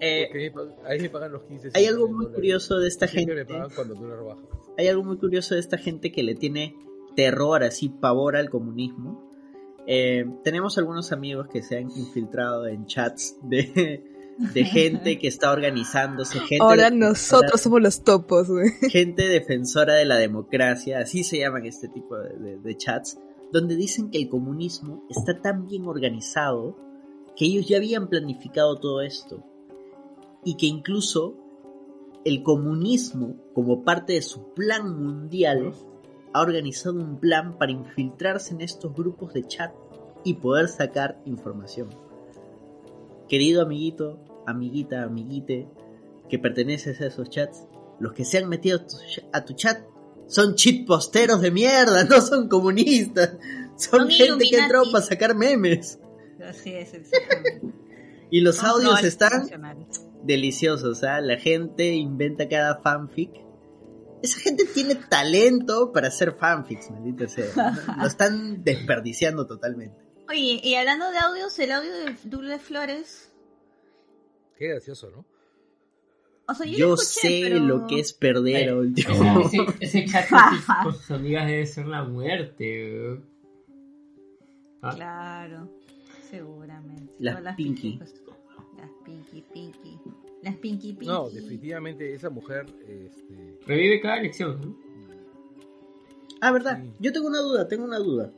Eh, 0.00 0.28
me 0.34 0.88
ahí 0.88 1.00
me 1.00 1.10
pagan 1.10 1.32
los 1.32 1.42
15. 1.42 1.70
hay 1.74 1.86
algo 1.86 2.08
muy 2.08 2.26
curioso 2.26 2.78
de 2.78 2.88
esta 2.88 3.06
gente. 3.06 3.34
me 3.34 3.44
pagan 3.44 3.70
cuando. 3.74 4.36
Hay 4.76 4.88
algo 4.88 5.04
muy 5.04 5.16
curioso 5.18 5.54
de 5.54 5.60
esta 5.60 5.78
gente 5.78 6.10
que 6.10 6.22
le 6.22 6.34
tiene 6.34 6.74
terror, 7.14 7.62
así 7.62 7.88
pavor 7.88 8.36
al 8.36 8.50
comunismo. 8.50 9.30
Eh, 9.86 10.24
tenemos 10.44 10.78
algunos 10.78 11.12
amigos 11.12 11.48
que 11.48 11.62
se 11.62 11.76
han 11.76 11.90
infiltrado 11.90 12.66
en 12.66 12.86
chats 12.86 13.36
de, 13.42 14.02
de 14.38 14.64
gente 14.64 15.18
que 15.18 15.28
está 15.28 15.52
organizándose. 15.52 16.38
Gente 16.40 16.58
Ahora 16.60 16.90
nosotros 16.90 17.60
somos 17.60 17.80
los 17.82 18.02
topos, 18.02 18.48
güey. 18.48 18.70
gente 18.90 19.28
defensora 19.28 19.94
de 19.94 20.04
la 20.04 20.16
democracia, 20.16 21.00
así 21.00 21.22
se 21.22 21.38
llaman 21.38 21.66
este 21.66 21.88
tipo 21.88 22.16
de, 22.16 22.36
de- 22.38 22.58
de 22.58 22.76
chats, 22.76 23.18
donde 23.52 23.76
dicen 23.76 24.10
que 24.10 24.18
el 24.18 24.28
comunismo 24.28 25.04
está 25.10 25.40
tan 25.40 25.66
bien 25.66 25.86
organizado 25.86 26.76
que 27.36 27.44
ellos 27.44 27.68
ya 27.68 27.76
habían 27.76 28.08
planificado 28.08 28.78
todo 28.78 29.02
esto 29.02 29.44
y 30.44 30.56
que 30.56 30.66
incluso 30.66 31.36
el 32.24 32.42
comunismo, 32.42 33.36
como 33.52 33.84
parte 33.84 34.14
de 34.14 34.22
su 34.22 34.52
plan 34.54 35.02
mundial, 35.02 35.72
ha 36.32 36.40
organizado 36.40 36.96
un 36.96 37.18
plan 37.18 37.58
para 37.58 37.72
infiltrarse 37.72 38.54
en 38.54 38.60
estos 38.60 38.94
grupos 38.94 39.34
de 39.34 39.44
chat 39.46 39.72
y 40.24 40.34
poder 40.34 40.68
sacar 40.68 41.20
información. 41.24 41.90
Querido 43.28 43.62
amiguito, 43.62 44.18
amiguita, 44.46 45.02
amiguite, 45.02 45.68
que 46.28 46.38
perteneces 46.38 47.00
a 47.00 47.06
esos 47.06 47.28
chats, 47.28 47.66
los 47.98 48.12
que 48.12 48.24
se 48.24 48.38
han 48.38 48.48
metido 48.48 48.80
a 49.32 49.44
tu, 49.44 49.52
chat 49.54 49.84
son 50.26 50.54
posteros 50.86 51.40
de 51.40 51.50
mierda, 51.50 52.04
no 52.10 52.20
son 52.20 52.48
comunistas. 52.48 53.36
Son, 53.76 54.00
Son 54.00 54.10
gente 54.10 54.44
que 54.48 54.56
ha 54.56 54.64
entrado 54.64 54.90
para 54.92 55.04
sacar 55.04 55.34
memes. 55.34 55.98
Así 56.44 56.74
es, 56.74 56.94
exactamente. 56.94 57.72
Y 58.30 58.40
los 58.40 58.56
Son 58.56 58.66
audios 58.66 59.04
están 59.04 59.48
deliciosos, 60.22 61.02
¿ah? 61.04 61.20
La 61.20 61.38
gente 61.38 61.88
inventa 61.92 62.48
cada 62.48 62.80
fanfic. 62.80 63.30
Esa 64.22 64.40
gente 64.40 64.64
tiene 64.64 64.94
talento 64.94 65.92
para 65.92 66.08
hacer 66.08 66.36
fanfics, 66.38 66.90
maldita 66.90 67.28
sea. 67.28 67.74
Lo 67.98 68.06
están 68.06 68.62
desperdiciando 68.62 69.46
totalmente. 69.46 69.96
Oye, 70.28 70.60
y 70.62 70.74
hablando 70.76 71.10
de 71.10 71.18
audios, 71.18 71.58
el 71.58 71.72
audio 71.72 71.92
de 71.92 72.16
Dulce 72.24 72.58
Flores. 72.58 73.32
Qué 74.56 74.68
gracioso, 74.68 75.10
¿no? 75.10 75.26
O 76.52 76.54
sea, 76.54 76.66
yo, 76.66 76.78
Yo 76.78 76.88
lo 76.88 76.94
escuché, 76.94 77.28
sé 77.28 77.40
pero- 77.50 77.58
lo 77.64 77.86
que 77.86 77.98
es 78.00 78.12
perder 78.12 78.56
a 78.56 78.60
Ese, 78.60 78.74
último. 78.74 79.40
ese, 79.46 79.58
ese 79.80 80.04
chat 80.06 80.28
con 80.84 80.92
sus- 80.94 81.10
amigas 81.10 81.46
debe 81.46 81.66
ser 81.66 81.86
la 81.86 82.04
muerte. 82.04 83.20
Ah, 84.82 84.92
Claro, 84.94 85.68
seguramente. 86.30 87.12
Las 87.18 87.54
Pinky. 87.56 87.98
pues, 87.98 88.14
las 88.76 88.90
Pinky, 89.04 89.44
Pinky. 89.52 89.98
Las 90.42 90.56
Pinky, 90.56 90.92
Pinky. 90.92 91.06
No, 91.06 91.30
definitivamente 91.30 92.12
esa 92.14 92.30
mujer, 92.30 92.66
este, 92.88 93.58
Revive 93.66 94.00
cada 94.00 94.18
elección. 94.18 94.60
¿no? 94.60 94.76
Ah, 96.40 96.50
verdad. 96.50 96.80
Sí. 96.82 96.90
Yo 96.98 97.12
tengo 97.12 97.28
una 97.28 97.38
duda, 97.40 97.68
tengo 97.68 97.84
una 97.84 97.98
duda. 97.98 98.32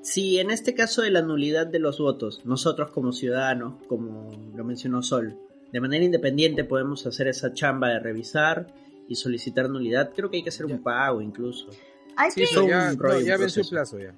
Si 0.00 0.38
en 0.38 0.50
este 0.50 0.74
caso 0.74 1.02
de 1.02 1.10
la 1.10 1.20
nulidad 1.20 1.66
de 1.66 1.78
los 1.80 1.98
votos, 1.98 2.40
nosotros 2.46 2.90
como 2.92 3.12
ciudadanos, 3.12 3.74
como 3.86 4.30
lo 4.54 4.64
mencionó 4.64 5.02
Sol, 5.02 5.36
de 5.72 5.80
manera 5.80 6.04
independiente 6.04 6.64
podemos 6.64 7.06
hacer 7.06 7.28
esa 7.28 7.52
chamba 7.52 7.88
de 7.88 8.00
revisar 8.00 8.66
y 9.08 9.14
solicitar 9.16 9.68
nulidad, 9.70 10.12
creo 10.14 10.30
que 10.30 10.38
hay 10.38 10.42
que 10.42 10.48
hacer 10.48 10.66
un 10.66 10.82
pago 10.82 11.20
incluso. 11.20 11.68
Hay 12.16 12.30
Sí, 12.30 12.44
que- 12.44 12.68
ya, 12.68 12.90
un 12.92 12.98
rollo, 12.98 13.18
no, 13.20 13.46
ya 13.46 13.62
plazo 13.70 13.98
ya. 13.98 14.14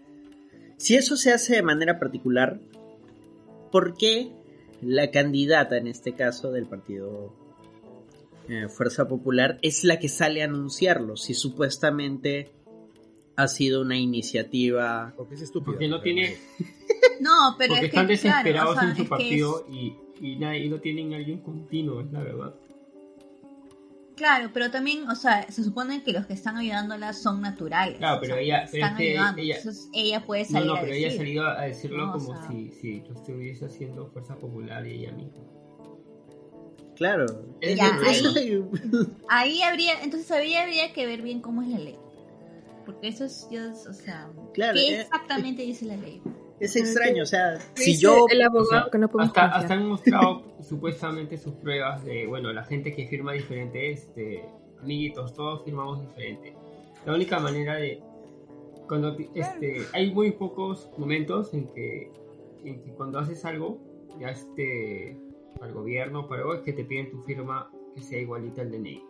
Si 0.77 0.95
eso 0.97 1.17
se 1.17 1.33
hace 1.33 1.57
de 1.57 1.63
manera 1.63 1.99
particular, 1.99 2.61
¿por 3.73 3.97
qué 3.97 4.31
la 4.81 5.11
candidata, 5.11 5.77
en 5.77 5.89
este 5.89 6.13
caso 6.15 6.53
del 6.53 6.67
partido 6.67 7.35
eh, 8.49 8.69
Fuerza 8.69 9.09
Popular, 9.09 9.59
es 9.63 9.83
la 9.85 9.99
que 9.99 10.09
sale 10.09 10.43
a 10.43 10.45
anunciarlo? 10.47 11.17
Si 11.17 11.35
supuestamente 11.35 12.51
ha 13.37 13.49
sido 13.49 13.83
una 13.83 13.97
iniciativa... 13.99 15.13
Porque 15.17 15.35
es 15.35 15.43
estúpido. 15.43 15.73
Porque 15.73 15.89
no 15.89 16.01
tiene, 16.01 16.37
No, 17.21 17.57
pero 17.59 17.75
porque 17.75 17.87
es 17.87 17.93
están 17.93 18.07
que, 18.07 18.17
claro, 18.19 18.39
desesperados 18.39 18.77
o 18.77 18.81
sea, 18.81 18.91
en 18.91 18.97
su 18.97 19.09
partido 19.09 19.65
es- 19.69 19.75
y, 19.75 19.97
y, 20.21 20.37
nada, 20.37 20.57
y 20.57 20.69
no 20.69 20.81
tienen 20.81 21.15
alguien 21.15 21.39
continuo, 21.41 22.01
es 22.01 22.13
la 22.13 22.23
verdad. 22.23 22.55
Claro, 24.17 24.51
pero 24.53 24.69
también, 24.71 25.09
o 25.09 25.15
sea, 25.15 25.49
se 25.51 25.63
supone 25.63 26.03
que 26.03 26.13
los 26.13 26.27
que 26.27 26.33
están 26.33 26.57
ayudándola 26.57 27.13
son 27.13 27.41
naturales. 27.41 27.99
Claro, 27.99 28.17
o 28.19 28.21
pero 28.21 28.35
sea, 28.35 28.43
ella- 28.43 28.65
pero 28.71 28.85
están 28.85 28.93
es 28.93 28.99
que 28.99 29.11
ayudando. 29.13 29.43
ella- 29.43 29.57
entonces 29.59 29.89
ella 29.95 30.27
puede 30.27 30.43
No, 30.43 30.49
salir 30.49 30.67
no, 30.67 30.75
a 30.75 30.81
pero 30.81 30.93
ella 30.93 31.09
ha 31.09 31.11
salido 31.13 31.47
a 31.47 31.63
decirlo 31.63 31.97
No, 31.99 32.11
o 32.11 32.13
como 32.19 32.27
sea- 32.41 32.49
si, 32.51 32.71
si 32.73 33.01
lo 33.03 33.15
estuviese 33.15 33.67
haciendo 33.67 34.09
Fuerza 34.09 34.35
Popular 34.37 34.85
y 34.87 34.93
ella 35.05 35.13
misma. 35.13 35.45
Claro. 36.97 37.27
Ya, 37.63 37.97
es- 38.09 38.25
ahí- 38.25 38.65
Ahí 39.29 39.63
habría, 39.63 40.03
entonces 40.03 40.29
ahí 40.33 40.55
habría 40.57 40.93
que 40.93 41.07
ver 41.07 41.23
bien 41.23 41.41
cómo 41.41 41.63
es 41.63 41.69
la 41.69 41.79
ley. 41.79 41.97
Porque 42.85 43.07
eso 43.09 43.25
es, 43.25 43.47
yo, 43.53 43.71
o 43.71 43.93
sea, 43.93 44.29
Claro, 44.53 44.75
¿qué 44.75 44.95
eh, 44.97 45.01
exactamente 45.03 45.63
dice 45.63 45.85
la 45.85 45.97
ley? 45.97 46.21
Es 46.61 46.77
extraño, 46.77 47.23
o 47.23 47.27
sea, 47.27 47.59
si 47.75 47.99
yo... 47.99 48.27
el 48.29 48.43
O 48.43 48.45
abogado 48.45 48.83
sea, 48.83 48.91
que 48.91 48.99
no 48.99 49.09
podemos 49.09 49.37
hasta, 49.37 49.57
hasta 49.57 49.75
han 49.75 49.87
mostrado 49.87 50.43
supuestamente 50.63 51.39
sus 51.39 51.55
pruebas 51.55 52.05
de, 52.05 52.27
bueno, 52.27 52.53
la 52.53 52.65
gente 52.65 52.95
que 52.95 53.07
firma 53.07 53.33
diferente, 53.33 53.91
este, 53.91 54.45
amiguitos, 54.81 55.35
todos 55.35 55.65
firmamos 55.65 56.01
diferente. 56.01 56.55
La 57.07 57.15
única 57.15 57.39
manera 57.39 57.77
de, 57.77 58.03
cuando, 58.89 59.17
este, 59.35 59.83
hay 59.93 60.13
muy 60.13 60.33
pocos 60.33 60.91
momentos 60.97 61.55
en 61.55 61.69
que, 61.69 62.11
en 62.65 62.83
que 62.83 62.93
cuando 62.93 63.19
haces 63.19 63.45
algo, 63.45 63.79
ya 64.19 64.31
este, 64.31 65.17
al 65.61 65.73
gobierno, 65.73 66.29
para 66.29 66.43
algo, 66.43 66.55
es 66.55 66.63
que 66.63 66.73
te 66.73 66.85
piden 66.85 67.11
tu 67.11 67.23
firma 67.23 67.71
que 67.95 68.03
sea 68.03 68.21
igualita 68.21 68.63
al 68.63 68.71
DNI. 68.71 69.05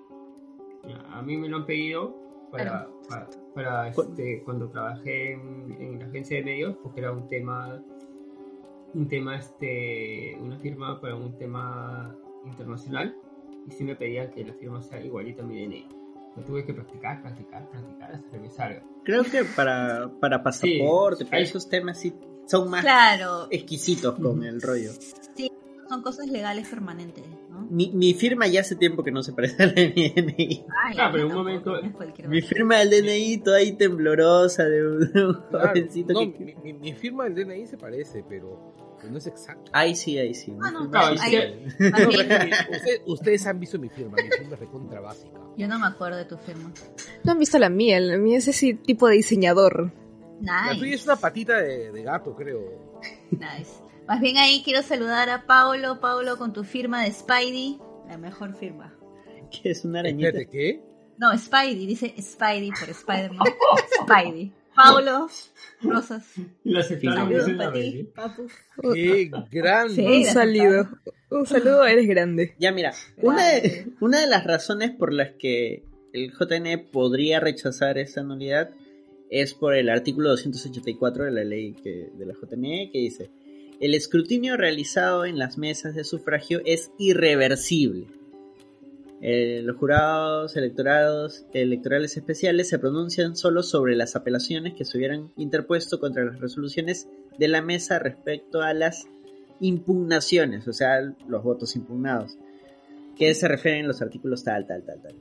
A 1.10 1.22
mí 1.22 1.36
me 1.36 1.48
lo 1.48 1.58
han 1.58 1.66
pedido 1.66 2.17
para, 2.50 2.88
para, 3.08 3.28
para, 3.54 3.88
este, 3.88 4.42
cuando 4.44 4.68
trabajé 4.68 5.32
en, 5.32 5.76
en 5.80 5.98
la 5.98 6.06
agencia 6.06 6.36
de 6.38 6.44
medios, 6.44 6.76
porque 6.82 7.00
era 7.00 7.12
un 7.12 7.28
tema 7.28 7.82
un 8.94 9.06
tema, 9.06 9.36
este, 9.36 10.36
una 10.40 10.56
firma 10.58 10.98
para 11.00 11.14
un 11.14 11.36
tema 11.36 12.16
internacional 12.46 13.14
y 13.66 13.70
sí 13.72 13.84
me 13.84 13.94
pedían 13.94 14.30
que 14.30 14.44
la 14.44 14.54
firma 14.54 14.80
sea 14.82 14.98
igualita 15.04 15.42
a 15.42 15.44
mi 15.46 15.62
DNI. 15.62 15.86
Lo 16.36 16.42
tuve 16.42 16.64
que 16.64 16.72
practicar, 16.72 17.20
practicar, 17.20 17.68
practicar 17.68 18.12
hasta 18.14 18.30
que 18.30 18.38
me 18.38 18.48
salga. 18.48 18.82
Creo 19.04 19.24
que 19.24 19.44
para, 19.44 20.10
para 20.20 20.42
pasaporte, 20.42 21.26
para 21.26 21.36
hay- 21.38 21.42
esos 21.44 21.68
temas 21.68 22.00
sí 22.00 22.14
son 22.46 22.70
más 22.70 22.80
Claro, 22.82 23.48
exquisitos 23.50 24.18
con 24.18 24.42
el 24.42 24.62
rollo. 24.62 24.90
Son 25.89 26.02
cosas 26.02 26.27
legales 26.28 26.69
permanentes, 26.69 27.24
¿no? 27.51 27.66
Mi, 27.70 27.90
mi 27.93 28.15
firma 28.15 28.47
ya 28.47 28.60
hace 28.60 28.77
tiempo 28.77 29.02
que 29.02 29.10
no 29.10 29.23
se 29.23 29.32
parece 29.32 29.62
a 29.62 29.66
la 29.66 29.73
de 29.73 29.93
mi 29.94 30.10
DNI. 30.10 30.65
Ay, 30.85 30.97
Ah, 30.98 31.10
pero 31.12 31.27
un 31.28 31.35
momento- 31.35 31.74
Mi 32.28 32.40
firma 32.43 32.77
del 32.78 32.90
DNI 32.90 33.39
toda 33.39 33.59
ahí 33.59 33.73
temblorosa 33.73 34.65
de 34.65 34.86
un, 34.86 35.12
de 35.12 35.27
un 35.27 35.35
Claro, 35.51 35.69
jovencito 35.69 36.12
no, 36.12 36.20
que... 36.20 36.39
mi, 36.44 36.55
mi- 36.73 36.73
mi 36.78 36.93
firma 36.94 37.24
del 37.28 37.35
DNI 37.47 37.66
se 37.66 37.77
parece, 37.78 38.24
pero, 38.28 38.74
no 39.10 39.19
es 39.19 39.27
exacto. 39.27 39.70
Ahí 39.74 39.94
sí, 39.97 40.19
ahí 40.19 40.35
sí. 40.35 40.52
Ah, 40.62 40.70
no, 40.70 40.90
claro, 40.90 41.16
sí 41.16 41.35
ahí- 41.36 41.66
Ustedes, 42.70 43.01
ustedes 43.06 43.47
han 43.47 43.59
visto 43.60 43.78
mi 43.78 43.89
firma, 43.89 44.16
mi 44.23 44.28
firma 44.31 44.55
es 44.55 44.60
recontra 44.60 45.01
básica. 45.01 45.39
yo 45.56 45.69
no 45.69 45.78
me 45.78 45.86
acuerdo 45.86 46.19
de 46.19 46.24
tu 46.27 46.36
firma. 46.39 46.73
No 47.24 47.32
han 47.32 47.39
visto 47.39 47.59
la 47.59 47.69
mía, 47.70 47.98
la 48.01 48.16
mía 48.19 48.39
es 48.39 48.48
ese 48.48 48.74
tipo 48.74 49.09
de 49.09 49.16
diseñador. 49.16 49.93
La 50.40 50.69
tuya 50.70 50.82
Nice, 50.85 50.94
es 50.94 51.05
una 51.06 51.16
patita 51.16 51.59
de, 51.60 51.90
de 51.90 52.02
gato, 52.02 52.35
creo. 52.36 52.60
nice. 53.32 53.73
Más 54.09 54.22
bien 54.22 54.39
ahí 54.39 54.62
quiero 54.64 54.82
saludar 54.82 55.28
a 55.28 55.44
Paulo, 55.44 56.01
Paulo 56.01 56.39
con 56.39 56.55
tu 56.55 56.64
firma 56.64 57.05
de 57.05 57.12
Spidey, 57.12 57.78
la 58.09 58.16
mejor 58.16 58.55
firma. 58.55 58.97
que 59.51 59.70
es 59.70 59.85
una 59.85 60.01
arañita. 60.01 60.28
Espérate, 60.28 60.51
¿qué? 60.51 60.82
No, 61.18 61.36
Spidey, 61.36 61.85
dice 61.85 62.14
Spidey 62.18 62.70
por 62.70 62.89
Spider-Man. 62.89 63.47
Spidey. 64.02 64.55
Paulo, 64.74 65.28
Rosas. 65.82 66.24
Saludos 66.64 67.51
para 67.59 67.72
ti, 67.72 68.09
papu. 68.14 68.47
¡Qué 68.94 69.30
grande! 69.51 69.94
Sí. 69.94 70.06
Un 70.06 70.24
saludo. 70.24 70.89
Un 71.30 71.47
saludo, 71.47 71.85
eres 71.85 72.09
grande. 72.09 72.55
Ya 72.59 72.72
mira, 72.72 72.94
una 73.20 73.47
de, 73.47 73.89
una 74.01 74.20
de 74.20 74.26
las 74.26 74.44
razones 74.44 74.93
por 74.93 75.12
las 75.12 75.32
que 75.39 75.82
el 76.14 76.32
JN 76.32 76.89
podría 76.90 77.40
rechazar 77.40 77.98
esa 77.98 78.22
nulidad 78.22 78.70
es 79.30 79.52
por 79.52 79.74
el 79.74 79.90
artículo 79.90 80.30
284 80.30 81.24
de 81.24 81.30
la 81.30 81.44
ley 81.44 81.74
que, 81.74 82.09
de 82.16 82.24
la 82.24 82.32
JNE 82.32 82.90
que 82.90 82.98
dice 83.01 83.30
el 83.80 83.94
escrutinio 83.94 84.56
realizado 84.56 85.24
en 85.24 85.38
las 85.38 85.56
mesas 85.59 85.94
de 85.94 86.05
sufragio 86.05 86.60
es 86.64 86.90
irreversible. 86.98 88.06
Eh, 89.20 89.62
los 89.64 89.76
jurados 89.76 90.56
electorados, 90.56 91.44
electorales 91.52 92.16
especiales 92.16 92.68
se 92.68 92.78
pronuncian 92.78 93.36
solo 93.36 93.62
sobre 93.62 93.96
las 93.96 94.14
apelaciones 94.14 94.74
que 94.74 94.84
se 94.84 94.96
hubieran 94.96 95.32
interpuesto 95.36 95.98
contra 95.98 96.24
las 96.24 96.40
resoluciones 96.40 97.09
de 97.36 97.48
la 97.48 97.62
mesa 97.62 97.98
respecto 97.98 98.62
a 98.62 98.74
las 98.74 99.06
impugnaciones, 99.60 100.68
o 100.68 100.72
sea, 100.72 101.00
los 101.26 101.42
votos 101.42 101.74
impugnados, 101.74 102.36
que 103.16 103.34
se 103.34 103.48
refieren 103.48 103.88
los 103.88 104.02
artículos 104.02 104.44
tal, 104.44 104.66
tal, 104.66 104.84
tal, 104.84 105.02
tal. 105.02 105.14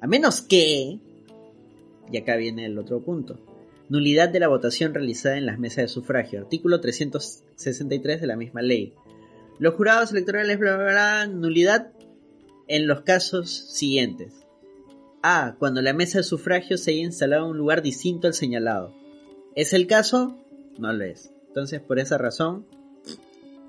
A 0.00 0.06
menos 0.06 0.40
que, 0.40 0.98
y 2.10 2.16
acá 2.16 2.36
viene 2.36 2.64
el 2.64 2.78
otro 2.78 3.00
punto, 3.00 3.38
nulidad 3.88 4.28
de 4.28 4.40
la 4.40 4.48
votación 4.48 4.94
realizada 4.94 5.36
en 5.36 5.46
las 5.46 5.58
mesas 5.58 5.84
de 5.84 5.88
sufragio, 5.88 6.40
artículo 6.40 6.80
363 6.80 8.20
de 8.20 8.26
la 8.26 8.36
misma 8.36 8.62
ley. 8.62 8.94
Los 9.58 9.74
jurados 9.74 10.12
electorales, 10.12 10.58
bla, 10.58 10.76
bla, 10.76 10.90
bla, 10.90 11.26
nulidad 11.26 11.92
en 12.66 12.86
los 12.86 13.02
casos 13.02 13.50
siguientes. 13.50 14.46
A. 15.22 15.56
Cuando 15.58 15.80
la 15.80 15.92
mesa 15.92 16.18
de 16.18 16.24
sufragio 16.24 16.76
se 16.76 16.90
haya 16.90 17.02
instalado 17.02 17.44
en 17.44 17.52
un 17.52 17.58
lugar 17.58 17.82
distinto 17.82 18.26
al 18.26 18.34
señalado. 18.34 18.94
¿Es 19.54 19.72
el 19.72 19.86
caso? 19.86 20.36
No 20.78 20.92
lo 20.92 21.04
es. 21.04 21.32
Entonces, 21.48 21.80
por 21.80 21.98
esa 21.98 22.18
razón, 22.18 22.66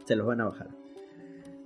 se 0.06 0.16
los 0.16 0.26
van 0.26 0.42
a 0.42 0.46
bajar. 0.46 0.70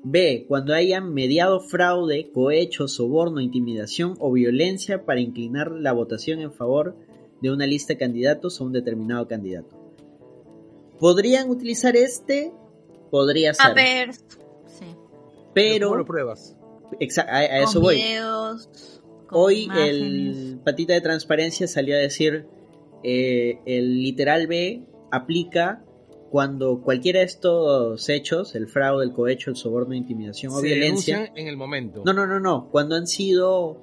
B. 0.04 0.46
Cuando 0.48 0.74
hayan 0.74 1.14
mediado 1.14 1.60
fraude, 1.60 2.30
cohecho, 2.32 2.88
soborno, 2.88 3.42
intimidación 3.42 4.16
o 4.20 4.32
violencia 4.32 5.06
para 5.06 5.20
inclinar 5.20 5.72
la 5.72 5.92
votación 5.92 6.40
en 6.40 6.52
favor 6.52 6.96
de 6.96 7.09
una 7.48 7.66
lista 7.66 7.94
de 7.94 7.98
candidatos 8.00 8.60
o 8.60 8.66
un 8.66 8.74
determinado 8.74 9.28
candidato. 9.28 9.78
¿Podrían 11.00 11.50
utilizar 11.50 11.96
este? 11.96 12.52
Podría 13.10 13.54
ser. 13.54 13.66
A 13.66 13.74
ver, 13.74 14.14
sí. 14.14 14.86
¿Cómo 14.86 15.52
pero 15.54 15.96
lo 15.96 16.06
pruebas? 16.06 16.58
a, 17.18 17.36
a 17.38 17.60
eso 17.64 17.80
voy. 17.80 17.96
videos, 17.96 19.02
con 19.28 19.40
Hoy 19.40 19.64
imágenes. 19.64 20.38
el 20.48 20.60
patita 20.66 20.94
de 20.94 21.02
transparencia 21.02 21.68
salió 21.68 21.96
a 21.96 22.00
decir 22.00 22.48
eh, 23.04 23.60
el 23.66 24.02
literal 24.04 24.48
B 24.48 24.84
aplica 25.12 25.84
cuando 26.32 26.82
cualquiera 26.82 27.20
de 27.20 27.26
estos 27.26 28.08
hechos, 28.10 28.54
el 28.56 28.68
fraude, 28.68 29.04
el 29.06 29.14
cohecho, 29.14 29.50
el 29.50 29.56
soborno, 29.56 29.96
intimidación 29.96 30.52
o 30.54 30.58
Se 30.58 30.68
violencia, 30.68 31.32
en 31.36 31.48
el 31.48 31.58
momento. 31.58 32.04
no, 32.06 32.14
no, 32.14 32.28
no, 32.28 32.40
no, 32.40 32.70
cuando 32.70 32.96
han 32.96 33.08
sido 33.08 33.82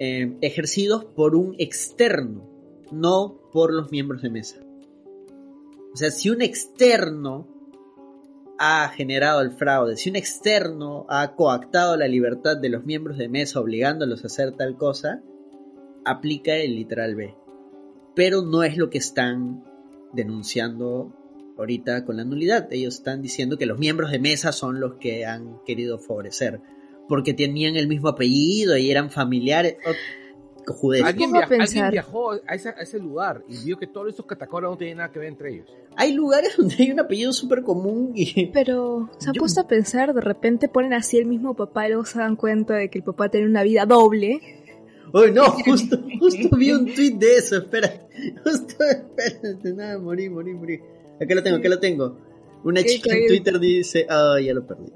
eh, 0.00 0.36
ejercidos 0.40 1.04
por 1.04 1.36
un 1.36 1.54
externo, 1.58 2.48
no 2.90 3.40
por 3.52 3.72
los 3.72 3.90
miembros 3.90 4.22
de 4.22 4.30
mesa. 4.30 4.60
O 5.92 5.96
sea, 5.96 6.10
si 6.10 6.30
un 6.30 6.42
externo 6.42 7.48
ha 8.58 8.88
generado 8.88 9.40
el 9.40 9.50
fraude, 9.50 9.96
si 9.96 10.10
un 10.10 10.16
externo 10.16 11.06
ha 11.08 11.34
coactado 11.34 11.96
la 11.96 12.08
libertad 12.08 12.56
de 12.56 12.68
los 12.68 12.84
miembros 12.84 13.18
de 13.18 13.28
mesa 13.28 13.60
obligándolos 13.60 14.22
a 14.22 14.26
hacer 14.26 14.52
tal 14.52 14.76
cosa, 14.76 15.22
aplica 16.04 16.54
el 16.54 16.74
literal 16.74 17.14
B. 17.14 17.34
Pero 18.14 18.42
no 18.42 18.62
es 18.62 18.76
lo 18.76 18.88
que 18.88 18.98
están 18.98 19.64
denunciando 20.12 21.12
ahorita 21.58 22.04
con 22.04 22.16
la 22.16 22.24
nulidad. 22.24 22.68
Ellos 22.72 22.94
están 22.94 23.22
diciendo 23.22 23.58
que 23.58 23.66
los 23.66 23.78
miembros 23.78 24.10
de 24.10 24.18
mesa 24.18 24.52
son 24.52 24.80
los 24.80 24.94
que 24.94 25.26
han 25.26 25.60
querido 25.64 25.98
favorecer. 25.98 26.60
Porque 27.08 27.34
tenían 27.34 27.76
el 27.76 27.88
mismo 27.88 28.08
apellido 28.08 28.76
y 28.76 28.90
eran 28.90 29.10
familiares. 29.10 29.76
Cojudez. 30.66 31.02
¿Alguien, 31.04 31.30
pongo 31.30 31.36
a 31.44 31.46
via- 31.46 31.56
alguien 31.56 31.60
pensar. 31.60 31.92
viajó 31.92 32.32
a, 32.32 32.54
ese, 32.54 32.68
a 32.70 32.72
ese 32.72 32.98
lugar 32.98 33.42
y 33.48 33.56
vio 33.64 33.78
que 33.78 33.86
todos 33.86 34.08
estos 34.08 34.26
catacombas 34.26 34.70
no 34.72 34.76
tienen 34.76 34.98
nada 34.98 35.10
que 35.12 35.18
ver 35.20 35.28
entre 35.28 35.54
ellos. 35.54 35.72
Hay 35.96 36.12
lugares 36.12 36.54
donde 36.58 36.74
hay 36.78 36.90
un 36.90 37.00
apellido 37.00 37.32
súper 37.32 37.62
común 37.62 38.12
y... 38.14 38.46
Pero 38.46 39.08
se 39.18 39.28
han 39.28 39.34
Yo- 39.34 39.40
puesto 39.40 39.60
a 39.62 39.68
pensar, 39.68 40.12
de 40.12 40.20
repente 40.20 40.68
ponen 40.68 40.92
así 40.92 41.16
el 41.18 41.26
mismo 41.26 41.54
papá 41.54 41.86
y 41.86 41.90
luego 41.90 42.04
se 42.04 42.18
dan 42.18 42.36
cuenta 42.36 42.74
de 42.74 42.90
que 42.90 42.98
el 42.98 43.04
papá 43.04 43.28
tiene 43.30 43.46
una 43.46 43.62
vida 43.62 43.86
doble. 43.86 44.40
Oye, 45.12 45.30
no, 45.30 45.44
justo, 45.64 45.98
justo 46.18 46.56
vi 46.56 46.72
un 46.72 46.84
tweet 46.92 47.12
de 47.12 47.36
eso, 47.36 47.58
espérate. 47.58 48.00
Justo, 48.44 48.82
espérate, 48.82 49.72
nada, 49.72 49.98
morí, 49.98 50.28
morí, 50.28 50.52
morí. 50.52 50.80
Acá 51.20 51.34
lo 51.34 51.42
tengo, 51.42 51.58
acá 51.58 51.68
lo 51.68 51.78
tengo. 51.78 52.18
Una 52.64 52.82
chica 52.82 53.14
en. 53.14 53.28
Twitter 53.28 53.60
dice, 53.60 54.04
ah, 54.10 54.36
ya 54.44 54.52
lo 54.52 54.66
perdí. 54.66 54.90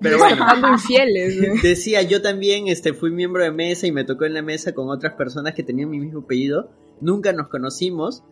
Pero 0.00 0.18
bueno, 0.18 0.46
decía, 1.62 2.02
yo 2.02 2.22
también 2.22 2.68
este, 2.68 2.94
fui 2.94 3.10
miembro 3.10 3.42
de 3.42 3.50
mesa 3.50 3.86
y 3.86 3.92
me 3.92 4.04
tocó 4.04 4.24
en 4.24 4.34
la 4.34 4.42
mesa 4.42 4.72
con 4.72 4.88
otras 4.88 5.14
personas 5.14 5.54
que 5.54 5.62
tenían 5.62 5.90
mi 5.90 6.00
mismo 6.00 6.20
apellido. 6.20 6.70
Nunca 7.00 7.32
nos 7.32 7.48
conocimos, 7.48 8.24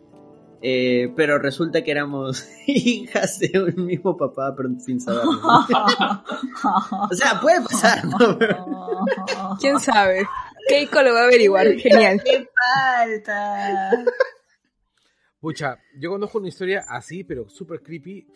eh, 0.61 1.13
pero 1.15 1.37
resulta 1.37 1.83
que 1.83 1.91
éramos 1.91 2.47
hijas 2.67 3.39
de 3.39 3.51
un 3.59 3.85
mismo 3.85 4.17
papá, 4.17 4.53
pero 4.55 4.69
sin 4.79 4.99
saberlo. 4.99 5.31
O 7.11 7.13
sea, 7.13 7.39
puede 7.39 7.61
pasar, 7.61 8.03
¿no? 8.05 8.37
¿Quién 9.59 9.79
sabe? 9.79 10.27
Keiko 10.67 11.01
lo 11.01 11.13
va 11.13 11.21
a 11.21 11.23
averiguar. 11.23 11.67
Genial. 11.77 12.21
¡Qué 12.23 12.47
falta! 12.75 13.91
Pucha, 15.39 15.77
yo 15.97 16.09
conozco 16.11 16.37
una 16.37 16.49
historia 16.49 16.83
así, 16.87 17.23
pero 17.23 17.47
súper 17.49 17.81
creepy, 17.81 18.27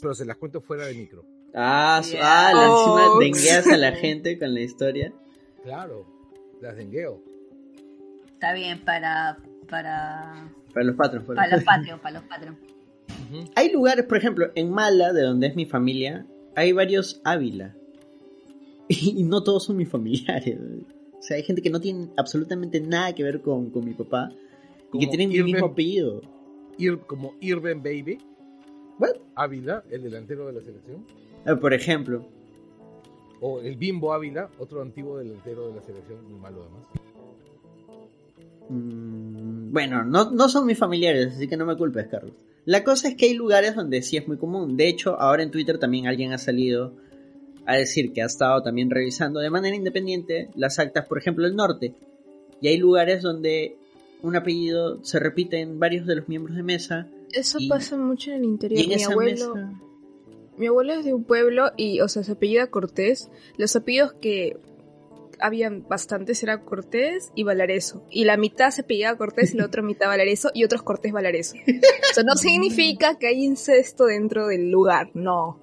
pero 0.00 0.14
se 0.14 0.24
las 0.24 0.36
cuento 0.36 0.60
fuera 0.60 0.86
de 0.86 0.94
micro. 0.94 1.24
Ah, 1.54 2.00
ah, 2.20 2.50
la 2.54 2.64
encima 2.66 3.08
Oh. 3.12 3.18
dengueas 3.18 3.66
a 3.66 3.76
la 3.76 3.92
gente 3.96 4.38
con 4.38 4.54
la 4.54 4.60
historia. 4.60 5.12
Claro, 5.62 6.06
las 6.60 6.76
dengueo. 6.76 7.22
Está 8.32 8.52
bien 8.54 8.84
para, 8.84 9.38
para, 9.68 10.50
Para 10.72 10.84
los 10.86 10.96
patrons. 10.96 11.26
para 11.26 11.48
los 11.56 11.64
Patreon, 11.64 12.00
para 12.00 12.18
los 12.20 12.28
Patreon. 12.28 12.58
Ujú. 13.30 13.50
Hay 13.54 13.70
lugares, 13.72 14.04
por 14.06 14.16
ejemplo, 14.18 14.50
en 14.54 14.70
Mala, 14.70 15.12
de 15.12 15.22
donde 15.22 15.46
es 15.48 15.54
mi 15.56 15.66
familia, 15.66 16.26
hay 16.56 16.72
varios 16.72 17.20
Ávila. 17.24 17.74
Y 18.88 19.22
no 19.22 19.42
todos 19.42 19.64
son 19.64 19.76
mis 19.76 19.88
familiares. 19.88 20.58
O 21.18 21.22
sea, 21.22 21.36
hay 21.36 21.44
gente 21.44 21.62
que 21.62 21.70
no 21.70 21.80
tiene 21.80 22.08
absolutamente 22.16 22.80
nada 22.80 23.14
que 23.14 23.22
ver 23.22 23.40
con, 23.42 23.70
con 23.70 23.84
mi 23.84 23.94
papá 23.94 24.30
y 24.92 24.98
que 24.98 25.06
tienen 25.06 25.28
mi 25.28 25.36
Irving- 25.36 25.44
mismo 25.52 25.66
apellido. 25.66 26.20
Ir, 26.78 26.98
como 27.00 27.34
Irving 27.40 27.76
Baby, 27.82 28.18
What? 28.98 29.16
Ávila, 29.36 29.84
el 29.90 30.02
delantero 30.02 30.46
de 30.46 30.52
la 30.54 30.60
selección. 30.62 31.06
Ah, 31.46 31.56
por 31.56 31.72
ejemplo. 31.74 32.24
O 33.40 33.60
el 33.60 33.76
Bimbo 33.76 34.12
Ávila, 34.12 34.48
otro 34.58 34.82
antiguo 34.82 35.18
delantero 35.18 35.68
de 35.68 35.74
la 35.74 35.82
selección, 35.82 36.24
muy 36.30 36.38
malo 36.40 36.62
además. 36.62 36.86
mm, 38.68 39.72
bueno, 39.72 40.04
no, 40.04 40.30
no 40.30 40.48
son 40.48 40.66
mis 40.66 40.78
familiares, 40.78 41.34
así 41.34 41.48
que 41.48 41.56
no 41.56 41.66
me 41.66 41.76
culpes, 41.76 42.06
Carlos. 42.08 42.32
La 42.64 42.84
cosa 42.84 43.08
es 43.08 43.16
que 43.16 43.26
hay 43.26 43.34
lugares 43.34 43.74
donde 43.74 44.02
sí 44.02 44.16
es 44.16 44.28
muy 44.28 44.36
común. 44.36 44.76
De 44.76 44.88
hecho, 44.88 45.20
ahora 45.20 45.42
en 45.42 45.50
Twitter 45.50 45.78
también 45.78 46.06
alguien 46.06 46.32
ha 46.32 46.38
salido 46.38 46.92
a 47.66 47.74
decir 47.76 48.12
que 48.12 48.22
ha 48.22 48.26
estado 48.26 48.62
también 48.62 48.90
revisando 48.90 49.40
de 49.40 49.50
manera 49.50 49.74
independiente 49.74 50.48
las 50.54 50.78
actas, 50.78 51.06
por 51.06 51.18
ejemplo, 51.18 51.44
del 51.44 51.56
norte. 51.56 51.94
Y 52.60 52.68
hay 52.68 52.76
lugares 52.76 53.22
donde 53.22 53.76
un 54.22 54.36
apellido 54.36 55.02
se 55.04 55.18
repite 55.18 55.58
en 55.60 55.80
varios 55.80 56.06
de 56.06 56.14
los 56.16 56.28
miembros 56.28 56.56
de 56.56 56.62
mesa. 56.62 57.08
Eso 57.32 57.58
Y- 57.60 57.68
pasa 57.68 57.96
mucho 57.96 58.30
en 58.30 58.36
el 58.38 58.44
interior. 58.44 58.78
Y 58.80 58.84
en 58.84 58.88
Mi 58.90 58.94
esa 58.94 59.10
abuelo, 59.12 59.54
mesa... 59.56 59.72
mi 60.56 60.66
abuelo 60.66 60.92
es 60.94 61.04
de 61.04 61.14
un 61.14 61.24
pueblo 61.24 61.70
y, 61.76 62.00
o 62.00 62.08
sea, 62.08 62.22
se 62.24 62.32
apellida 62.32 62.66
Cortés. 62.68 63.30
Los 63.56 63.74
apellidos 63.76 64.12
que 64.14 64.58
habían 65.40 65.86
bastantes 65.88 66.42
era 66.42 66.60
Cortés 66.64 67.32
y 67.34 67.42
Valareso. 67.42 68.04
Y 68.10 68.24
la 68.24 68.36
mitad 68.36 68.70
se 68.70 68.82
apellida 68.82 69.16
Cortés 69.16 69.54
y 69.54 69.56
la 69.58 69.66
otra 69.66 69.82
mitad 69.82 70.06
Valareso 70.06 70.50
y 70.54 70.64
otros 70.64 70.82
Cortés 70.82 71.12
Valareso. 71.12 71.56
O 71.56 72.14
sea, 72.14 72.22
no 72.24 72.36
significa 72.36 73.18
que 73.18 73.26
hay 73.28 73.44
incesto 73.44 74.04
dentro 74.06 74.46
del 74.46 74.70
lugar, 74.70 75.10
no. 75.14 75.58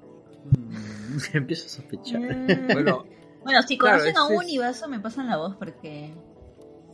Mm, 0.57 1.17
empiezo 1.37 1.67
a 1.67 1.69
sospechar. 1.69 2.19
Mm. 2.21 2.73
Bueno, 2.73 3.05
Bueno, 3.43 3.61
si 3.63 3.77
Claro, 3.77 3.99
conocen 3.99 4.17
a 4.17 4.23
es- 4.25 4.27
un 4.29 4.33
es- 4.33 4.39
univaso, 4.49 4.89
me 4.89 4.99
pasan 4.99 5.27
la 5.27 5.37
voz 5.37 5.55
porque. 5.55 6.13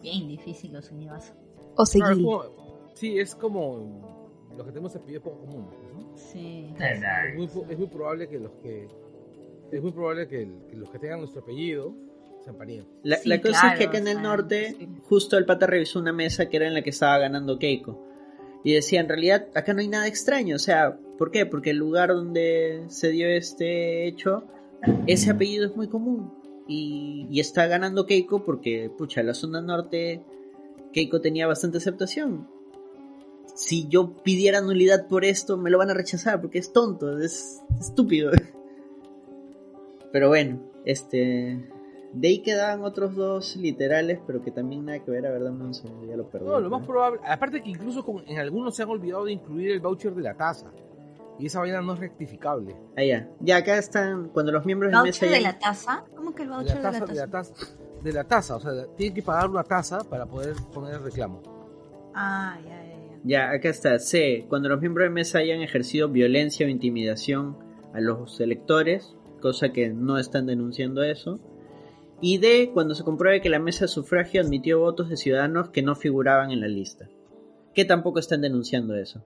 Bien 0.04 0.28
difícil 0.28 0.72
los 0.72 0.92
univasos. 0.92 1.34
O 1.76 1.84
claro, 1.84 1.86
seguir. 2.14 2.24
como- 2.24 2.44
sí, 2.94 3.18
es 3.20 3.34
como 3.34 4.48
los 4.56 4.66
que 4.68 4.72
tenemos 4.72 4.96
apellidos 4.96 5.24
poco 5.24 5.40
comunes, 5.40 5.72
¿no? 5.72 5.85
Sí. 6.16 6.74
Es 6.80 7.36
muy, 7.36 7.46
es 7.70 7.78
muy 7.78 7.88
probable 7.88 8.28
que 8.28 8.40
los 8.40 8.52
que 8.62 8.88
es 9.72 9.82
muy 9.82 9.92
probable 9.92 10.28
que, 10.28 10.44
el- 10.44 10.60
que 10.70 10.76
los 10.78 10.90
que 10.90 11.00
tengan 11.00 11.20
nuestro 11.20 11.42
apellido 11.42 11.94
sean 12.44 12.56
parientes. 12.58 12.88
La, 13.04 13.18
Sí, 13.18 13.28
la 13.30 13.42
cosa 13.42 13.60
claro, 13.62 13.74
es 13.74 13.80
que 13.80 13.86
acá 13.86 13.98
en 13.98 14.08
el 14.08 14.22
norte, 14.22 14.76
sí. 14.78 14.88
justo 15.04 15.38
el 15.38 15.46
pata 15.46 15.66
revisó 15.68 16.00
una 16.00 16.14
mesa 16.14 16.48
que 16.48 16.58
era 16.58 16.68
en 16.68 16.74
la 16.74 16.82
que 16.84 16.92
estaba 16.92 17.18
ganando 17.18 17.58
Keiko. 17.58 18.04
Y 18.64 18.74
decía, 18.74 19.00
en 19.00 19.08
realidad, 19.10 19.48
acá 19.56 19.74
no 19.74 19.82
hay 19.82 19.88
nada 19.88 20.08
extraño. 20.08 20.56
O 20.56 20.60
sea, 20.60 20.98
¿por 21.18 21.30
qué? 21.32 21.46
Porque 21.46 21.70
el 21.72 21.78
lugar 21.78 22.10
donde 22.10 22.84
se 22.88 23.10
dio 23.10 23.28
este 23.28 24.08
hecho, 24.08 24.44
ese 25.08 25.30
apellido 25.32 25.66
es 25.68 25.76
muy 25.76 25.88
común. 25.88 26.34
Y, 26.68 27.28
y 27.30 27.40
está 27.40 27.68
ganando 27.68 28.06
Keiko 28.08 28.44
porque, 28.44 28.90
pucha, 28.96 29.22
la 29.22 29.36
zona 29.36 29.62
norte, 29.62 30.24
Keiko 30.94 31.22
tenía 31.22 31.46
bastante 31.46 31.78
aceptación. 31.78 32.48
Si 33.56 33.88
yo 33.88 34.12
pidiera 34.22 34.62
nulidad 34.62 35.08
por 35.08 35.26
esto, 35.26 35.58
me 35.58 35.70
lo 35.72 35.78
van 35.80 35.90
a 35.90 35.94
rechazar 35.96 36.40
porque 36.42 36.60
es 36.60 36.72
tonto, 36.72 37.18
es 37.18 37.62
estúpido. 37.80 38.32
Pero 40.12 40.30
bueno, 40.30 40.60
este. 40.86 41.72
De 42.14 42.28
ahí 42.30 42.40
quedaban 42.42 42.82
otros 42.86 43.14
dos 43.16 43.58
literales, 43.58 44.20
pero 44.26 44.42
que 44.42 44.50
también 44.50 44.86
nada 44.86 45.00
que 45.00 45.12
ver, 45.12 45.26
a 45.28 45.32
ver, 45.32 45.44
dame 45.44 45.66
un 45.66 45.74
segundo, 45.74 46.06
ya 46.08 46.16
lo 46.16 46.30
perdí. 46.30 46.46
No, 46.46 46.62
lo 46.62 46.70
más 46.70 46.86
probable, 46.86 47.20
aparte 47.28 47.62
que 47.62 47.70
incluso 47.70 48.06
con- 48.06 48.24
en 48.26 48.40
algunos 48.40 48.74
se 48.74 48.84
han 48.84 48.90
olvidado 48.90 49.26
de 49.26 49.34
incluir 49.34 49.72
el 49.72 49.82
voucher 49.82 50.16
de 50.16 50.22
la 50.22 50.34
taza. 50.34 50.72
Y 51.38 51.48
esa 51.48 51.60
vaina 51.60 51.82
no 51.82 51.94
es 51.96 52.00
rectificable. 52.00 52.74
Ah, 52.96 53.04
ya. 53.04 53.30
Ya 53.42 53.58
acá 53.58 53.78
están, 53.78 54.30
cuando 54.30 54.54
los 54.54 54.66
miembros 54.66 54.92
de 54.94 54.98
mesa 55.04 55.26
¿Voucher 55.26 55.30
de 55.30 55.42
ya- 55.44 55.52
la 55.52 55.60
taza? 55.60 56.06
¿Cómo 56.16 56.34
que 56.34 56.44
el 56.44 56.50
De 56.50 56.56
voucher 56.56 56.82
la 56.82 56.92
de 56.92 57.00
la 57.00 57.06
taza, 57.06 57.12
de 57.14 57.20
la 57.20 57.28
taza, 57.28 57.54
de 58.02 58.14
la 58.14 58.24
taza, 58.24 58.56
o 58.56 58.60
sea, 58.62 58.72
tienen 58.96 59.14
que 59.14 59.22
pagar 59.22 59.50
una 59.50 59.64
taza 59.66 60.00
para 60.06 60.26
poder 60.26 60.56
poner 60.74 60.94
el 60.94 61.04
reclamo. 61.04 61.42
Ah, 62.14 62.58
ya, 62.66 62.75
ya, 63.26 63.50
acá 63.50 63.70
está. 63.70 63.98
C. 63.98 64.46
Cuando 64.48 64.70
los 64.70 64.80
miembros 64.80 65.06
de 65.06 65.10
mesa 65.10 65.40
hayan 65.40 65.62
ejercido 65.62 66.10
violencia 66.10 66.68
o 66.68 66.70
intimidación 66.70 67.58
a 67.92 68.00
los 68.00 68.40
electores, 68.40 69.16
cosa 69.42 69.74
que 69.74 69.90
no 69.90 70.20
están 70.20 70.46
denunciando 70.46 71.02
eso. 71.02 71.40
Y 72.22 72.38
D. 72.38 72.70
Cuando 72.72 72.94
se 72.94 73.04
compruebe 73.04 73.42
que 73.42 73.50
la 73.50 73.58
mesa 73.58 73.86
de 73.86 73.90
sufragio 73.90 74.42
admitió 74.42 74.80
votos 74.80 75.10
de 75.10 75.18
ciudadanos 75.18 75.70
que 75.70 75.82
no 75.82 75.96
figuraban 75.96 76.52
en 76.52 76.62
la 76.62 76.68
lista. 76.68 77.10
Que 77.74 77.84
tampoco 77.84 78.20
están 78.20 78.42
denunciando 78.42 78.96
eso. 78.96 79.26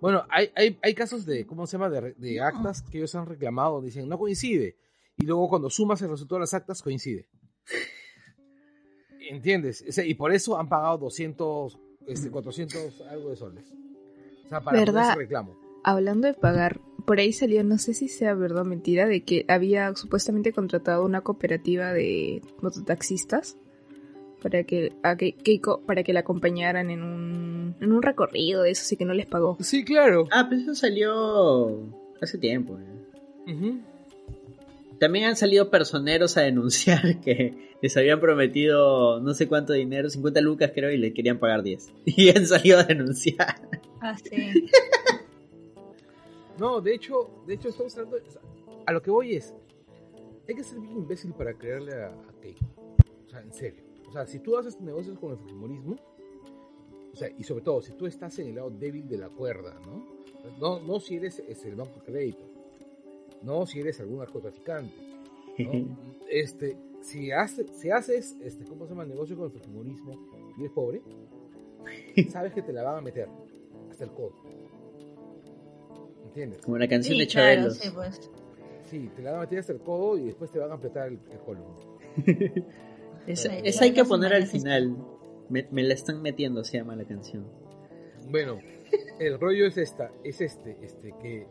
Bueno, 0.00 0.24
hay, 0.28 0.50
hay, 0.56 0.80
hay 0.82 0.94
casos 0.94 1.24
de, 1.24 1.46
¿cómo 1.46 1.64
se 1.68 1.78
llama? 1.78 1.90
De, 1.90 2.40
actas 2.40 2.82
que 2.82 2.98
ellos 2.98 3.14
han 3.14 3.26
reclamado, 3.26 3.80
dicen, 3.80 4.08
no 4.08 4.18
coincide. 4.18 4.76
Y 5.16 5.26
luego 5.26 5.48
cuando 5.48 5.70
sumas 5.70 6.02
el 6.02 6.10
resultado 6.10 6.38
de 6.38 6.42
las 6.42 6.54
actas, 6.54 6.82
coincide. 6.82 7.28
¿Entiendes? 9.30 9.84
O 9.88 9.92
sea, 9.92 10.04
y 10.04 10.14
por 10.14 10.32
eso 10.32 10.58
han 10.58 10.68
pagado 10.68 10.98
200, 10.98 11.78
este, 12.06 12.30
400 12.30 13.00
algo 13.10 13.30
de 13.30 13.36
soles. 13.36 13.64
O 14.44 14.48
sea, 14.48 14.60
para 14.60 14.78
¿Verdad? 14.78 15.10
ese 15.10 15.18
reclamo. 15.18 15.56
Hablando 15.84 16.28
de 16.28 16.34
pagar, 16.34 16.80
por 17.06 17.18
ahí 17.18 17.32
salió, 17.32 17.64
no 17.64 17.78
sé 17.78 17.94
si 17.94 18.08
sea 18.08 18.34
verdad 18.34 18.62
o 18.62 18.64
mentira, 18.64 19.06
de 19.06 19.22
que 19.24 19.44
había 19.48 19.94
supuestamente 19.96 20.52
contratado 20.52 21.04
una 21.04 21.22
cooperativa 21.22 21.92
de 21.92 22.42
mototaxistas 22.60 23.56
para 24.42 24.64
que, 24.64 24.92
a 25.02 25.16
que 25.16 25.32
Keiko, 25.32 25.80
para 25.82 26.02
que 26.02 26.12
la 26.12 26.20
acompañaran 26.20 26.90
en 26.90 27.02
un, 27.02 27.76
en 27.80 27.92
un 27.92 28.02
recorrido 28.02 28.62
de 28.62 28.70
eso, 28.72 28.84
sí 28.84 28.96
que 28.96 29.04
no 29.04 29.14
les 29.14 29.26
pagó. 29.26 29.56
Sí, 29.60 29.84
claro. 29.84 30.26
Ah, 30.30 30.46
pues 30.48 30.62
eso 30.62 30.74
salió 30.74 31.82
hace 32.20 32.38
tiempo. 32.38 32.78
eh. 32.78 33.80
También 35.02 35.24
han 35.24 35.34
salido 35.34 35.68
personeros 35.68 36.36
a 36.36 36.42
denunciar 36.42 37.20
que 37.24 37.74
les 37.82 37.96
habían 37.96 38.20
prometido 38.20 39.18
no 39.18 39.34
sé 39.34 39.48
cuánto 39.48 39.72
dinero, 39.72 40.08
50 40.08 40.40
lucas 40.40 40.70
creo, 40.72 40.92
y 40.92 40.96
le 40.96 41.12
querían 41.12 41.40
pagar 41.40 41.64
10. 41.64 41.92
Y 42.04 42.28
han 42.28 42.46
salido 42.46 42.78
a 42.78 42.84
denunciar. 42.84 43.68
Ah, 44.00 44.16
sí. 44.16 44.68
No, 46.56 46.80
de 46.80 46.94
hecho, 46.94 47.42
de 47.48 47.54
hecho 47.54 47.70
estamos 47.70 47.96
hablando, 47.98 48.18
a 48.86 48.92
lo 48.92 49.02
que 49.02 49.10
voy 49.10 49.34
es, 49.34 49.52
hay 50.46 50.54
que 50.54 50.62
ser 50.62 50.78
bien 50.78 50.98
imbécil 50.98 51.32
para 51.32 51.54
creerle 51.54 51.94
a, 51.94 52.08
a 52.08 52.40
Keiko. 52.40 52.64
O 53.26 53.28
sea, 53.28 53.40
en 53.40 53.52
serio. 53.52 53.82
O 54.08 54.12
sea, 54.12 54.24
si 54.26 54.38
tú 54.38 54.56
haces 54.56 54.80
negocios 54.80 55.18
con 55.18 55.32
el 55.32 55.38
fujimorismo, 55.38 55.96
o 57.12 57.16
sea, 57.16 57.28
y 57.36 57.42
sobre 57.42 57.64
todo, 57.64 57.82
si 57.82 57.92
tú 57.94 58.06
estás 58.06 58.38
en 58.38 58.50
el 58.50 58.54
lado 58.54 58.70
débil 58.70 59.08
de 59.08 59.18
la 59.18 59.30
cuerda, 59.30 59.74
¿no? 59.84 60.06
No, 60.60 60.78
no 60.78 61.00
si 61.00 61.16
eres 61.16 61.42
es 61.48 61.64
el 61.64 61.74
banco 61.74 61.98
de 61.98 62.04
crédito, 62.04 62.51
no 63.42 63.66
si 63.66 63.80
eres 63.80 64.00
algún 64.00 64.18
narcotraficante, 64.18 64.94
¿no? 65.58 65.98
Este, 66.30 66.76
si, 67.02 67.30
hace- 67.32 67.66
si 67.74 67.90
haces, 67.90 68.36
este, 68.42 68.64
¿cómo 68.64 68.84
se 68.86 68.90
llama? 68.92 69.04
Negocio 69.04 69.36
con 69.36 69.46
el 69.46 69.50
fujimorismo 69.52 70.12
y 70.56 70.60
eres 70.60 70.72
pobre, 70.72 71.02
sabes 72.30 72.52
que 72.52 72.62
te 72.62 72.72
la 72.72 72.82
van 72.82 72.96
a 72.98 73.00
meter 73.00 73.28
hasta 73.90 74.04
el 74.04 74.10
codo. 74.12 74.32
¿Entiendes? 76.26 76.60
Como 76.62 76.78
la 76.78 76.88
canción 76.88 77.14
Sí, 77.14 77.20
de 77.20 77.26
claro, 77.26 77.52
Chabelos. 77.54 77.76
sí, 77.78 77.88
pues. 77.94 78.30
Sí, 78.84 79.10
te 79.14 79.22
la 79.22 79.32
van 79.32 79.40
a 79.40 79.42
meter 79.44 79.58
hasta 79.58 79.72
el 79.72 79.80
codo 79.80 80.18
y 80.18 80.24
después 80.24 80.50
te 80.50 80.58
van 80.58 80.70
a 80.70 80.74
apretar 80.74 81.08
el, 81.08 81.18
el 81.30 81.38
colon. 81.40 81.64
Esa, 83.26 83.52
hay 83.84 83.92
que 83.92 84.04
poner 84.04 84.32
al 84.34 84.46
final. 84.46 84.96
Me, 85.48 85.66
me 85.70 85.82
la 85.82 85.94
están 85.94 86.22
metiendo, 86.22 86.64
se 86.64 86.78
llama 86.78 86.96
la 86.96 87.04
canción. 87.04 87.46
Bueno, 88.30 88.58
el 89.18 89.38
rollo 89.38 89.66
es 89.66 89.76
esta, 89.76 90.10
es 90.24 90.40
este, 90.40 90.76
este 90.82 91.12
que 91.20 91.46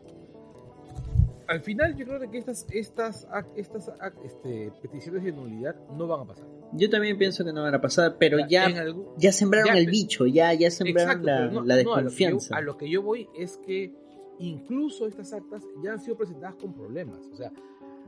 al 1.48 1.60
final 1.60 1.94
yo 1.96 2.04
creo 2.06 2.30
que 2.30 2.38
estas, 2.38 2.66
estas, 2.70 3.26
estas 3.56 3.90
este, 4.24 4.72
peticiones 4.82 5.22
de 5.24 5.32
nulidad 5.32 5.76
no 5.90 6.06
van 6.06 6.20
a 6.20 6.24
pasar. 6.26 6.46
Yo 6.72 6.88
también 6.90 7.18
pienso 7.18 7.44
que 7.44 7.52
no 7.52 7.62
van 7.62 7.74
a 7.74 7.80
pasar, 7.80 8.16
pero 8.18 8.38
ya, 8.48 8.66
algún- 8.66 9.08
ya 9.18 9.30
sembraron 9.32 9.74
ya, 9.74 9.78
el 9.78 9.86
bicho, 9.86 10.26
ya, 10.26 10.52
ya 10.54 10.70
sembraron 10.70 11.10
Exacto, 11.22 11.26
la, 11.26 11.36
pero 11.38 11.52
no- 11.52 11.64
la 11.66 11.82
no, 11.82 11.94
a 11.94 12.00
lo 12.02 12.08
que 12.10 12.16
yo- 12.16 12.26
desconfianza. 12.26 12.56
a 12.56 12.60
lo 12.60 12.76
que 12.76 12.90
yo 12.90 13.02
voy 13.02 13.28
es 13.38 13.58
que 13.58 13.92
incluso 14.38 15.06
estas 15.06 15.32
actas 15.32 15.62
ya 15.82 15.92
han 15.92 16.00
sido 16.00 16.16
presentadas 16.16 16.56
con 16.56 16.72
problemas. 16.74 17.20
O 17.32 17.36
sea, 17.36 17.52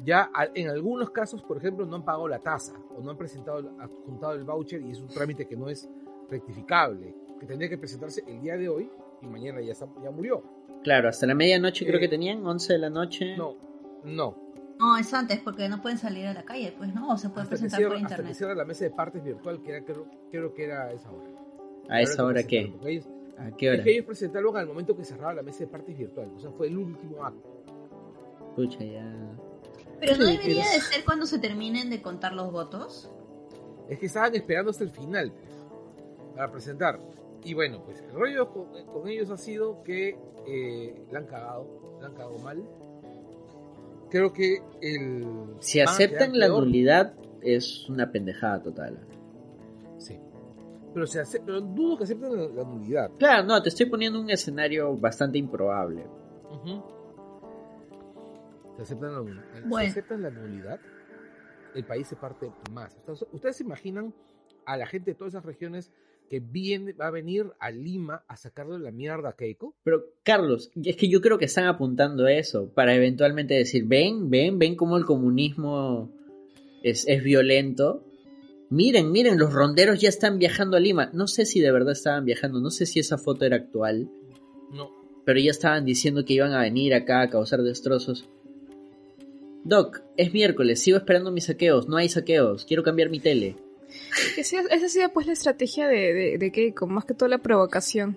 Ya 0.04 0.28
en 0.54 0.68
algunos 0.70 1.10
casos, 1.10 1.40
por 1.44 1.56
ejemplo, 1.56 1.86
no 1.86 1.94
han 1.94 2.04
pagado 2.04 2.26
la 2.26 2.40
tasa 2.40 2.74
o 2.96 3.00
no 3.00 3.12
han 3.12 3.16
presentado, 3.16 3.76
adjuntado 3.78 4.32
el 4.32 4.42
voucher 4.42 4.82
y 4.82 4.90
es 4.90 5.00
un 5.00 5.06
trámite 5.06 5.46
que 5.46 5.56
no 5.56 5.68
es 5.68 5.88
rectificable, 6.28 7.14
que 7.38 7.46
tendría 7.46 7.68
que 7.68 7.78
presentarse 7.78 8.24
el 8.26 8.40
día 8.40 8.56
de 8.56 8.68
hoy 8.68 8.90
y 9.22 9.26
mañana 9.28 9.60
ya, 9.60 9.70
está- 9.70 9.86
ya 10.02 10.10
murió. 10.10 10.42
Claro, 10.84 11.08
hasta 11.08 11.26
la 11.26 11.34
medianoche 11.34 11.84
creo 11.84 11.96
Eh, 11.96 12.00
que 12.00 12.08
tenían, 12.08 12.46
11 12.46 12.74
de 12.74 12.78
la 12.78 12.90
noche. 12.90 13.36
No, 13.36 13.56
no. 14.04 14.36
No, 14.78 14.96
es 14.96 15.12
antes 15.14 15.40
porque 15.40 15.68
no 15.68 15.80
pueden 15.80 15.98
salir 15.98 16.26
a 16.26 16.34
la 16.34 16.42
calle, 16.44 16.74
pues 16.76 16.94
no, 16.94 17.10
o 17.12 17.16
se 17.16 17.30
puede 17.30 17.46
presentar 17.46 17.78
cierra, 17.78 17.94
por 17.94 17.96
hasta 17.96 18.08
que 18.08 18.12
internet. 18.14 18.36
cierra 18.36 18.54
la 18.54 18.64
mesa 18.64 18.84
de 18.84 18.90
partes 18.90 19.22
virtual, 19.24 19.62
que 19.62 19.70
era, 19.70 19.84
creo, 19.84 20.06
creo 20.30 20.52
que 20.54 20.64
era 20.64 20.84
a 20.84 20.92
esa 20.92 21.10
hora. 21.10 21.30
¿A 21.88 22.00
esa 22.02 22.24
hora 22.24 22.42
qué? 22.42 22.72
ellos- 22.84 23.08
¿A 23.38 23.50
qué 23.56 23.68
hora? 23.68 23.78
Es 23.78 23.84
que 23.84 23.90
ellos 23.92 24.04
presentaron 24.06 24.56
al 24.56 24.66
momento 24.66 24.96
que 24.96 25.04
cerraba 25.04 25.32
la 25.34 25.42
mesa 25.42 25.60
de 25.60 25.66
partes 25.68 25.96
virtual, 25.96 26.30
o 26.36 26.38
sea, 26.40 26.50
fue 26.52 26.66
el 26.68 26.76
último 26.78 27.24
acto. 27.24 27.64
Pucha, 28.56 28.84
ya. 28.84 29.10
Pero 30.00 30.16
no 30.18 30.24
debería 30.26 30.64
de 30.70 30.80
ser 30.80 31.04
cuando 31.04 31.24
se 31.26 31.38
terminen 31.38 31.88
de 31.88 32.02
contar 32.02 32.32
los 32.34 32.52
votos. 32.52 33.10
Es 33.88 33.98
que 33.98 34.06
estaban 34.06 34.34
esperando 34.34 34.70
hasta 34.70 34.84
el 34.84 34.90
final 34.90 35.32
pues, 35.32 35.54
para 36.34 36.50
presentar. 36.50 37.00
Y 37.44 37.54
bueno, 37.54 37.82
pues 37.84 38.00
el 38.00 38.10
rollo 38.12 38.48
con, 38.50 38.66
con 38.86 39.06
ellos 39.08 39.30
ha 39.30 39.36
sido 39.36 39.82
que 39.82 40.18
eh, 40.46 41.06
la 41.10 41.18
han 41.20 41.26
cagado, 41.26 41.98
la 42.00 42.06
han 42.08 42.14
cagado 42.14 42.38
mal. 42.38 42.62
Creo 44.10 44.32
que 44.32 44.58
el. 44.80 45.26
Si 45.60 45.80
aceptan 45.80 46.38
la 46.38 46.46
peor. 46.46 46.64
nulidad, 46.64 47.14
es 47.42 47.88
una 47.88 48.10
pendejada 48.10 48.62
total. 48.62 48.98
Sí. 49.98 50.18
Pero, 50.94 51.06
se 51.06 51.20
ace- 51.20 51.42
pero 51.44 51.60
dudo 51.60 51.98
que 51.98 52.04
acepten 52.04 52.34
la, 52.36 52.46
la 52.48 52.64
nulidad. 52.64 53.10
Claro, 53.18 53.44
no, 53.46 53.60
te 53.62 53.68
estoy 53.68 53.86
poniendo 53.86 54.20
un 54.20 54.30
escenario 54.30 54.96
bastante 54.96 55.36
improbable. 55.38 56.06
Ujú. 56.50 56.82
Si 58.76 58.82
aceptan 58.82 59.12
la, 59.12 59.20
Bueno. 59.66 59.90
aceptan 59.90 60.22
la 60.22 60.30
nulidad, 60.30 60.80
el 61.74 61.84
país 61.84 62.06
se 62.08 62.16
parte 62.16 62.50
más. 62.72 62.94
Ustedes- 62.96 63.26
Ustedes 63.32 63.56
se 63.56 63.64
imaginan 63.64 64.14
a 64.66 64.76
la 64.76 64.86
gente 64.86 65.12
de 65.12 65.14
todas 65.16 65.34
esas 65.34 65.44
regiones 65.44 65.90
que 66.30 66.40
viene, 66.40 66.94
va 66.94 67.08
a 67.08 67.10
venir 67.10 67.46
a 67.60 67.70
Lima 67.70 68.24
a 68.26 68.36
sacarle 68.36 68.78
la 68.78 68.90
mierda 68.90 69.28
a 69.30 69.36
Keiko. 69.36 69.74
Pero, 69.84 70.04
Carlos, 70.22 70.70
es 70.82 70.96
que 70.96 71.08
yo 71.08 71.20
creo 71.20 71.38
que 71.38 71.44
están 71.44 71.66
apuntando 71.66 72.24
a 72.24 72.32
eso, 72.32 72.70
para 72.74 72.94
eventualmente 72.94 73.54
decir, 73.54 73.84
ven, 73.86 74.30
ven, 74.30 74.58
ven 74.58 74.74
cómo 74.74 74.96
el 74.96 75.04
comunismo 75.04 76.10
es, 76.82 77.06
es 77.08 77.22
violento. 77.22 78.02
Miren, 78.70 79.12
miren, 79.12 79.38
los 79.38 79.52
ronderos 79.52 80.00
ya 80.00 80.08
están 80.08 80.38
viajando 80.38 80.76
a 80.78 80.80
Lima. 80.80 81.10
No 81.12 81.26
sé 81.28 81.44
si 81.44 81.60
de 81.60 81.70
verdad 81.70 81.92
estaban 81.92 82.24
viajando, 82.24 82.58
no 82.60 82.70
sé 82.70 82.86
si 82.86 82.98
esa 83.00 83.18
foto 83.18 83.44
era 83.44 83.56
actual, 83.56 84.08
No. 84.72 84.90
pero 85.26 85.38
ya 85.38 85.50
estaban 85.50 85.84
diciendo 85.84 86.24
que 86.24 86.32
iban 86.34 86.52
a 86.52 86.62
venir 86.62 86.94
acá 86.94 87.20
a 87.20 87.28
causar 87.30 87.62
destrozos. 87.62 88.26
Doc, 89.64 90.00
es 90.16 90.32
miércoles, 90.32 90.80
sigo 90.80 90.96
esperando 90.98 91.30
mis 91.30 91.44
saqueos, 91.44 91.88
no 91.88 91.96
hay 91.96 92.08
saqueos, 92.08 92.64
quiero 92.64 92.82
cambiar 92.82 93.08
mi 93.10 93.20
tele. 93.20 93.56
Sí, 93.88 94.40
esa 94.40 94.60
ha 94.86 94.88
sido 94.88 95.08
pues 95.12 95.26
la 95.26 95.32
estrategia 95.32 95.86
de, 95.88 96.12
de, 96.12 96.38
de 96.38 96.52
Keiko, 96.52 96.86
más 96.86 97.04
que 97.04 97.14
todo 97.14 97.28
la 97.28 97.38
provocación. 97.38 98.16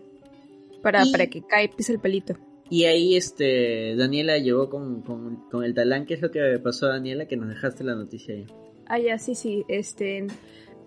Para, 0.82 1.06
Y- 1.06 1.12
para 1.12 1.28
que 1.28 1.42
cae 1.42 1.70
pise 1.70 1.94
el 1.94 2.00
pelito. 2.00 2.36
Y 2.70 2.84
ahí 2.84 3.16
este 3.16 3.96
Daniela 3.96 4.38
llegó 4.40 4.70
con, 4.70 5.02
con, 5.02 5.48
con 5.50 5.64
el 5.64 5.74
talán, 5.74 6.06
¿qué 6.06 6.16
es 6.16 6.22
lo 6.22 6.32
que 6.32 6.60
pasó 6.62 6.88
Daniela? 6.88 7.26
Que 7.26 7.38
nos 7.38 7.48
dejaste 7.50 7.84
la 7.86 7.96
noticia 7.96 8.36
ahí. 8.36 8.46
Ah, 8.88 9.00
ya, 9.00 9.18
sí, 9.18 9.36
sí. 9.36 9.64
Este, 9.70 10.28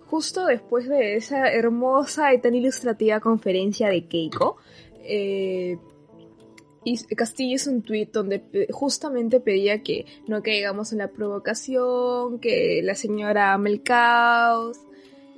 justo 0.05 0.45
después 0.45 0.87
de 0.87 1.15
esa 1.15 1.51
hermosa 1.51 2.33
y 2.35 2.39
tan 2.41 2.53
ilustrativa 2.53 3.19
conferencia 3.19 3.89
de 3.89 4.05
Keiko, 4.05 4.57
eh, 5.03 5.77
Castillo 7.15 7.55
hizo 7.55 7.71
un 7.71 7.83
tweet 7.83 8.09
donde 8.11 8.67
justamente 8.71 9.39
pedía 9.39 9.83
que 9.83 10.05
no 10.27 10.41
caigamos 10.41 10.91
en 10.91 10.99
la 10.99 11.09
provocación, 11.09 12.39
que 12.39 12.81
la 12.83 12.95
señora 12.95 13.53
ama 13.53 13.69
el 13.69 13.83
caos 13.83 14.79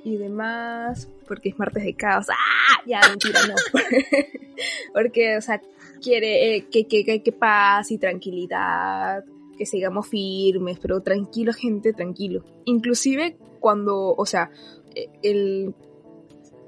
y 0.04 0.16
demás, 0.16 1.08
porque 1.26 1.50
es 1.50 1.58
martes 1.58 1.84
de 1.84 1.94
caos. 1.94 2.26
¡Ah! 2.30 2.82
Ya, 2.86 3.00
mentira, 3.08 3.40
no. 3.46 3.54
porque, 4.94 5.36
o 5.36 5.40
sea, 5.40 5.60
quiere 6.02 6.56
eh, 6.56 6.66
que, 6.70 6.86
que, 6.86 7.04
que, 7.04 7.22
que 7.22 7.32
paz 7.32 7.90
y 7.90 7.98
tranquilidad 7.98 9.24
que 9.56 9.66
sigamos 9.66 10.08
firmes, 10.08 10.78
pero 10.80 11.00
tranquilo, 11.00 11.52
gente, 11.52 11.92
tranquilo. 11.92 12.44
Inclusive 12.64 13.36
cuando, 13.60 14.14
o 14.14 14.26
sea, 14.26 14.50
eh, 14.94 15.08
el 15.22 15.74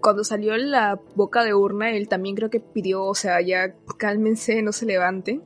cuando 0.00 0.24
salió 0.24 0.56
la 0.56 1.00
boca 1.14 1.44
de 1.44 1.54
urna, 1.54 1.90
él 1.96 2.08
también 2.08 2.36
creo 2.36 2.50
que 2.50 2.60
pidió, 2.60 3.04
o 3.04 3.14
sea, 3.14 3.40
ya 3.40 3.74
cálmense, 3.98 4.62
no 4.62 4.72
se 4.72 4.86
levanten. 4.86 5.42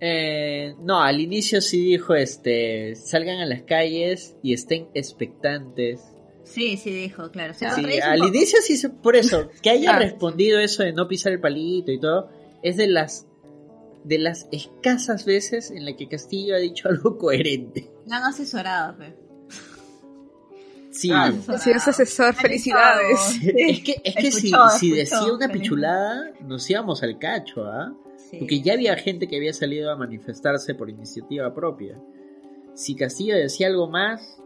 Eh, 0.00 0.74
no, 0.80 1.02
al 1.02 1.20
inicio 1.20 1.60
sí 1.60 1.84
dijo 1.84 2.14
este, 2.14 2.94
salgan 2.96 3.38
a 3.40 3.46
las 3.46 3.62
calles 3.62 4.36
y 4.42 4.54
estén 4.54 4.88
expectantes. 4.94 6.00
Sí, 6.44 6.78
sí 6.78 6.90
dijo, 6.90 7.30
claro. 7.30 7.52
Se 7.52 7.70
Sí, 7.70 8.00
al 8.00 8.18
poco. 8.18 8.28
inicio 8.28 8.58
sí, 8.62 8.76
se- 8.76 8.88
por 8.88 9.14
eso, 9.14 9.50
que 9.62 9.70
haya 9.70 9.94
Ah. 9.96 9.98
respondido 9.98 10.58
eso 10.58 10.82
de 10.82 10.92
no 10.92 11.06
pisar 11.06 11.32
el 11.32 11.40
palito 11.40 11.92
y 11.92 12.00
todo, 12.00 12.30
es 12.62 12.76
de 12.76 12.86
las 12.86 13.26
de 14.02 14.18
las 14.18 14.48
escasas 14.50 15.26
veces 15.26 15.70
en 15.70 15.84
la 15.84 15.94
que 15.94 16.08
Castillo 16.08 16.54
ha 16.54 16.58
dicho 16.58 16.88
algo 16.88 17.18
coherente. 17.18 17.90
La 18.06 18.16
han 18.16 18.22
asesorado, 18.24 18.96
pe. 18.96 19.12
Sí. 20.90 21.10
Sí, 21.58 21.70
es 21.70 21.88
asesor, 21.88 22.34
felicidades. 22.34 23.38
es 23.42 23.82
que, 23.82 24.00
es 24.04 24.14
que 24.14 24.32
si, 24.32 24.48
Escuchó, 24.48 24.68
si 24.70 24.90
decía 24.90 25.32
una 25.32 25.46
feliz. 25.46 25.62
pichulada, 25.62 26.32
nos 26.40 26.68
íbamos 26.68 27.02
al 27.02 27.18
cacho, 27.18 27.64
¿ah? 27.64 27.94
Sí. 28.16 28.38
Porque 28.38 28.60
ya 28.60 28.74
había 28.74 28.96
gente 28.96 29.28
que 29.28 29.36
había 29.36 29.52
salido 29.52 29.90
a 29.90 29.96
manifestarse 29.96 30.74
por 30.74 30.90
iniciativa 30.90 31.52
propia. 31.54 32.00
Si 32.74 32.94
Castillo 32.94 33.36
decía 33.36 33.68
algo 33.68 33.88
más, 33.88 34.40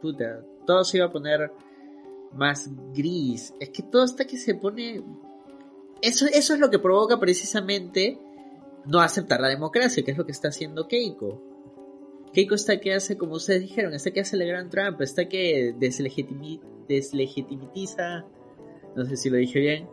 puta, 0.00 0.44
todo 0.66 0.84
se 0.84 0.98
iba 0.98 1.06
a 1.06 1.12
poner 1.12 1.52
más 2.32 2.70
gris. 2.94 3.54
Es 3.60 3.70
que 3.70 3.82
todo 3.82 4.02
hasta 4.02 4.26
que 4.26 4.36
se 4.36 4.54
pone... 4.54 5.02
Eso, 6.02 6.26
eso 6.32 6.54
es 6.54 6.60
lo 6.60 6.70
que 6.70 6.78
provoca 6.78 7.18
precisamente 7.18 8.18
no 8.86 9.00
aceptar 9.00 9.40
la 9.40 9.48
democracia, 9.48 10.02
que 10.02 10.12
es 10.12 10.18
lo 10.18 10.24
que 10.24 10.32
está 10.32 10.48
haciendo 10.48 10.88
Keiko. 10.88 11.49
Keiko 12.32 12.54
está 12.54 12.78
que 12.80 12.94
hace, 12.94 13.16
como 13.18 13.34
ustedes 13.34 13.60
dijeron, 13.62 13.92
está 13.94 14.10
que 14.12 14.20
hace 14.20 14.36
el 14.36 14.46
gran 14.46 14.70
Trump, 14.70 15.00
está 15.00 15.28
que 15.28 15.74
deslegitimi- 15.78 16.60
deslegitimiza, 16.88 18.24
no 18.94 19.04
sé 19.04 19.16
si 19.16 19.30
lo 19.30 19.36
dije 19.36 19.58
bien, 19.58 19.88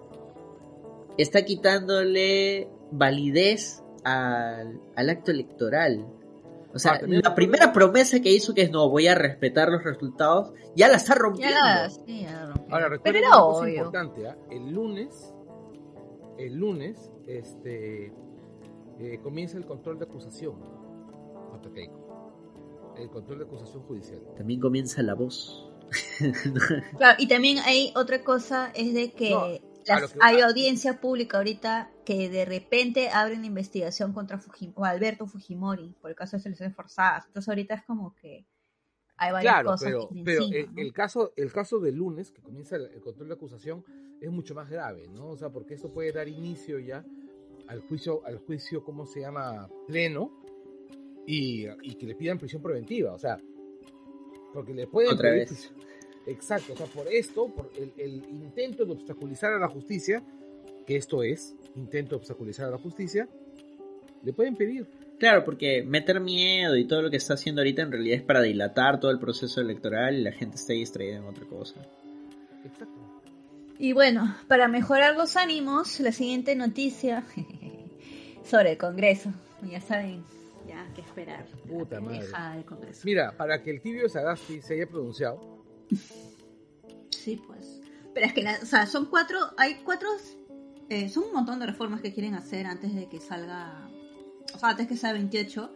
está 1.17 1.43
quitándole 1.45 2.69
validez 2.91 3.83
al, 4.03 4.79
al 4.95 5.09
acto 5.09 5.31
electoral. 5.31 6.05
O 6.73 6.79
sea, 6.79 6.93
Ah, 6.93 6.99
la 7.05 7.33
primera 7.33 7.73
promesa 7.73 8.19
que 8.21 8.31
hizo 8.31 8.53
que 8.53 8.61
es 8.63 8.71
no, 8.71 8.87
voy 8.89 9.07
a 9.07 9.15
respetar 9.15 9.69
los 9.69 9.83
resultados, 9.83 10.53
ya 10.75 10.87
la 10.89 10.97
está 10.97 11.13
Ya 11.15 11.19
rompiendo. 11.19 11.55
la, 11.59 11.89
sí, 11.89 12.21
ya 12.21 12.31
la 12.33 12.45
rompió. 12.53 12.75
Ahora, 12.75 12.99
Pero 13.03 13.19
una 13.19 13.29
cosa 13.31 13.61
obvio. 13.63 13.75
importante, 13.77 14.27
¿ah? 14.27 14.37
El 14.51 14.71
lunes, 14.73 15.33
el 16.37 16.53
lunes, 16.55 17.11
este, 17.25 18.11
eh, 18.99 19.19
comienza 19.23 19.57
el 19.57 19.65
control 19.65 19.97
de 19.97 20.05
acusación 20.05 20.55
contra 21.49 21.71
Keiko. 21.73 22.06
El 22.99 23.09
control 23.09 23.39
de 23.39 23.45
acusación 23.45 23.83
judicial. 23.83 24.21
También 24.35 24.59
comienza 24.59 25.01
la 25.03 25.13
voz. 25.13 25.69
Claro, 26.97 27.15
y 27.19 27.27
también 27.27 27.59
hay 27.59 27.93
otra 27.95 28.23
cosa, 28.23 28.71
es 28.75 28.93
de 28.93 29.11
que 29.13 29.29
No, 29.29 29.47
las- 29.85 30.11
que- 30.13 30.19
hay 30.21 30.41
audiencia 30.41 30.99
pública 30.99 31.37
ahorita 31.37 31.91
que 32.05 32.29
de 32.29 32.43
repente 32.45 33.09
abren 33.09 33.41
la 33.41 33.47
investigación 33.47 34.13
contra 34.13 34.37
Fujimori, 34.37 34.73
o 34.77 34.83
Alberto 34.85 35.27
Fujimori 35.27 35.95
por 36.01 36.09
el 36.09 36.15
caso 36.15 36.37
de 36.37 36.43
selecciones 36.43 36.75
forzadas. 36.75 37.25
Entonces 37.27 37.47
ahorita 37.49 37.75
es 37.75 37.83
como 37.85 38.13
que 38.15 38.45
hay 39.17 39.31
varias 39.31 39.53
Claro, 39.53 39.69
cosas 39.71 39.85
pero, 39.87 40.01
encima, 40.03 40.23
pero 40.25 40.43
el, 40.51 40.75
¿no? 40.75 40.81
el 40.81 40.93
caso, 40.93 41.33
el 41.37 41.51
caso 41.51 41.79
del 41.79 41.95
lunes, 41.95 42.31
que 42.31 42.41
comienza 42.41 42.75
el, 42.75 42.85
el 42.87 43.01
control 43.01 43.29
de 43.29 43.33
acusación, 43.35 43.83
es 44.21 44.29
mucho 44.31 44.53
más 44.55 44.69
grave, 44.69 45.07
¿no? 45.07 45.29
O 45.29 45.37
sea, 45.37 45.49
porque 45.49 45.73
esto 45.75 45.91
puede 45.93 46.11
dar 46.11 46.27
inicio 46.27 46.79
ya 46.79 47.03
al 47.67 47.79
juicio, 47.81 48.25
al 48.25 48.39
juicio, 48.39 48.83
¿cómo 48.83 49.05
se 49.05 49.21
llama? 49.21 49.69
Pleno, 49.87 50.31
y, 51.27 51.67
y 51.83 51.95
que 51.95 52.07
le 52.07 52.15
pidan 52.15 52.39
prisión 52.39 52.61
preventiva, 52.61 53.13
o 53.13 53.19
sea, 53.19 53.37
porque 54.53 54.73
le 54.73 54.87
pueden 54.87 55.11
Otra 55.11 55.29
pedir 55.29 55.49
vez. 55.49 55.71
Exacto, 56.25 56.73
o 56.73 56.75
sea, 56.75 56.87
por 56.87 57.07
esto, 57.07 57.53
por 57.53 57.69
el, 57.77 57.93
el 57.97 58.15
intento 58.31 58.85
de 58.85 58.93
obstaculizar 58.93 59.53
a 59.53 59.59
la 59.59 59.67
justicia, 59.67 60.23
que 60.85 60.95
esto 60.95 61.21
es, 61.21 61.55
intento 61.75 62.11
de 62.11 62.15
obstaculizar 62.15 62.67
a 62.67 62.71
la 62.71 62.77
justicia, 62.77 63.29
le 64.23 64.33
pueden 64.33 64.55
pedir. 64.55 64.87
Claro, 65.19 65.43
porque 65.43 65.83
meter 65.83 66.19
miedo 66.19 66.75
y 66.75 66.85
todo 66.85 67.01
lo 67.01 67.09
que 67.09 67.17
está 67.17 67.33
haciendo 67.33 67.61
ahorita 67.61 67.81
en 67.81 67.91
realidad 67.91 68.17
es 68.17 68.23
para 68.23 68.41
dilatar 68.41 68.99
todo 68.99 69.11
el 69.11 69.19
proceso 69.19 69.61
electoral 69.61 70.15
y 70.15 70.23
la 70.23 70.31
gente 70.31 70.55
está 70.55 70.73
distraída 70.73 71.17
en 71.17 71.23
otra 71.23 71.45
cosa. 71.45 71.75
Exacto. 72.63 72.95
Y 73.79 73.93
bueno, 73.93 74.35
para 74.47 74.67
mejorar 74.67 75.15
los 75.15 75.35
ánimos, 75.35 75.99
la 75.99 76.11
siguiente 76.11 76.55
noticia 76.55 77.25
sobre 78.43 78.71
el 78.71 78.77
Congreso. 78.77 79.31
Ya 79.69 79.81
saben, 79.81 80.23
ya 80.67 80.91
que 80.93 81.01
esperar. 81.01 81.45
Puta 81.67 81.99
madre. 82.01 82.27
Mira, 83.03 83.35
para 83.37 83.61
que 83.63 83.71
el 83.71 83.81
tibio 83.81 84.07
Sagasti 84.09 84.61
se 84.61 84.73
haya 84.75 84.87
pronunciado, 84.87 85.39
Sí, 87.11 87.41
pues. 87.45 87.81
Pero 88.13 88.25
es 88.25 88.33
que, 88.33 88.41
la- 88.43 88.57
o 88.61 88.65
sea, 88.65 88.85
son 88.87 89.05
cuatro, 89.05 89.37
hay 89.57 89.75
cuatro, 89.83 90.07
eh, 90.89 91.09
son 91.09 91.25
un 91.25 91.33
montón 91.33 91.59
de 91.59 91.65
reformas 91.65 92.01
que 92.01 92.13
quieren 92.13 92.35
hacer 92.35 92.65
antes 92.65 92.93
de 92.95 93.07
que 93.09 93.19
salga, 93.19 93.89
o 94.53 94.57
sea, 94.57 94.69
antes 94.69 94.87
que 94.87 94.95
sea 94.97 95.13
28. 95.13 95.73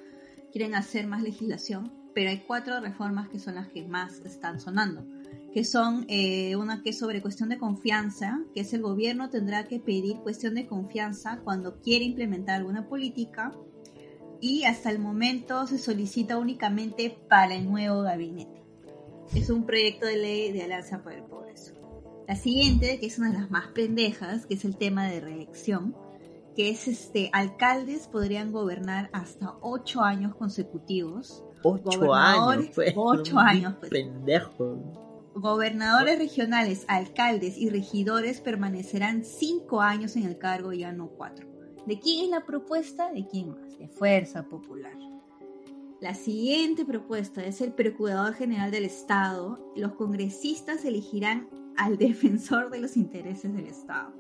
quieren 0.52 0.76
hacer 0.76 1.08
más 1.08 1.24
legislación, 1.24 1.94
pero 2.14 2.30
hay 2.30 2.40
cuatro 2.40 2.80
reformas 2.82 3.30
que 3.30 3.40
son 3.40 3.56
las 3.56 3.70
que 3.70 3.84
más 3.88 4.20
están 4.26 4.60
sonando, 4.60 5.06
que 5.54 5.64
son 5.64 6.06
eh, 6.10 6.58
una 6.58 6.82
que 6.84 6.90
es 6.90 7.00
sobre 7.00 7.22
cuestión 7.22 7.48
de 7.48 7.58
confianza, 7.58 8.42
que 8.54 8.60
es 8.62 8.74
el 8.74 8.82
gobierno 8.82 9.30
tendrá 9.30 9.68
que 9.70 9.80
pedir 9.80 10.18
cuestión 10.18 10.56
de 10.56 10.68
confianza 10.68 11.40
cuando 11.46 11.80
quiere 11.80 12.04
implementar 12.04 12.58
alguna 12.58 12.88
política 12.90 13.54
y 14.42 14.64
hasta 14.66 14.90
el 14.90 15.00
momento 15.00 15.68
se 15.68 15.78
solicita 15.78 16.38
únicamente 16.38 17.16
para 17.30 17.56
el 17.56 17.70
nuevo 17.70 18.02
gabinete. 18.02 18.62
Es 19.36 19.50
un 19.50 19.66
proyecto 19.66 20.08
de 20.08 20.18
ley 20.18 20.52
de 20.52 20.64
Alianza 20.64 21.04
por 21.04 21.14
el 21.14 21.24
Progreso. 21.24 21.74
La 22.28 22.36
siguiente, 22.36 23.00
que 23.00 23.06
es 23.06 23.20
una 23.20 23.32
de 23.32 23.40
las 23.40 23.52
más 23.52 23.68
pendejas, 23.68 24.46
que 24.48 24.56
es 24.56 24.66
el 24.66 24.76
tema 24.76 25.08
de 25.08 25.22
reelección, 25.22 25.96
que 26.56 26.70
es 26.70 26.88
este, 26.88 27.30
alcaldes 27.32 28.08
podrían 28.08 28.52
gobernar 28.52 29.10
hasta 29.14 29.56
ocho 29.62 30.02
años 30.02 30.36
consecutivos. 30.36 31.46
Ocho 31.64 32.14
años, 32.14 32.70
pues. 32.74 32.94
ocho 32.96 33.38
años, 33.38 33.76
pues. 33.80 33.92
Pendejo. 33.92 35.32
Gobernadores 35.36 36.18
regionales, 36.18 36.84
alcaldes 36.88 37.58
y 37.58 37.70
regidores 37.70 38.42
permanecerán 38.42 39.24
cinco 39.24 39.82
años 39.82 40.16
en 40.18 40.24
el 40.24 40.38
cargo, 40.38 40.74
ya 40.74 40.92
no 40.92 41.08
cuatro. 41.08 41.51
¿De 41.86 42.00
quién 42.00 42.26
es 42.26 42.30
la 42.30 42.46
propuesta? 42.46 43.12
¿De 43.12 43.26
quién 43.28 43.50
más? 43.50 43.78
De 43.78 43.88
Fuerza 43.88 44.44
Popular. 44.48 44.94
La 46.00 46.14
siguiente 46.16 46.84
propuesta 46.86 47.44
es 47.46 47.62
el 47.62 47.74
Procurador 47.74 48.34
General 48.34 48.72
del 48.72 48.86
Estado. 48.86 49.72
Los 49.76 49.94
congresistas 49.94 50.84
elegirán 50.86 51.48
al 51.78 51.98
defensor 52.00 52.70
de 52.72 52.80
los 52.80 52.98
intereses 52.98 53.54
del 53.54 53.68
Estado. 53.68 54.14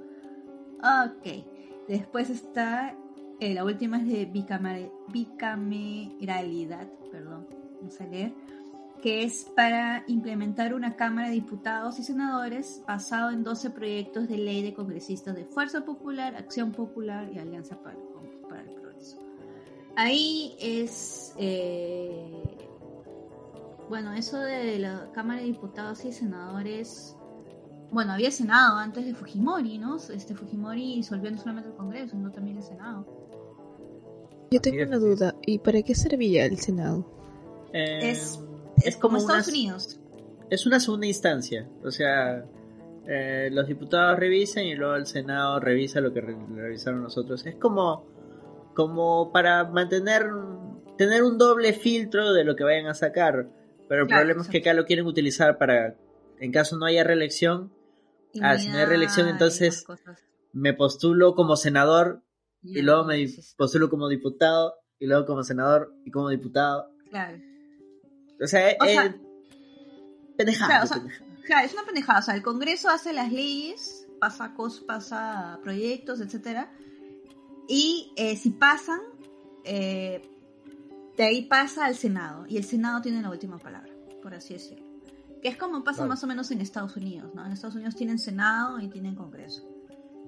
Ok. 0.79 1.45
Después 1.87 2.29
está, 2.29 2.95
eh, 3.39 3.53
la 3.53 3.65
última 3.65 3.97
es 3.97 4.07
de 4.07 4.31
bicamer- 4.31 4.91
bicameralidad, 5.11 6.87
perdón, 7.11 7.47
no 7.81 7.89
sé 7.89 8.07
leer, 8.07 8.33
que 9.01 9.23
es 9.23 9.45
para 9.55 10.03
implementar 10.07 10.73
una 10.73 10.95
Cámara 10.95 11.27
de 11.29 11.33
Diputados 11.33 11.97
y 11.99 12.03
Senadores 12.03 12.81
basado 12.87 13.31
en 13.31 13.43
12 13.43 13.71
proyectos 13.71 14.27
de 14.27 14.37
ley 14.37 14.61
de 14.61 14.73
congresistas 14.73 15.35
de 15.35 15.45
Fuerza 15.45 15.83
Popular, 15.83 16.35
Acción 16.35 16.71
Popular 16.71 17.29
y 17.33 17.39
Alianza 17.39 17.77
para, 17.81 17.97
el- 17.97 18.39
para 18.47 18.61
el 18.61 18.69
Progreso. 18.75 19.17
Ahí 19.95 20.55
es, 20.59 21.33
eh, 21.37 22.43
bueno, 23.89 24.13
eso 24.13 24.37
de 24.39 24.79
la 24.79 25.09
Cámara 25.13 25.39
de 25.41 25.47
Diputados 25.47 26.05
y 26.05 26.13
Senadores, 26.13 27.17
bueno, 27.91 28.13
había 28.13 28.31
Senado 28.31 28.77
antes 28.77 29.05
de 29.05 29.13
Fujimori, 29.13 29.77
¿no? 29.79 29.97
Este 29.97 30.33
Fujimori 30.35 30.95
disolvió 30.97 31.29
no 31.31 31.37
solamente 31.37 31.69
el 31.71 31.75
Congreso, 31.75 32.11
sino 32.11 32.31
también 32.31 32.57
el 32.57 32.63
Senado. 32.63 33.05
Yo 34.51 34.61
tengo 34.61 34.83
una 34.83 34.97
duda. 34.97 35.35
¿Y 35.45 35.59
para 35.59 35.81
qué 35.81 35.95
servía 35.95 36.45
el 36.45 36.57
Senado? 36.57 37.05
Eh, 37.73 38.11
Es- 38.11 38.39
es 38.85 38.95
como 38.97 39.17
como 39.17 39.17
Estados 39.19 39.47
una- 39.47 39.57
Unidos. 39.57 39.99
es 40.49 40.65
una 40.65 40.79
segunda 40.79 41.07
instancia. 41.07 41.67
O 41.83 41.91
sea, 41.91 42.45
eh, 43.07 43.49
los 43.51 43.67
diputados 43.67 44.19
revisan 44.19 44.65
y 44.65 44.75
luego 44.75 44.95
el 44.95 45.05
Senado 45.05 45.59
revisa 45.59 46.01
lo 46.01 46.13
que 46.13 46.21
re- 46.21 46.37
revisaron 46.55 47.01
nosotros. 47.03 47.45
Es 47.45 47.55
como, 47.55 48.05
como 48.75 49.31
para 49.31 49.63
mantener, 49.65 50.27
tener 50.97 51.23
un 51.23 51.37
doble 51.37 51.73
filtro 51.73 52.33
de 52.33 52.43
lo 52.43 52.55
que 52.55 52.63
vayan 52.63 52.87
a 52.87 52.93
sacar. 52.93 53.49
Pero 53.89 54.03
el 54.03 54.07
Claro, 54.07 54.21
problema 54.21 54.41
es 54.43 54.47
que 54.47 54.59
acá 54.59 54.73
lo 54.73 54.85
quieren 54.85 55.05
utilizar 55.05 55.57
para, 55.57 55.95
en 56.39 56.51
caso 56.51 56.77
no 56.77 56.85
haya 56.85 57.03
reelección, 57.03 57.71
Ah, 58.41 58.57
si 58.57 58.69
no 58.69 58.77
hay 58.77 58.85
reelección, 58.85 59.27
entonces- 59.27 59.85
me 60.53 60.73
postulo 60.73 61.35
como 61.35 61.57
senador 61.57 62.21
y 62.63 62.81
luego 62.81 63.03
me 63.03 63.25
postulo 63.57 63.89
como 63.89 64.07
diputado 64.07 64.75
y 64.99 65.07
luego 65.07 65.25
como 65.25 65.43
senador 65.43 65.93
y 66.05 66.11
como 66.11 66.29
diputado. 66.29 66.89
Claro. 67.09 67.37
O 68.41 68.47
sea, 68.47 68.75
O 68.79 68.85
eh, 68.85 68.93
sea, 68.93 69.15
pendejada, 70.37 70.67
claro, 70.67 70.83
o 70.83 70.87
sea, 70.87 70.97
pendejada. 70.97 71.31
Claro, 71.45 71.65
es 71.65 71.73
una 71.73 71.83
pendejada. 71.83 72.19
O 72.19 72.23
sea, 72.23 72.35
el 72.35 72.43
Congreso 72.43 72.89
hace 72.89 73.13
las 73.13 73.31
leyes, 73.31 74.07
pasa 74.19 74.53
cos, 74.53 74.81
pasa 74.81 75.59
proyectos, 75.63 76.21
etcétera. 76.21 76.71
Y 77.67 78.11
eh, 78.15 78.35
si 78.35 78.51
pasan, 78.51 78.99
eh, 79.63 80.21
de 81.17 81.23
ahí 81.23 81.45
pasa 81.45 81.85
al 81.85 81.95
Senado. 81.95 82.45
Y 82.47 82.57
el 82.57 82.63
Senado 82.63 83.01
tiene 83.01 83.21
la 83.21 83.29
última 83.29 83.57
palabra, 83.57 83.91
por 84.21 84.33
así 84.33 84.53
decirlo. 84.53 84.85
Que 85.41 85.49
es 85.49 85.57
como 85.57 85.83
pasa 85.83 86.05
más 86.05 86.23
o 86.23 86.27
menos 86.27 86.51
en 86.51 86.61
Estados 86.61 86.95
Unidos, 86.95 87.33
¿no? 87.33 87.45
En 87.45 87.51
Estados 87.51 87.75
Unidos 87.75 87.95
tienen 87.95 88.19
Senado 88.19 88.79
y 88.79 88.87
tienen 88.89 89.15
Congreso. 89.15 89.67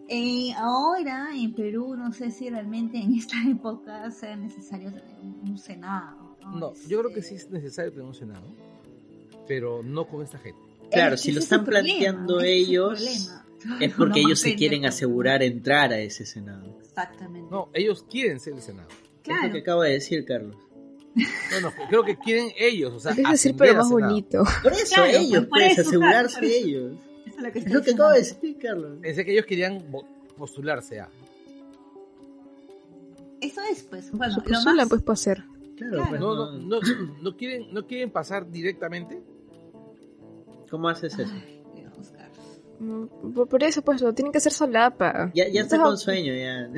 Eh, 0.10 0.54
ahora 0.58 1.30
en 1.34 1.54
Perú 1.54 1.96
no 1.96 2.12
sé 2.12 2.30
si 2.32 2.50
realmente 2.50 2.98
en 2.98 3.14
esta 3.14 3.36
época 3.48 4.10
sea 4.12 4.36
necesario 4.36 4.92
tener 4.92 5.16
un, 5.22 5.52
un 5.52 5.58
Senado. 5.58 6.23
No, 6.46 6.60
No, 6.60 6.74
yo 6.88 7.00
creo 7.00 7.14
que 7.14 7.22
sí 7.22 7.36
es 7.36 7.50
necesario 7.50 7.92
tener 7.92 8.06
un 8.06 8.16
Senado, 8.16 8.46
pero 9.48 9.82
no 9.84 10.08
con 10.08 10.24
esta 10.24 10.38
gente. 10.38 10.60
Claro, 10.92 11.16
es 11.16 11.22
si 11.22 11.32
lo 11.32 11.40
es 11.40 11.46
están 11.46 11.64
problema, 11.64 11.88
planteando 11.88 12.40
es 12.42 12.48
ellos. 12.48 13.30
Es 13.80 13.94
porque 13.94 14.20
Lo 14.22 14.28
ellos 14.28 14.42
se 14.42 14.56
quieren 14.56 14.86
asegurar 14.86 15.42
entrar 15.42 15.94
a 15.94 16.00
ese 16.00 16.26
Senado. 16.26 16.78
Exactamente. 16.82 17.48
No, 17.50 17.70
ellos 17.74 18.06
quieren 18.12 18.42
ser 18.42 18.56
el 18.56 18.62
Senado. 18.62 18.90
Es 18.90 18.98
lo 19.16 19.24
claro. 19.24 19.54
que 19.54 19.60
acabo 19.60 19.82
de 19.84 19.92
decir, 19.92 20.26
Carlos. 20.26 20.58
No, 21.16 21.62
no, 21.62 21.72
creo 21.88 22.04
que 22.04 22.18
quieren 22.18 22.50
ellos, 22.58 22.92
o 22.94 23.00
sea, 23.00 23.14
de 23.14 23.24
decir, 23.24 23.56
pero 23.58 23.76
más 23.76 23.90
bonito. 23.90 24.44
Por 24.62 24.74
eso 24.74 24.96
Claro, 24.96 25.12
ellos, 25.12 25.30
pues, 25.30 25.40
por 25.48 25.60
pues, 25.60 25.72
eso, 25.78 25.82
asegurarse 25.88 26.40
claro, 26.40 26.42
por 26.42 26.44
eso. 26.44 26.68
ellos. 26.68 26.92
Eso 27.26 27.38
es 27.38 27.44
lo 27.44 27.52
que, 27.54 27.60
Es 27.60 27.72
lo 27.72 27.82
que 27.82 27.92
acabo 27.92 28.10
de 28.10 28.18
decir, 28.18 28.58
Carlos. 28.62 28.98
Pensé 29.02 29.26
que 29.26 29.32
ellos 29.32 29.46
querían 29.46 29.86
postularse 30.38 31.00
a. 31.00 31.10
Eso 33.40 33.62
es, 33.72 33.84
pues, 33.84 34.12
bueno, 34.12 34.34
Se 34.34 34.50
lo 34.50 34.62
más... 34.76 34.90
pues, 34.90 35.02
para 35.02 35.14
hacer. 35.14 35.44
Claro, 35.90 35.96
Claro. 35.96 36.10
pues, 36.10 36.22
No, 36.22 36.36
no- 36.36 36.52
no, 36.52 36.80
no, 36.80 37.22
no 37.22 37.38
quieren, 37.38 37.74
no 37.74 37.86
quieren 37.88 38.12
pasar 38.12 38.50
directamente. 38.50 39.22
¿Cómo 40.70 40.90
haces 40.90 41.18
eso? 41.20 41.32
Ay, 41.34 41.64
Por, 43.34 43.48
por 43.48 43.64
eso, 43.64 43.82
pues, 43.82 44.02
lo 44.02 44.14
tienen 44.14 44.32
que 44.32 44.40
hacer 44.40 44.52
solapa. 44.52 45.32
Ya, 45.34 45.48
ya 45.48 45.62
está 45.62 45.82
con 45.82 45.98
sueño, 45.98 46.34
ya. 46.34 46.70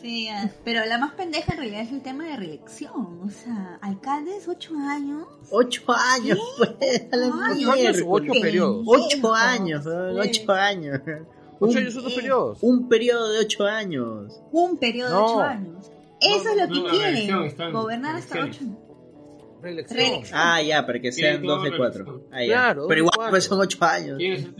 Sí, 0.00 0.28
ah, 0.28 0.48
pero 0.64 0.84
la 0.86 0.96
más 0.98 1.12
pendeja 1.14 1.52
en 1.52 1.58
realidad 1.58 1.80
es 1.82 1.92
el 1.92 2.02
tema 2.02 2.24
de 2.26 2.36
reelección. 2.36 3.20
O 3.22 3.28
sea, 3.30 3.78
alcaldes, 3.82 4.46
ocho 4.48 4.74
años. 4.78 5.26
Ocho 5.50 5.82
años, 5.88 6.38
pues. 6.56 7.08
la 7.12 7.32
Ay, 7.46 7.64
Ocho 7.64 7.72
años 7.72 7.96
ocho 8.06 8.32
periodos. 8.40 8.84
Ocho 8.86 9.34
años, 9.34 9.84
sí. 9.84 9.90
ocho 9.90 10.52
años. 10.52 11.00
Ocho 11.60 11.70
Un- 11.72 11.76
años 11.78 11.94
son 11.94 12.02
dos 12.04 12.12
periodos. 12.14 12.58
Un 12.62 12.88
periodo 12.88 13.32
de 13.32 13.38
ocho 13.40 13.64
años. 13.64 14.40
Un 14.52 14.76
periodo 14.78 15.10
de 15.10 15.16
ocho 15.16 15.40
años. 15.40 15.90
Eso 16.26 16.48
es 16.50 16.56
lo 16.56 16.68
que 16.74 16.80
no, 16.80 16.88
quieren. 16.90 17.72
Gobernar 17.72 18.16
hasta 18.16 18.34
ocho 18.36 18.44
elecciones. 18.44 18.78
años. 18.78 18.78
Reelección. 19.62 19.98
Reelección. 19.98 20.40
Ah, 20.42 20.62
ya, 20.62 20.86
para 20.86 21.00
que 21.00 21.12
sean 21.12 21.42
dos 21.42 21.62
de 21.64 21.76
cuatro. 21.76 22.26
Ah. 22.32 22.38
Claro, 22.44 22.86
Pero 22.88 23.00
igual 23.00 23.30
pues 23.30 23.44
son 23.44 23.60
ocho 23.60 23.78
años. 23.84 24.18
Pero 24.18 24.52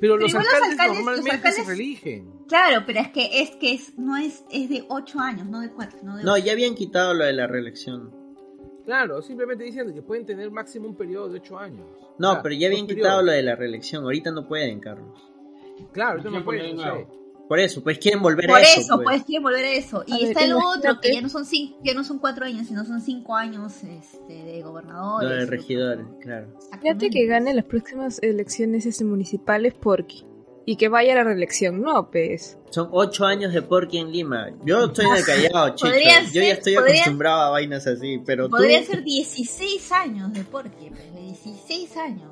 Pero 0.00 0.16
los 0.16 0.30
igual 0.30 0.44
los 0.44 0.54
alcaldes, 0.54 0.78
alcaldes- 0.78 0.86
los 0.88 0.96
normalmente 1.04 1.30
alcaldes- 1.36 1.54
se 1.64 1.64
reeligen. 1.64 2.32
Claro, 2.48 2.82
pero 2.86 3.00
es 3.00 3.08
que 3.10 3.42
es 3.42 3.50
que 3.56 3.74
es, 3.74 3.98
no 3.98 4.16
es, 4.16 4.44
es 4.50 4.68
de 4.70 4.84
ocho 4.88 5.20
años, 5.20 5.46
no 5.46 5.60
de 5.60 5.70
cuatro. 5.70 5.98
No, 6.02 6.16
de 6.16 6.24
No, 6.24 6.38
ya 6.38 6.52
habían 6.52 6.74
quitado 6.74 7.12
lo 7.12 7.24
de 7.24 7.32
la 7.34 7.46
reelección. 7.46 8.10
Claro, 8.86 9.20
simplemente 9.20 9.62
dicen 9.64 9.92
que 9.92 10.00
pueden 10.02 10.24
tener 10.24 10.50
máximo 10.50 10.88
un 10.88 10.96
periodo 10.96 11.28
de 11.28 11.38
ocho 11.38 11.58
años. 11.58 11.86
No, 12.18 12.30
O 12.30 12.32
sea, 12.32 12.42
pero 12.42 12.54
ya 12.54 12.68
habían 12.68 12.86
quitado 12.86 12.96
periodos. 13.18 13.24
lo 13.26 13.32
de 13.32 13.42
la 13.42 13.54
reelección. 13.56 14.04
Ahorita 14.04 14.30
no 14.32 14.48
pueden, 14.48 14.80
Carlos. 14.80 15.20
Claro, 15.92 16.12
ahorita 16.12 16.30
no 16.30 16.44
Quieren 16.44 16.76
pueden. 16.76 17.06
Por 17.50 17.58
eso, 17.58 17.82
pues 17.82 17.98
quieren 17.98 18.22
volver 18.22 18.46
Por 18.46 18.58
a 18.58 18.62
eso. 18.62 18.80
eso, 18.80 18.94
pues. 18.94 19.04
pues 19.06 19.24
quieren 19.24 19.42
volver 19.42 19.64
a 19.64 19.72
eso. 19.72 20.04
Y 20.06 20.12
A 20.12 20.16
ver, 20.18 20.26
está 20.28 20.44
el 20.44 20.52
otro, 20.52 21.00
que 21.00 21.12
ya 21.12 21.20
no 21.20 21.28
son 21.28 21.44
cinco, 21.44 21.80
ya 21.82 21.94
no 21.94 22.04
son 22.04 22.20
cuatro 22.20 22.46
años, 22.46 22.68
sino 22.68 22.84
son 22.84 23.00
cinco 23.00 23.34
años 23.34 23.72
este, 23.82 24.32
de 24.44 24.62
gobernadores. 24.62 25.28
De 25.28 25.46
regidores, 25.46 26.06
claro. 26.20 26.46
Fíjate 26.80 27.10
que 27.10 27.26
gane 27.26 27.52
las 27.52 27.64
próximas 27.64 28.20
elecciones 28.22 28.86
este, 28.86 29.04
municipales 29.04 29.74
Porky. 29.74 30.24
Y 30.64 30.76
que 30.76 30.88
vaya 30.88 31.14
a 31.14 31.16
la 31.16 31.24
reelección. 31.24 31.80
No, 31.82 32.08
pues. 32.12 32.56
Son 32.70 32.88
ocho 32.92 33.24
años 33.24 33.52
de 33.52 33.62
Porky 33.62 33.98
en 33.98 34.12
Lima. 34.12 34.50
Yo 34.64 34.84
estoy 34.84 35.06
de 35.10 35.24
callado, 35.24 35.70
chicos. 35.74 35.96
Yo 36.32 36.42
ya 36.42 36.52
estoy 36.52 36.76
podría- 36.76 37.00
acostumbrado 37.00 37.40
a 37.40 37.50
vainas 37.50 37.84
así, 37.88 38.22
pero 38.24 38.44
tú... 38.44 38.50
Podría 38.52 38.80
ser 38.84 39.02
16 39.02 39.90
años 39.90 40.32
de 40.32 40.44
Porky, 40.44 40.90
pues, 40.90 41.14
16 41.16 41.96
años. 41.96 42.30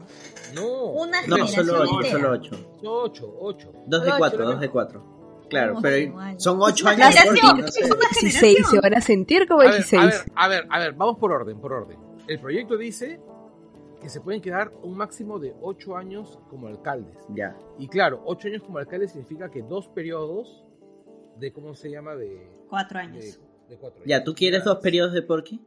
No, 0.55 0.85
Una 0.93 1.21
No, 1.27 1.37
generación 1.37 1.67
solo 1.67 1.83
ocho, 1.83 1.95
entera. 1.97 2.13
solo 2.19 2.31
ocho. 2.33 2.57
ocho, 2.83 3.35
ocho. 3.41 3.73
Dos 3.87 4.03
de 4.03 4.09
Ocho, 4.09 4.19
cuatro, 4.19 4.39
solamente- 4.39 4.45
dos 4.55 4.61
de 4.61 4.71
cuatro. 4.71 5.19
Claro, 5.49 5.75
No, 5.75 5.81
pero 5.83 5.97
igual. 5.97 6.39
son 6.41 6.59
ocho 6.61 6.75
Es 6.91 6.97
una 6.97 7.07
años 7.07 7.15
de 7.15 7.25
Porky, 7.25 7.41
generación, 7.41 7.61
no 7.67 7.73
sé. 7.73 7.81
es 7.81 7.91
una 7.91 7.97
16 8.21 8.35
generación. 8.43 8.71
se 8.71 8.81
van 8.81 8.95
a 8.95 9.01
sentir 9.01 9.49
como 9.49 9.61
A 9.61 9.65
ver, 9.65 9.73
16. 9.77 10.03
a 10.03 10.07
ver, 10.07 10.15
a 10.35 10.49
ver, 10.49 10.67
a 10.71 10.79
ver, 10.79 10.93
vamos 10.93 11.19
por 11.19 11.33
orden, 11.33 11.59
por 11.61 11.73
orden. 11.73 11.99
El 12.27 12.39
proyecto 12.39 12.77
dice 12.77 13.19
que 14.03 14.09
se 14.11 14.21
pueden 14.21 14.41
quedar 14.43 14.73
un 14.83 14.97
máximo 14.97 15.39
de 15.39 15.55
ocho 15.63 15.97
años 15.97 16.39
como 16.51 16.67
alcaldes. 16.69 17.17
Ya. 17.31 17.57
Y 17.79 17.89
claro, 17.89 18.23
ocho 18.27 18.49
años 18.49 18.63
como 18.63 18.79
alcalde 18.79 19.09
significa 19.09 19.51
que 19.51 19.63
dos 19.63 19.89
periodos 19.89 20.65
de, 21.37 21.53
¿cómo 21.53 21.75
se 21.75 21.91
llama? 21.91 22.15
De, 22.15 22.47
Cuatro 22.69 22.99
de, 22.99 23.05
años. 23.05 23.41
de 23.69 23.77
cuatro 23.79 23.97
años. 24.01 24.07
Ya, 24.09 24.23
¿tú 24.23 24.35
quieres 24.35 24.65
dos 24.65 24.79
periodos 24.81 25.15
de 25.15 25.23
Porky? 25.23 25.61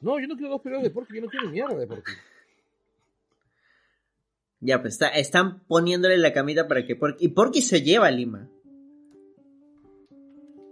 No, 0.00 0.18
yo 0.18 0.26
no 0.26 0.34
quiero 0.34 0.50
dos 0.50 0.60
periodos 0.60 0.82
de 0.84 0.90
Porky, 0.90 1.14
yo 1.14 1.22
no 1.22 1.28
quiero 1.28 1.48
mierda 1.48 1.74
de 1.76 1.86
Porky. 1.86 2.12
Ya, 4.66 4.80
pues 4.82 4.94
está, 4.94 5.08
están 5.10 5.60
poniéndole 5.68 6.18
la 6.18 6.32
camita 6.32 6.66
para 6.66 6.84
que 6.84 6.96
Porky... 6.96 7.26
Y 7.26 7.28
Porky 7.28 7.62
se 7.62 7.82
lleva 7.82 8.08
a 8.08 8.10
Lima. 8.10 8.48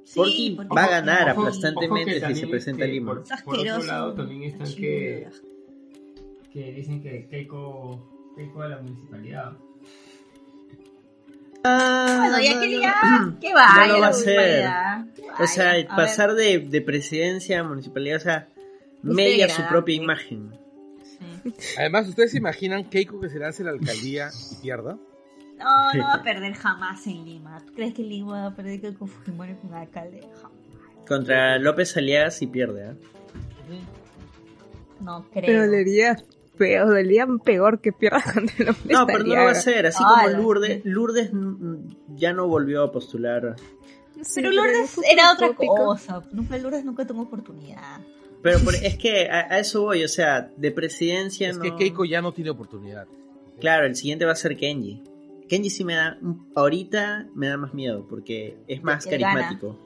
Sí, 0.04 0.14
Porky 0.16 0.50
porque- 0.56 0.74
va 0.74 0.84
a 0.84 0.90
ganar 0.90 1.30
Ojo- 1.30 1.42
aplastantemente 1.42 2.18
ojo 2.18 2.26
si 2.26 2.34
se 2.34 2.46
presenta 2.48 2.84
a 2.84 2.88
Lima. 2.88 3.22
Por, 3.44 3.58
otro 3.58 3.82
lado, 3.84 4.14
también 4.14 4.42
están 4.42 4.66
que, 4.74 5.28
que 6.52 6.72
dicen 6.72 7.00
que 7.02 7.28
Keiko, 7.28 8.32
Keiko 8.36 8.62
a 8.62 8.68
la 8.68 8.82
municipalidad. 8.82 9.52
Bueno, 11.62 12.40
ya 12.42 12.60
que 12.60 12.80
ya, 12.80 13.36
que 13.40 13.54
va, 13.54 13.86
No 13.86 13.92
lo 13.94 14.00
va 14.00 14.06
a 14.08 14.10
hacer. 14.10 14.66
O 15.38 15.46
sea. 15.46 15.76
A 15.88 15.96
pasar 15.96 16.34
de, 16.34 16.58
de 16.58 16.80
presidencia 16.80 17.60
a 17.60 17.62
municipalidad, 17.62 18.16
o 18.16 18.20
sea, 18.20 18.48
media 19.02 19.48
su 19.48 19.62
propia 19.68 19.94
imagen. 19.94 20.63
Sí. 21.44 21.54
Además, 21.78 22.08
¿ustedes 22.08 22.30
se 22.32 22.38
imaginan 22.38 22.84
Keiko 22.90 23.20
que 23.20 23.28
se 23.28 23.38
lance 23.38 23.62
a 23.62 23.66
la 23.66 23.72
alcaldía 23.72 24.28
y 24.52 24.62
pierda? 24.62 24.98
No, 25.58 25.92
no 25.94 26.04
va 26.04 26.14
a 26.14 26.22
perder 26.22 26.52
jamás 26.54 27.06
en 27.06 27.24
Lima. 27.24 27.62
¿Tú 27.64 27.72
crees 27.74 27.94
que 27.94 28.02
Lima 28.02 28.42
va 28.42 28.46
a 28.46 28.54
perder 28.54 28.94
con 28.96 29.08
Fujimori 29.08 29.54
con 29.54 29.72
alcalde? 29.74 30.20
Jamás. 30.34 30.58
Contra 31.06 31.58
López 31.58 31.96
Aliaga 31.96 32.30
si 32.30 32.46
pierde, 32.46 32.90
¿eh? 32.90 32.94
No 35.00 35.26
creo. 35.30 35.44
Pero 35.46 35.66
dolería 35.66 36.16
feo, 36.56 36.86
dolería 36.86 37.26
peor 37.44 37.80
que 37.80 37.92
pierda 37.92 38.22
contra 38.34 38.54
el 38.58 38.68
hombre 38.70 38.94
No, 38.94 39.06
pero 39.06 39.18
no 39.20 39.34
lo 39.34 39.42
va 39.42 39.48
a 39.48 39.52
hacer, 39.52 39.86
así 39.86 40.02
Ah, 40.04 40.14
como 40.20 40.30
la- 40.30 40.38
Lourdes. 40.38 40.80
Lourdes 40.84 41.30
ya 42.16 42.32
no 42.32 42.46
volvió 42.48 42.82
a 42.84 42.92
postular. 42.92 43.56
Pero 44.34 44.50
Lourdes 44.50 44.98
era 45.10 45.32
otra 45.32 45.52
cosa. 45.54 46.22
Nunca 46.32 46.56
Lourdes 46.58 46.84
nunca 46.84 47.06
tuvo 47.06 47.22
oportunidad. 47.22 48.00
Pero 48.44 48.60
por- 48.64 48.74
es 48.76 48.96
que 48.96 49.28
a, 49.28 49.52
a 49.52 49.58
eso 49.58 49.82
voy, 49.82 50.04
o 50.04 50.08
sea, 50.08 50.52
de 50.56 50.70
presidencia 50.70 51.48
Es 51.48 51.56
no... 51.56 51.62
que 51.64 51.74
Keiko 51.74 52.04
ya 52.04 52.22
no 52.22 52.32
tiene 52.32 52.50
oportunidad. 52.50 53.08
Claro, 53.58 53.86
el 53.86 53.96
siguiente 53.96 54.24
va 54.24 54.32
a 54.32 54.36
ser 54.36 54.56
Kenji. 54.56 55.02
Kenji 55.48 55.70
sí 55.70 55.82
me 55.84 55.94
da, 55.96 56.18
ahorita 56.54 57.26
me 57.34 57.48
da 57.48 57.56
más 57.56 57.74
miedo 57.74 58.06
porque 58.08 58.56
es 58.68 58.82
más 58.84 59.04
gana. 59.04 59.18
carismático. 59.32 59.76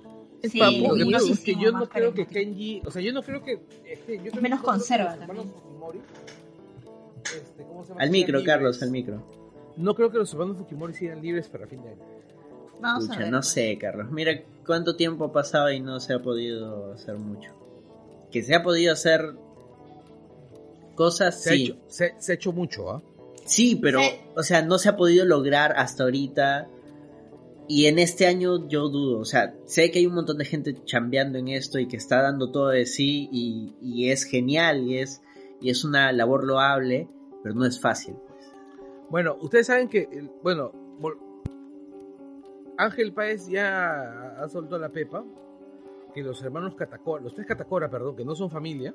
Es 0.42 0.52
Sí, 0.52 0.58
papu. 0.60 0.94
Lo 0.96 1.06
que 1.06 1.12
pasa 1.12 1.32
es 1.32 1.40
que 1.40 1.54
yo 1.56 1.72
no 1.72 1.88
creo 1.88 2.14
que. 2.14 2.26
Kenji, 2.26 2.82
o 2.84 2.90
sea, 2.90 3.02
yo 3.02 3.12
no 3.12 3.22
creo 3.22 3.42
que 3.42 3.58
este, 3.86 4.20
yo 4.22 4.30
menos 4.40 4.60
conserva 4.60 5.16
también. 5.16 5.50
Fujimori, 5.50 5.98
este, 7.24 7.62
¿cómo 7.64 7.82
se 7.82 7.88
llama? 7.90 8.02
Al 8.02 8.10
micro. 8.10 8.44
Carlos, 8.44 8.82
al 8.82 8.90
micro. 8.90 9.22
No 9.76 9.94
creo 9.94 10.10
que 10.10 10.18
los 10.18 10.32
hermanos 10.32 10.56
Fujimori 10.58 10.94
sigan 10.94 11.20
libres 11.22 11.48
para 11.48 11.66
fin 11.66 11.82
de 11.82 11.88
año. 11.90 12.02
Vamos 12.80 13.04
a 13.04 13.08
Pucha, 13.08 13.18
ver. 13.20 13.30
no 13.32 13.42
sé, 13.42 13.76
Carlos. 13.78 14.10
Mira 14.12 14.40
cuánto 14.64 14.94
tiempo 14.96 15.24
ha 15.24 15.32
pasado 15.32 15.70
y 15.72 15.80
no 15.80 15.98
se 16.00 16.14
ha 16.14 16.22
podido 16.22 16.92
hacer 16.92 17.16
mucho. 17.16 17.50
Que 18.30 18.42
se 18.42 18.54
ha 18.54 18.62
podido 18.62 18.92
hacer 18.92 19.34
cosas, 20.94 21.42
Se, 21.42 21.50
sí. 21.50 21.62
ha, 21.62 21.64
hecho, 21.74 21.78
se, 21.88 22.14
se 22.18 22.32
ha 22.32 22.34
hecho 22.34 22.52
mucho, 22.52 22.90
¿ah? 22.90 23.02
Sí, 23.44 23.76
pero, 23.76 24.00
Sí. 24.00 24.10
o 24.36 24.42
sea, 24.42 24.62
no 24.62 24.78
se 24.78 24.88
ha 24.90 24.96
podido 24.96 25.24
lograr 25.24 25.72
hasta 25.76 26.04
ahorita. 26.04 26.68
Y 27.70 27.86
en 27.86 27.98
este 27.98 28.26
año 28.26 28.66
yo 28.68 28.88
dudo, 28.88 29.18
o 29.20 29.24
sea, 29.26 29.54
sé 29.66 29.90
que 29.90 29.98
hay 29.98 30.06
un 30.06 30.14
montón 30.14 30.38
de 30.38 30.44
gente 30.46 30.74
chambeando 30.84 31.38
en 31.38 31.48
esto 31.48 31.78
y 31.78 31.86
que 31.86 31.96
está 31.98 32.22
dando 32.22 32.50
todo 32.50 32.68
de 32.68 32.86
sí 32.86 33.28
y, 33.30 33.74
y 33.82 34.10
es 34.10 34.24
genial 34.24 34.84
y 34.84 34.98
es, 34.98 35.20
y 35.60 35.68
es 35.70 35.84
una 35.84 36.10
labor 36.12 36.44
loable, 36.44 37.08
pero 37.42 37.54
no 37.54 37.66
es 37.66 37.78
fácil. 37.78 38.14
pues. 38.14 38.46
Bueno, 39.10 39.36
ustedes 39.40 39.66
saben 39.66 39.88
que, 39.88 40.08
bueno, 40.42 40.72
Ángel 42.78 43.12
Páez 43.12 43.48
ya 43.48 44.34
ha 44.42 44.48
soltado 44.48 44.78
la 44.80 44.88
pepa, 44.90 45.24
que 46.22 46.28
los 46.28 46.42
hermanos 46.42 46.74
Catacora, 46.74 47.22
los 47.22 47.34
tres 47.34 47.46
Catacora, 47.46 47.90
perdón, 47.90 48.16
que 48.16 48.24
no 48.24 48.34
son 48.34 48.50
familia, 48.50 48.94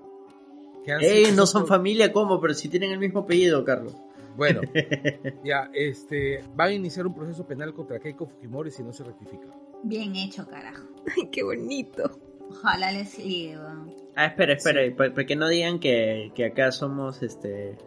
que 0.85 0.91
han 0.91 1.01
¡Ey, 1.01 1.25
sido- 1.25 1.37
no 1.37 1.45
son 1.45 1.65
familia! 1.67 2.11
¿Cómo? 2.11 2.39
Pero 2.41 2.53
si 2.53 2.69
tienen 2.69 2.91
el 2.91 2.99
mismo 2.99 3.21
apellido, 3.21 3.63
Carlos. 3.63 3.95
Bueno, 4.35 4.61
ya, 5.43 5.69
este, 5.73 6.43
van 6.55 6.69
a 6.69 6.73
iniciar 6.73 7.05
un 7.05 7.13
proceso 7.13 7.45
penal 7.45 7.73
contra 7.73 7.99
Keiko 7.99 8.25
Fujimori 8.25 8.71
si 8.71 8.83
no 8.83 8.91
se 8.91 9.03
rectifica. 9.03 9.45
Bien 9.83 10.15
hecho, 10.15 10.47
carajo. 10.47 10.87
Ay, 11.15 11.29
qué 11.31 11.43
bonito. 11.43 12.19
Ojalá 12.49 12.91
les 12.91 13.17
weón. 13.17 13.93
Ah, 14.15 14.25
espera, 14.25 14.53
espera, 14.53 14.81
pa- 14.95 15.11
para 15.13 15.25
que 15.25 15.35
no 15.35 15.47
digan 15.47 15.79
que, 15.79 16.31
que 16.35 16.45
acá 16.45 16.71
somos 16.71 17.21
este 17.23 17.77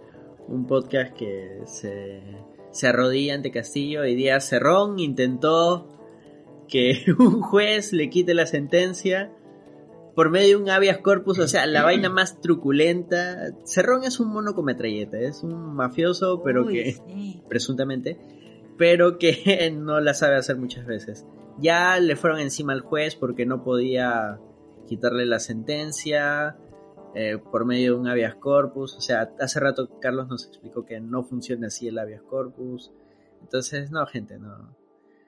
un 0.49 0.67
podcast 0.67 1.15
que 1.17 1.61
se, 1.67 2.23
se 2.71 2.87
arrodilla 2.87 3.35
ante 3.35 3.51
Castillo. 3.51 4.03
Hoy 4.03 4.15
día 4.15 4.39
Cerrón 4.41 4.99
intentó 5.01 5.89
que 6.69 7.05
un 7.19 7.41
juez 7.43 7.93
le 7.93 8.11
quite 8.11 8.35
la 8.35 8.47
sentencia 8.47 9.33
por 10.17 10.31
medio 10.31 10.57
de 10.57 10.65
un 10.65 10.71
habeas 10.71 10.99
corpus, 10.99 11.39
o 11.39 11.47
sea, 11.47 11.67
la 11.67 11.83
vaina 11.85 12.09
más 12.09 12.41
truculenta. 12.41 13.53
Cerrón 13.65 14.03
es 14.03 14.19
un 14.19 14.29
mono 14.29 14.55
con 14.55 14.65
metralleta, 14.65 15.19
es 15.21 15.43
un 15.43 15.75
mafioso, 15.75 16.43
pero 16.43 16.65
Uy, 16.65 16.73
que 16.73 16.93
sí. 16.93 17.43
presuntamente, 17.51 18.19
pero 18.79 19.19
que 19.19 19.71
no 19.79 20.01
la 20.01 20.15
sabe 20.15 20.37
hacer 20.37 20.57
muchas 20.57 20.87
veces. 20.87 21.27
Ya 21.59 22.01
le 22.01 22.17
fueron 22.17 22.41
encima 22.41 22.73
al 22.73 22.81
juez 22.81 23.15
porque 23.15 23.45
no 23.45 23.63
podía 23.63 24.41
quitarle 24.87 25.27
la 25.27 25.39
sentencia 25.39 26.57
eh, 27.15 27.39
por 27.39 27.67
medio 27.67 27.95
de 27.95 28.01
un 28.01 28.09
habeas 28.09 28.37
corpus. 28.37 28.95
O 28.97 29.01
sea, 29.03 29.33
hace 29.39 29.61
rato 29.61 29.99
Carlos 30.01 30.29
nos 30.29 30.47
explicó 30.47 30.87
que 30.87 30.99
no 30.99 31.25
funciona 31.25 31.67
así 31.67 31.89
el 31.89 31.99
habeas 31.99 32.23
corpus. 32.23 32.91
Entonces, 33.43 33.91
no, 33.91 34.07
gente, 34.07 34.39
no. 34.39 34.75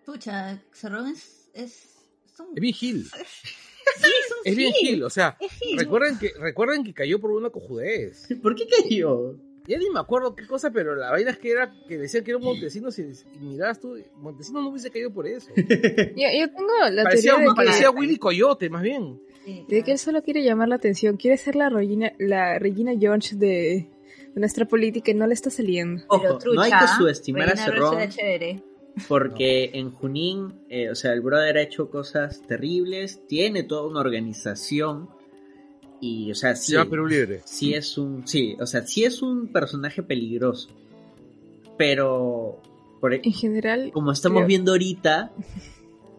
Pucha, 0.09 0.59
Cerrón 0.73 1.09
es. 1.09 1.51
Es, 1.53 1.99
es 2.25 2.41
un. 2.41 2.47
Es 2.55 2.61
bien 2.63 2.73
gil, 2.73 3.05
Sí, 3.99 4.07
es 4.07 4.31
un 4.31 4.39
es 4.45 4.57
bien 4.57 4.73
gil. 4.73 5.03
o 5.03 5.11
sea, 5.11 5.37
gil. 5.39 5.79
recuerden 5.79 6.19
que, 6.19 6.33
recuerden 6.39 6.83
que 6.83 6.95
cayó 6.95 7.21
por 7.21 7.31
una 7.33 7.51
cojudez. 7.51 8.27
¿Por 8.43 8.55
qué 8.55 8.67
cayó? 8.67 9.37
Ya 9.67 9.77
ni 9.77 9.91
me 9.91 10.01
acuerdo 10.01 10.35
qué 10.35 10.47
cosa, 10.47 10.71
pero 10.71 10.97
la 10.97 11.11
vaina 11.11 11.33
es 11.33 11.37
que 11.37 11.51
era 11.51 11.75
que 11.87 11.99
decían 11.99 12.25
que 12.25 12.31
era 12.31 12.39
un 12.39 12.45
Montesino 12.45 12.89
y, 12.89 13.01
y 13.03 13.39
mirabas 13.39 13.81
tú, 13.81 13.99
Montesino 14.17 14.63
no 14.63 14.71
hubiese 14.71 14.91
caído 14.91 15.13
por 15.13 15.27
eso. 15.27 15.51
Yo, 15.57 15.65
yo 15.67 16.51
tengo 16.55 16.73
la 16.91 17.03
Parecía, 17.03 17.33
teoría 17.33 17.49
de 17.49 17.55
que, 17.55 17.57
parecía 17.57 17.91
Willy 17.91 18.17
Coyote, 18.17 18.71
más 18.71 18.83
bien. 18.83 19.21
De 19.69 19.83
que 19.83 19.93
él 19.93 19.99
solo 19.99 20.23
quiere 20.23 20.43
llamar 20.43 20.69
la 20.69 20.77
atención. 20.77 21.19
Quiere 21.19 21.37
ser 21.37 21.55
la 21.55 21.69
Regina, 21.69 22.15
la 22.19 22.59
Regina 22.59 22.93
George 22.99 23.37
de, 23.37 23.91
de 24.35 24.41
nuestra 24.41 24.67
política 24.67 25.11
y 25.11 25.15
no 25.15 25.27
le 25.27 25.35
está 25.35 25.51
saliendo. 25.51 26.03
Pero 26.09 26.31
Ojo, 26.31 26.39
trucha, 26.39 26.55
no 26.57 26.63
hay 26.63 26.71
que 26.71 26.87
subestimar 26.97 27.51
a 27.51 27.57
Cerrón. 27.57 27.99
Porque 29.07 29.71
en 29.75 29.91
Junín, 29.93 30.55
eh, 30.69 30.91
o 30.91 30.95
sea, 30.95 31.13
el 31.13 31.21
brother 31.21 31.59
ha 31.59 31.63
hecho 31.63 31.91
cosas 31.91 32.43
terribles, 32.49 33.27
tiene 33.29 33.63
toda 33.63 33.87
una 33.87 34.01
organización 34.01 35.09
y, 36.01 36.31
o 36.31 36.35
sea, 36.35 36.57
sí, 36.57 36.73
llama 36.73 36.91
Perú 36.91 37.07
Libre. 37.07 37.43
sí 37.45 37.75
es 37.75 37.99
un, 37.99 38.27
sí, 38.27 38.57
o 38.61 38.67
sea, 38.67 38.87
sí 38.87 39.05
es 39.05 39.21
un 39.23 39.49
personaje 39.49 40.03
peligroso, 40.03 40.69
pero 41.77 42.61
por, 43.01 43.15
e, 43.15 43.21
En 43.25 43.33
general, 43.33 43.91
como 43.93 44.13
estamos 44.13 44.39
creo- 44.41 44.49
viendo 44.49 44.73
ahorita, 44.73 45.33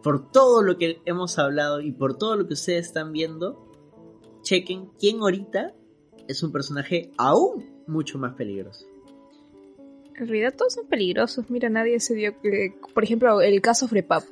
por 0.04 0.32
todo 0.32 0.62
lo 0.64 0.78
que 0.78 1.02
hemos 1.06 1.38
hablado 1.40 1.82
y 1.82 1.92
por 1.92 2.18
todo 2.18 2.36
lo 2.38 2.48
que 2.48 2.54
ustedes 2.54 2.88
están 2.88 3.12
viendo, 3.12 3.66
chequen 4.44 4.90
quién 5.00 5.20
ahorita 5.20 5.74
es 6.28 6.44
un 6.44 6.52
personaje 6.52 7.12
aún 7.18 7.66
mucho 7.88 8.18
más 8.20 8.36
peligroso. 8.36 8.86
En 10.20 10.28
realidad 10.28 10.54
todos 10.58 10.74
son 10.74 10.88
peligrosos. 10.88 11.50
Mira, 11.50 11.70
nadie 11.70 12.00
se 12.00 12.14
dio 12.16 12.34
por 12.94 13.04
ejemplo, 13.04 13.42
el 13.42 13.62
caso 13.62 13.88
Frepap. 13.88 14.24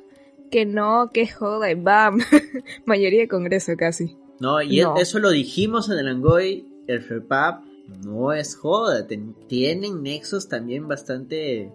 Que 0.50 0.64
no, 0.64 1.10
que 1.12 1.26
joda, 1.28 1.70
y 1.70 1.74
bam. 1.74 2.18
Mayoría 2.86 3.20
de 3.20 3.28
congreso 3.28 3.72
casi. 3.76 4.16
No, 4.40 4.62
y 4.62 4.80
e- 4.80 4.84
No. 4.84 4.96
eso 4.96 5.18
lo 5.18 5.30
dijimos 5.30 5.90
en 5.90 5.98
el 5.98 6.08
Angoy, 6.08 6.66
el 6.86 7.02
FEPAP 7.02 7.64
no 8.04 8.32
es 8.32 8.56
joda, 8.56 9.06
ten- 9.06 9.34
tienen 9.48 10.02
nexos 10.02 10.48
también 10.48 10.88
bastante 10.88 11.70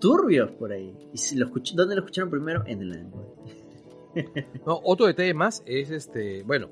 turbios 0.00 0.50
por 0.52 0.72
ahí. 0.72 0.92
¿Y 1.12 1.18
si 1.18 1.36
lo 1.36 1.46
escuch- 1.46 1.74
dónde 1.74 1.94
lo 1.94 2.00
escucharon 2.00 2.30
primero? 2.30 2.64
En 2.66 2.82
el 2.82 2.92
Angoy. 2.92 3.26
No, 4.66 4.80
otro 4.82 5.06
detalle 5.06 5.34
más 5.34 5.62
es 5.66 5.90
este, 5.90 6.42
bueno, 6.42 6.70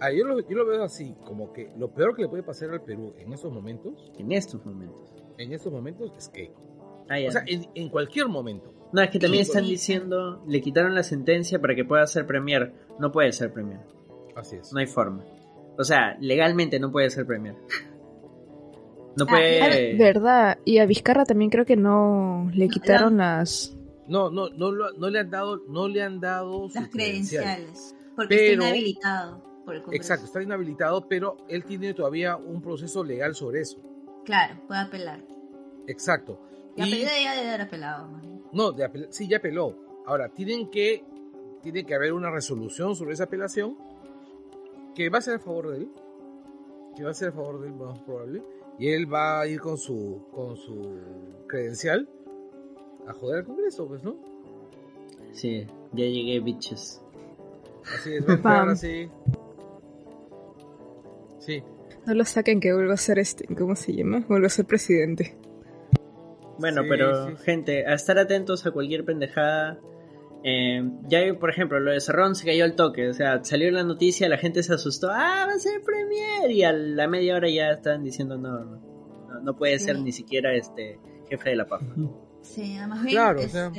ah, 0.00 0.10
yo, 0.12 0.24
lo, 0.26 0.40
yo 0.40 0.56
lo 0.58 0.66
veo 0.66 0.82
así, 0.82 1.14
como 1.24 1.52
que 1.54 1.70
lo 1.78 1.88
peor 1.94 2.14
que 2.14 2.22
le 2.22 2.28
puede 2.28 2.42
pasar 2.42 2.70
al 2.70 2.82
Perú 2.82 3.14
en 3.18 3.32
estos 3.32 3.50
momentos, 3.52 4.12
En 4.18 4.32
estos 4.32 4.62
momentos. 4.66 5.19
En 5.42 5.52
estos 5.52 5.72
momentos 5.72 6.12
es 6.16 6.28
Keiko. 6.28 7.04
Ah. 7.08 7.16
O 7.26 7.30
sea, 7.30 7.42
en, 7.46 7.66
en 7.74 7.88
cualquier 7.88 8.28
momento. 8.28 8.72
no, 8.92 9.02
es 9.02 9.10
que 9.10 9.18
también 9.18 9.42
están 9.42 9.64
diciendo, 9.64 10.42
le 10.46 10.60
quitaron 10.60 10.94
la 10.94 11.02
sentencia 11.02 11.60
para 11.60 11.74
que 11.74 11.84
pueda 11.84 12.06
ser 12.06 12.26
premier. 12.26 12.72
No 12.98 13.10
puede 13.12 13.32
ser 13.32 13.52
premier, 13.52 13.80
Así 14.36 14.56
es. 14.56 14.72
no 14.72 14.78
hay 14.80 14.86
forma. 14.86 15.24
O 15.78 15.84
sea, 15.84 16.16
legalmente 16.20 16.78
no 16.78 16.90
puede 16.92 17.08
ser 17.10 17.26
premier. 17.26 17.56
No 19.16 19.24
Ah, 19.24 19.30
puede... 19.30 19.96
Verdad. 19.96 20.58
Y 20.64 20.78
a 20.78 20.86
Vizcarra 20.86 21.24
también 21.24 21.50
creo 21.50 21.64
que 21.64 21.76
no 21.76 22.48
le 22.54 22.68
quitaron 22.68 23.16
las. 23.16 23.76
No, 24.06 24.30
no, 24.30 24.48
no, 24.50 24.70
lo- 24.70 24.92
no 24.92 25.08
le 25.10 25.18
han 25.20 25.30
dado, 25.30 25.62
no 25.68 25.88
le 25.88 26.02
han 26.02 26.20
dado 26.20 26.68
Las 26.74 26.88
credencial. 26.88 27.44
credenciales. 27.44 27.96
Porque 28.16 28.36
Pero- 28.36 28.52
está 28.52 28.66
inhabilitado 28.68 29.42
por 29.64 29.74
el 29.74 29.82
Congreso. 29.82 30.02
Exacto, 30.02 30.26
está 30.26 30.42
inhabilitado, 30.42 31.08
pero 31.08 31.36
él 31.48 31.64
tiene 31.64 31.94
todavía 31.94 32.36
un 32.36 32.60
proceso 32.62 33.02
legal 33.02 33.34
sobre 33.34 33.60
eso. 33.62 33.78
Claro, 34.24 34.60
puede 34.66 34.80
apelar. 34.80 35.20
Exacto. 35.86 36.38
Ya 36.76 36.86
Y- 36.86 36.92
apeló, 36.92 37.10
ya 37.22 37.34
debe 37.34 37.48
haber 37.48 37.60
apelado. 37.62 38.08
más 38.08 38.22
bien. 38.22 38.42
No, 38.52 38.72
de 38.72 38.84
apel- 38.84 39.08
sí, 39.10 39.28
ya 39.28 39.38
apeló. 39.38 39.74
Ahora, 40.06 40.28
tienen 40.28 40.70
que, 40.70 41.04
tiene 41.62 41.84
que 41.84 41.94
haber 41.94 42.12
una 42.12 42.30
resolución 42.30 42.94
sobre 42.96 43.12
esa 43.14 43.24
apelación 43.24 43.76
que 44.94 45.08
va 45.10 45.18
a 45.18 45.22
ser 45.22 45.36
a 45.36 45.38
favor 45.38 45.70
de 45.70 45.76
él. 45.78 45.90
Que 46.96 47.04
va 47.04 47.10
a 47.10 47.14
ser 47.14 47.28
a 47.28 47.32
favor 47.32 47.60
de 47.60 47.68
él, 47.68 47.74
más 47.74 47.98
probable. 48.00 48.42
Y 48.78 48.88
él 48.88 49.12
va 49.12 49.40
a 49.40 49.46
ir 49.46 49.60
con 49.60 49.78
su, 49.78 50.26
con 50.32 50.56
su 50.56 50.98
credencial 51.46 52.08
a 53.06 53.12
joder 53.12 53.38
al 53.40 53.44
Congreso, 53.44 53.86
pues, 53.86 54.02
¿no? 54.02 54.16
Sí, 55.32 55.66
ya 55.92 56.04
llegué, 56.04 56.40
bitches. 56.40 57.00
Así 57.94 58.14
es, 58.14 58.26
va 58.26 58.32
a 58.32 58.36
entrar 58.36 58.68
así. 58.68 59.08
Sí. 61.38 61.62
No 62.06 62.14
lo 62.14 62.24
saquen 62.24 62.60
que 62.60 62.72
vuelva 62.72 62.94
a 62.94 62.96
ser 62.96 63.18
este, 63.18 63.46
¿cómo 63.54 63.76
se 63.76 63.92
llama? 63.94 64.24
Vuelva 64.28 64.46
a 64.46 64.50
ser 64.50 64.64
presidente. 64.66 65.36
Bueno, 66.58 66.82
Sí, 66.82 66.88
pero 66.88 67.26
sí, 67.28 67.32
gente, 67.44 67.86
a 67.86 67.94
estar 67.94 68.18
atentos 68.18 68.66
a 68.66 68.70
cualquier 68.70 69.04
pendejada. 69.04 69.78
Eh, 70.42 70.82
ya, 71.08 71.20
por 71.38 71.50
ejemplo, 71.50 71.80
lo 71.80 71.92
de 71.92 72.00
Cerrón 72.00 72.34
se 72.34 72.46
cayó 72.46 72.64
al 72.64 72.74
toque. 72.74 73.08
O 73.08 73.12
sea, 73.14 73.42
salió 73.44 73.70
la 73.70 73.82
noticia, 73.84 74.28
la 74.28 74.38
gente 74.38 74.62
se 74.62 74.72
asustó. 74.74 75.08
¡Ah, 75.10 75.44
va 75.46 75.52
a 75.54 75.58
ser 75.58 75.82
Premier! 75.82 76.50
Y 76.50 76.64
a 76.64 76.72
la 76.72 77.06
media 77.08 77.36
hora 77.36 77.48
ya 77.50 77.70
estaban 77.70 78.02
diciendo: 78.02 78.36
no, 78.38 78.64
no, 78.64 79.40
no, 79.42 79.56
puede 79.56 79.78
ser 79.78 79.96
Sí. 79.96 80.02
ni 80.02 80.12
siquiera 80.12 80.54
este 80.54 80.98
jefe 81.28 81.50
de 81.50 81.56
la 81.56 81.66
PAF. 81.66 81.82
Sí, 82.42 82.76
más 82.88 83.02
bien, 83.02 83.14
Claro, 83.14 83.40
o 83.40 83.48
sea. 83.48 83.70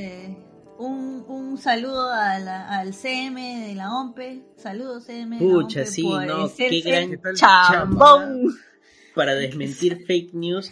Un, 0.86 1.24
un 1.28 1.58
saludo 1.58 2.10
a 2.10 2.40
la- 2.40 2.68
al 2.80 2.94
CM 2.94 3.68
de 3.68 3.76
la 3.76 3.94
OMPE. 3.96 4.42
Saludos 4.58 5.06
CM 5.06 5.38
de 5.40 5.46
la 5.46 5.52
Pucha, 5.52 5.86
sí, 5.86 6.04
por 6.04 6.26
no, 6.26 6.48
ser- 6.48 6.70
qué 6.70 6.82
gran 6.82 7.36
chambón. 7.36 8.54
para 9.16 9.36
desmentir 9.36 10.04
fake 10.08 10.34
news. 10.34 10.72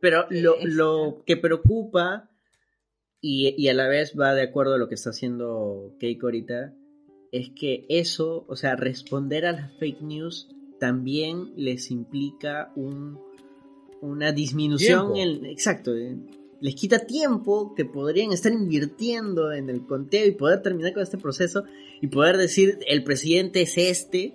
Pero 0.00 0.26
lo, 0.30 0.56
lo 0.62 1.22
que 1.26 1.36
preocupa 1.36 2.30
y, 3.20 3.54
y 3.56 3.68
a 3.68 3.74
la 3.74 3.88
vez 3.88 4.14
va 4.18 4.34
de 4.34 4.42
acuerdo 4.42 4.74
a 4.74 4.78
lo 4.78 4.88
que 4.88 4.94
está 4.94 5.10
haciendo 5.10 5.94
Keiko 5.98 6.26
ahorita 6.26 6.74
es 7.32 7.50
que 7.50 7.86
eso, 7.88 8.44
o 8.48 8.56
sea, 8.56 8.76
responder 8.76 9.46
a 9.46 9.52
las 9.52 9.72
fake 9.78 10.02
news 10.02 10.48
también 10.78 11.52
les 11.56 11.90
implica 11.90 12.70
un, 12.76 13.18
una 14.02 14.32
disminución 14.32 15.12
Tiempo. 15.14 15.44
en... 15.44 15.50
Exacto, 15.50 15.94
eh, 15.96 16.16
les 16.66 16.74
quita 16.74 16.98
tiempo 17.06 17.74
que 17.76 17.84
podrían 17.84 18.32
estar 18.32 18.52
invirtiendo 18.52 19.52
en 19.52 19.70
el 19.70 19.86
conteo 19.86 20.26
y 20.26 20.32
poder 20.32 20.62
terminar 20.62 20.92
con 20.94 21.02
este 21.04 21.16
proceso 21.16 21.62
y 22.00 22.08
poder 22.08 22.36
decir 22.38 22.78
el 22.88 23.04
presidente 23.04 23.62
es 23.62 23.78
este, 23.78 24.34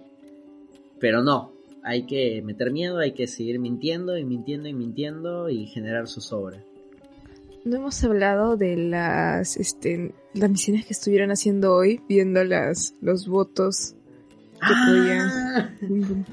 pero 0.99 1.21
no, 1.23 1.51
hay 1.83 2.05
que 2.05 2.41
meter 2.41 2.71
miedo, 2.71 2.99
hay 2.99 3.11
que 3.13 3.27
seguir 3.27 3.59
mintiendo 3.59 4.17
y 4.17 4.23
mintiendo 4.23 4.69
y 4.69 4.73
mintiendo 4.73 5.49
y 5.49 5.65
generar 5.67 6.07
zozobra. 6.07 6.63
No 7.65 7.75
hemos 7.75 8.03
hablado 8.03 8.55
de 8.55 8.77
las, 8.77 9.57
este, 9.57 10.13
las 10.33 10.49
misiones 10.49 10.85
que 10.85 10.93
estuvieron 10.93 11.31
haciendo 11.31 11.75
hoy, 11.75 12.01
viendo 12.07 12.43
las, 12.43 12.95
los 13.01 13.27
votos 13.27 13.93
que 14.53 14.73
Ah, 14.73 15.69
podían. 15.79 16.25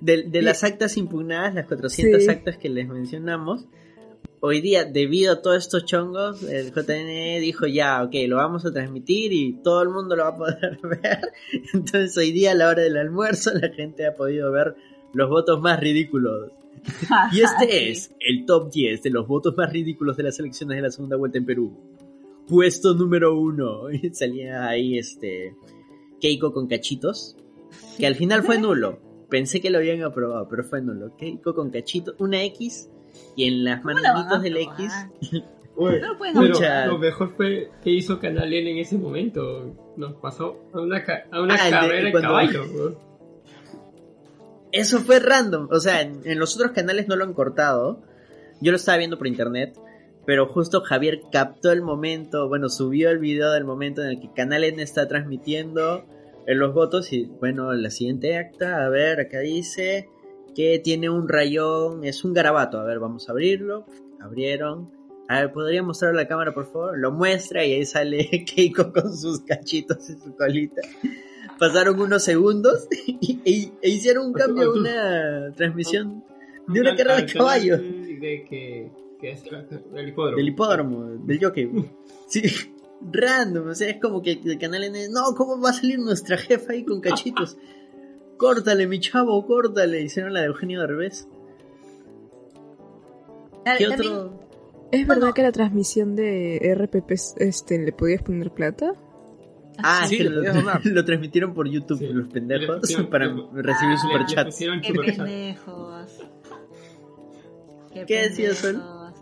de, 0.00 0.22
de 0.24 0.42
las 0.42 0.62
actas 0.64 0.96
impugnadas, 0.96 1.54
las 1.54 1.66
400 1.66 2.22
Sí. 2.22 2.30
actas 2.30 2.56
que 2.56 2.68
les 2.68 2.86
mencionamos, 2.88 3.66
hoy 4.40 4.60
día, 4.60 4.84
debido 4.84 5.32
a 5.32 5.42
todos 5.42 5.58
estos 5.58 5.84
chongos, 5.84 6.42
el 6.42 6.72
JN 6.72 7.40
dijo 7.40 7.66
ya, 7.66 8.02
ok, 8.02 8.14
lo 8.26 8.36
vamos 8.36 8.64
a 8.64 8.72
transmitir 8.72 9.32
y 9.32 9.54
todo 9.62 9.82
el 9.82 9.88
mundo 9.88 10.16
lo 10.16 10.24
va 10.24 10.30
a 10.30 10.36
poder 10.36 10.78
ver. 10.82 11.20
Entonces 11.72 12.16
hoy 12.16 12.32
día 12.32 12.52
a 12.52 12.54
la 12.54 12.68
hora 12.68 12.82
del 12.82 12.96
almuerzo 12.96 13.52
la 13.54 13.70
gente 13.70 14.06
ha 14.06 14.14
podido 14.14 14.50
ver 14.52 14.76
los 15.12 15.28
votos 15.28 15.60
más 15.60 15.80
ridículos. 15.80 16.52
Y 17.32 17.40
este 17.40 17.90
es 17.90 18.14
el 18.20 18.46
top 18.46 18.70
10 18.70 19.02
de 19.02 19.10
los 19.10 19.26
votos 19.26 19.56
más 19.56 19.72
ridículos 19.72 20.16
de 20.16 20.22
las 20.22 20.38
elecciones 20.38 20.76
de 20.76 20.82
la 20.82 20.90
segunda 20.90 21.16
vuelta 21.16 21.38
en 21.38 21.44
Perú. 21.44 21.76
Puesto 22.46 22.94
número 22.94 23.38
uno. 23.38 23.90
Y 23.90 24.10
salía 24.14 24.68
ahí 24.68 24.98
este 24.98 25.54
Keiko 26.20 26.52
con 26.52 26.68
cachitos. 26.68 27.36
Que 27.98 28.06
al 28.06 28.14
final 28.14 28.42
fue 28.42 28.58
nulo. 28.58 29.00
Pensé 29.28 29.60
que 29.60 29.70
lo 29.70 29.78
habían 29.78 30.02
aprobado, 30.02 30.48
pero 30.48 30.64
fue 30.64 30.80
nulo. 30.80 31.14
Keiko 31.16 31.54
con 31.54 31.70
cachitos, 31.70 32.14
una 32.18 32.42
X. 32.44 32.88
Y 33.36 33.44
en 33.48 33.64
las 33.64 33.82
¿Cómo 33.82 33.98
la 33.98 34.12
van 34.12 34.20
a 34.20 34.24
manitos 34.24 34.42
del 34.42 34.56
X. 34.56 34.92
Uy, 35.76 36.00
No 36.00 36.42
lo 36.42 36.58
pero 36.58 36.86
lo 36.92 36.98
mejor 36.98 37.36
fue 37.36 37.70
que 37.84 37.90
hizo 37.90 38.18
Canal 38.18 38.52
N 38.52 38.70
en 38.72 38.78
ese 38.78 38.98
momento. 38.98 39.76
Nos 39.96 40.14
pasó 40.14 40.58
a 40.72 40.80
una, 40.80 41.04
ca- 41.04 41.24
a 41.30 41.40
una 41.40 41.54
Ah, 41.54 41.86
de- 41.86 42.10
cuando- 42.10 42.28
caballo. 42.28 42.64
Eso 44.72 44.98
fue 45.00 45.18
random. 45.20 45.68
O 45.70 45.80
sea, 45.80 46.02
en, 46.02 46.20
en 46.24 46.38
los 46.38 46.54
otros 46.56 46.72
canales 46.72 47.08
no 47.08 47.16
lo 47.16 47.24
han 47.24 47.32
cortado. 47.32 48.02
Yo 48.60 48.70
lo 48.72 48.76
estaba 48.76 48.98
viendo 48.98 49.16
por 49.18 49.26
internet. 49.26 49.78
Pero 50.26 50.46
justo 50.46 50.82
Javier 50.82 51.20
captó 51.32 51.72
el 51.72 51.80
momento. 51.80 52.48
Bueno, 52.48 52.68
subió 52.68 53.08
el 53.10 53.18
video 53.18 53.50
del 53.52 53.64
momento 53.64 54.02
en 54.02 54.08
el 54.08 54.20
que 54.20 54.30
Canal 54.34 54.64
N 54.64 54.82
está 54.82 55.08
transmitiendo 55.08 56.04
en 56.46 56.58
los 56.58 56.74
votos. 56.74 57.12
Y 57.12 57.24
bueno, 57.40 57.72
la 57.72 57.90
siguiente 57.90 58.36
acta. 58.36 58.84
A 58.84 58.88
ver, 58.90 59.20
acá 59.20 59.38
dice 59.40 60.08
que 60.58 60.80
tiene 60.80 61.08
un 61.08 61.28
rayón. 61.28 62.04
Es 62.04 62.24
un 62.24 62.32
garabato. 62.34 62.80
A 62.80 62.84
ver, 62.84 62.98
vamos 62.98 63.28
a 63.28 63.32
abrirlo. 63.32 63.86
Abrieron. 64.20 64.90
A 65.28 65.42
ver, 65.42 65.52
¿podría 65.52 65.84
mostrar 65.84 66.16
la 66.16 66.26
cámara, 66.26 66.52
por 66.52 66.66
favor? 66.66 66.98
Lo 66.98 67.12
muestra 67.12 67.64
y 67.64 67.74
ahí 67.74 67.86
sale 67.86 68.28
Keiko 68.44 68.92
con 68.92 69.16
sus 69.16 69.40
cachitos 69.42 70.10
y 70.10 70.14
su 70.14 70.34
colita. 70.34 70.82
Pasaron 71.60 72.00
unos 72.00 72.24
segundos 72.24 72.88
y, 73.06 73.38
y- 73.44 73.72
e 73.80 73.88
hicieron 73.90 74.26
un 74.26 74.32
cambio 74.32 74.72
una 74.72 75.52
transmisión 75.54 76.24
de 76.66 76.80
una 76.80 76.96
carrera 76.96 77.20
de 77.20 77.26
caballos. 77.32 77.80
De 77.80 78.44
que, 78.48 78.90
que 79.20 79.30
es 79.30 79.52
la- 79.52 79.62
del 79.62 80.08
hipódromo. 80.08 80.36
Del 80.38 80.48
hipódromo, 80.48 81.04
del 81.24 81.38
jockey. 81.40 81.70
Sí, 82.26 82.42
random, 83.00 83.68
o 83.68 83.74
sea, 83.76 83.90
es 83.90 84.00
como 84.00 84.22
que 84.22 84.32
el 84.44 84.58
canal 84.58 84.82
N, 84.82 85.08
no, 85.10 85.36
¿cómo 85.36 85.60
va 85.60 85.70
a 85.70 85.72
salir 85.72 86.00
nuestra 86.00 86.36
jefa 86.36 86.72
ahí 86.72 86.84
con 86.84 87.00
cachitos? 87.00 87.56
Córtale, 88.38 88.86
mi 88.86 89.00
chavo, 89.00 89.44
córtale. 89.46 90.00
Hicieron 90.02 90.32
la 90.32 90.40
de 90.40 90.46
Eugenio 90.46 90.80
Derbez. 90.80 91.26
Ah, 93.66 93.74
¿Qué 93.76 93.86
también- 93.88 94.12
otro? 94.12 94.48
¿Es 94.90 95.06
Bueno. 95.06 95.20
verdad 95.20 95.34
que 95.34 95.42
la 95.42 95.52
transmisión 95.52 96.16
de 96.16 96.56
RPP 96.74 97.10
este, 97.38 97.78
le 97.78 97.92
podías 97.92 98.22
poner 98.22 98.50
plata? 98.52 98.92
Ah, 99.76 100.06
sí, 100.08 100.16
que 100.16 100.24
le 100.24 100.30
lo, 100.94 101.04
transmitieron 101.04 101.52
por 101.52 101.68
YouTube, 101.68 101.98
Sí. 101.98 102.06
los 102.08 102.28
pendejos, 102.28 102.80
para 103.10 103.26
recibir 103.52 103.96
Ah, 103.96 104.02
superchats. 104.02 104.56
Qué 104.82 104.92
pendejos. 104.94 106.18
¿Qué 108.06 108.22
decías, 108.22 108.56
Sol? 108.56 108.72
pendejos. 108.76 109.14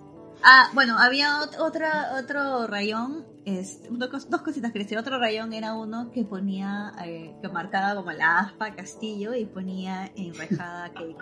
Ah, 0.45 0.71
bueno, 0.75 0.97
había 0.99 1.41
ot- 1.41 1.59
otra, 1.59 2.13
otro 2.23 2.67
rayón, 2.69 3.25
este, 3.47 3.89
dos, 3.91 4.11
cos- 4.11 4.29
dos 4.29 4.43
cositas 4.43 4.73
que 4.73 4.81
decía. 4.81 5.01
Otro 5.01 5.19
rayón 5.19 5.53
era 5.55 5.75
uno 5.75 6.11
que 6.13 6.25
ponía, 6.25 6.93
eh, 7.07 7.35
que 7.41 7.49
marcaba 7.49 7.95
como 7.95 8.13
la 8.13 8.41
aspa 8.41 8.75
Castillo 8.75 9.35
y 9.35 9.47
ponía 9.47 10.11
enrejada 10.17 10.93
Keiko. 10.93 11.21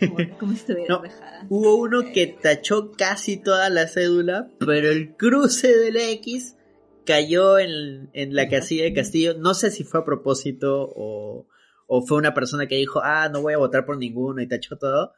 Como, 0.00 0.16
como 0.38 0.52
si 0.52 0.58
estuviera 0.58 0.86
No. 0.88 0.96
enrejada. 1.04 1.46
Hubo 1.50 1.74
uno 1.74 2.02
que 2.14 2.28
tachó 2.28 2.92
casi 2.92 3.36
toda 3.36 3.68
la 3.70 3.86
cédula, 3.88 4.48
pero 4.58 4.88
el 4.90 5.16
cruce 5.16 5.76
del 5.76 5.96
X 5.96 6.56
cayó 7.04 7.58
en, 7.58 8.08
en 8.12 8.34
la 8.34 8.48
casilla 8.48 8.84
de 8.84 8.94
Castillo. 8.94 9.34
No 9.36 9.54
sé 9.54 9.70
si 9.72 9.82
fue 9.84 10.00
a 10.00 10.04
propósito 10.04 10.88
o, 10.94 11.48
o 11.88 12.02
fue 12.06 12.18
una 12.18 12.32
persona 12.32 12.68
que 12.68 12.76
dijo, 12.76 13.00
ah, 13.02 13.28
no 13.28 13.42
voy 13.42 13.54
a 13.54 13.58
votar 13.58 13.84
por 13.84 13.98
ninguno 13.98 14.40
y 14.40 14.46
tachó 14.48 14.76
todo. 14.78 15.12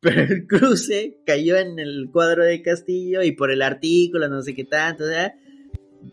Pero 0.00 0.20
el 0.22 0.46
cruce 0.46 1.18
cayó 1.26 1.56
en 1.56 1.78
el 1.80 2.08
cuadro 2.12 2.44
de 2.44 2.62
Castillo 2.62 3.22
y 3.22 3.32
por 3.32 3.50
el 3.50 3.62
artículo, 3.62 4.28
no 4.28 4.42
sé 4.42 4.54
qué 4.54 4.64
tanto, 4.64 5.02
o 5.04 5.06
sea, 5.08 5.34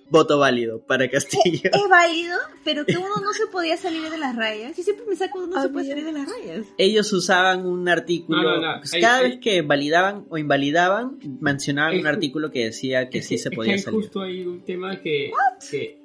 voto 0.09 0.37
válido 0.39 0.79
para 0.81 1.09
Castillo. 1.09 1.69
Es 1.73 1.89
válido, 1.89 2.37
pero 2.63 2.85
que 2.85 2.97
uno 2.97 3.15
no 3.21 3.33
se 3.33 3.47
podía 3.47 3.77
salir 3.77 4.09
de 4.09 4.17
las 4.17 4.35
rayas. 4.35 4.77
Y 4.77 4.83
siempre 4.83 5.05
me 5.07 5.15
saco 5.15 5.39
uno 5.39 5.55
no 5.55 5.61
se 5.61 5.69
puede 5.69 5.87
salir 5.87 6.05
de 6.05 6.11
las 6.11 6.27
rayas. 6.29 6.65
Ellos 6.77 7.11
usaban 7.13 7.65
un 7.65 7.87
artículo, 7.89 8.41
No, 8.43 8.57
no, 8.61 8.73
no. 8.75 8.79
pues, 8.79 8.91
cada 8.99 9.17
ahí- 9.19 9.31
vez 9.31 9.39
que 9.39 9.61
validaban 9.61 10.25
o 10.29 10.37
invalidaban, 10.37 11.17
mencionaban 11.39 11.93
Es 11.95 12.01
un 12.01 12.07
artículo 12.07 12.51
que 12.51 12.65
decía 12.65 13.09
que 13.09 13.19
Es 13.19 13.27
sí 13.27 13.37
se 13.37 13.49
es 13.49 13.55
podía 13.55 13.77
salir. 13.77 13.99
justo 14.01 14.21
hay 14.21 14.45
un 14.45 14.61
tema 14.63 14.99
que, 15.01 15.31
que, 15.69 16.01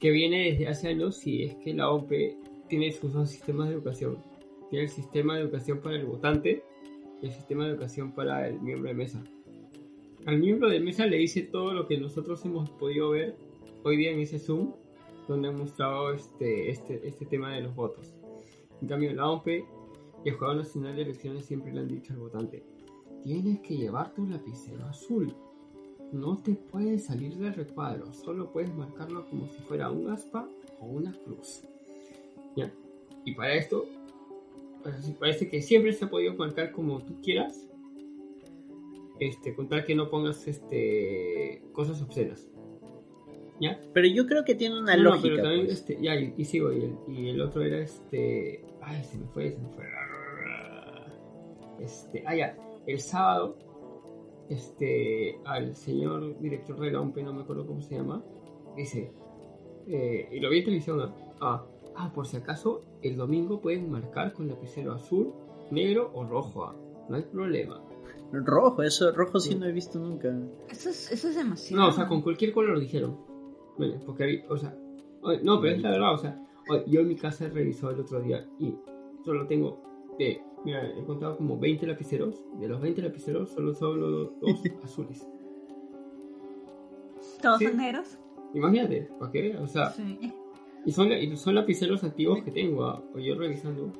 que 0.00 0.10
viene 0.10 0.50
desde 0.52 0.68
hace 0.68 0.88
años 0.88 1.26
y 1.26 1.44
es 1.44 1.54
que 1.56 1.74
la 1.74 1.90
OPE 1.90 2.36
tiene 2.68 2.90
sus 2.92 3.12
dos 3.12 3.30
sistemas 3.30 3.68
de 3.68 3.74
educación. 3.74 4.18
Tiene 4.70 4.86
el 4.86 4.90
sistema 4.90 5.36
de 5.36 5.42
educación 5.42 5.80
para 5.80 5.96
el 5.96 6.06
votante 6.06 6.62
y 7.20 7.26
el 7.26 7.32
sistema 7.32 7.64
de 7.66 7.72
educación 7.72 8.12
para 8.14 8.48
el 8.48 8.58
miembro 8.60 8.88
de 8.88 8.94
mesa. 8.94 9.22
Al 10.24 10.38
miembro 10.38 10.68
de 10.68 10.78
mesa 10.78 11.04
le 11.06 11.16
dice 11.16 11.42
todo 11.42 11.72
lo 11.72 11.88
que 11.88 11.98
nosotros 11.98 12.44
hemos 12.44 12.70
podido 12.70 13.10
ver 13.10 13.34
hoy 13.82 13.96
día 13.96 14.12
en 14.12 14.20
ese 14.20 14.38
Zoom, 14.38 14.72
donde 15.26 15.48
han 15.48 15.58
mostrado 15.58 16.12
este, 16.12 16.70
este, 16.70 17.08
este 17.08 17.26
tema 17.26 17.52
de 17.52 17.62
los 17.62 17.74
votos. 17.74 18.14
En 18.80 18.86
cambio, 18.86 19.12
la 19.14 19.28
OPE 19.28 19.64
y 20.24 20.28
el 20.28 20.36
Juego 20.36 20.54
Nacional 20.54 20.94
de 20.94 21.02
Elecciones 21.02 21.44
siempre 21.44 21.72
le 21.72 21.80
han 21.80 21.88
dicho 21.88 22.12
al 22.12 22.20
votante, 22.20 22.62
tienes 23.24 23.60
que 23.62 23.76
llevar 23.76 24.14
tu 24.14 24.24
lapicero 24.24 24.84
azul. 24.84 25.34
No 26.12 26.38
te 26.38 26.54
puedes 26.54 27.06
salir 27.06 27.34
del 27.34 27.54
recuadro, 27.54 28.12
solo 28.12 28.52
puedes 28.52 28.72
marcarlo 28.72 29.26
como 29.28 29.48
si 29.48 29.60
fuera 29.62 29.90
un 29.90 30.08
aspa 30.08 30.48
o 30.78 30.86
una 30.86 31.12
cruz. 31.24 31.62
¿Ya? 32.54 32.72
Y 33.24 33.34
para 33.34 33.54
esto, 33.54 33.86
parece, 34.84 35.12
parece 35.18 35.48
que 35.48 35.62
siempre 35.62 35.92
se 35.92 36.04
ha 36.04 36.10
podido 36.10 36.34
marcar 36.34 36.70
como 36.70 37.00
tú 37.00 37.20
quieras, 37.22 37.66
este, 39.28 39.54
con 39.54 39.68
tal 39.68 39.84
que 39.84 39.94
no 39.94 40.08
pongas 40.10 40.46
este, 40.48 41.62
cosas 41.72 42.00
obscenas. 42.02 42.48
¿Ya? 43.60 43.80
Pero 43.92 44.08
yo 44.08 44.26
creo 44.26 44.44
que 44.44 44.54
tiene 44.56 44.80
una 44.80 44.96
No, 44.96 45.02
no, 45.04 45.10
lógica. 45.10 45.28
pero 45.28 45.42
también, 45.42 45.66
pues. 45.66 45.78
este, 45.78 45.98
ya, 46.02 46.16
y, 46.16 46.34
y 46.36 46.44
sigo, 46.44 46.72
y 46.72 46.82
el, 46.82 46.96
y 47.08 47.28
el 47.28 47.40
otro 47.40 47.62
era 47.62 47.78
este. 47.78 48.64
Ay, 48.80 49.04
se 49.04 49.18
me 49.18 49.26
fue, 49.28 49.50
se 49.52 49.58
me 49.60 49.68
fue. 49.68 49.84
Este, 51.80 52.22
ah, 52.26 52.34
ya, 52.34 52.56
el 52.86 53.00
sábado, 53.00 53.56
este, 54.48 55.38
al 55.44 55.74
señor 55.74 56.38
director 56.40 56.78
de 56.80 56.90
la 56.92 57.00
OMP, 57.00 57.18
no 57.18 57.32
me 57.32 57.42
acuerdo 57.42 57.66
cómo 57.66 57.80
se 57.80 57.94
llama, 57.96 58.22
dice: 58.76 59.12
eh, 59.86 60.28
y 60.32 60.40
lo 60.40 60.50
vi 60.50 60.58
en 60.58 60.64
televisión. 60.64 61.12
Ah, 61.40 61.64
ah, 61.96 62.12
por 62.14 62.26
si 62.26 62.36
acaso, 62.36 62.82
el 63.02 63.16
domingo 63.16 63.60
pueden 63.60 63.90
marcar 63.90 64.32
con 64.32 64.48
lapicero 64.48 64.92
azul, 64.92 65.32
negro 65.70 66.10
o 66.14 66.24
rojo. 66.24 66.64
ah, 66.64 66.76
No 67.08 67.16
hay 67.16 67.22
problema. 67.22 67.82
Rojo, 68.32 68.82
eso 68.82 69.12
rojo 69.12 69.38
sí 69.40 69.54
no 69.54 69.66
he 69.66 69.72
visto 69.72 69.98
nunca. 69.98 70.28
Eso 70.70 70.88
es, 70.90 71.12
eso 71.12 71.28
es 71.28 71.36
demasiado. 71.36 71.82
No, 71.82 71.88
o 71.90 71.92
sea, 71.92 72.08
con 72.08 72.22
cualquier 72.22 72.52
color 72.52 72.80
dijeron. 72.80 73.18
Bueno, 73.76 74.00
porque, 74.06 74.44
o 74.48 74.56
sea, 74.56 74.74
no, 75.42 75.60
pero 75.60 75.76
es 75.76 75.82
la 75.82 75.90
verdad, 75.90 76.14
o 76.14 76.18
sea, 76.18 76.42
yo 76.86 77.00
en 77.00 77.08
mi 77.08 77.16
casa 77.16 77.48
revisó 77.48 77.90
el 77.90 78.00
otro 78.00 78.20
día 78.20 78.46
y 78.58 78.74
solo 79.24 79.46
tengo, 79.46 79.82
eh, 80.18 80.40
mira, 80.64 80.86
he 80.96 81.04
contado 81.04 81.36
como 81.36 81.58
20 81.58 81.86
lapiceros. 81.86 82.42
De 82.58 82.68
los 82.68 82.80
20 82.80 83.02
lapiceros, 83.02 83.50
solo 83.50 83.74
solo 83.74 84.32
dos 84.40 84.62
azules. 84.84 85.26
¿Todos 87.42 87.58
sí. 87.58 87.66
son 87.66 87.76
negros? 87.76 88.18
Imagínate, 88.54 89.08
¿para 89.18 89.32
qué? 89.32 89.56
O 89.58 89.66
sea, 89.66 89.90
Sí. 89.90 90.32
y 90.84 90.92
son, 90.92 91.10
y 91.12 91.36
son 91.36 91.54
lapiceros 91.54 92.04
activos 92.04 92.42
que 92.42 92.50
tengo. 92.50 92.84
ah, 92.84 93.02
o 93.14 93.18
yo 93.18 93.34
revisando, 93.34 93.92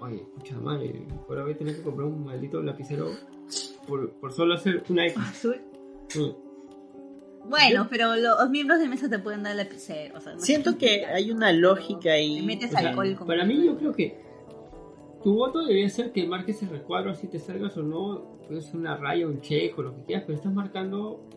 oye, 0.00 0.26
pucha 0.34 0.58
madre, 0.58 1.06
ahora 1.28 1.42
voy 1.44 1.52
a 1.52 1.56
tener 1.58 1.76
que 1.76 1.82
comprar 1.82 2.08
un 2.08 2.24
maldito 2.24 2.62
lapicero 2.62 3.10
por, 3.90 4.12
por 4.12 4.32
solo 4.32 4.54
hacer 4.54 4.84
una 4.88 5.06
X. 5.06 5.18
Azul. 5.18 5.60
Mm. 6.16 7.48
Bueno, 7.48 7.88
pero 7.90 8.14
los 8.16 8.48
miembros 8.50 8.78
de 8.78 8.88
mesa 8.88 9.08
te 9.08 9.18
pueden 9.18 9.42
dar 9.42 9.56
lapicero. 9.56 10.16
O 10.16 10.20
sea, 10.20 10.34
no 10.34 10.40
Siento 10.40 10.78
que 10.78 11.04
hay 11.06 11.30
una 11.32 11.52
lógica 11.52 12.12
ahí. 12.12 12.40
Le 12.40 12.46
metes 12.46 12.72
O 12.72 12.78
sea, 12.78 12.88
alcohol 12.90 13.14
con 13.16 13.26
Para 13.26 13.44
mí 13.44 13.64
yo 13.64 13.76
creo 13.76 13.92
que 13.92 14.20
tu 15.22 15.34
voto 15.34 15.60
debería 15.60 15.88
ser 15.88 16.12
que 16.12 16.26
marques 16.26 16.62
el 16.62 16.68
recuadro 16.68 17.10
así 17.10 17.26
te 17.26 17.38
salgas 17.38 17.76
o 17.76 17.82
no, 17.82 18.38
puedes 18.46 18.72
una 18.72 18.96
raya, 18.96 19.26
un 19.26 19.40
check 19.40 19.76
o 19.78 19.82
lo 19.82 19.96
que 19.96 20.04
quieras, 20.04 20.24
pero 20.26 20.36
estás 20.36 20.52
marcando 20.52 21.28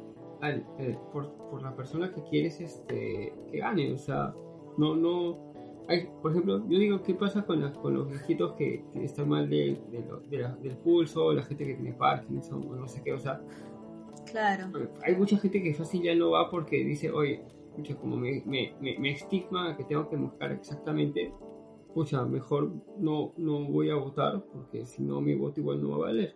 al- 0.41 0.65
eh, 0.79 0.97
por, 1.11 1.33
por 1.49 1.61
la 1.63 1.75
persona 1.75 2.11
que 2.13 2.21
quieres 2.23 2.61
este 2.61 3.33
que 3.51 3.57
gane, 3.57 3.91
o 3.93 3.97
sea, 3.97 4.33
no, 4.77 4.95
no, 4.95 5.52
hay, 5.87 6.09
por 6.21 6.31
ejemplo, 6.31 6.59
yo 6.67 6.79
digo, 6.79 7.01
¿qué 7.03 7.13
pasa 7.13 7.45
con, 7.45 7.61
las- 7.61 7.77
con 7.77 7.93
los 7.93 8.09
viejitos 8.09 8.53
que, 8.53 8.83
que 8.91 9.03
están 9.03 9.29
mal 9.29 9.49
de, 9.49 9.79
de 9.91 10.05
lo- 10.07 10.19
de 10.21 10.37
la- 10.39 10.55
del 10.57 10.77
pulso, 10.77 11.33
la 11.33 11.43
gente 11.43 11.65
que 11.65 11.73
tiene 11.75 11.93
Parkinson 11.93 12.67
o 12.69 12.75
no 12.75 12.87
sé 12.87 13.01
qué, 13.03 13.13
o 13.13 13.19
sea, 13.19 13.41
Claro. 14.31 14.69
hay 15.03 15.15
mucha 15.15 15.37
gente 15.37 15.61
que 15.61 15.73
fácil 15.73 16.01
ya 16.03 16.15
no 16.15 16.31
va 16.31 16.49
porque 16.49 16.77
dice, 16.83 17.11
oye, 17.11 17.43
pucha, 17.75 17.95
como 17.97 18.15
me, 18.15 18.41
me, 18.45 18.73
me, 18.79 18.97
me 18.99 19.11
estigma 19.11 19.75
que 19.75 19.83
tengo 19.83 20.09
que 20.09 20.15
buscar 20.15 20.51
exactamente, 20.51 21.33
pucha, 21.93 22.23
mejor 22.25 22.71
no, 22.97 23.33
no 23.37 23.65
voy 23.65 23.89
a 23.89 23.95
votar 23.95 24.41
porque 24.53 24.85
si 24.85 25.03
no 25.03 25.21
mi 25.21 25.35
voto 25.35 25.59
igual 25.59 25.81
no 25.81 25.89
va 25.89 25.95
a 25.95 25.99
valer. 25.99 26.35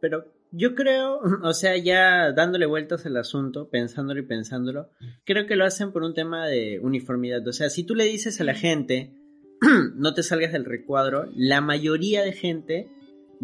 Pero 0.00 0.24
yo 0.52 0.74
creo, 0.74 1.20
o 1.42 1.52
sea, 1.52 1.76
ya 1.76 2.32
dándole 2.32 2.66
vueltas 2.66 3.06
al 3.06 3.16
asunto, 3.16 3.68
pensándolo 3.68 4.20
y 4.20 4.26
pensándolo, 4.26 4.90
creo 5.24 5.46
que 5.46 5.56
lo 5.56 5.64
hacen 5.64 5.92
por 5.92 6.02
un 6.02 6.14
tema 6.14 6.46
de 6.46 6.80
uniformidad. 6.80 7.46
O 7.46 7.52
sea, 7.52 7.70
si 7.70 7.84
tú 7.84 7.94
le 7.94 8.04
dices 8.04 8.40
a 8.40 8.44
la 8.44 8.54
gente, 8.54 9.14
no 9.94 10.14
te 10.14 10.22
salgas 10.22 10.52
del 10.52 10.64
recuadro, 10.64 11.28
la 11.34 11.60
mayoría 11.60 12.22
de 12.22 12.32
gente 12.32 12.90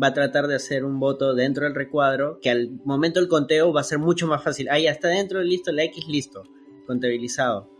va 0.01 0.09
a 0.09 0.15
tratar 0.15 0.47
de 0.47 0.57
hacer 0.57 0.85
un 0.85 1.01
voto 1.01 1.35
dentro 1.35 1.65
del 1.65 1.75
recuadro, 1.75 2.39
que 2.41 2.51
al 2.51 2.71
momento 2.85 3.21
del 3.21 3.29
conteo 3.29 3.73
va 3.73 3.81
a 3.81 3.85
ser 3.85 3.99
mucho 3.99 4.27
más 4.27 4.43
fácil. 4.43 4.69
Ah, 4.71 4.79
ya 4.79 4.91
está 4.91 5.09
dentro, 5.09 5.43
listo, 5.43 5.73
la 5.73 5.85
X, 5.85 6.07
listo, 6.09 6.45
contabilizado. 6.87 7.71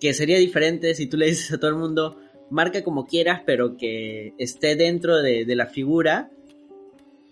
Que 0.00 0.12
sería 0.12 0.38
diferente 0.38 0.94
si 0.94 1.06
tú 1.06 1.16
le 1.16 1.26
dices 1.26 1.50
a 1.52 1.58
todo 1.58 1.70
el 1.70 1.76
mundo, 1.76 2.18
marca 2.50 2.84
como 2.84 3.06
quieras, 3.06 3.40
pero 3.46 3.76
que 3.78 4.34
esté 4.38 4.76
dentro 4.76 5.22
de, 5.22 5.46
de 5.46 5.56
la 5.56 5.66
figura, 5.66 6.30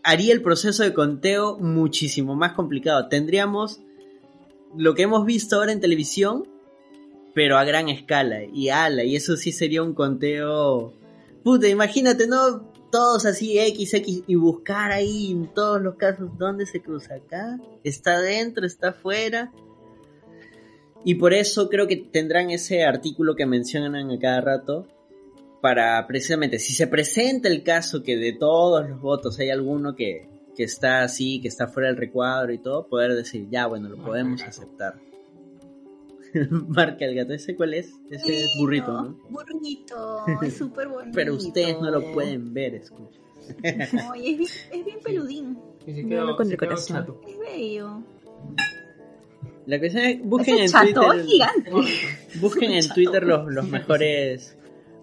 haría 0.02 0.32
el 0.32 0.42
proceso 0.42 0.82
de 0.82 0.94
conteo 0.94 1.58
muchísimo 1.58 2.34
más 2.34 2.52
complicado. 2.52 3.08
Tendríamos 3.08 3.80
lo 4.76 4.94
que 4.94 5.02
hemos 5.02 5.24
visto 5.26 5.56
ahora 5.56 5.72
en 5.72 5.80
televisión, 5.80 6.48
pero 7.34 7.58
a 7.58 7.64
gran 7.64 7.88
escala. 7.88 8.44
Y 8.44 8.68
ala, 8.68 9.04
y 9.04 9.16
eso 9.16 9.36
sí 9.36 9.52
sería 9.52 9.82
un 9.82 9.94
conteo. 9.94 10.92
Puta, 11.42 11.68
imagínate, 11.68 12.26
¿no? 12.26 12.72
Todos 12.90 13.24
así, 13.24 13.58
X, 13.58 13.94
X, 13.94 14.24
y 14.26 14.34
buscar 14.34 14.92
ahí 14.92 15.30
en 15.30 15.46
todos 15.52 15.80
los 15.80 15.94
casos 15.94 16.30
dónde 16.38 16.66
se 16.66 16.82
cruza 16.82 17.14
acá. 17.14 17.58
Está 17.84 18.16
adentro, 18.16 18.66
está 18.66 18.90
afuera. 18.90 19.52
Y 21.04 21.16
por 21.16 21.32
eso 21.32 21.68
creo 21.68 21.86
que 21.86 21.96
tendrán 21.96 22.50
ese 22.50 22.84
artículo 22.84 23.34
que 23.34 23.46
mencionan 23.46 24.10
a 24.10 24.18
cada 24.18 24.40
rato, 24.40 24.86
para 25.62 26.04
precisamente, 26.08 26.58
si 26.58 26.72
se 26.72 26.88
presenta 26.88 27.48
el 27.48 27.62
caso 27.62 28.02
que 28.02 28.16
de 28.16 28.32
todos 28.32 28.90
los 28.90 29.00
votos 29.00 29.38
hay 29.38 29.48
alguno 29.48 29.94
que, 29.94 30.28
que 30.56 30.64
está 30.64 31.04
así, 31.04 31.40
que 31.40 31.46
está 31.46 31.68
fuera 31.68 31.88
del 31.88 31.96
recuadro 31.96 32.52
y 32.52 32.58
todo, 32.58 32.88
poder 32.88 33.14
decir, 33.14 33.46
ya, 33.48 33.68
bueno, 33.68 33.88
lo 33.88 33.96
podemos 33.96 34.42
aceptar. 34.42 35.00
Marca 36.50 37.04
el 37.04 37.14
gato, 37.14 37.32
¿ese 37.32 37.54
cuál 37.54 37.74
es? 37.74 37.92
Ese 38.10 38.42
es 38.42 38.50
burrito, 38.58 38.90
¿no? 38.90 39.18
Burrito, 39.30 40.24
súper 40.58 40.88
bonito. 40.88 41.12
Pero 41.14 41.34
ustedes 41.34 41.80
no 41.80 41.92
lo 41.92 42.12
pueden 42.12 42.52
ver, 42.52 42.74
escucha. 42.74 43.20
Oye, 44.10 44.32
es 44.32 44.38
bien, 44.38 44.50
es 44.72 44.84
bien 44.84 44.98
peludín. 45.00 45.58
Y 45.86 45.94
se 45.94 46.02
No, 46.02 46.08
quedó, 46.08 46.26
no 46.26 46.36
con 46.36 46.46
se 46.46 46.52
el 46.54 46.58
corazón. 46.58 47.16
Es 47.28 47.38
bello. 47.38 48.02
La 49.66 49.78
cuestión 49.78 50.04
es, 50.06 50.24
busquen 50.24 50.58
en 50.58 50.68
chato 50.68 51.02
Twitter, 51.02 51.20
es 51.20 51.26
gigante. 51.26 51.70
busquen 52.40 52.72
en 52.72 52.82
Chato. 52.82 52.94
Twitter 52.94 53.22
los, 53.22 53.46
los 53.46 53.68
mejores 53.68 54.56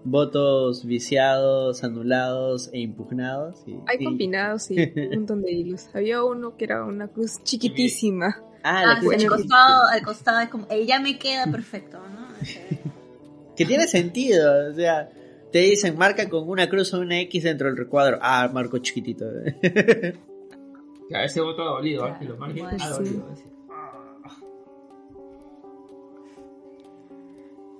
votos 0.03 0.85
viciados, 0.85 1.83
anulados 1.83 2.69
e 2.73 2.79
impugnados. 2.79 3.61
y- 3.67 3.73
Hay 3.87 3.97
y- 3.99 4.03
combinados 4.05 4.69
y 4.71 4.79
un 4.95 5.09
montón 5.15 5.41
de 5.41 5.51
hilos. 5.51 5.87
Había 5.93 6.23
uno 6.23 6.55
que 6.57 6.65
era 6.65 6.85
una 6.85 7.07
cruz 7.07 7.43
chiquitísima. 7.43 8.41
Ah, 8.63 8.85
la 8.85 8.91
Ah, 8.93 8.99
sí, 9.01 9.07
al 9.07 9.13
es- 9.15 9.25
costado, 9.29 9.87
al 9.89 10.01
costado 10.03 10.39
es 10.41 10.49
como, 10.49 10.65
eh, 10.69 10.85
ya 10.85 10.99
me 10.99 11.17
queda 11.17 11.45
perfecto, 11.51 11.97
¿no? 11.99 12.27
Que 13.55 13.65
tiene 13.65 13.87
sentido, 13.87 14.71
o 14.71 14.73
sea, 14.73 15.09
te 15.51 15.59
dicen 15.59 15.97
marca 15.97 16.29
con 16.29 16.47
una 16.47 16.69
cruz 16.69 16.93
o 16.93 16.99
una 17.01 17.19
X 17.21 17.43
dentro 17.43 17.67
del 17.67 17.75
recuadro. 17.75 18.17
Ah, 18.21 18.49
marco 18.53 18.77
chiquitito. 18.77 19.25
Ya, 21.09 21.23
ese 21.25 21.41
voto 21.41 21.63
ha 21.63 21.71
dolido, 21.71 22.03
Claro, 22.03 22.15
¿ah? 22.15 22.19
que 22.19 22.25
lo 22.25 22.37
marque 22.37 22.59
igual. 22.59 22.75
ha 22.79 22.87
Sí. 22.87 22.93
dolido. 23.03 23.33
ese. 23.33 23.43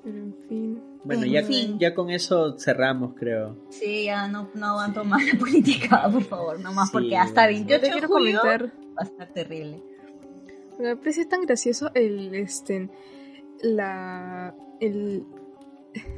Pero 0.04 0.18
en 0.18 0.36
fin. 0.50 0.82
Bueno, 1.04 1.24
En 1.24 1.32
ya, 1.32 1.44
fin. 1.44 1.80
ya 1.80 1.96
con 1.96 2.10
eso 2.10 2.58
cerramos, 2.60 3.14
creo. 3.16 3.56
Sí, 3.70 4.04
ya 4.06 4.28
no, 4.28 4.50
no 4.54 4.66
aguanto 4.68 5.04
más 5.06 5.26
la 5.26 5.40
política, 5.40 6.10
por 6.12 6.24
favor, 6.24 6.60
no 6.60 6.74
más, 6.74 6.90
Sí, 6.90 6.94
porque 6.94 7.18
hasta 7.18 7.44
bueno. 7.46 7.58
28 7.60 7.70
Yo 7.76 7.80
te 7.80 7.86
de 7.86 7.92
quiero 7.94 8.08
julio 8.08 8.40
comentar. 8.42 8.66
va 8.68 8.98
a 8.98 9.04
estar 9.06 9.28
terrible. 9.34 9.82
Me 10.78 10.96
parece 10.98 11.26
tan 11.26 11.42
gracioso 11.42 11.92
el 11.94 12.34
este 12.36 12.90
la 13.62 14.54
el 14.80 15.26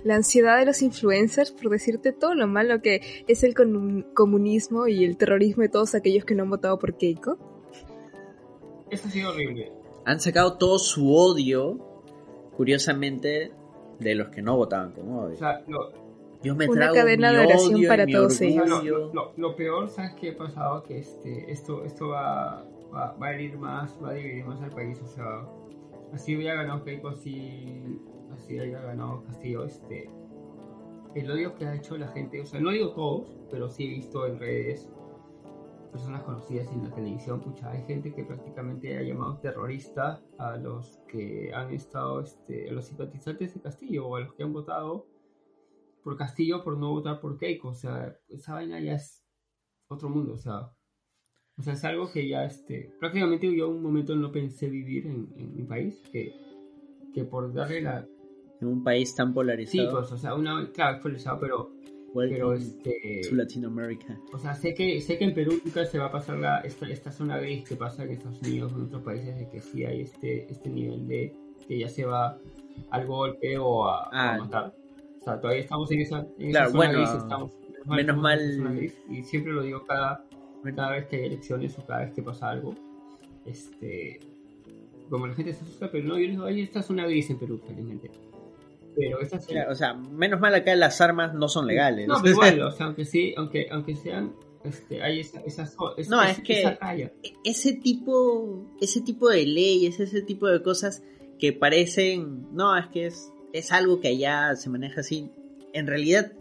la 0.03 0.15
ansiedad 0.15 0.59
de 0.59 0.65
los 0.65 0.81
influencers 0.81 1.51
por 1.51 1.69
decirte 1.71 2.11
todo 2.11 2.35
lo 2.35 2.45
malo 2.47 2.81
que 2.81 3.23
es 3.27 3.43
el 3.43 3.55
comun- 3.55 4.05
comunismo 4.13 4.87
y 4.87 5.03
el 5.05 5.15
terrorismo 5.17 5.63
de 5.63 5.69
todos 5.69 5.95
aquellos 5.95 6.25
que 6.25 6.35
no 6.35 6.43
han 6.43 6.49
votado 6.49 6.77
por 6.77 6.97
Keiko. 6.97 7.37
Eso 8.89 9.07
ha 9.07 9.11
sido 9.11 9.29
horrible. 9.31 9.71
Han 10.05 10.19
sacado 10.19 10.57
todo 10.57 10.77
su 10.77 11.13
odio, 11.15 12.03
curiosamente, 12.57 13.51
de 14.01 14.15
los 14.15 14.29
que 14.29 14.41
no 14.41 14.55
votaban 14.57 14.91
con 14.91 15.09
O 15.09 15.21
odio. 15.21 15.37
sea, 15.37 15.63
lo, 15.67 15.91
Yo 16.43 16.55
me 16.55 16.65
una 16.67 16.75
trago 16.81 16.95
cadena 16.95 17.31
mi 17.31 17.37
de 17.37 17.43
oración 17.45 17.75
odio 17.75 17.87
para 17.89 18.05
todos 18.05 18.41
o 18.41 18.43
ellos. 18.43 18.67
lo, 18.69 18.75
orgullo. 18.77 18.97
lo- 18.99 19.13
lo- 19.13 19.33
lo 19.37 19.55
peor, 19.55 19.89
¿sabes 19.89 20.13
qué 20.19 20.31
ha 20.31 20.37
pasado? 20.37 20.83
Que 20.83 20.97
este, 20.99 21.51
esto, 21.51 21.83
esto 21.85 22.09
va, 22.09 22.65
va, 22.93 23.15
va 23.21 23.27
a 23.27 23.33
herir 23.33 23.57
más, 23.57 23.97
va 24.03 24.09
a 24.09 24.13
dividir 24.13 24.45
más 24.45 24.61
al 24.61 24.71
país. 24.71 24.99
O 25.03 25.07
sea, 25.07 25.45
así 26.13 26.35
hubiera 26.35 26.55
ganado 26.55 26.83
Keiko, 26.83 27.09
así, 27.09 27.99
así 28.33 28.57
haya 28.59 28.81
ganado 28.81 29.23
Castillo. 29.23 29.63
Este, 29.65 30.09
el 31.15 31.29
odio 31.29 31.55
que 31.55 31.65
ha 31.65 31.75
hecho 31.75 31.97
la 31.97 32.07
gente, 32.07 32.41
o 32.41 32.45
sea, 32.45 32.59
no 32.59 32.71
digo 32.71 32.91
todos, 32.93 33.37
pero 33.51 33.69
sí 33.69 33.85
he 33.85 33.89
visto 33.89 34.25
en 34.25 34.39
redes 34.39 34.89
personas 35.91 36.23
conocidas 36.23 36.68
en 36.72 36.84
la 36.84 36.95
televisión, 36.95 37.41
pucha, 37.41 37.69
hay 37.72 37.84
gente 37.84 38.13
que 38.13 38.23
prácticamente 38.23 38.97
ha 38.97 39.03
llamado 39.03 39.38
terrorista 39.39 40.22
a 40.38 40.57
los 40.57 40.99
que 41.07 41.51
han 41.53 41.72
estado, 41.73 42.22
este, 42.22 42.69
a 42.69 42.73
los 42.73 42.85
simpatizantes 42.85 43.53
de 43.53 43.61
Castillo 43.61 44.07
o 44.07 44.15
a 44.15 44.22
los 44.22 44.34
que 44.34 44.43
han 44.43 44.53
votado 44.53 45.05
por 46.03 46.18
Castillo 46.18 46.63
por 46.63 46.77
no 46.77 46.91
votar 46.91 47.19
por 47.19 47.38
Keiko, 47.38 47.69
o 47.69 47.73
sea, 47.73 48.18
esa 48.30 48.53
vaina 48.53 48.80
ya 48.80 48.93
es 48.93 49.23
otro 49.88 50.09
mundo, 50.09 50.34
o 50.34 50.38
sea, 50.38 50.72
o 51.57 51.61
sea, 51.61 51.73
es 51.73 51.84
algo 51.84 52.11
que 52.11 52.27
ya, 52.27 52.45
este, 52.45 52.91
prácticamente 52.99 53.53
yo 53.55 53.69
un 53.69 53.84
momento 53.84 54.15
no 54.15 54.31
pensé 54.31 54.69
vivir 54.69 55.05
en, 55.05 55.31
en 55.35 55.55
mi 55.55 55.63
país, 55.63 56.01
que, 56.11 56.34
que 57.13 57.23
por 57.23 57.53
darle 57.53 57.81
la, 57.81 58.07
En 58.61 58.68
un 58.68 58.84
país 58.84 59.13
tan 59.15 59.27
sí, 59.27 59.34
polarizado. 59.34 59.91
pues, 59.91 60.11
o 60.11 60.18
sea, 60.18 60.34
una, 60.34 60.72
claro, 60.72 61.01
polarizado, 61.01 61.39
pero, 61.39 61.72
welcome 62.13 62.35
pero 62.38 62.53
este, 62.53 63.21
to 63.29 63.35
Latinoamérica. 63.35 64.17
o 64.33 64.38
sea, 64.39 64.53
sé 64.53 64.73
que, 64.73 64.99
sé 65.01 65.17
que 65.17 65.25
en 65.25 65.33
Perú 65.33 65.59
nunca 65.63 65.85
se 65.85 65.97
va 65.99 66.05
a 66.05 66.11
pasar 66.11 66.38
la, 66.38 66.59
esta, 66.61 66.88
esta 66.89 67.11
zona 67.11 67.38
gris 67.39 67.63
que 67.67 67.75
pasa 67.75 68.03
en 68.03 68.11
Estados 68.11 68.41
Unidos 68.41 68.73
o 68.73 68.75
en 68.77 68.81
otros 68.85 69.01
países 69.03 69.38
de 69.38 69.49
que 69.49 69.59
sí 69.61 69.83
hay 69.85 70.01
este, 70.01 70.51
este 70.51 70.69
nivel 70.69 71.07
de 71.07 71.33
que 71.67 71.79
ya 71.79 71.88
se 71.89 72.05
va 72.05 72.38
al 72.89 73.05
golpe 73.07 73.57
o 73.57 73.85
a, 73.85 74.09
o 74.09 74.13
a 74.13 74.33
Ah. 74.33 74.38
matar. 74.39 74.73
O 75.19 75.23
sea, 75.23 75.39
todavía 75.39 75.61
estamos 75.61 75.91
en 75.91 76.01
esa, 76.01 76.25
en 76.39 76.49
esa 76.49 76.65
zona 76.65 76.77
bueno, 76.77 76.99
gris, 76.99 77.09
estamos, 77.11 77.51
menos 77.85 78.15
en 78.15 78.21
mal- 78.21 78.39
esa 78.41 78.57
zona 78.57 78.73
gris, 78.73 78.97
y 79.09 79.23
siempre 79.23 79.53
lo 79.53 79.61
digo 79.61 79.85
cada, 79.85 80.25
cada 80.75 80.91
vez 80.91 81.05
que 81.05 81.17
hay 81.17 81.25
elecciones 81.25 81.77
o 81.77 81.85
cada 81.85 82.01
vez 82.05 82.13
que 82.13 82.23
pasa 82.23 82.49
algo. 82.49 82.73
Este, 83.45 84.19
como 85.09 85.27
la 85.27 85.33
gente 85.35 85.53
se 85.53 85.63
asusta, 85.63 85.91
pero 85.91 86.07
no, 86.07 86.17
yo 86.19 86.27
digo, 86.27 86.43
oye, 86.45 86.63
esta 86.63 86.79
es 86.79 86.89
una 86.89 87.05
gris 87.05 87.29
en 87.29 87.38
Perú, 87.38 87.59
felizmente. 87.67 88.09
Pero 88.95 89.19
o 89.69 89.76
sea, 89.76 89.93
menos 89.93 90.39
mal 90.39 90.53
acá 90.55 90.76
las 90.76 90.99
armas 91.01 91.34
no 91.34 91.47
son 91.47 91.68
legales. 91.68 92.07
No, 92.07 92.15
pero 92.22 92.34
igual, 92.34 92.61
o 92.61 92.72
sea, 92.72 92.88
aunque 92.88 93.05
sí, 93.05 93.34
aunque, 93.38 93.68
aunque 93.72 93.95
sean, 93.95 94.34
este, 94.63 95.01
hay 95.01 95.22
esa, 95.22 95.39
esa, 95.41 95.63
esa, 95.97 96.09
No, 96.09 96.22
es 96.23 96.39
que- 96.41 96.77
raya. 96.80 97.11
ese 97.43 97.73
tipo, 97.73 98.65
ese 98.81 99.01
tipo 99.01 99.30
de 99.30 99.45
leyes, 99.45 99.99
ese 99.99 100.22
tipo 100.22 100.47
de 100.47 100.61
cosas 100.61 101.03
que 101.39 101.53
parecen, 101.53 102.47
no, 102.53 102.77
es 102.77 102.88
que 102.88 103.07
es, 103.07 103.31
es 103.53 103.72
algo 103.72 103.99
que 104.01 104.09
allá 104.09 104.55
se 104.55 104.69
maneja 104.69 105.01
así. 105.01 105.30
En 105.73 105.88
realidad, 105.88 106.34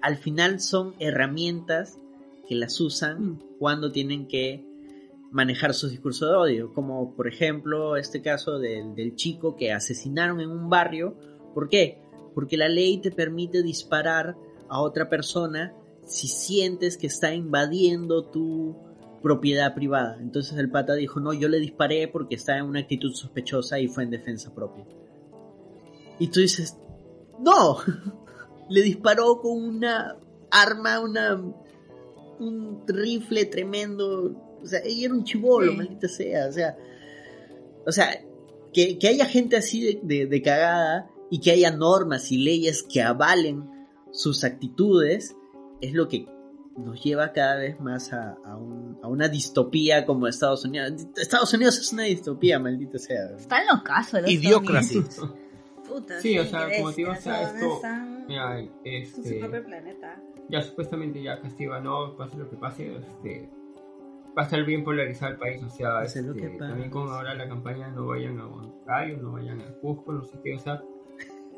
al 0.00 0.16
final 0.16 0.60
son 0.60 0.94
herramientas 0.98 1.98
que 2.48 2.54
las 2.54 2.80
usan 2.80 3.22
Mm. 3.24 3.38
cuando 3.58 3.92
tienen 3.92 4.26
que 4.26 4.64
manejar 5.30 5.74
sus 5.74 5.90
discursos 5.90 6.28
de 6.28 6.34
odio, 6.36 6.72
como 6.74 7.14
por 7.16 7.26
ejemplo 7.26 7.96
este 7.96 8.22
caso 8.22 8.58
del, 8.58 8.94
del 8.94 9.16
chico 9.16 9.56
que 9.56 9.72
asesinaron 9.72 10.40
en 10.40 10.50
un 10.50 10.68
barrio. 10.70 11.16
¿Por 11.54 11.68
qué? 11.68 12.02
Porque 12.34 12.56
la 12.56 12.68
ley 12.68 12.98
te 12.98 13.10
permite 13.10 13.62
disparar 13.62 14.36
a 14.68 14.80
otra 14.80 15.08
persona 15.08 15.74
si 16.04 16.28
sientes 16.28 16.96
que 16.98 17.06
está 17.06 17.32
invadiendo 17.34 18.24
tu 18.30 18.76
propiedad 19.22 19.74
privada. 19.74 20.18
Entonces 20.20 20.58
el 20.58 20.70
pata 20.70 20.94
dijo, 20.94 21.20
no, 21.20 21.32
yo 21.32 21.48
le 21.48 21.58
disparé 21.58 22.08
porque 22.08 22.34
estaba 22.34 22.58
en 22.58 22.66
una 22.66 22.80
actitud 22.80 23.12
sospechosa 23.14 23.78
y 23.78 23.88
fue 23.88 24.02
en 24.02 24.10
defensa 24.10 24.54
propia. 24.54 24.84
Y 26.18 26.28
tú 26.28 26.40
dices, 26.40 26.76
no, 27.40 27.78
le 28.68 28.82
disparó 28.82 29.40
con 29.40 29.62
una 29.62 30.16
arma, 30.50 31.00
una 31.00 31.40
un 32.38 32.82
rifle 32.86 33.46
tremendo. 33.46 34.58
O 34.62 34.66
sea, 34.66 34.80
ella 34.84 35.06
era 35.06 35.14
un 35.14 35.24
chivolo, 35.24 35.70
Sí. 35.72 35.76
maldita 35.78 36.08
sea. 36.08 36.46
O 36.48 36.52
sea, 36.52 36.76
o 37.86 37.92
sea 37.92 38.08
que, 38.72 38.98
que 38.98 39.08
haya 39.08 39.24
gente 39.26 39.56
así 39.56 39.80
de, 39.82 40.00
de- 40.02 40.26
de 40.26 40.42
cagada 40.42 41.10
y 41.34 41.40
que 41.40 41.50
haya 41.50 41.70
normas 41.70 42.30
y 42.30 42.38
leyes 42.38 42.82
que 42.84 43.02
avalen 43.02 43.68
sus 44.12 44.44
actitudes 44.44 45.34
es 45.80 45.92
lo 45.92 46.06
que 46.08 46.26
nos 46.76 47.02
lleva 47.02 47.32
cada 47.32 47.56
vez 47.56 47.80
más 47.80 48.12
a, 48.12 48.36
a 48.44 48.56
un- 48.56 48.98
a 49.02 49.08
una 49.08 49.28
distopía 49.28 50.04
como 50.06 50.26
Estados 50.28 50.64
Unidos. 50.64 51.06
Estados 51.16 51.52
Unidos 51.54 51.78
es 51.78 51.92
una 51.92 52.04
distopía, 52.04 52.58
maldita 52.58 52.98
sea. 52.98 53.30
Están 53.36 53.66
los 53.70 53.82
casos, 53.82 54.22
los 54.22 54.30
Idiocracy. 54.30 55.02
Puta, 55.88 56.20
Sí, 56.20 56.38
o 56.38 56.44
sea, 56.44 56.68
como 56.76 56.90
te 56.90 56.96
digo, 56.96 57.12
o 57.12 57.16
sea, 57.16 57.42
esto- 57.42 57.74
están 57.76 58.26
Mira, 58.26 58.58
en 58.60 59.06
su 59.06 59.20
este, 59.20 59.38
propio 59.40 59.64
planeta. 59.64 60.22
ya 60.48 60.62
supuestamente 60.62 61.22
ya 61.22 61.40
castiga, 61.40 61.80
no, 61.80 62.16
pase 62.16 62.36
lo 62.38 62.48
que 62.48 62.56
pase, 62.56 62.96
este, 62.96 63.50
va 64.36 64.42
a 64.42 64.44
estar 64.46 64.64
bien 64.64 64.82
polarizado 64.82 65.32
el 65.32 65.38
país, 65.38 65.62
o 65.62 65.68
sea, 65.70 66.02
este, 66.04 66.22
también 66.58 66.90
con 66.90 67.08
ahora 67.10 67.34
la 67.34 67.46
campaña 67.46 67.88
no 67.90 68.06
vayan 68.06 68.38
a 68.40 68.46
Huancayo, 68.46 69.18
no 69.18 69.32
vayan 69.32 69.60
a 69.60 69.72
Cusco, 69.80 70.12
no 70.12 70.24
sé 70.24 70.38
qué, 70.42 70.54
o 70.54 70.58
sea, 70.58 70.82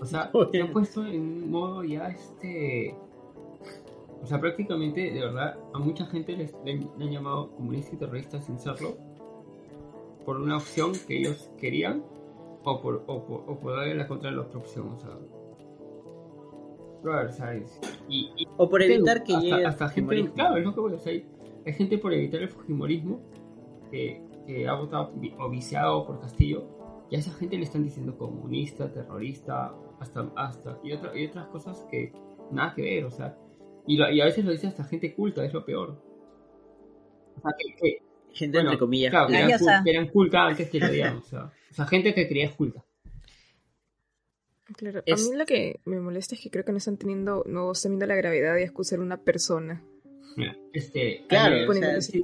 o 0.01 0.05
sea, 0.05 0.31
se 0.53 0.63
ha 0.63 0.73
puesto 0.73 1.05
en 1.07 1.21
un 1.21 1.51
modo 1.51 1.85
ya 1.85 2.09
este, 2.09 2.95
o 4.23 4.27
sea, 4.27 4.41
prácticamente, 4.41 5.13
de 5.13 5.21
verdad, 5.21 5.59
a 5.75 5.79
mucha 5.79 6.07
gente 6.07 6.37
les, 6.37 6.55
le, 6.65 6.73
han- 6.73 7.11
llamado 7.11 7.51
comunista 7.53 7.95
y 7.95 7.99
terrorista 7.99 8.41
sin 8.41 8.59
serlo, 8.59 8.97
por 10.25 10.41
una 10.41 10.57
opción 10.57 10.93
que 11.07 11.19
ellos 11.19 11.51
querían, 11.59 12.03
o 12.65 12.81
por, 12.81 13.05
o 13.07 13.25
por, 13.25 13.45
o 13.47 13.59
por 13.61 13.77
darle 13.77 13.95
la 13.95 14.09
contra 14.09 14.31
de 14.31 14.37
la 14.37 14.43
otra 14.43 14.59
opción, 14.59 14.89
o 14.93 14.99
sea, 14.99 15.11
¿sabes? 17.31 17.81
Y, 18.09 18.33
y 18.37 18.47
O 18.57 18.69
por 18.69 18.83
evitar 18.83 19.23
que 19.23 19.35
llegue 19.37 19.65
hasta 19.65 19.89
gente, 19.89 20.15
claro, 20.35 20.57
es 20.57 20.65
lo 20.65 20.75
que 20.75 20.81
voy 20.81 20.93
a 20.93 20.97
decir. 20.97 21.27
Hay 21.65 21.73
gente 21.73 21.99
por 21.99 22.13
evitar 22.13 22.43
el 22.43 22.49
fujimorismo 22.49 23.21
que, 23.91 24.21
que 24.47 24.67
ha 24.69 24.75
votado 24.75 25.13
o 25.39 25.49
viciado 25.51 26.05
por 26.07 26.21
Castillo 26.21 26.65
y 27.11 27.15
a 27.17 27.19
esa 27.21 27.33
gente 27.33 27.57
le 27.57 27.63
están 27.65 27.85
diciendo 27.85 28.17
comunista, 28.19 28.93
terrorista, 28.93 29.73
hasta, 30.01 30.31
hasta 30.37 30.79
y, 30.83 30.93
otra- 30.93 31.17
y 31.19 31.27
otras 31.27 31.47
cosas 31.49 31.87
que 31.91 32.13
nada 32.51 32.75
que 32.75 32.83
ver, 32.83 33.05
o 33.05 33.11
sea, 33.11 33.37
y, 33.87 33.97
lo- 33.97 34.11
y 34.11 34.21
a 34.21 34.25
veces 34.27 34.45
lo 34.45 34.51
dice 34.53 34.67
hasta 34.67 34.85
gente 34.85 35.15
culta, 35.15 35.45
es 35.45 35.53
lo 35.53 35.65
peor. 35.65 36.03
O 37.37 37.41
sea, 37.41 37.53
que, 37.59 37.75
que- 37.77 38.03
Gente 38.33 38.59
bueno, 38.59 38.71
entre 38.73 38.81
comillas. 38.81 39.11
claro, 39.11 39.29
que 39.29 39.37
eran, 39.39 39.85
que 39.85 39.91
eran 39.91 40.09
culta 40.09 40.47
antes 40.47 40.69
que 40.69 40.79
lo 40.79 40.89
digan, 40.91 41.17
o 41.17 41.23
sea, 41.23 41.45
o 41.71 41.75
sea, 41.75 41.87
gente 41.87 42.13
que 42.13 42.29
creía 42.29 42.45
es 42.47 42.53
culta. 42.55 42.85
Claro, 44.77 45.03
Es- 45.07 45.27
a 45.27 45.31
mí 45.31 45.37
lo 45.39 45.47
que 45.47 45.81
me 45.85 46.01
molesta 46.01 46.35
es 46.35 46.41
que 46.43 46.51
creo 46.51 46.65
que 46.65 46.73
no 46.73 46.79
están 46.79 46.97
teniendo, 46.97 47.45
no 47.47 47.73
están 47.73 47.93
viendo 47.93 48.07
la 48.07 48.17
gravedad 48.17 48.55
de 48.57 48.65
acusar 48.67 48.99
a 48.99 49.03
una 49.03 49.17
persona. 49.17 49.83
Este, 50.73 51.25
Claro, 51.29 51.71
o 51.71 51.73
sea, 51.73 52.01
si 52.01 52.23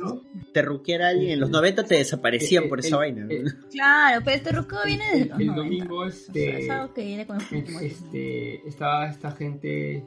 te 0.53 0.61
alguien 1.03 1.31
en 1.31 1.41
los 1.41 1.51
90 1.51 1.85
te 1.85 1.95
desaparecían 1.97 2.65
Eh, 2.65 2.69
por 2.69 2.79
eh, 2.79 2.81
esa 2.81 2.97
eh, 2.97 2.99
vaina. 2.99 3.27
eh, 3.31 3.45
Claro, 3.71 4.23
pero 4.25 4.37
este 4.37 4.53
ruco 4.53 4.77
viene 4.85 5.05
desde 5.07 5.23
el, 5.23 5.29
los 5.31 5.41
el 5.41 5.47
90. 5.47 5.63
domingo 5.63 5.97
O 6.01 6.07
este, 6.07 6.33
sea, 6.33 6.59
es 6.59 6.71
algo 6.71 6.95
que 6.95 7.05
viene 7.05 7.27
con 7.27 7.39
este, 7.81 8.69
estaba 8.69 9.09
esta 9.09 9.33
gente 9.33 10.05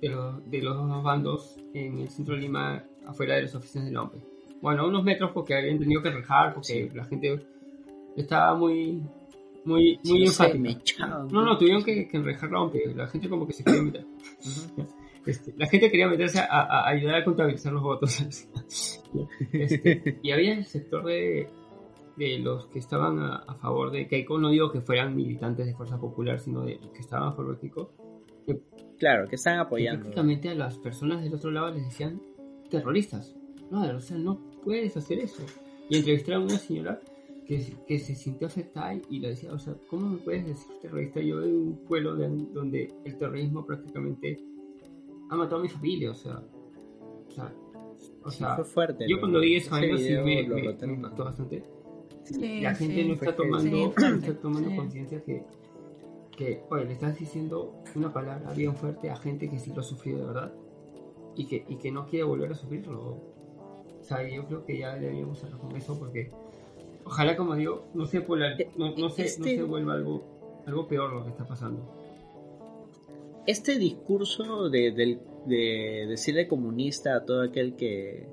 de 0.00 0.08
los, 0.08 0.50
de 0.50 0.62
los 0.62 0.76
dos 0.76 1.02
bandos 1.02 1.56
en 1.72 2.00
el 2.00 2.08
centro 2.08 2.34
de 2.34 2.40
Lima, 2.42 2.82
afuera 3.06 3.36
de 3.36 3.42
las 3.42 3.54
oficinas 3.54 3.86
de 3.86 3.92
la 3.92 4.02
OMPE. 4.02 4.18
Bueno, 4.60 4.82
a 4.82 4.86
unos 4.88 5.04
metros 5.04 5.30
porque 5.32 5.54
habían 5.54 5.78
tenido 5.78 6.02
que 6.02 6.10
rejar, 6.10 6.54
porque 6.54 6.90
la 6.94 7.04
gente 7.04 7.40
estaba 8.16 8.54
muy, 8.56 9.02
muy, 9.64 9.98
muy 10.04 10.26
Sí, 10.26 10.44
no 10.52 10.58
me. 10.58 10.78
No, 11.30 11.42
no, 11.42 11.58
tuvieron 11.58 11.84
que, 11.84 12.08
que 12.08 12.16
enrejar 12.16 12.50
la 12.50 12.62
OMPE. 12.62 12.94
La 12.96 13.06
gente 13.06 13.28
como 13.28 13.46
que 13.46 13.52
se 13.52 13.62
quería 13.62 13.82
meter. 13.82 14.04
Este, 15.26 15.54
la 15.56 15.66
gente 15.66 15.90
quería 15.90 16.08
meterse 16.08 16.38
a, 16.38 16.44
a- 16.44 16.88
ayudar 16.88 17.16
a 17.16 17.24
contabilizar 17.24 17.72
los 17.72 17.82
votos. 17.82 18.18
Este, 19.52 20.18
y 20.22 20.32
había 20.32 20.54
el 20.54 20.64
sector 20.64 21.04
de, 21.04 21.48
de 22.16 22.38
los 22.40 22.66
que 22.66 22.80
estaban 22.80 23.20
a, 23.20 23.36
a 23.36 23.54
favor 23.54 23.92
de 23.92 24.08
Keiko, 24.08 24.38
no 24.38 24.50
digo 24.50 24.72
que 24.72 24.80
fueran 24.80 25.14
militantes 25.14 25.66
de 25.66 25.74
Fuerza 25.74 25.98
Popular, 26.00 26.40
sino 26.40 26.62
de 26.62 26.76
los 26.76 26.90
que 26.90 26.98
estaban 27.00 27.28
a 27.28 27.32
favor 27.32 27.54
de 27.54 27.60
Keiko, 27.60 27.90
Claro, 28.98 29.28
que 29.28 29.36
están 29.36 29.56
que 29.56 29.60
apoyando. 29.62 30.00
prácticamente 30.02 30.48
a 30.48 30.54
las 30.54 30.78
personas 30.78 31.22
del 31.22 31.34
otro 31.34 31.50
lado 31.50 31.70
les 31.72 31.84
decían 31.84 32.20
terroristas. 32.70 33.34
No, 33.70 33.82
o 33.96 34.00
sea, 34.00 34.18
no 34.18 34.40
puedes 34.64 34.96
hacer 34.96 35.18
eso. 35.20 35.42
Y 35.88 35.96
entrevistaron 35.98 36.42
a 36.42 36.46
una 36.46 36.58
señora 36.58 37.00
que, 37.46 37.74
que 37.86 37.98
se 37.98 38.14
sintió 38.14 38.46
afectada 38.46 38.94
y 39.10 39.18
le 39.20 39.28
decía, 39.28 39.52
o 39.52 39.58
sea, 39.58 39.74
¿cómo 39.88 40.08
me 40.10 40.18
puedes 40.18 40.46
decir 40.46 40.72
terrorista? 40.80 41.20
Yo 41.20 41.42
en 41.42 41.54
un 41.54 41.84
pueblo 41.86 42.14
de- 42.16 42.28
donde 42.52 42.92
el 43.04 43.16
terrorismo 43.18 43.66
prácticamente 43.66 44.38
ha 45.34 45.38
matado 45.38 45.58
a 45.60 45.62
mi 45.62 45.68
familia, 45.68 46.10
o 46.10 46.14
sea, 46.14 46.42
o 47.28 47.30
sea, 47.30 47.52
o 48.24 48.30
Sí, 48.30 48.38
sea 48.38 48.56
fue 48.56 48.64
fuerte. 48.64 49.04
yo 49.08 49.18
cuando 49.20 49.40
vi 49.40 49.56
esa 49.56 49.76
Ese 49.78 49.86
vaina 49.92 49.98
sí 49.98 50.24
me, 50.24 50.42
lo 50.48 50.54
me- 50.56 50.86
me 50.86 50.92
impactó 50.94 51.24
bastante. 51.24 51.62
Sí, 52.24 52.60
la 52.60 52.74
gente 52.74 53.02
sí. 53.02 53.08
no 53.08 53.14
está 53.14 53.36
tomando, 53.36 53.92
está 53.98 54.34
tomando 54.40 54.70
Sí. 54.70 54.76
conciencia 54.76 55.22
que, 55.22 55.44
que, 56.36 56.62
oye, 56.70 56.84
le 56.86 56.92
estás 56.94 57.18
diciendo 57.18 57.74
una 57.94 58.12
palabra 58.12 58.52
bien 58.54 58.74
fuerte 58.74 59.10
a 59.10 59.16
gente 59.16 59.48
que 59.50 59.58
sí 59.58 59.72
lo 59.74 59.80
ha 59.80 59.84
sufrido 59.84 60.20
de 60.20 60.26
verdad 60.26 60.52
y 61.36 61.46
que, 61.46 61.64
y 61.68 61.76
que 61.76 61.92
no 61.92 62.06
quiere 62.06 62.24
volver 62.24 62.52
a 62.52 62.54
sufrirlo. 62.54 63.00
O 64.00 64.02
sea, 64.02 64.26
yo 64.28 64.46
creo 64.46 64.64
que 64.64 64.78
ya 64.78 64.94
deberíamos 64.96 65.42
hablar 65.44 65.60
con 65.60 65.76
eso 65.76 65.98
porque 65.98 66.30
ojalá, 67.04 67.36
como 67.36 67.54
digo, 67.56 67.86
no 67.94 68.06
se, 68.06 68.20
polar, 68.22 68.56
no, 68.76 68.94
no 68.96 69.10
se, 69.10 69.22
no 69.22 69.26
Este- 69.28 69.56
se 69.56 69.62
vuelva 69.62 69.92
algo, 69.94 70.62
algo 70.66 70.86
peor 70.88 71.12
lo 71.12 71.24
que 71.24 71.30
está 71.30 71.46
pasando. 71.46 71.92
Este 73.46 73.78
discurso 73.78 74.68
de, 74.70 75.18
decirle 76.08 76.48
comunista 76.48 77.16
a 77.16 77.24
todo 77.24 77.42
aquel 77.42 77.76
que 77.76 78.26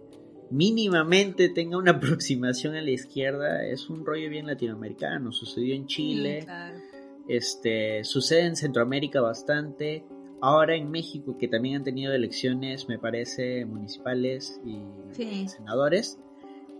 mínimamente 0.49 1.49
tenga 1.49 1.77
una 1.77 1.91
aproximación 1.99 2.75
a 2.75 2.81
la 2.81 2.91
izquierda 2.91 3.65
es 3.65 3.89
un 3.89 4.05
rollo 4.05 4.29
bien 4.29 4.47
latinoamericano. 4.47 5.31
Sucedió 5.31 5.75
en 5.75 5.85
Chile, 5.87 6.41
Sí, 6.41 6.45
claro. 6.45 6.79
este, 7.27 8.03
sucede 8.03 8.45
en 8.45 8.55
Centroamérica 8.55 9.21
bastante. 9.21 10.03
Ahora 10.43 10.75
en 10.75 10.89
México, 10.89 11.37
que 11.37 11.47
también 11.47 11.75
han 11.77 11.83
tenido 11.83 12.13
elecciones, 12.13 12.87
me 12.87 12.97
parece, 12.97 13.65
municipales 13.65 14.59
y 14.65 14.77
Sí. 15.13 15.47
senadores. 15.47 16.19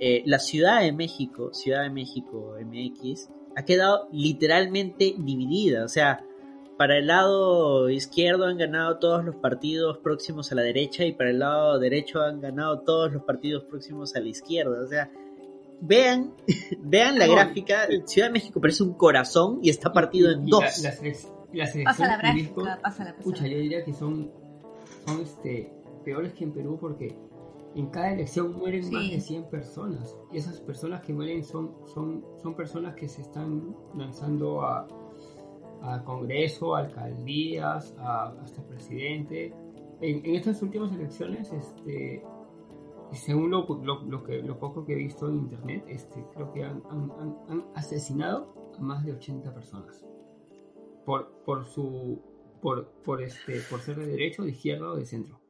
eh, 0.03 0.23
la 0.25 0.39
Ciudad 0.39 0.81
de 0.81 0.91
México, 0.93 1.53
Ciudad 1.53 1.83
de 1.83 1.91
México 1.91 2.55
MX, 2.59 3.29
ha 3.55 3.63
quedado 3.65 4.07
literalmente 4.11 5.13
dividida. 5.15 5.85
O 5.85 5.87
sea, 5.89 6.25
para 6.81 6.97
el 6.97 7.05
lado 7.05 7.91
izquierdo 7.91 8.45
han 8.45 8.57
ganado 8.57 8.97
todos 8.97 9.23
los 9.23 9.35
partidos 9.35 9.99
próximos 9.99 10.51
a 10.51 10.55
la 10.55 10.63
derecha 10.63 11.05
y 11.05 11.11
para 11.11 11.29
el 11.29 11.37
lado 11.37 11.77
derecho 11.77 12.21
han 12.21 12.41
ganado 12.41 12.79
todos 12.79 13.13
los 13.13 13.21
partidos 13.21 13.65
próximos 13.65 14.15
a 14.15 14.19
la 14.19 14.29
izquierda. 14.29 14.81
O 14.83 14.87
sea, 14.87 15.11
vean, 15.79 16.33
vean 16.79 17.19
la 17.19 17.27
No, 17.27 17.33
gráfica. 17.33 17.87
Ciudad 18.07 18.29
de 18.29 18.33
México 18.33 18.59
parece 18.59 18.81
un 18.81 18.95
corazón 18.95 19.59
y 19.61 19.69
está 19.69 19.93
partido 19.93 20.31
en 20.31 20.47
Y 20.47 20.49
dos. 20.49 20.63
La, 20.81 20.89
la 20.89 20.95
selec- 20.95 21.27
la 21.53 21.67
selección 21.67 21.83
Pasa 21.83 22.07
la 22.07 22.17
gráfica, 22.17 22.79
pasa 22.81 23.03
la 23.03 23.15
Pucha, 23.15 23.45
yo 23.45 23.57
diría 23.59 23.83
que 23.85 23.93
son, 23.93 24.31
son 25.05 25.21
este, 25.21 25.71
peores 26.03 26.33
que 26.33 26.45
en 26.45 26.51
Perú 26.51 26.79
porque 26.81 27.15
en 27.75 27.91
cada 27.91 28.11
elección 28.11 28.57
mueren 28.57 28.83
Sí. 28.85 28.91
más 28.91 29.07
de 29.07 29.21
100 29.21 29.43
personas. 29.51 30.15
Y 30.31 30.37
esas 30.37 30.59
personas 30.59 31.01
que 31.03 31.13
mueren 31.13 31.43
son, 31.43 31.75
son, 31.93 32.25
son 32.41 32.55
personas 32.55 32.95
que 32.95 33.07
se 33.07 33.21
están 33.21 33.75
lanzando 33.95 34.63
a, 34.63 34.87
a 35.81 36.03
Congreso, 36.03 36.75
a 36.75 36.79
alcaldías, 36.79 37.95
a, 37.99 38.29
hasta 38.41 38.63
presidente. 38.67 39.53
En, 40.01 40.25
en 40.25 40.35
estas 40.35 40.61
últimas 40.61 40.91
elecciones, 40.93 41.51
este, 41.53 42.23
según 43.13 43.51
lo, 43.51 43.65
lo, 43.83 44.01
lo 44.03 44.23
que, 44.23 44.41
lo 44.41 44.57
poco 44.57 44.85
que 44.85 44.93
he 44.93 44.97
visto 44.97 45.27
en 45.29 45.35
internet, 45.37 45.83
este, 45.87 46.25
creo 46.33 46.51
que 46.53 46.63
han, 46.63 46.81
han- 46.89 47.11
han- 47.19 47.37
han 47.49 47.65
asesinado 47.75 48.53
a 48.77 48.81
más 48.81 49.03
de 49.05 49.11
80 49.13 49.53
personas 49.53 50.05
por, 51.05 51.31
por 51.45 51.65
su 51.65 52.21
por, 52.61 52.89
por 53.03 53.21
este 53.23 53.59
por 53.71 53.79
ser 53.81 53.97
de 53.97 54.05
derecha, 54.05 54.43
de 54.43 54.51
izquierda 54.51 54.91
o 54.91 54.95
de 54.95 55.05
centro. 55.05 55.41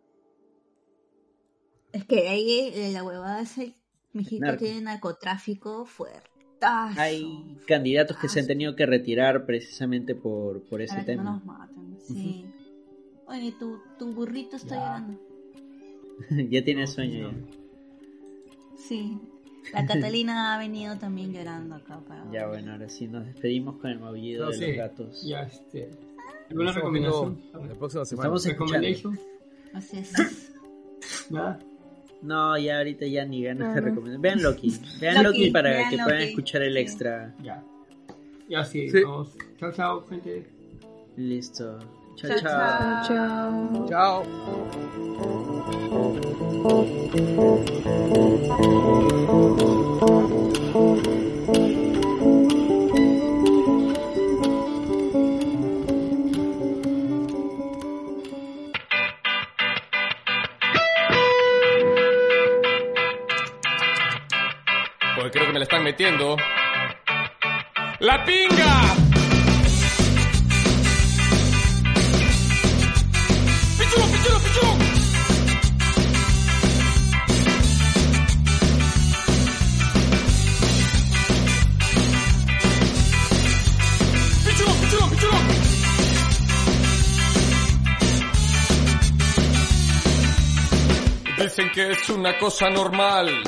Es 1.92 2.06
que 2.06 2.30
ahí 2.30 2.72
eh, 2.74 2.92
la 2.94 3.04
huevada 3.04 3.42
es 3.42 3.58
el 3.58 3.76
México 4.14 4.46
Narco. 4.46 4.64
tiene 4.64 4.82
narcotráfico 4.82 5.86
fuerte. 5.86 6.31
Hay 6.62 7.58
candidatos 7.68 8.18
que 8.18 8.30
se 8.30 8.40
han 8.40 8.48
tenido 8.48 8.76
que 8.76 8.86
retirar 8.86 9.46
precisamente 9.46 10.16
por, 10.16 10.62
por 10.64 10.82
ese 10.82 10.94
Para 10.94 11.06
que 11.06 11.16
no 11.16 11.22
tema. 11.24 11.32
nos 11.36 11.46
maten, 11.46 11.98
sí. 12.00 12.46
Oye, 13.28 13.54
tu, 13.58 13.80
tu 13.98 14.14
burrito 14.14 14.56
está 14.58 14.76
Ya. 14.76 14.82
llorando. 14.82 15.20
ya 16.52 16.64
tiene 16.64 16.86
sueño 16.88 17.32
ya. 17.32 17.38
Sí. 18.78 19.20
La 19.74 19.86
Catalina 19.86 20.56
ha 20.56 20.58
venido 20.58 20.98
también 20.98 21.32
llorando 21.34 21.76
acá 21.76 22.00
para. 22.08 22.30
Ya 22.32 22.48
bueno, 22.48 22.72
ahora 22.74 22.90
sí 22.90 23.08
nos 23.08 23.26
despedimos 23.26 23.78
con 23.78 23.92
el 23.92 24.00
maullido 24.00 24.48
de 24.50 24.54
Entonces, 24.56 24.68
los 24.70 24.78
gatos. 24.78 25.24
ya 25.24 25.42
este 25.44 25.90
¿Alguna 26.50 26.72
recomendación? 26.74 27.40
La 27.54 27.76
próxima 27.76 28.06
semana. 28.06 28.24
Estamos 28.36 28.46
escuchando. 28.46 28.88
Así 29.74 29.98
es. 30.00 30.52
Nada. 31.30 31.60
No, 32.22 32.58
ya 32.58 32.78
ahorita 32.78 33.06
ya 33.08 33.26
ni 33.26 33.44
ganas 33.44 33.74
de 33.74 33.82
recomendar. 33.82 34.22
Vean 34.22 34.44
Loki. 34.44 34.80
Vean 35.00 35.24
Loki, 35.24 35.40
Loki, 35.40 35.52
para 35.52 35.72
vean 35.72 35.90
que 35.90 35.98
puedan 35.98 36.22
escuchar 36.22 36.62
el 36.62 36.78
extra. 36.78 37.34
Ya. 37.42 37.64
Ya 38.48 38.64
sí. 38.64 38.92
Chao, 39.60 39.72
chao, 39.72 40.06
gente. 40.08 40.46
Listo. 41.18 41.80
Chao, 42.16 42.32
Chao, 42.38 43.08
chao. 43.08 43.88
Chao. 43.90 44.24
Chao. 50.74 51.31
Metiendo. 65.92 66.38
¡La 68.00 68.24
pinga! 68.24 68.82
Dicen 91.38 91.70
que 91.74 91.92
es 91.92 92.10
una 92.10 92.38
cosa 92.38 92.70
normal, 92.70 93.44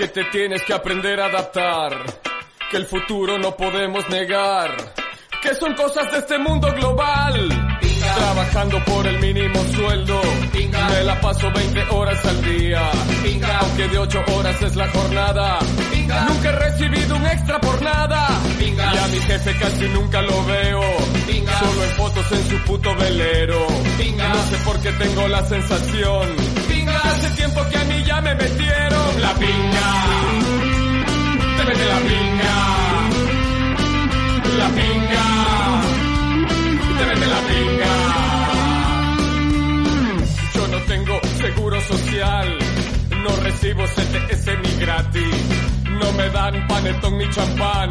que 0.00 0.08
te 0.08 0.24
tienes 0.32 0.62
que 0.62 0.72
aprender 0.72 1.20
a 1.20 1.26
adaptar, 1.26 1.94
que 2.70 2.78
el 2.78 2.86
futuro 2.86 3.38
no 3.38 3.54
podemos 3.54 4.08
negar, 4.08 4.74
que 5.42 5.54
son 5.54 5.74
cosas 5.74 6.10
de 6.10 6.20
este 6.20 6.38
mundo 6.38 6.72
global. 6.72 7.78
Trabajando 8.16 8.82
por 8.86 9.06
el 9.06 9.18
mínimo 9.18 9.62
sueldo, 9.74 10.18
me 10.54 11.04
la 11.04 11.20
paso 11.20 11.52
20 11.52 11.82
horas 11.90 12.24
al 12.24 12.42
día, 12.42 12.90
aunque 13.60 13.88
de 13.88 13.98
8 13.98 14.24
horas 14.36 14.62
es 14.62 14.74
la 14.74 14.88
jornada. 14.88 15.58
Nunca 16.28 16.48
he 16.48 16.52
recibido 16.52 17.16
un 17.16 17.26
extra 17.26 17.60
por 17.60 17.82
nada, 17.82 18.40
y 18.58 18.80
a 18.80 19.06
mi 19.08 19.20
jefe 19.20 19.54
casi 19.58 19.84
nunca 19.88 20.22
lo 20.22 20.46
veo, 20.46 20.80
solo 21.58 21.84
en 21.84 21.90
fotos 21.98 22.32
en 22.32 22.48
su 22.48 22.58
puto 22.64 22.94
velero. 22.96 23.66
No 24.16 24.44
sé 24.44 24.56
por 24.64 24.80
qué 24.80 24.92
tengo 24.92 25.28
la 25.28 25.44
sensación, 25.44 26.36
hace 27.10 27.30
tiempo 27.30 27.60
que 27.70 27.76
a 27.78 27.84
mí 27.84 28.02
ya 28.04 28.20
me 28.20 28.34
metieron 28.34 29.22
la 29.22 29.34
pinga. 29.34 29.88
Te 31.56 31.64
mete 31.64 31.84
la 31.94 31.98
pinga. 32.10 32.54
La 34.58 34.68
pinga. 34.78 35.26
Te 36.98 37.06
mete 37.06 37.26
la 37.26 37.40
pinga. 37.50 37.94
Yo 40.54 40.68
no 40.68 40.78
tengo 40.82 41.20
seguro 41.38 41.80
social. 41.80 42.58
No 43.24 43.36
recibo 43.36 43.84
CTS 43.84 44.46
ni 44.62 44.80
gratis. 44.80 45.36
No 46.00 46.12
me 46.12 46.30
dan 46.30 46.66
panetón 46.68 47.18
ni 47.18 47.28
champán. 47.30 47.90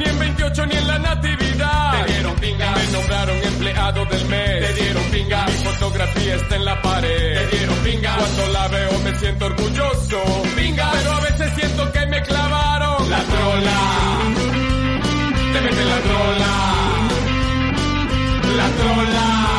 Ni 0.00 0.06
en 0.06 0.18
28 0.18 0.66
ni 0.66 0.76
en 0.76 0.86
la 0.86 0.98
natividad. 0.98 2.06
Te 2.06 2.12
dieron 2.12 2.34
pinga. 2.36 2.70
Me 2.74 2.86
nombraron 2.86 3.36
empleado 3.36 4.04
del 4.06 4.24
mes. 4.28 4.66
Te 4.66 4.82
dieron 4.82 5.04
pinga. 5.12 5.44
Mi 5.44 5.52
fotografía 5.52 6.34
está 6.36 6.56
en 6.56 6.64
la 6.64 6.80
pared. 6.80 7.34
Te 7.38 7.56
dieron 7.56 7.78
pinga. 7.84 8.16
Cuando 8.16 8.46
la 8.48 8.68
veo 8.68 8.98
me 9.00 9.14
siento 9.16 9.44
orgulloso. 9.44 10.22
Pinga. 10.56 10.90
Pero 10.92 11.12
a 11.12 11.20
veces 11.20 11.52
siento 11.54 11.92
que 11.92 12.06
me 12.06 12.22
clavaron. 12.22 13.10
La 13.10 13.22
trola. 13.24 13.78
Te 15.52 15.60
mete 15.60 15.84
la 15.84 16.00
trola. 16.08 16.52
La 18.56 18.68
trola. 18.78 19.50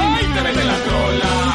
¡Ay, 0.00 0.26
te 0.34 0.40
mete 0.42 0.64
la 0.64 0.76
trola! 0.86 1.47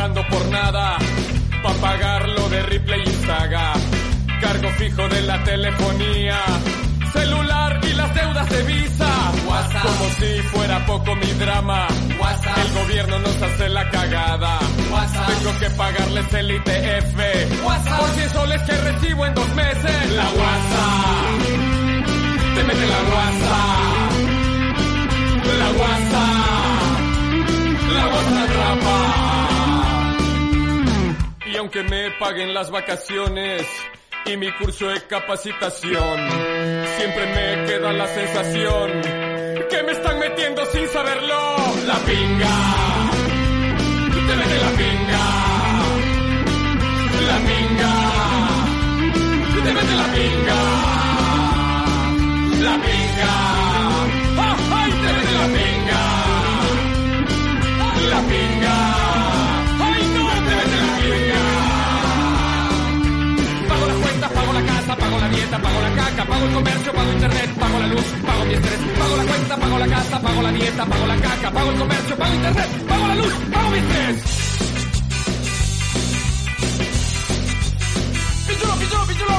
Trabajando 0.00 0.26
por 0.28 0.48
nada, 0.48 0.96
pa' 1.62 1.74
pagar 1.74 2.28
lo 2.28 2.48
de 2.48 2.62
Ripley 2.62 3.02
y 3.04 3.26
Saga. 3.26 3.72
Cargo 4.40 4.70
fijo 4.78 5.08
de 5.08 5.20
la 5.22 5.44
telefonía, 5.44 6.38
celular 7.12 7.80
y 7.82 7.92
las 7.92 8.14
deudas 8.14 8.48
de 8.48 8.62
Visa. 8.62 9.10
Como 9.82 10.10
si 10.18 10.42
fuera 10.52 10.86
poco 10.86 11.14
mi 11.16 11.32
drama. 11.34 11.86
El 12.56 12.72
gobierno 12.72 13.18
nos 13.18 13.42
hace 13.42 13.68
la 13.68 13.90
cagada. 13.90 14.58
Tengo 14.58 15.58
que 15.58 15.70
pagarles 15.70 16.32
el 16.32 16.50
ITF. 16.50 17.16
Por 17.62 18.10
100 18.10 18.30
soles 18.30 18.62
que 18.62 18.72
recibo 18.72 19.26
en 19.26 19.34
dos 19.34 19.54
meses. 19.54 20.12
La 20.12 20.24
WhatsApp. 20.24 21.40
Te 22.54 22.64
mete 22.64 22.86
la 22.86 23.02
WhatsApp. 23.12 24.12
La 25.58 25.70
WhatsApp. 25.80 26.40
La 27.94 28.06
WhatsApp 28.06 28.50
atrapa. 28.50 29.49
Aunque 31.60 31.82
me 31.82 32.10
paguen 32.12 32.54
las 32.54 32.70
vacaciones 32.70 33.66
y 34.24 34.34
mi 34.38 34.50
curso 34.52 34.86
de 34.88 35.02
capacitación, 35.02 36.30
siempre 36.96 37.26
me 37.26 37.66
queda 37.66 37.92
la 37.92 38.06
sensación 38.06 39.02
que 39.68 39.82
me 39.82 39.92
están 39.92 40.18
metiendo 40.20 40.64
sin 40.72 40.88
saberlo. 40.88 41.56
La 41.86 41.96
pinga. 41.96 42.48
Te 44.26 44.36
mete 44.36 44.56
la 44.56 44.70
pinga. 44.80 45.24
La 47.28 47.36
pinga. 47.46 47.92
Te 49.62 49.72
mete 49.74 49.94
la 49.96 50.06
pinga. 50.14 50.60
La 52.62 52.74
pinga. 52.86 53.32
¡Ah, 54.38 54.56
¡Ay! 54.76 54.90
Te 54.92 55.12
mete 55.12 55.32
la 55.34 55.46
pinga. 55.58 56.00
La 58.08 58.20
pinga. 58.22 58.99
Pago 65.60 65.80
la 65.80 65.90
caca, 65.94 66.24
pago 66.24 66.44
el 66.46 66.52
comercio, 66.54 66.92
pago 66.92 67.12
internet, 67.12 67.50
pago 67.58 67.78
la 67.78 67.86
luz, 67.86 68.04
pago 68.26 68.44
mi 68.44 68.54
estrés, 68.54 68.80
pago 68.98 69.16
la 69.16 69.24
cuenta, 69.24 69.56
pago 69.56 69.78
la 69.78 69.86
casa, 69.86 70.20
pago 70.20 70.42
la 70.42 70.52
dieta, 70.52 70.86
pago 70.86 71.06
la 71.06 71.16
caca, 71.16 71.50
pago 71.50 71.70
el 71.70 71.78
comercio, 71.78 72.16
pago 72.16 72.34
internet, 72.34 72.68
pago 72.88 73.06
la 73.08 73.14
luz, 73.14 73.32
pago 73.52 73.70
mi 73.70 73.78
estrés. 73.78 74.16
Pichulo, 78.48 78.74
pichulo. 78.80 79.06
Pichulo, 79.06 79.29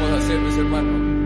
vamos 0.00 0.12
a 0.12 0.18
hacer? 0.18 1.19